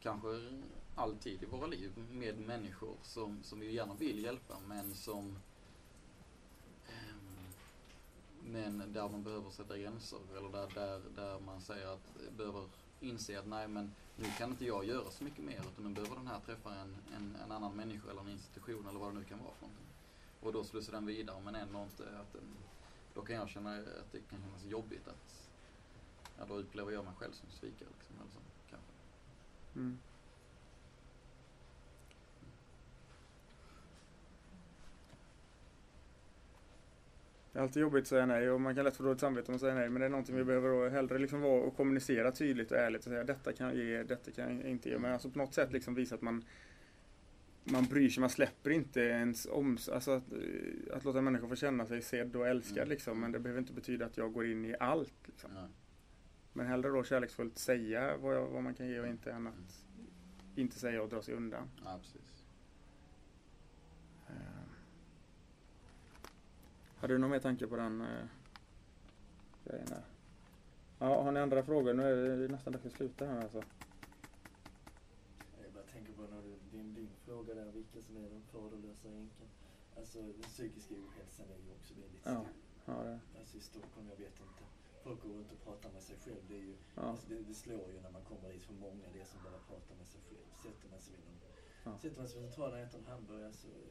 kanske 0.01 0.29
alltid 0.95 1.43
i 1.43 1.47
våra 1.47 1.67
liv, 1.67 1.93
med 2.11 2.39
människor 2.39 2.97
som, 3.03 3.43
som 3.43 3.61
vi 3.61 3.73
gärna 3.73 3.95
vill 3.95 4.25
hjälpa, 4.25 4.61
men 4.67 4.95
som 4.95 5.39
men 8.45 8.93
där 8.93 9.09
man 9.09 9.23
behöver 9.23 9.51
sätta 9.51 9.79
gränser, 9.79 10.19
eller 10.37 10.49
där, 10.49 10.69
där, 10.75 11.01
där 11.17 11.41
man 11.41 11.61
säger 11.61 11.87
att, 11.87 12.37
behöver 12.37 12.65
inse 13.01 13.39
att 13.39 13.47
nej 13.47 13.69
men 13.69 13.93
nu 14.17 14.25
kan 14.39 14.51
inte 14.51 14.65
jag 14.65 14.85
göra 14.85 15.11
så 15.11 15.25
mycket 15.25 15.45
mer, 15.45 15.61
utan 15.73 15.85
nu 15.85 15.95
behöver 15.95 16.17
den 16.17 16.27
här 16.27 16.41
träffa 16.41 16.75
en, 16.75 16.97
en, 17.17 17.37
en 17.45 17.53
annan 17.53 17.77
människa 17.77 18.11
eller 18.11 18.21
en 18.21 18.29
institution 18.29 18.87
eller 18.89 18.99
vad 18.99 19.15
det 19.15 19.19
nu 19.19 19.25
kan 19.25 19.39
vara 19.39 19.55
för 19.55 19.67
någonting. 19.67 19.87
Och 20.41 20.53
då 20.53 20.65
slussar 20.65 20.93
den 20.93 21.07
vidare, 21.07 21.41
men 21.45 21.55
ändå 21.55 21.83
inte 21.83 22.19
att 22.19 22.33
den 22.33 22.57
då 23.15 23.23
kan 23.23 23.37
jag 23.37 23.49
känna 23.49 23.77
att 23.77 24.13
det 24.13 24.21
kan 24.21 24.43
kännas 24.43 24.65
jobbigt 24.65 25.09
att 25.09 25.49
ja, 26.39 26.45
då 26.49 26.55
upplever 26.55 26.93
jag 26.93 27.05
mig 27.05 27.15
själv 27.15 27.33
som 27.33 27.51
svikare 27.51 27.89
liksom, 27.99 28.17
eller 28.21 28.31
så, 28.31 28.39
kanske. 28.71 28.93
mm. 29.75 29.99
Det 37.53 37.59
är 37.59 37.63
alltid 37.63 37.83
jobbigt 37.83 38.03
att 38.03 38.09
säga 38.09 38.27
nej 38.27 38.51
och 38.51 38.61
man 38.61 38.75
kan 38.75 38.85
lätt 38.85 38.97
få 38.97 39.03
dåligt 39.03 39.21
samvete 39.21 39.49
om 39.49 39.55
att 39.55 39.61
säga 39.61 39.75
nej 39.75 39.89
men 39.89 40.01
det 40.01 40.07
är 40.07 40.11
någonting 40.11 40.37
vi 40.37 40.45
behöver 40.45 40.69
då 40.69 40.89
hellre 40.89 41.19
liksom 41.19 41.41
vara 41.41 41.63
och 41.63 41.77
kommunicera 41.77 42.33
tydligt 42.33 42.71
och 42.73 42.79
ärligt 42.79 43.01
och 43.01 43.05
säga 43.05 43.25
detta 43.25 43.53
kan 43.53 43.67
jag 43.67 43.77
ge, 43.77 44.03
detta 44.03 44.31
kan 44.31 44.59
jag 44.61 44.71
inte 44.71 44.89
ge. 44.89 44.99
Men 44.99 45.13
alltså 45.13 45.31
på 45.31 45.39
något 45.39 45.55
sätt 45.55 45.73
liksom 45.73 45.95
visa 45.95 46.15
att 46.15 46.23
man 46.23 46.45
man 47.65 47.85
bryr 47.85 48.09
sig, 48.09 48.21
man 48.21 48.31
släpper 48.31 48.71
inte 48.71 49.01
ens 49.01 49.47
om, 49.51 49.79
alltså 49.93 50.11
att, 50.11 50.33
eh, 50.33 50.97
att 50.97 51.05
låta 51.05 51.21
människor 51.21 51.49
få 51.49 51.57
känna 51.57 51.87
sig 51.87 52.03
sedd 52.03 52.37
och 52.37 52.49
älskad 52.49 52.77
Mm. 52.79 52.89
liksom. 52.89 53.21
Men 53.21 53.33
det 53.33 53.39
behöver 53.39 53.61
inte 53.61 53.73
betyda 53.73 54.07
att 54.07 54.17
jag 54.17 54.33
går 54.33 54.47
in 54.47 54.65
i 54.65 54.75
allt 54.81 55.15
liksom. 55.27 55.51
Ja. 55.55 55.69
Men 56.53 56.67
hellre 56.67 56.91
då 56.91 57.05
kärleksfullt 57.05 57.59
säga 57.59 58.17
vad, 58.17 58.35
jag, 58.37 58.47
vad 58.47 58.63
man 58.63 58.75
kan 58.75 58.89
ge 58.89 59.01
och 59.01 59.07
inte 59.07 59.33
än 59.33 59.47
att 59.47 59.85
inte 60.57 60.79
säga 60.79 61.03
och 61.03 61.09
dra 61.09 61.23
sig 61.23 61.35
undan. 61.35 61.71
ja, 61.85 61.99
precis. 62.03 62.42
Har 67.03 67.09
du 67.09 67.19
någon 67.19 67.31
mer 67.31 67.39
tanke 67.41 67.67
på 67.67 67.77
den 67.77 68.01
eh, 68.01 68.25
grejen 69.65 69.87
där? 69.87 70.05
Ja, 70.99 71.23
har 71.23 71.33
ni 71.33 71.41
andra 71.41 71.63
frågor? 71.63 71.93
Nu 71.95 72.03
är 72.33 72.37
det 72.37 72.49
nästan 72.49 72.73
dags 72.73 72.87
att 72.87 72.93
sluta 72.93 73.27
här 73.27 73.41
alltså. 73.43 73.63
Jag 75.63 75.73
bara 75.75 75.85
tänker 75.85 76.13
på 76.13 76.23
när 76.23 76.43
du, 76.43 76.53
din, 76.77 76.95
din 76.95 77.09
fråga 77.27 77.55
där, 77.55 77.73
vilka 77.73 78.03
som 78.03 78.17
är 78.17 78.29
den 78.31 78.43
faderlösa 78.53 79.09
änkan. 79.09 79.49
Alltså 79.97 80.23
den 80.23 80.43
psykiska 80.43 80.95
ohälsan 80.95 81.47
är 81.55 81.59
ju 81.67 81.71
också 81.79 81.95
väldigt 81.95 82.23
Ja. 82.25 82.31
stor. 82.31 82.47
Ja, 82.85 83.03
det, 83.03 83.19
Alltså 83.39 83.57
i 83.57 83.61
Stockholm, 83.61 84.07
jag 84.11 84.17
vet 84.17 84.41
inte. 84.47 84.63
Folk 85.05 85.23
går 85.23 85.29
runt 85.31 85.53
och 85.53 85.65
pratar 85.65 85.91
med 85.93 86.03
sig 86.03 86.17
själv. 86.25 86.43
Det, 86.49 86.55
är 86.55 86.59
ju, 86.71 86.75
ja. 86.95 87.03
alltså, 87.03 87.29
det, 87.29 87.39
det 87.49 87.55
slår 87.55 87.87
ju 87.93 88.01
när 88.01 88.11
man 88.11 88.23
kommer 88.31 88.49
dit 88.53 88.63
för 88.63 88.75
många, 88.75 89.05
det 89.13 89.21
är 89.21 89.25
som 89.25 89.41
bara 89.45 89.59
pratar 89.71 89.95
med 90.01 90.07
sig 90.09 90.21
själv. 90.29 90.49
Sätter 90.65 90.89
man 90.91 91.01
sig 91.01 91.13
vid 91.17 91.25
någon, 91.29 91.39
Ja. 91.85 91.99
sätter 92.03 92.19
man 92.21 92.29
sig 92.29 92.41
vid 92.41 92.49
centralen 92.51 92.75
och 92.81 92.87
äter 92.87 92.99
en 93.01 93.07
hamburgare 93.13 93.53
så 93.53 93.67
är 93.69 93.91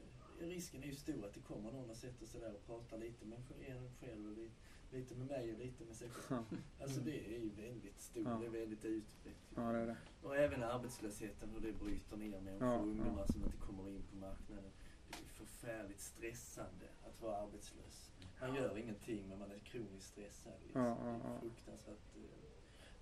risken 0.49 0.83
är 0.83 0.87
ju 0.87 0.95
stor 0.95 1.25
att 1.25 1.33
det 1.33 1.39
kommer 1.39 1.71
någon 1.71 1.89
och 1.89 1.95
sätter 1.97 2.25
sig 2.25 2.41
där 2.41 2.53
och 2.55 2.65
pratar 2.65 2.97
lite 2.97 3.25
med 3.25 3.39
en 3.67 3.89
själv 3.99 4.25
och 4.31 4.37
lite, 4.37 4.53
lite 4.91 5.15
med 5.15 5.27
mig 5.27 5.53
och 5.53 5.59
lite 5.59 5.85
med 5.85 5.95
sig 5.95 6.09
själv. 6.09 6.43
Ja. 6.51 6.57
Alltså 6.83 6.99
det 7.01 7.35
är 7.35 7.39
ju 7.39 7.49
väldigt 7.49 8.01
stort, 8.01 8.23
Ja. 8.27 8.37
det 8.41 8.45
är 8.45 8.49
väldigt 8.49 8.85
utbrett. 8.85 9.35
ja, 9.55 9.61
det 9.61 9.79
är 9.79 9.85
det. 9.87 9.97
Och 10.23 10.37
även 10.37 10.63
arbetslösheten, 10.63 11.49
hur 11.49 11.59
det 11.59 11.73
bryter 11.73 12.17
ner 12.17 12.41
människor, 12.41 12.67
Ja, 12.67 12.77
ungdomar 12.79 13.21
ja. 13.21 13.27
som 13.33 13.43
inte 13.43 13.57
kommer 13.57 13.89
in 13.89 14.03
på 14.09 14.15
marknaden. 14.15 14.71
Det 15.09 15.17
är 15.25 15.29
förfärligt 15.29 15.99
stressande 15.99 16.87
att 17.03 17.21
vara 17.21 17.37
arbetslös. 17.37 18.11
Man 18.41 18.55
gör 18.55 18.77
ingenting 18.77 19.29
men 19.29 19.39
man 19.39 19.51
är 19.51 19.59
kroniskt 19.59 20.07
stressad. 20.11 20.53
Liksom. 20.63 20.81
Ja, 20.81 20.87
ja, 20.87 21.03
Det 21.03 21.09
är 21.09 21.29
ja. 21.29 21.33
en 21.35 21.39
fruktansvärt 21.41 22.15
eh, 22.15 22.21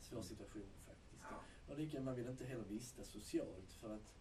svår 0.01 0.21
situation 0.21 0.69
faktiskt. 0.87 1.23
Och 1.67 1.77
lika, 1.77 2.01
man 2.01 2.15
vill 2.15 2.27
inte 2.29 2.45
heller 2.45 2.63
vistas 2.63 3.07
socialt 3.07 3.71
för 3.73 3.95
att 3.95 4.15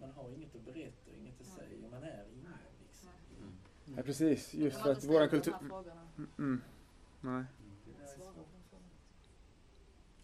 man 0.00 0.10
har 0.10 0.30
inget 0.30 0.54
att 0.54 0.64
berätta, 0.64 1.10
inget 1.18 1.40
att 1.40 1.46
säga. 1.46 1.88
Man 1.90 2.02
är 2.02 2.24
ingen 2.32 2.52
liksom. 2.86 3.08
Mm. 3.38 3.96
Ja, 3.96 4.02
precis. 4.02 4.54
Just 4.54 4.76
för 4.80 4.92
att 4.92 5.02
ställt 5.02 5.30
kultur... 5.30 5.54
frågorna. 5.68 6.08
Mm. 6.38 6.60
Nej. 7.20 7.44
De 7.98 8.06
frågorna. 8.06 8.44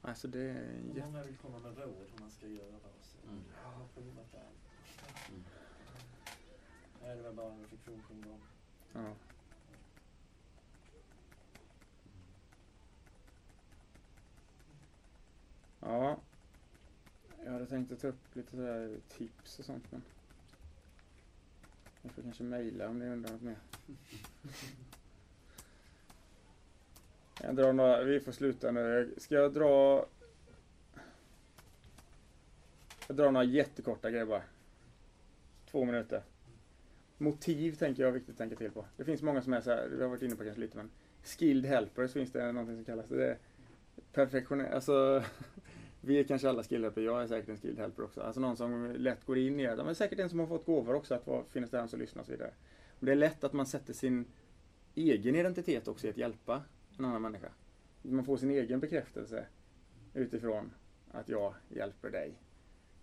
Alltså 0.02 0.28
det 0.28 0.40
är 0.40 0.82
jätte... 0.94 1.00
Många 1.00 1.22
vill 1.22 1.36
komma 1.36 1.58
med 1.58 1.78
råd 1.78 2.06
hur 2.12 2.20
man 2.20 2.30
ska 2.30 2.46
göra 2.46 2.76
och 2.76 3.04
så. 3.04 3.18
Mm. 3.28 3.42
Jag 3.62 3.70
har 3.70 3.86
provat 3.86 4.34
allt. 4.34 5.28
Mm. 5.30 5.44
Nej, 7.02 7.16
det 7.16 7.22
var 7.22 7.32
bara 7.32 7.52
en 7.52 7.62
på 7.84 8.12
en 8.12 8.22
gång. 8.22 8.40
Ja. 8.92 9.14
Ja. 15.80 16.20
Jag 17.44 17.52
hade 17.52 17.66
tänkt 17.66 17.92
att 17.92 18.00
ta 18.00 18.08
upp 18.08 18.36
lite 18.36 18.50
sådär 18.50 18.96
tips 19.08 19.58
och 19.58 19.64
sånt 19.64 19.92
men 19.92 20.02
ni 22.02 22.10
får 22.10 22.22
kanske 22.22 22.42
mejla 22.42 22.88
om 22.88 22.98
ni 22.98 23.06
undrar 23.06 23.32
något 23.32 23.42
mer. 23.42 23.56
Jag 27.42 27.56
drar 27.56 27.72
några, 27.72 28.04
vi 28.04 28.20
får 28.20 28.32
sluta 28.32 28.70
nu. 28.70 29.14
Ska 29.16 29.34
jag 29.34 29.52
dra 29.52 30.06
Jag 33.06 33.16
drar 33.16 33.30
några 33.30 33.44
jättekorta 33.44 34.10
grejer 34.10 34.26
bara. 34.26 34.42
Två 35.70 35.84
minuter. 35.84 36.22
Motiv 37.18 37.74
tänker 37.74 38.02
jag 38.02 38.08
är 38.08 38.12
viktigt 38.12 38.30
att 38.32 38.38
tänka 38.38 38.56
till 38.56 38.70
på. 38.70 38.84
Det 38.96 39.04
finns 39.04 39.22
många 39.22 39.42
som 39.42 39.52
är 39.52 39.60
så 39.60 39.70
här, 39.70 39.88
vi 39.88 40.02
har 40.02 40.08
varit 40.08 40.22
inne 40.22 40.36
på 40.36 40.44
kanske 40.44 40.60
lite 40.60 40.76
men 40.76 40.90
Skilled 41.24 41.70
helpers 41.70 42.12
finns 42.12 42.32
det 42.32 42.52
någonting 42.52 42.76
som 42.76 42.84
kallas 42.84 43.06
det 43.08 43.26
är 43.26 43.38
perfektionär, 44.12 44.70
alltså 44.70 45.24
vi 46.06 46.18
är 46.18 46.24
kanske 46.24 46.48
alla 46.48 46.62
skilled 46.62 46.84
helper, 46.84 47.00
jag 47.00 47.22
är 47.22 47.26
säkert 47.26 47.48
en 47.48 47.56
skilled 47.56 47.78
helper 47.78 48.04
också. 48.04 48.20
Alltså 48.20 48.40
någon 48.40 48.56
som 48.56 48.92
lätt 48.96 49.24
går 49.24 49.38
in 49.38 49.60
i 49.60 49.66
det. 49.66 49.84
Men 49.84 49.94
säkert 49.94 50.18
en 50.18 50.28
som 50.28 50.38
har 50.38 50.46
fått 50.46 50.66
gåvor 50.66 50.94
också 50.94 51.14
att 51.14 51.26
vara, 51.26 51.44
finnas 51.44 51.70
där 51.70 51.82
och 51.82 51.98
lyssna 51.98 52.20
och 52.20 52.26
så 52.26 52.32
vidare. 52.32 52.50
Och 52.98 53.06
det 53.06 53.12
är 53.12 53.16
lätt 53.16 53.44
att 53.44 53.52
man 53.52 53.66
sätter 53.66 53.92
sin 53.92 54.24
egen 54.94 55.34
identitet 55.34 55.88
också 55.88 56.06
i 56.06 56.10
att 56.10 56.16
hjälpa 56.16 56.62
en 56.98 57.04
annan 57.04 57.22
människa. 57.22 57.48
Man 58.02 58.24
får 58.24 58.36
sin 58.36 58.50
egen 58.50 58.80
bekräftelse 58.80 59.46
utifrån 60.14 60.72
att 61.10 61.28
jag 61.28 61.54
hjälper 61.68 62.10
dig. 62.10 62.42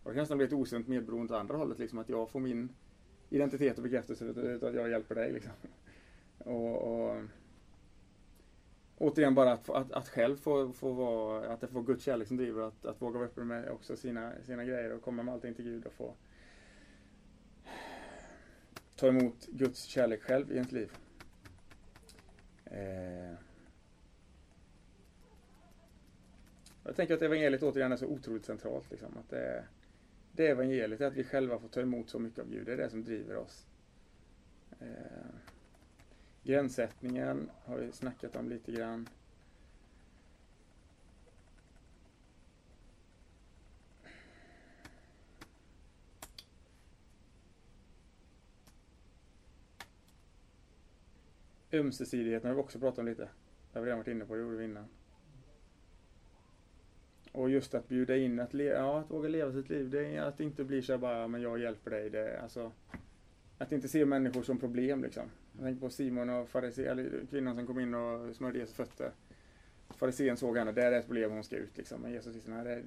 Och 0.04 0.10
det 0.10 0.16
kan 0.16 0.22
nästan 0.22 0.38
bli 0.38 0.48
ett 0.48 0.54
osunt 0.54 0.88
medberoende 0.88 1.34
åt 1.34 1.40
andra 1.40 1.58
hållet, 1.58 1.80
liksom 1.80 2.00
att 2.00 2.10
jag 2.10 2.30
får 2.30 2.40
min 2.40 2.70
identitet 3.30 3.78
och 3.78 3.84
bekräftelse 3.84 4.26
utav 4.26 4.70
att 4.70 4.76
jag 4.76 4.90
hjälper 4.90 5.16
dig. 5.16 5.34
Liksom. 5.34 5.52
Och, 6.38 6.78
och, 6.78 7.24
återigen 9.04 9.36
bara 9.36 9.52
att, 9.52 9.70
att, 9.70 9.92
att 9.92 10.10
själv 10.10 10.38
få, 10.38 10.74
få 10.74 10.92
vara, 10.92 11.54
att 11.54 11.62
det 11.62 11.68
får 11.68 11.84
Guds 11.84 12.04
kärlek 12.04 12.28
som 12.28 12.38
driver, 12.38 12.62
att, 12.62 12.86
att 12.86 13.02
våga 13.02 13.20
vara 13.20 13.30
öppen 13.30 13.48
med 13.48 13.70
också 13.70 13.96
sina, 13.96 14.34
sina 14.46 14.66
grejer 14.66 14.92
och 14.92 15.02
komma 15.02 15.24
med 15.24 15.34
allting 15.34 15.54
till 15.54 15.66
Gud 15.66 15.86
och 15.86 15.94
få 15.94 16.14
ta 18.96 19.08
emot 19.08 19.46
Guds 19.48 19.84
kärlek 19.84 20.22
själv 20.22 20.52
i 20.52 20.56
ens 20.56 20.72
liv. 20.72 20.92
Eh. 22.66 23.34
Jag 26.84 26.96
tänker 26.96 27.14
att 27.14 27.22
evangeliet 27.22 27.64
återigen 27.64 27.92
är 27.92 27.98
så 27.98 28.06
otroligt 28.06 28.46
centralt. 28.46 28.92
Liksom, 28.92 29.18
att 29.18 29.30
det, 29.30 29.64
det 30.32 30.48
evangeliet 30.48 31.02
är 31.02 31.06
att 31.06 31.14
vi 31.14 31.24
själva 31.24 31.60
får 31.60 31.68
ta 31.68 31.82
emot 31.82 32.10
så 32.10 32.20
mycket 32.20 32.40
av 32.40 32.50
Gud. 32.50 32.66
Det 32.66 32.74
är 32.74 32.78
det 32.78 32.90
som 32.90 33.04
driver 33.04 33.36
oss. 33.36 33.66
Eh. 34.80 35.53
Gränssättningen 36.44 37.50
har 37.66 37.78
vi 37.78 37.92
snackat 37.92 38.36
om 38.36 38.50
lite 38.50 38.72
grann. 38.72 39.10
Ömsesidigheten 51.74 52.48
har 52.50 52.56
vi 52.56 52.62
också 52.62 52.80
pratat 52.80 53.00
om 53.00 53.06
lite. 53.06 53.30
Det 53.72 53.80
har 53.80 53.82
vi 53.82 53.86
redan 53.88 54.00
varit 54.00 54.08
inne 54.08 54.26
på, 54.26 54.36
det 54.36 54.42
gjorde 54.42 54.58
vi 54.58 54.66
innan. 54.66 54.86
Och 57.32 57.50
just 57.50 57.74
att 57.74 57.88
bjuda 57.88 58.18
in, 58.18 58.40
att, 58.40 58.54
le- 58.54 58.64
ja, 58.64 59.00
att 59.00 59.12
våga 59.12 59.30
leva 59.30 59.52
sitt 59.52 59.70
liv. 59.70 59.90
Det 59.90 60.06
är 60.06 60.22
att 60.22 60.38
det 60.38 60.44
inte 60.44 60.64
blir 60.64 60.82
så 60.82 60.94
här 60.94 60.98
bara, 60.98 61.28
men 61.28 61.42
jag 61.42 61.60
hjälper 61.60 61.92
dig. 61.92 62.10
Det 62.10 62.30
är 62.30 62.42
alltså, 62.42 62.72
att 63.58 63.72
inte 63.72 63.88
se 63.88 64.06
människor 64.06 64.44
som 64.44 64.60
problem 64.60 65.04
liksom. 65.04 65.30
Jag 65.54 65.66
tänker 65.66 65.82
på 65.82 65.90
Simon 65.90 66.30
och 66.30 66.50
farise, 66.50 66.86
eller 66.86 67.26
kvinnan 67.30 67.56
som 67.56 67.68
kom 67.68 67.80
in 67.80 67.94
och 67.94 68.36
smörjde 68.36 68.60
Jesus 68.60 68.76
fötter. 68.76 69.12
Farisén 69.90 70.38
såg 70.38 70.58
henne, 70.58 70.72
det 70.72 70.84
är 70.84 70.92
ett 70.92 71.06
problem, 71.06 71.32
hon 71.32 71.44
ska 71.44 71.56
ut 71.56 71.78
liksom. 71.78 72.02
Men 72.02 72.12
Jesus 72.12 72.44
säger 72.44 72.50
nej, 72.50 72.64
det 72.64 72.72
är... 72.72 72.84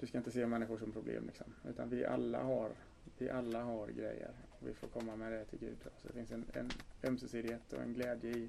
Du 0.00 0.06
ska 0.06 0.18
inte 0.18 0.30
se 0.30 0.46
människor 0.46 0.78
som 0.78 0.92
problem 0.92 1.26
liksom. 1.26 1.54
Utan 1.68 1.90
vi 1.90 2.04
alla 2.04 2.42
har, 2.42 2.72
vi 3.18 3.30
alla 3.30 3.62
har 3.62 3.88
grejer. 3.88 4.30
Och 4.50 4.68
vi 4.68 4.74
får 4.74 4.88
komma 4.88 5.16
med 5.16 5.32
det 5.32 5.44
till 5.44 5.58
Gud. 5.58 5.76
Så 5.82 6.08
det 6.08 6.14
finns 6.14 6.32
en, 6.32 6.44
en 6.52 6.70
ömsesidighet 7.04 7.72
och 7.72 7.82
en 7.82 7.94
glädje 7.94 8.30
i, 8.30 8.48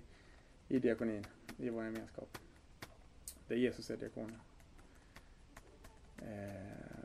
i 0.67 0.79
diakonin, 0.79 1.25
i 1.57 1.69
vår 1.69 1.83
gemenskap. 1.83 2.37
Det 3.47 3.53
är 3.53 3.57
Jesus 3.57 3.89
är 3.89 3.97
diakonen. 3.97 4.39
Eh, 6.21 6.98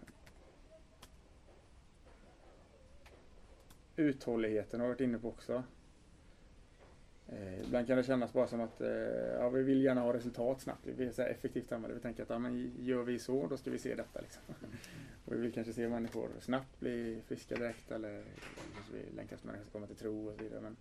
uthålligheten 3.97 4.81
har 4.81 4.87
jag 4.87 4.95
varit 4.95 5.01
inne 5.01 5.19
på 5.19 5.29
också. 5.29 5.63
Eh, 7.29 7.61
ibland 7.61 7.87
kan 7.87 7.97
det 7.97 8.05
kännas 8.05 8.33
bara 8.33 8.47
som 8.47 8.61
att 8.61 8.81
eh, 8.81 8.89
ja, 9.39 9.49
vi 9.49 9.63
vill 9.63 9.83
gärna 9.83 10.01
ha 10.01 10.13
resultat 10.13 10.61
snabbt. 10.61 10.87
Vi 10.87 10.93
vill 10.93 11.15
så 11.15 11.23
effektivt 11.23 11.73
använda. 11.73 11.95
Vi 11.95 12.01
tänker 12.01 12.23
att 12.23 12.31
ja, 12.31 12.39
men 12.39 12.73
gör 12.79 13.03
vi 13.03 13.19
så, 13.19 13.47
då 13.47 13.57
ska 13.57 13.71
vi 13.71 13.79
se 13.79 13.95
detta. 13.95 14.21
Liksom. 14.21 14.43
Och 15.25 15.33
vi 15.33 15.37
vill 15.37 15.53
kanske 15.53 15.73
se 15.73 15.89
människor 15.89 16.29
snabbt 16.41 16.81
bli 16.81 17.19
friska 17.27 17.55
direkt 17.55 17.91
eller 17.91 18.23
kanske 18.75 18.93
vi 18.93 19.17
längtar 19.17 19.35
efter 19.35 19.47
människor 19.47 19.65
som 19.65 19.73
kommer 19.73 19.87
till 19.87 19.97
tro 19.97 20.29
och 20.29 20.35
så 20.35 20.45
vidare. 20.45 20.61
Men 20.61 20.77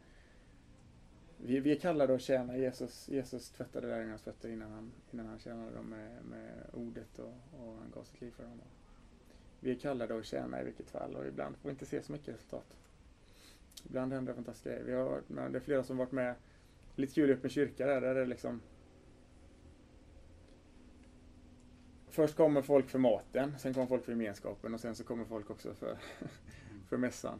vi, 1.38 1.59
vi 1.59 1.72
är 1.72 1.80
kallade 1.80 2.16
att 2.16 2.22
tjäna 2.22 2.57
Jesus. 2.57 3.09
Jesus 3.09 3.49
tvättade 3.49 3.88
lärjungarnas 3.88 4.22
fötter 4.22 4.49
innan 4.49 4.72
han, 4.72 4.91
innan 5.11 5.26
han 5.26 5.39
tjänade 5.39 5.76
dem 5.76 5.86
med, 5.86 6.26
med 6.30 6.51
ordet 6.74 7.20
och, 7.20 7.34
och 7.59 7.76
han 7.76 7.91
gav 7.93 8.03
sitt 8.03 8.22
liv 8.22 8.32
för 8.32 8.43
dem. 8.43 8.61
Vi 9.59 9.72
är 9.72 9.76
kallade 9.76 10.18
att 10.18 10.26
tjäna 10.26 10.61
i 10.61 10.64
vilket 10.66 10.89
fall 10.89 11.16
och 11.16 11.28
ibland 11.28 11.57
får 11.57 11.70
vi 11.70 11.72
inte 11.72 11.86
se 11.86 12.03
så 12.03 12.11
mycket 12.11 12.34
resultat. 12.34 12.78
Ibland 13.84 14.13
händer 14.13 14.31
det 14.31 14.36
fantastiska 14.36 14.69
grejer. 14.69 14.84
Vi 14.84 14.93
har, 14.93 15.21
men 15.27 15.51
det 15.51 15.57
är 15.57 15.61
flera 15.61 15.84
som 15.84 15.97
varit 15.97 16.11
med, 16.11 16.36
lite 16.95 17.13
kul 17.13 17.29
i 17.29 17.34
öppen 17.34 17.49
kyrka 17.49 17.86
där, 17.86 18.01
där 18.01 18.15
det 18.15 18.21
är 18.21 18.25
liksom 18.25 18.61
Först 22.13 22.36
kommer 22.36 22.61
folk 22.61 22.89
för 22.89 22.99
maten, 22.99 23.53
sen 23.59 23.73
kommer 23.73 23.88
folk 23.88 24.05
för 24.05 24.11
gemenskapen 24.11 24.73
och 24.73 24.79
sen 24.79 24.95
så 24.95 25.03
kommer 25.03 25.25
folk 25.25 25.49
också 25.49 25.73
för, 25.73 25.97
för 26.89 26.97
mässan. 26.97 27.39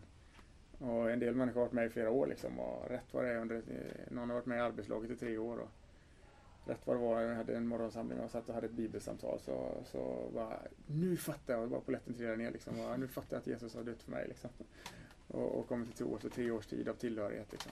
Och 0.78 1.12
en 1.12 1.20
del 1.20 1.36
människor 1.36 1.60
har 1.60 1.66
varit 1.66 1.74
med 1.74 1.86
i 1.86 1.90
flera 1.90 2.12
år 2.12 2.28
liksom 2.28 2.60
och 2.60 2.90
rätt 2.90 3.14
vad 3.14 3.24
det 3.24 3.30
är 3.30 3.38
under, 3.38 3.62
någon 4.12 4.30
har 4.30 4.36
varit 4.36 4.46
med 4.46 4.58
i 4.58 4.62
arbetslaget 4.62 5.12
i 5.12 5.16
tre 5.16 5.38
år 5.38 5.58
och 5.58 5.70
rätt 6.66 6.88
vad 6.88 6.96
det 6.96 7.02
var, 7.02 7.22
jag 7.22 7.36
hade 7.36 7.56
en 7.56 7.68
morgonsamling 7.68 8.20
och 8.20 8.32
satt 8.32 8.50
och 8.50 8.56
hade 8.56 8.68
ett 8.68 8.74
bibelsamtal 8.74 9.40
så, 9.40 9.84
så 9.86 10.30
bara, 10.34 10.60
nu 10.88 11.18
fattar 11.18 11.54
jag, 11.54 11.70
bara 11.70 11.82
polletten 11.82 12.14
trillade 12.14 12.38
ner 12.38 12.52
liksom, 12.52 12.78
bara, 12.78 12.98
nu 12.98 13.08
fattar 13.08 13.36
jag 13.36 13.42
att 13.42 13.48
Jesus 13.48 13.76
har 13.76 13.84
dött 13.84 14.04
för 14.04 14.12
mig 14.12 14.28
liksom. 14.28 14.50
Och, 15.34 15.60
och 15.60 15.68
kommit 15.68 15.88
till 15.88 15.98
tro 15.98 16.16
efter 16.16 16.30
tre 16.30 16.52
års 16.52 16.66
tid 16.66 16.90
av 16.90 16.94
tillhörighet 16.94 17.52
liksom. 17.52 17.72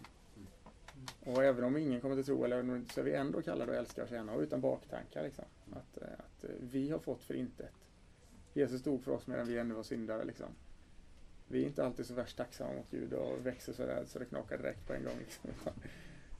Och 1.19 1.43
även 1.43 1.63
om 1.63 1.77
ingen 1.77 2.01
kommer 2.01 2.15
till 2.15 2.25
tro 2.25 2.45
eller 2.45 2.85
så 2.93 2.99
är 2.99 3.03
vi 3.03 3.13
ändå 3.13 3.41
kallade 3.41 3.71
att 3.71 3.77
älska 3.77 4.03
och 4.03 4.09
tjäna 4.09 4.33
och 4.33 4.41
utan 4.41 4.61
baktankar 4.61 5.23
liksom. 5.23 5.45
Att, 5.71 5.97
eh, 5.97 6.07
att 6.17 6.43
eh, 6.43 6.49
vi 6.59 6.89
har 6.89 6.99
fått 6.99 7.23
för 7.23 7.33
intet. 7.33 7.73
Jesus 8.53 8.83
dog 8.83 9.03
för 9.03 9.11
oss 9.11 9.27
medan 9.27 9.47
vi 9.47 9.57
ännu 9.57 9.73
var 9.73 9.83
syndare 9.83 10.25
liksom. 10.25 10.47
Vi 11.47 11.63
är 11.63 11.67
inte 11.67 11.85
alltid 11.85 12.05
så 12.05 12.13
värst 12.13 12.37
tacksamma 12.37 12.73
mot 12.73 12.91
Gud 12.91 13.13
och 13.13 13.45
växer 13.45 13.73
så 13.73 13.85
där 13.85 14.05
så 14.05 14.19
det 14.19 14.25
knakar 14.25 14.57
direkt 14.57 14.87
på 14.87 14.93
en 14.93 15.03
gång. 15.03 15.17
Liksom. 15.19 15.71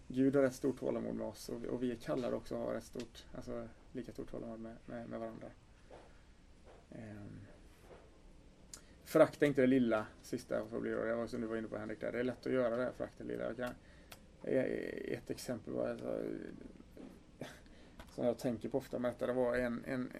Gud 0.08 0.36
har 0.36 0.44
ett 0.44 0.56
stort 0.56 0.80
tålamod 0.80 1.16
med 1.16 1.28
oss 1.28 1.50
och 1.50 1.64
vi, 1.64 1.68
och 1.68 1.84
vi 1.84 1.92
är 1.92 1.96
kallade 1.96 2.36
också 2.36 2.56
att 2.56 2.62
ha 2.62 2.76
ett 2.76 2.84
stort, 2.84 3.26
alltså 3.36 3.68
lika 3.92 4.12
stort 4.12 4.32
tålamod 4.32 4.60
med, 4.60 4.76
med, 4.86 5.10
med 5.10 5.20
varandra. 5.20 5.48
Ehm. 6.92 7.51
Förakta 9.12 9.46
inte 9.46 9.62
det 9.62 9.68
lilla, 9.68 10.06
sista 10.22 10.66
får 10.66 10.80
bli 10.80 10.92
då. 10.92 11.04
Det 11.04 11.16
var 11.16 11.28
som 11.28 11.42
du 11.42 11.48
var 11.48 11.58
inne 11.58 11.68
på 11.68 11.78
Henrik 11.78 12.02
där. 12.02 12.12
Det 12.12 12.20
är 12.20 12.24
lätt 12.24 12.46
att 12.46 12.54
göra 12.54 12.76
det 12.76 12.84
här, 12.84 12.92
förakta 12.92 13.24
det 13.24 13.30
lilla. 13.30 13.44
Jag 13.44 13.58
kan, 13.58 13.74
ett 14.44 15.30
exempel 15.30 15.74
var 15.74 15.90
alltså, 15.90 16.20
som 18.10 18.26
jag 18.26 18.40
tänker 18.40 18.70
på 18.70 18.78
ofta 18.78 19.00
med 19.00 19.12
detta. 19.12 19.28
Det 19.28 19.34
var 19.34 19.56
en, 19.56 19.84
en, 19.86 20.12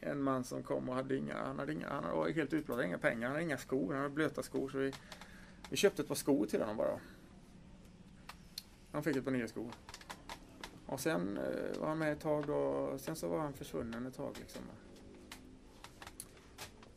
en 0.00 0.22
man 0.22 0.44
som 0.44 0.62
kom 0.62 0.88
och 0.88 0.94
hade 0.94 1.16
inga, 1.16 1.34
han 1.34 1.58
hade 1.58 1.72
inga, 1.72 1.88
han 1.88 2.16
var 2.16 2.28
helt 2.28 2.52
utblåst, 2.52 2.84
inga 2.84 2.98
pengar, 2.98 3.26
han 3.26 3.32
hade 3.32 3.44
inga 3.44 3.58
skor, 3.58 3.92
han 3.92 4.02
hade 4.02 4.14
blöta 4.14 4.42
skor. 4.42 4.68
Så 4.68 4.78
vi, 4.78 4.92
vi 5.70 5.76
köpte 5.76 6.02
ett 6.02 6.08
par 6.08 6.14
skor 6.14 6.46
till 6.46 6.60
honom 6.60 6.76
bara. 6.76 7.00
Han 8.92 9.02
fick 9.02 9.16
ett 9.16 9.24
par 9.24 9.32
nya 9.32 9.48
skor. 9.48 9.70
Och 10.86 11.00
sen 11.00 11.36
eh, 11.36 11.80
var 11.80 11.88
han 11.88 11.98
med 11.98 12.12
ett 12.12 12.20
tag 12.20 12.46
då, 12.46 12.92
sen 12.98 13.16
så 13.16 13.28
var 13.28 13.38
han 13.38 13.52
försvunnen 13.52 14.06
ett 14.06 14.14
tag 14.14 14.36
liksom. 14.38 14.62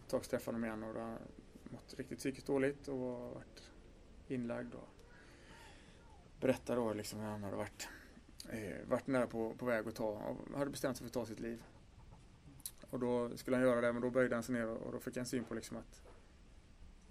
Ett 0.06 0.10
tag 0.10 0.24
träffade 0.24 0.58
honom 0.58 0.66
igen 0.66 0.84
och 0.84 0.94
då 0.94 1.18
mått 1.74 1.94
riktigt 1.98 2.20
psykiskt 2.20 2.48
dåligt 2.48 2.88
och 2.88 3.00
varit 3.34 3.72
inlagd 4.28 4.74
och 4.74 4.90
berättade 6.40 6.82
då 6.82 6.94
liksom 6.94 7.20
hur 7.20 7.28
han 7.28 7.44
hade 7.44 7.56
varit, 7.56 7.88
eh, 8.50 8.88
varit 8.88 9.08
nära 9.08 9.28
på, 9.28 9.54
på 9.54 9.66
väg 9.66 9.88
att 9.88 9.96
ta, 9.96 10.06
och 10.06 10.58
hade 10.58 10.72
bestämt 10.72 10.98
sig 10.98 11.04
för 11.04 11.10
att 11.10 11.14
ta 11.14 11.26
sitt 11.26 11.40
liv. 11.40 11.64
Och 12.90 13.00
då 13.00 13.38
skulle 13.38 13.58
han 13.58 13.66
göra 13.66 13.82
det, 13.82 13.94
men 13.94 14.02
då 14.02 14.10
böjde 14.10 14.36
han 14.36 14.44
sig 14.44 14.56
ner 14.56 14.68
och, 14.68 14.92
då 14.92 15.00
fick 15.00 15.18
en 15.18 15.26
syn 15.26 15.44
på 15.44 15.54
liksom 15.54 15.78
att 15.78 16.02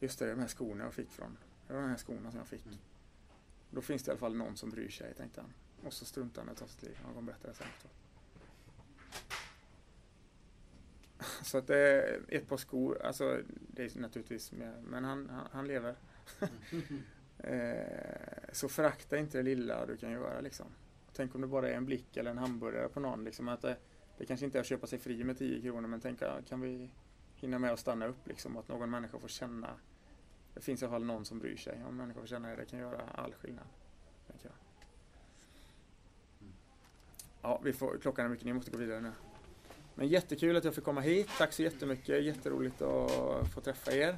just 0.00 0.18
det, 0.18 0.30
de 0.30 0.40
här 0.40 0.48
skorna 0.48 0.84
jag 0.84 0.94
fick 0.94 1.10
från, 1.10 1.38
det 1.66 1.74
var 1.74 1.80
de 1.80 1.88
här 1.88 1.96
skorna 1.96 2.30
som 2.30 2.38
jag 2.38 2.48
fick. 2.48 2.66
Mm. 2.66 2.78
Då 3.70 3.80
finns 3.80 4.02
det 4.02 4.08
i 4.08 4.12
alla 4.12 4.20
fall 4.20 4.36
någon 4.36 4.56
som 4.56 4.70
bryr 4.70 4.88
sig, 4.88 5.14
tänkte 5.14 5.40
han. 5.40 5.52
Och 5.86 5.92
så 5.92 6.04
struntade 6.04 6.40
han 6.40 6.48
i 6.48 6.52
att 6.52 6.58
ta 6.58 6.66
sitt 6.66 6.82
liv. 6.82 6.98
Han 7.04 7.14
kommer 7.14 7.32
berätta 7.32 7.48
det 7.48 7.54
sen 7.54 7.66
efteråt. 7.66 7.96
Så 11.42 11.58
att 11.58 11.66
det 11.66 11.78
är 11.78 12.20
ett 12.28 12.48
par 12.48 12.56
skor, 12.56 13.02
alltså 13.02 13.40
det 13.48 13.82
är 13.82 14.00
naturligtvis 14.00 14.52
mer, 14.52 14.74
men 14.84 15.04
han, 15.04 15.28
han, 15.28 15.48
han 15.52 15.66
lever. 15.66 15.94
Eh, 17.44 18.52
så 18.52 18.68
förakta 18.68 19.18
inte 19.18 19.38
det 19.38 19.42
lilla 19.42 19.86
du 19.86 19.96
kan 19.96 20.10
göra 20.10 20.40
liksom. 20.40 20.66
Tänk 21.12 21.34
om 21.34 21.40
det 21.40 21.46
bara 21.46 21.68
är 21.68 21.74
en 21.74 21.86
blick 21.86 22.16
eller 22.16 22.30
en 22.30 22.38
hamburgare 22.38 22.88
på 22.88 23.00
någon. 23.00 23.24
Liksom, 23.24 23.48
att 23.48 23.60
det, 23.60 23.76
det 24.18 24.26
kanske 24.26 24.46
inte 24.46 24.58
är 24.58 24.60
att 24.60 24.66
köpa 24.66 24.86
sig 24.86 24.98
fri 24.98 25.24
med 25.24 25.38
10 25.38 25.62
kronor 25.62 25.88
men 25.88 26.00
tänk, 26.00 26.22
kan 26.48 26.60
vi 26.60 26.90
hinna 27.34 27.58
med 27.58 27.72
att 27.72 27.78
stanna 27.78 28.06
upp 28.06 28.26
liksom? 28.26 28.56
Att 28.56 28.68
någon 28.68 28.90
människa 28.90 29.18
får 29.18 29.28
känna. 29.28 29.68
Det 30.54 30.60
finns 30.60 30.82
i 30.82 30.84
alla 30.84 30.94
fall 30.94 31.04
någon 31.04 31.24
som 31.24 31.38
bryr 31.38 31.56
sig. 31.56 31.84
Om 31.88 31.96
människor 31.96 32.20
får 32.20 32.28
känna 32.28 32.48
det, 32.48 32.56
det 32.56 32.64
kan 32.64 32.78
göra 32.78 33.02
all 33.14 33.34
skillnad. 33.34 33.66
tänker 34.26 34.46
jag. 34.46 34.54
Ja, 37.42 37.60
vi 37.64 37.72
får, 37.72 37.98
klockan 37.98 38.24
är 38.24 38.30
mycket, 38.30 38.46
ni 38.46 38.52
måste 38.52 38.70
gå 38.70 38.78
vidare 38.78 39.00
nu. 39.00 39.12
Men 39.94 40.08
jättekul 40.08 40.56
att 40.56 40.64
jag 40.64 40.74
fick 40.74 40.84
komma 40.84 41.00
hit. 41.00 41.28
Tack 41.38 41.52
så 41.52 41.62
jättemycket. 41.62 42.24
Jätteroligt 42.24 42.82
att 42.82 43.52
få 43.54 43.60
träffa 43.60 43.92
er. 43.92 44.16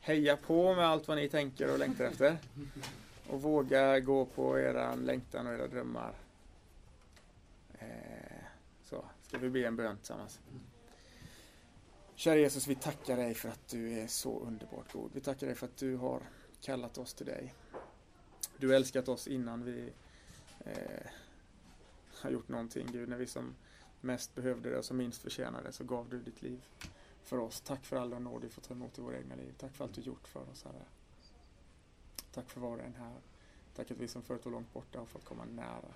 Heja 0.00 0.36
på 0.36 0.74
med 0.74 0.86
allt 0.86 1.08
vad 1.08 1.16
ni 1.16 1.28
tänker 1.28 1.72
och 1.72 1.78
längtar 1.78 2.04
efter. 2.04 2.38
Och 3.28 3.42
våga 3.42 4.00
gå 4.00 4.24
på 4.24 4.58
era 4.58 4.94
längtan 4.94 5.46
och 5.46 5.52
era 5.52 5.66
drömmar. 5.66 6.14
Eh, 7.78 7.88
så, 8.84 9.04
ska 9.22 9.38
vi 9.38 9.50
be 9.50 9.66
en 9.66 9.76
bön 9.76 9.96
tillsammans. 9.96 10.40
Kära 12.14 12.36
Jesus, 12.36 12.66
vi 12.66 12.74
tackar 12.74 13.16
dig 13.16 13.34
för 13.34 13.48
att 13.48 13.68
du 13.68 13.92
är 13.92 14.06
så 14.06 14.40
underbart 14.40 14.92
god. 14.92 15.10
Vi 15.14 15.20
tackar 15.20 15.46
dig 15.46 15.56
för 15.56 15.66
att 15.66 15.76
du 15.76 15.96
har 15.96 16.22
kallat 16.60 16.98
oss 16.98 17.14
till 17.14 17.26
dig. 17.26 17.54
Du 18.56 18.68
har 18.68 18.74
älskat 18.74 19.08
oss 19.08 19.26
innan 19.26 19.64
vi 19.64 19.92
eh, 20.60 21.10
har 22.14 22.30
gjort 22.30 22.48
någonting, 22.48 22.88
Gud. 22.92 23.08
När 23.08 23.16
vi 23.16 23.26
som 23.26 23.54
mest 24.00 24.34
behövde 24.34 24.70
det 24.70 24.78
och 24.78 24.84
som 24.84 24.96
minst 24.96 25.22
förtjänade 25.22 25.72
så 25.72 25.84
gav 25.84 26.08
du 26.08 26.18
ditt 26.18 26.42
liv 26.42 26.64
för 27.22 27.38
oss. 27.38 27.60
Tack 27.60 27.84
för 27.84 27.96
all 27.96 28.10
den 28.10 28.24
nåd 28.24 28.42
vi 28.42 28.48
får 28.48 28.62
ta 28.62 28.74
emot 28.74 28.98
i 28.98 29.00
våra 29.00 29.18
egna 29.18 29.34
liv. 29.34 29.54
Tack 29.58 29.74
för 29.74 29.84
allt 29.84 29.94
du 29.94 30.00
gjort 30.00 30.28
för 30.28 30.50
oss, 30.50 30.64
Herre. 30.64 30.84
Tack 32.32 32.50
för 32.50 32.60
var 32.60 32.76
och 32.76 32.84
en 32.84 32.94
här. 32.94 33.20
Tack 33.74 33.90
att 33.90 33.98
vi 33.98 34.08
som 34.08 34.22
förut 34.22 34.44
var 34.44 34.52
långt 34.52 34.72
borta 34.72 34.98
har 34.98 35.06
fått 35.06 35.24
komma 35.24 35.44
nära. 35.44 35.94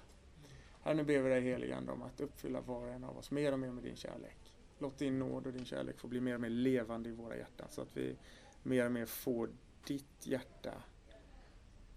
Herre, 0.83 0.95
nu 0.95 1.05
ber 1.05 1.19
vi 1.19 1.31
dig 1.31 1.41
helige 1.41 1.77
Ande 1.77 1.93
om 1.93 2.03
att 2.03 2.21
uppfylla 2.21 2.61
var 2.61 2.87
och 2.87 2.93
en 2.93 3.05
av 3.05 3.19
oss 3.19 3.31
mer 3.31 3.53
och 3.53 3.59
mer 3.59 3.71
med 3.71 3.85
din 3.85 3.97
kärlek. 3.97 4.55
Låt 4.79 4.99
din 4.99 5.19
nåd 5.19 5.47
och 5.47 5.53
din 5.53 5.65
kärlek 5.65 5.99
få 5.99 6.09
bli 6.09 6.21
mer 6.21 6.35
och 6.35 6.41
mer 6.41 6.49
levande 6.49 7.09
i 7.09 7.13
våra 7.13 7.37
hjärtan 7.37 7.69
så 7.71 7.83
att 7.83 7.97
vi 7.97 8.17
mer 8.63 8.87
och 8.87 8.93
mer 8.93 9.07
får 9.07 9.51
ditt 9.87 10.27
hjärta 10.27 10.83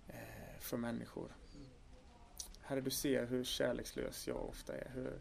eh, 0.07 0.60
för 0.60 0.77
människor. 0.77 1.36
Herre, 2.61 2.82
du 2.82 2.90
ser 2.90 3.26
hur 3.26 3.44
kärlekslös 3.44 4.27
jag 4.27 4.45
ofta 4.49 4.77
är. 4.77 4.91
Hur 4.94 5.19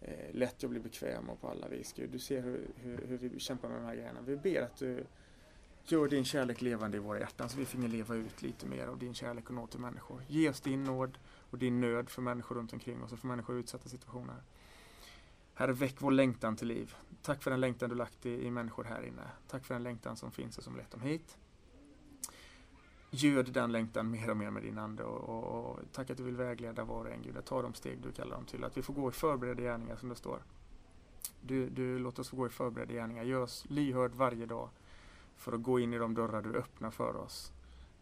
eh, 0.00 0.34
lätt 0.34 0.64
att 0.64 0.70
bli 0.70 0.80
bekväm 0.80 1.30
och 1.30 1.40
på 1.40 1.48
alla 1.48 1.68
vis. 1.68 1.92
Gud, 1.92 2.10
du 2.10 2.18
ser 2.18 2.42
hur, 2.42 2.68
hur, 2.76 3.06
hur 3.06 3.18
vi 3.18 3.40
kämpar 3.40 3.68
med 3.68 3.78
de 3.78 3.84
här 3.84 3.94
grejerna. 3.94 4.20
Vi 4.20 4.36
ber 4.36 4.62
att 4.62 4.76
du 4.76 5.04
gör 5.84 6.08
din 6.08 6.24
kärlek 6.24 6.60
levande 6.60 6.96
i 6.96 7.00
våra 7.00 7.18
hjärtan 7.18 7.48
så 7.48 7.58
vi 7.58 7.64
finge 7.64 7.88
leva 7.88 8.14
ut 8.14 8.42
lite 8.42 8.66
mer 8.66 8.86
av 8.86 8.98
din 8.98 9.14
kärlek 9.14 9.48
och 9.48 9.54
nå 9.54 9.66
till 9.66 9.80
människor. 9.80 10.22
Ge 10.28 10.48
oss 10.48 10.60
din 10.60 10.84
nåd 10.84 11.18
och 11.50 11.58
din 11.58 11.80
nöd 11.80 12.10
för 12.10 12.22
människor 12.22 12.54
runt 12.54 12.72
omkring 12.72 13.02
oss 13.02 13.12
och 13.12 13.18
för 13.18 13.28
människor 13.28 13.56
i 13.56 13.60
utsatta 13.60 13.88
situationer. 13.88 14.42
Herre, 15.54 15.72
väck 15.72 15.96
vår 15.98 16.10
längtan 16.10 16.56
till 16.56 16.68
liv. 16.68 16.94
Tack 17.22 17.42
för 17.42 17.50
den 17.50 17.60
längtan 17.60 17.88
du 17.90 17.96
lagt 17.96 18.26
i, 18.26 18.46
i 18.46 18.50
människor 18.50 18.84
här 18.84 19.02
inne. 19.02 19.22
Tack 19.48 19.64
för 19.64 19.74
den 19.74 19.82
längtan 19.82 20.16
som 20.16 20.30
finns 20.32 20.58
och 20.58 20.64
som 20.64 20.76
lett 20.76 20.90
dem 20.90 21.00
hit. 21.00 21.36
Göd 23.10 23.52
den 23.52 23.72
längtan 23.72 24.10
mer 24.10 24.30
och 24.30 24.36
mer 24.36 24.50
med 24.50 24.62
din 24.62 24.78
Ande 24.78 25.04
och, 25.04 25.28
och, 25.28 25.70
och 25.70 25.78
tack 25.92 26.10
att 26.10 26.16
du 26.16 26.22
vill 26.22 26.36
vägleda 26.36 26.84
var 26.84 27.04
och 27.04 27.10
en 27.10 27.22
Gud, 27.22 27.36
att 27.36 27.46
ta 27.46 27.62
de 27.62 27.74
steg 27.74 27.98
du 28.02 28.12
kallar 28.12 28.36
dem 28.36 28.44
till. 28.44 28.64
Att 28.64 28.76
vi 28.76 28.82
får 28.82 28.94
gå 28.94 29.08
i 29.08 29.12
förberedda 29.12 29.62
gärningar 29.62 29.96
som 29.96 30.08
det 30.08 30.14
står. 30.14 30.42
Du, 31.40 31.68
du 31.68 31.98
låter 31.98 32.20
oss 32.20 32.28
få 32.28 32.36
gå 32.36 32.46
i 32.46 32.50
förberedda 32.50 32.94
gärningar. 32.94 33.22
Gör 33.22 33.40
oss 33.40 33.64
lyhörd 33.68 34.14
varje 34.14 34.46
dag 34.46 34.68
för 35.36 35.52
att 35.52 35.62
gå 35.62 35.80
in 35.80 35.94
i 35.94 35.98
de 35.98 36.14
dörrar 36.14 36.42
du 36.42 36.54
öppnar 36.54 36.90
för 36.90 37.16
oss. 37.16 37.52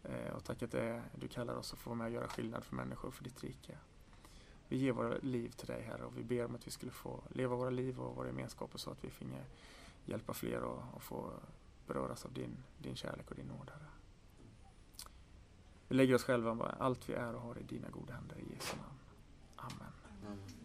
Eh, 0.03 0.33
och 0.35 0.43
tack 0.43 0.63
att 0.63 0.71
det, 0.71 1.01
du 1.15 1.27
kallar 1.27 1.55
oss 1.55 1.73
att 1.73 1.79
få 1.79 1.89
vara 1.89 1.97
med 1.97 2.07
och 2.07 2.13
göra 2.13 2.27
skillnad 2.27 2.63
för 2.63 2.75
människor 2.75 3.11
för 3.11 3.23
ditt 3.23 3.43
rike. 3.43 3.77
Vi 4.67 4.77
ger 4.77 4.91
våra 4.91 5.17
liv 5.17 5.49
till 5.49 5.67
dig 5.67 5.81
Herre 5.83 6.03
och 6.03 6.17
vi 6.17 6.23
ber 6.23 6.45
om 6.45 6.55
att 6.55 6.67
vi 6.67 6.71
skulle 6.71 6.91
få 6.91 7.23
leva 7.29 7.55
våra 7.55 7.69
liv 7.69 7.99
och 7.99 8.15
våra 8.15 8.27
gemenskaper 8.27 8.77
så 8.77 8.91
att 8.91 9.03
vi 9.03 9.09
finge 9.09 9.43
hjälpa 10.05 10.33
fler 10.33 10.61
och, 10.61 10.83
och 10.93 11.03
få 11.03 11.31
beröras 11.87 12.25
av 12.25 12.33
din, 12.33 12.57
din 12.77 12.95
kärlek 12.95 13.29
och 13.29 13.35
din 13.35 13.47
nåd 13.47 13.69
Herre. 13.69 13.96
Vi 15.87 15.95
lägger 15.95 16.15
oss 16.15 16.23
själva 16.23 16.75
allt 16.79 17.09
vi 17.09 17.13
är 17.13 17.35
och 17.35 17.41
har 17.41 17.57
i 17.57 17.63
dina 17.63 17.89
goda 17.89 18.13
händer 18.13 18.35
i 18.35 18.53
Jesu 18.53 18.75
namn. 18.77 18.99
Amen. 19.55 19.93
Amen. 20.21 20.56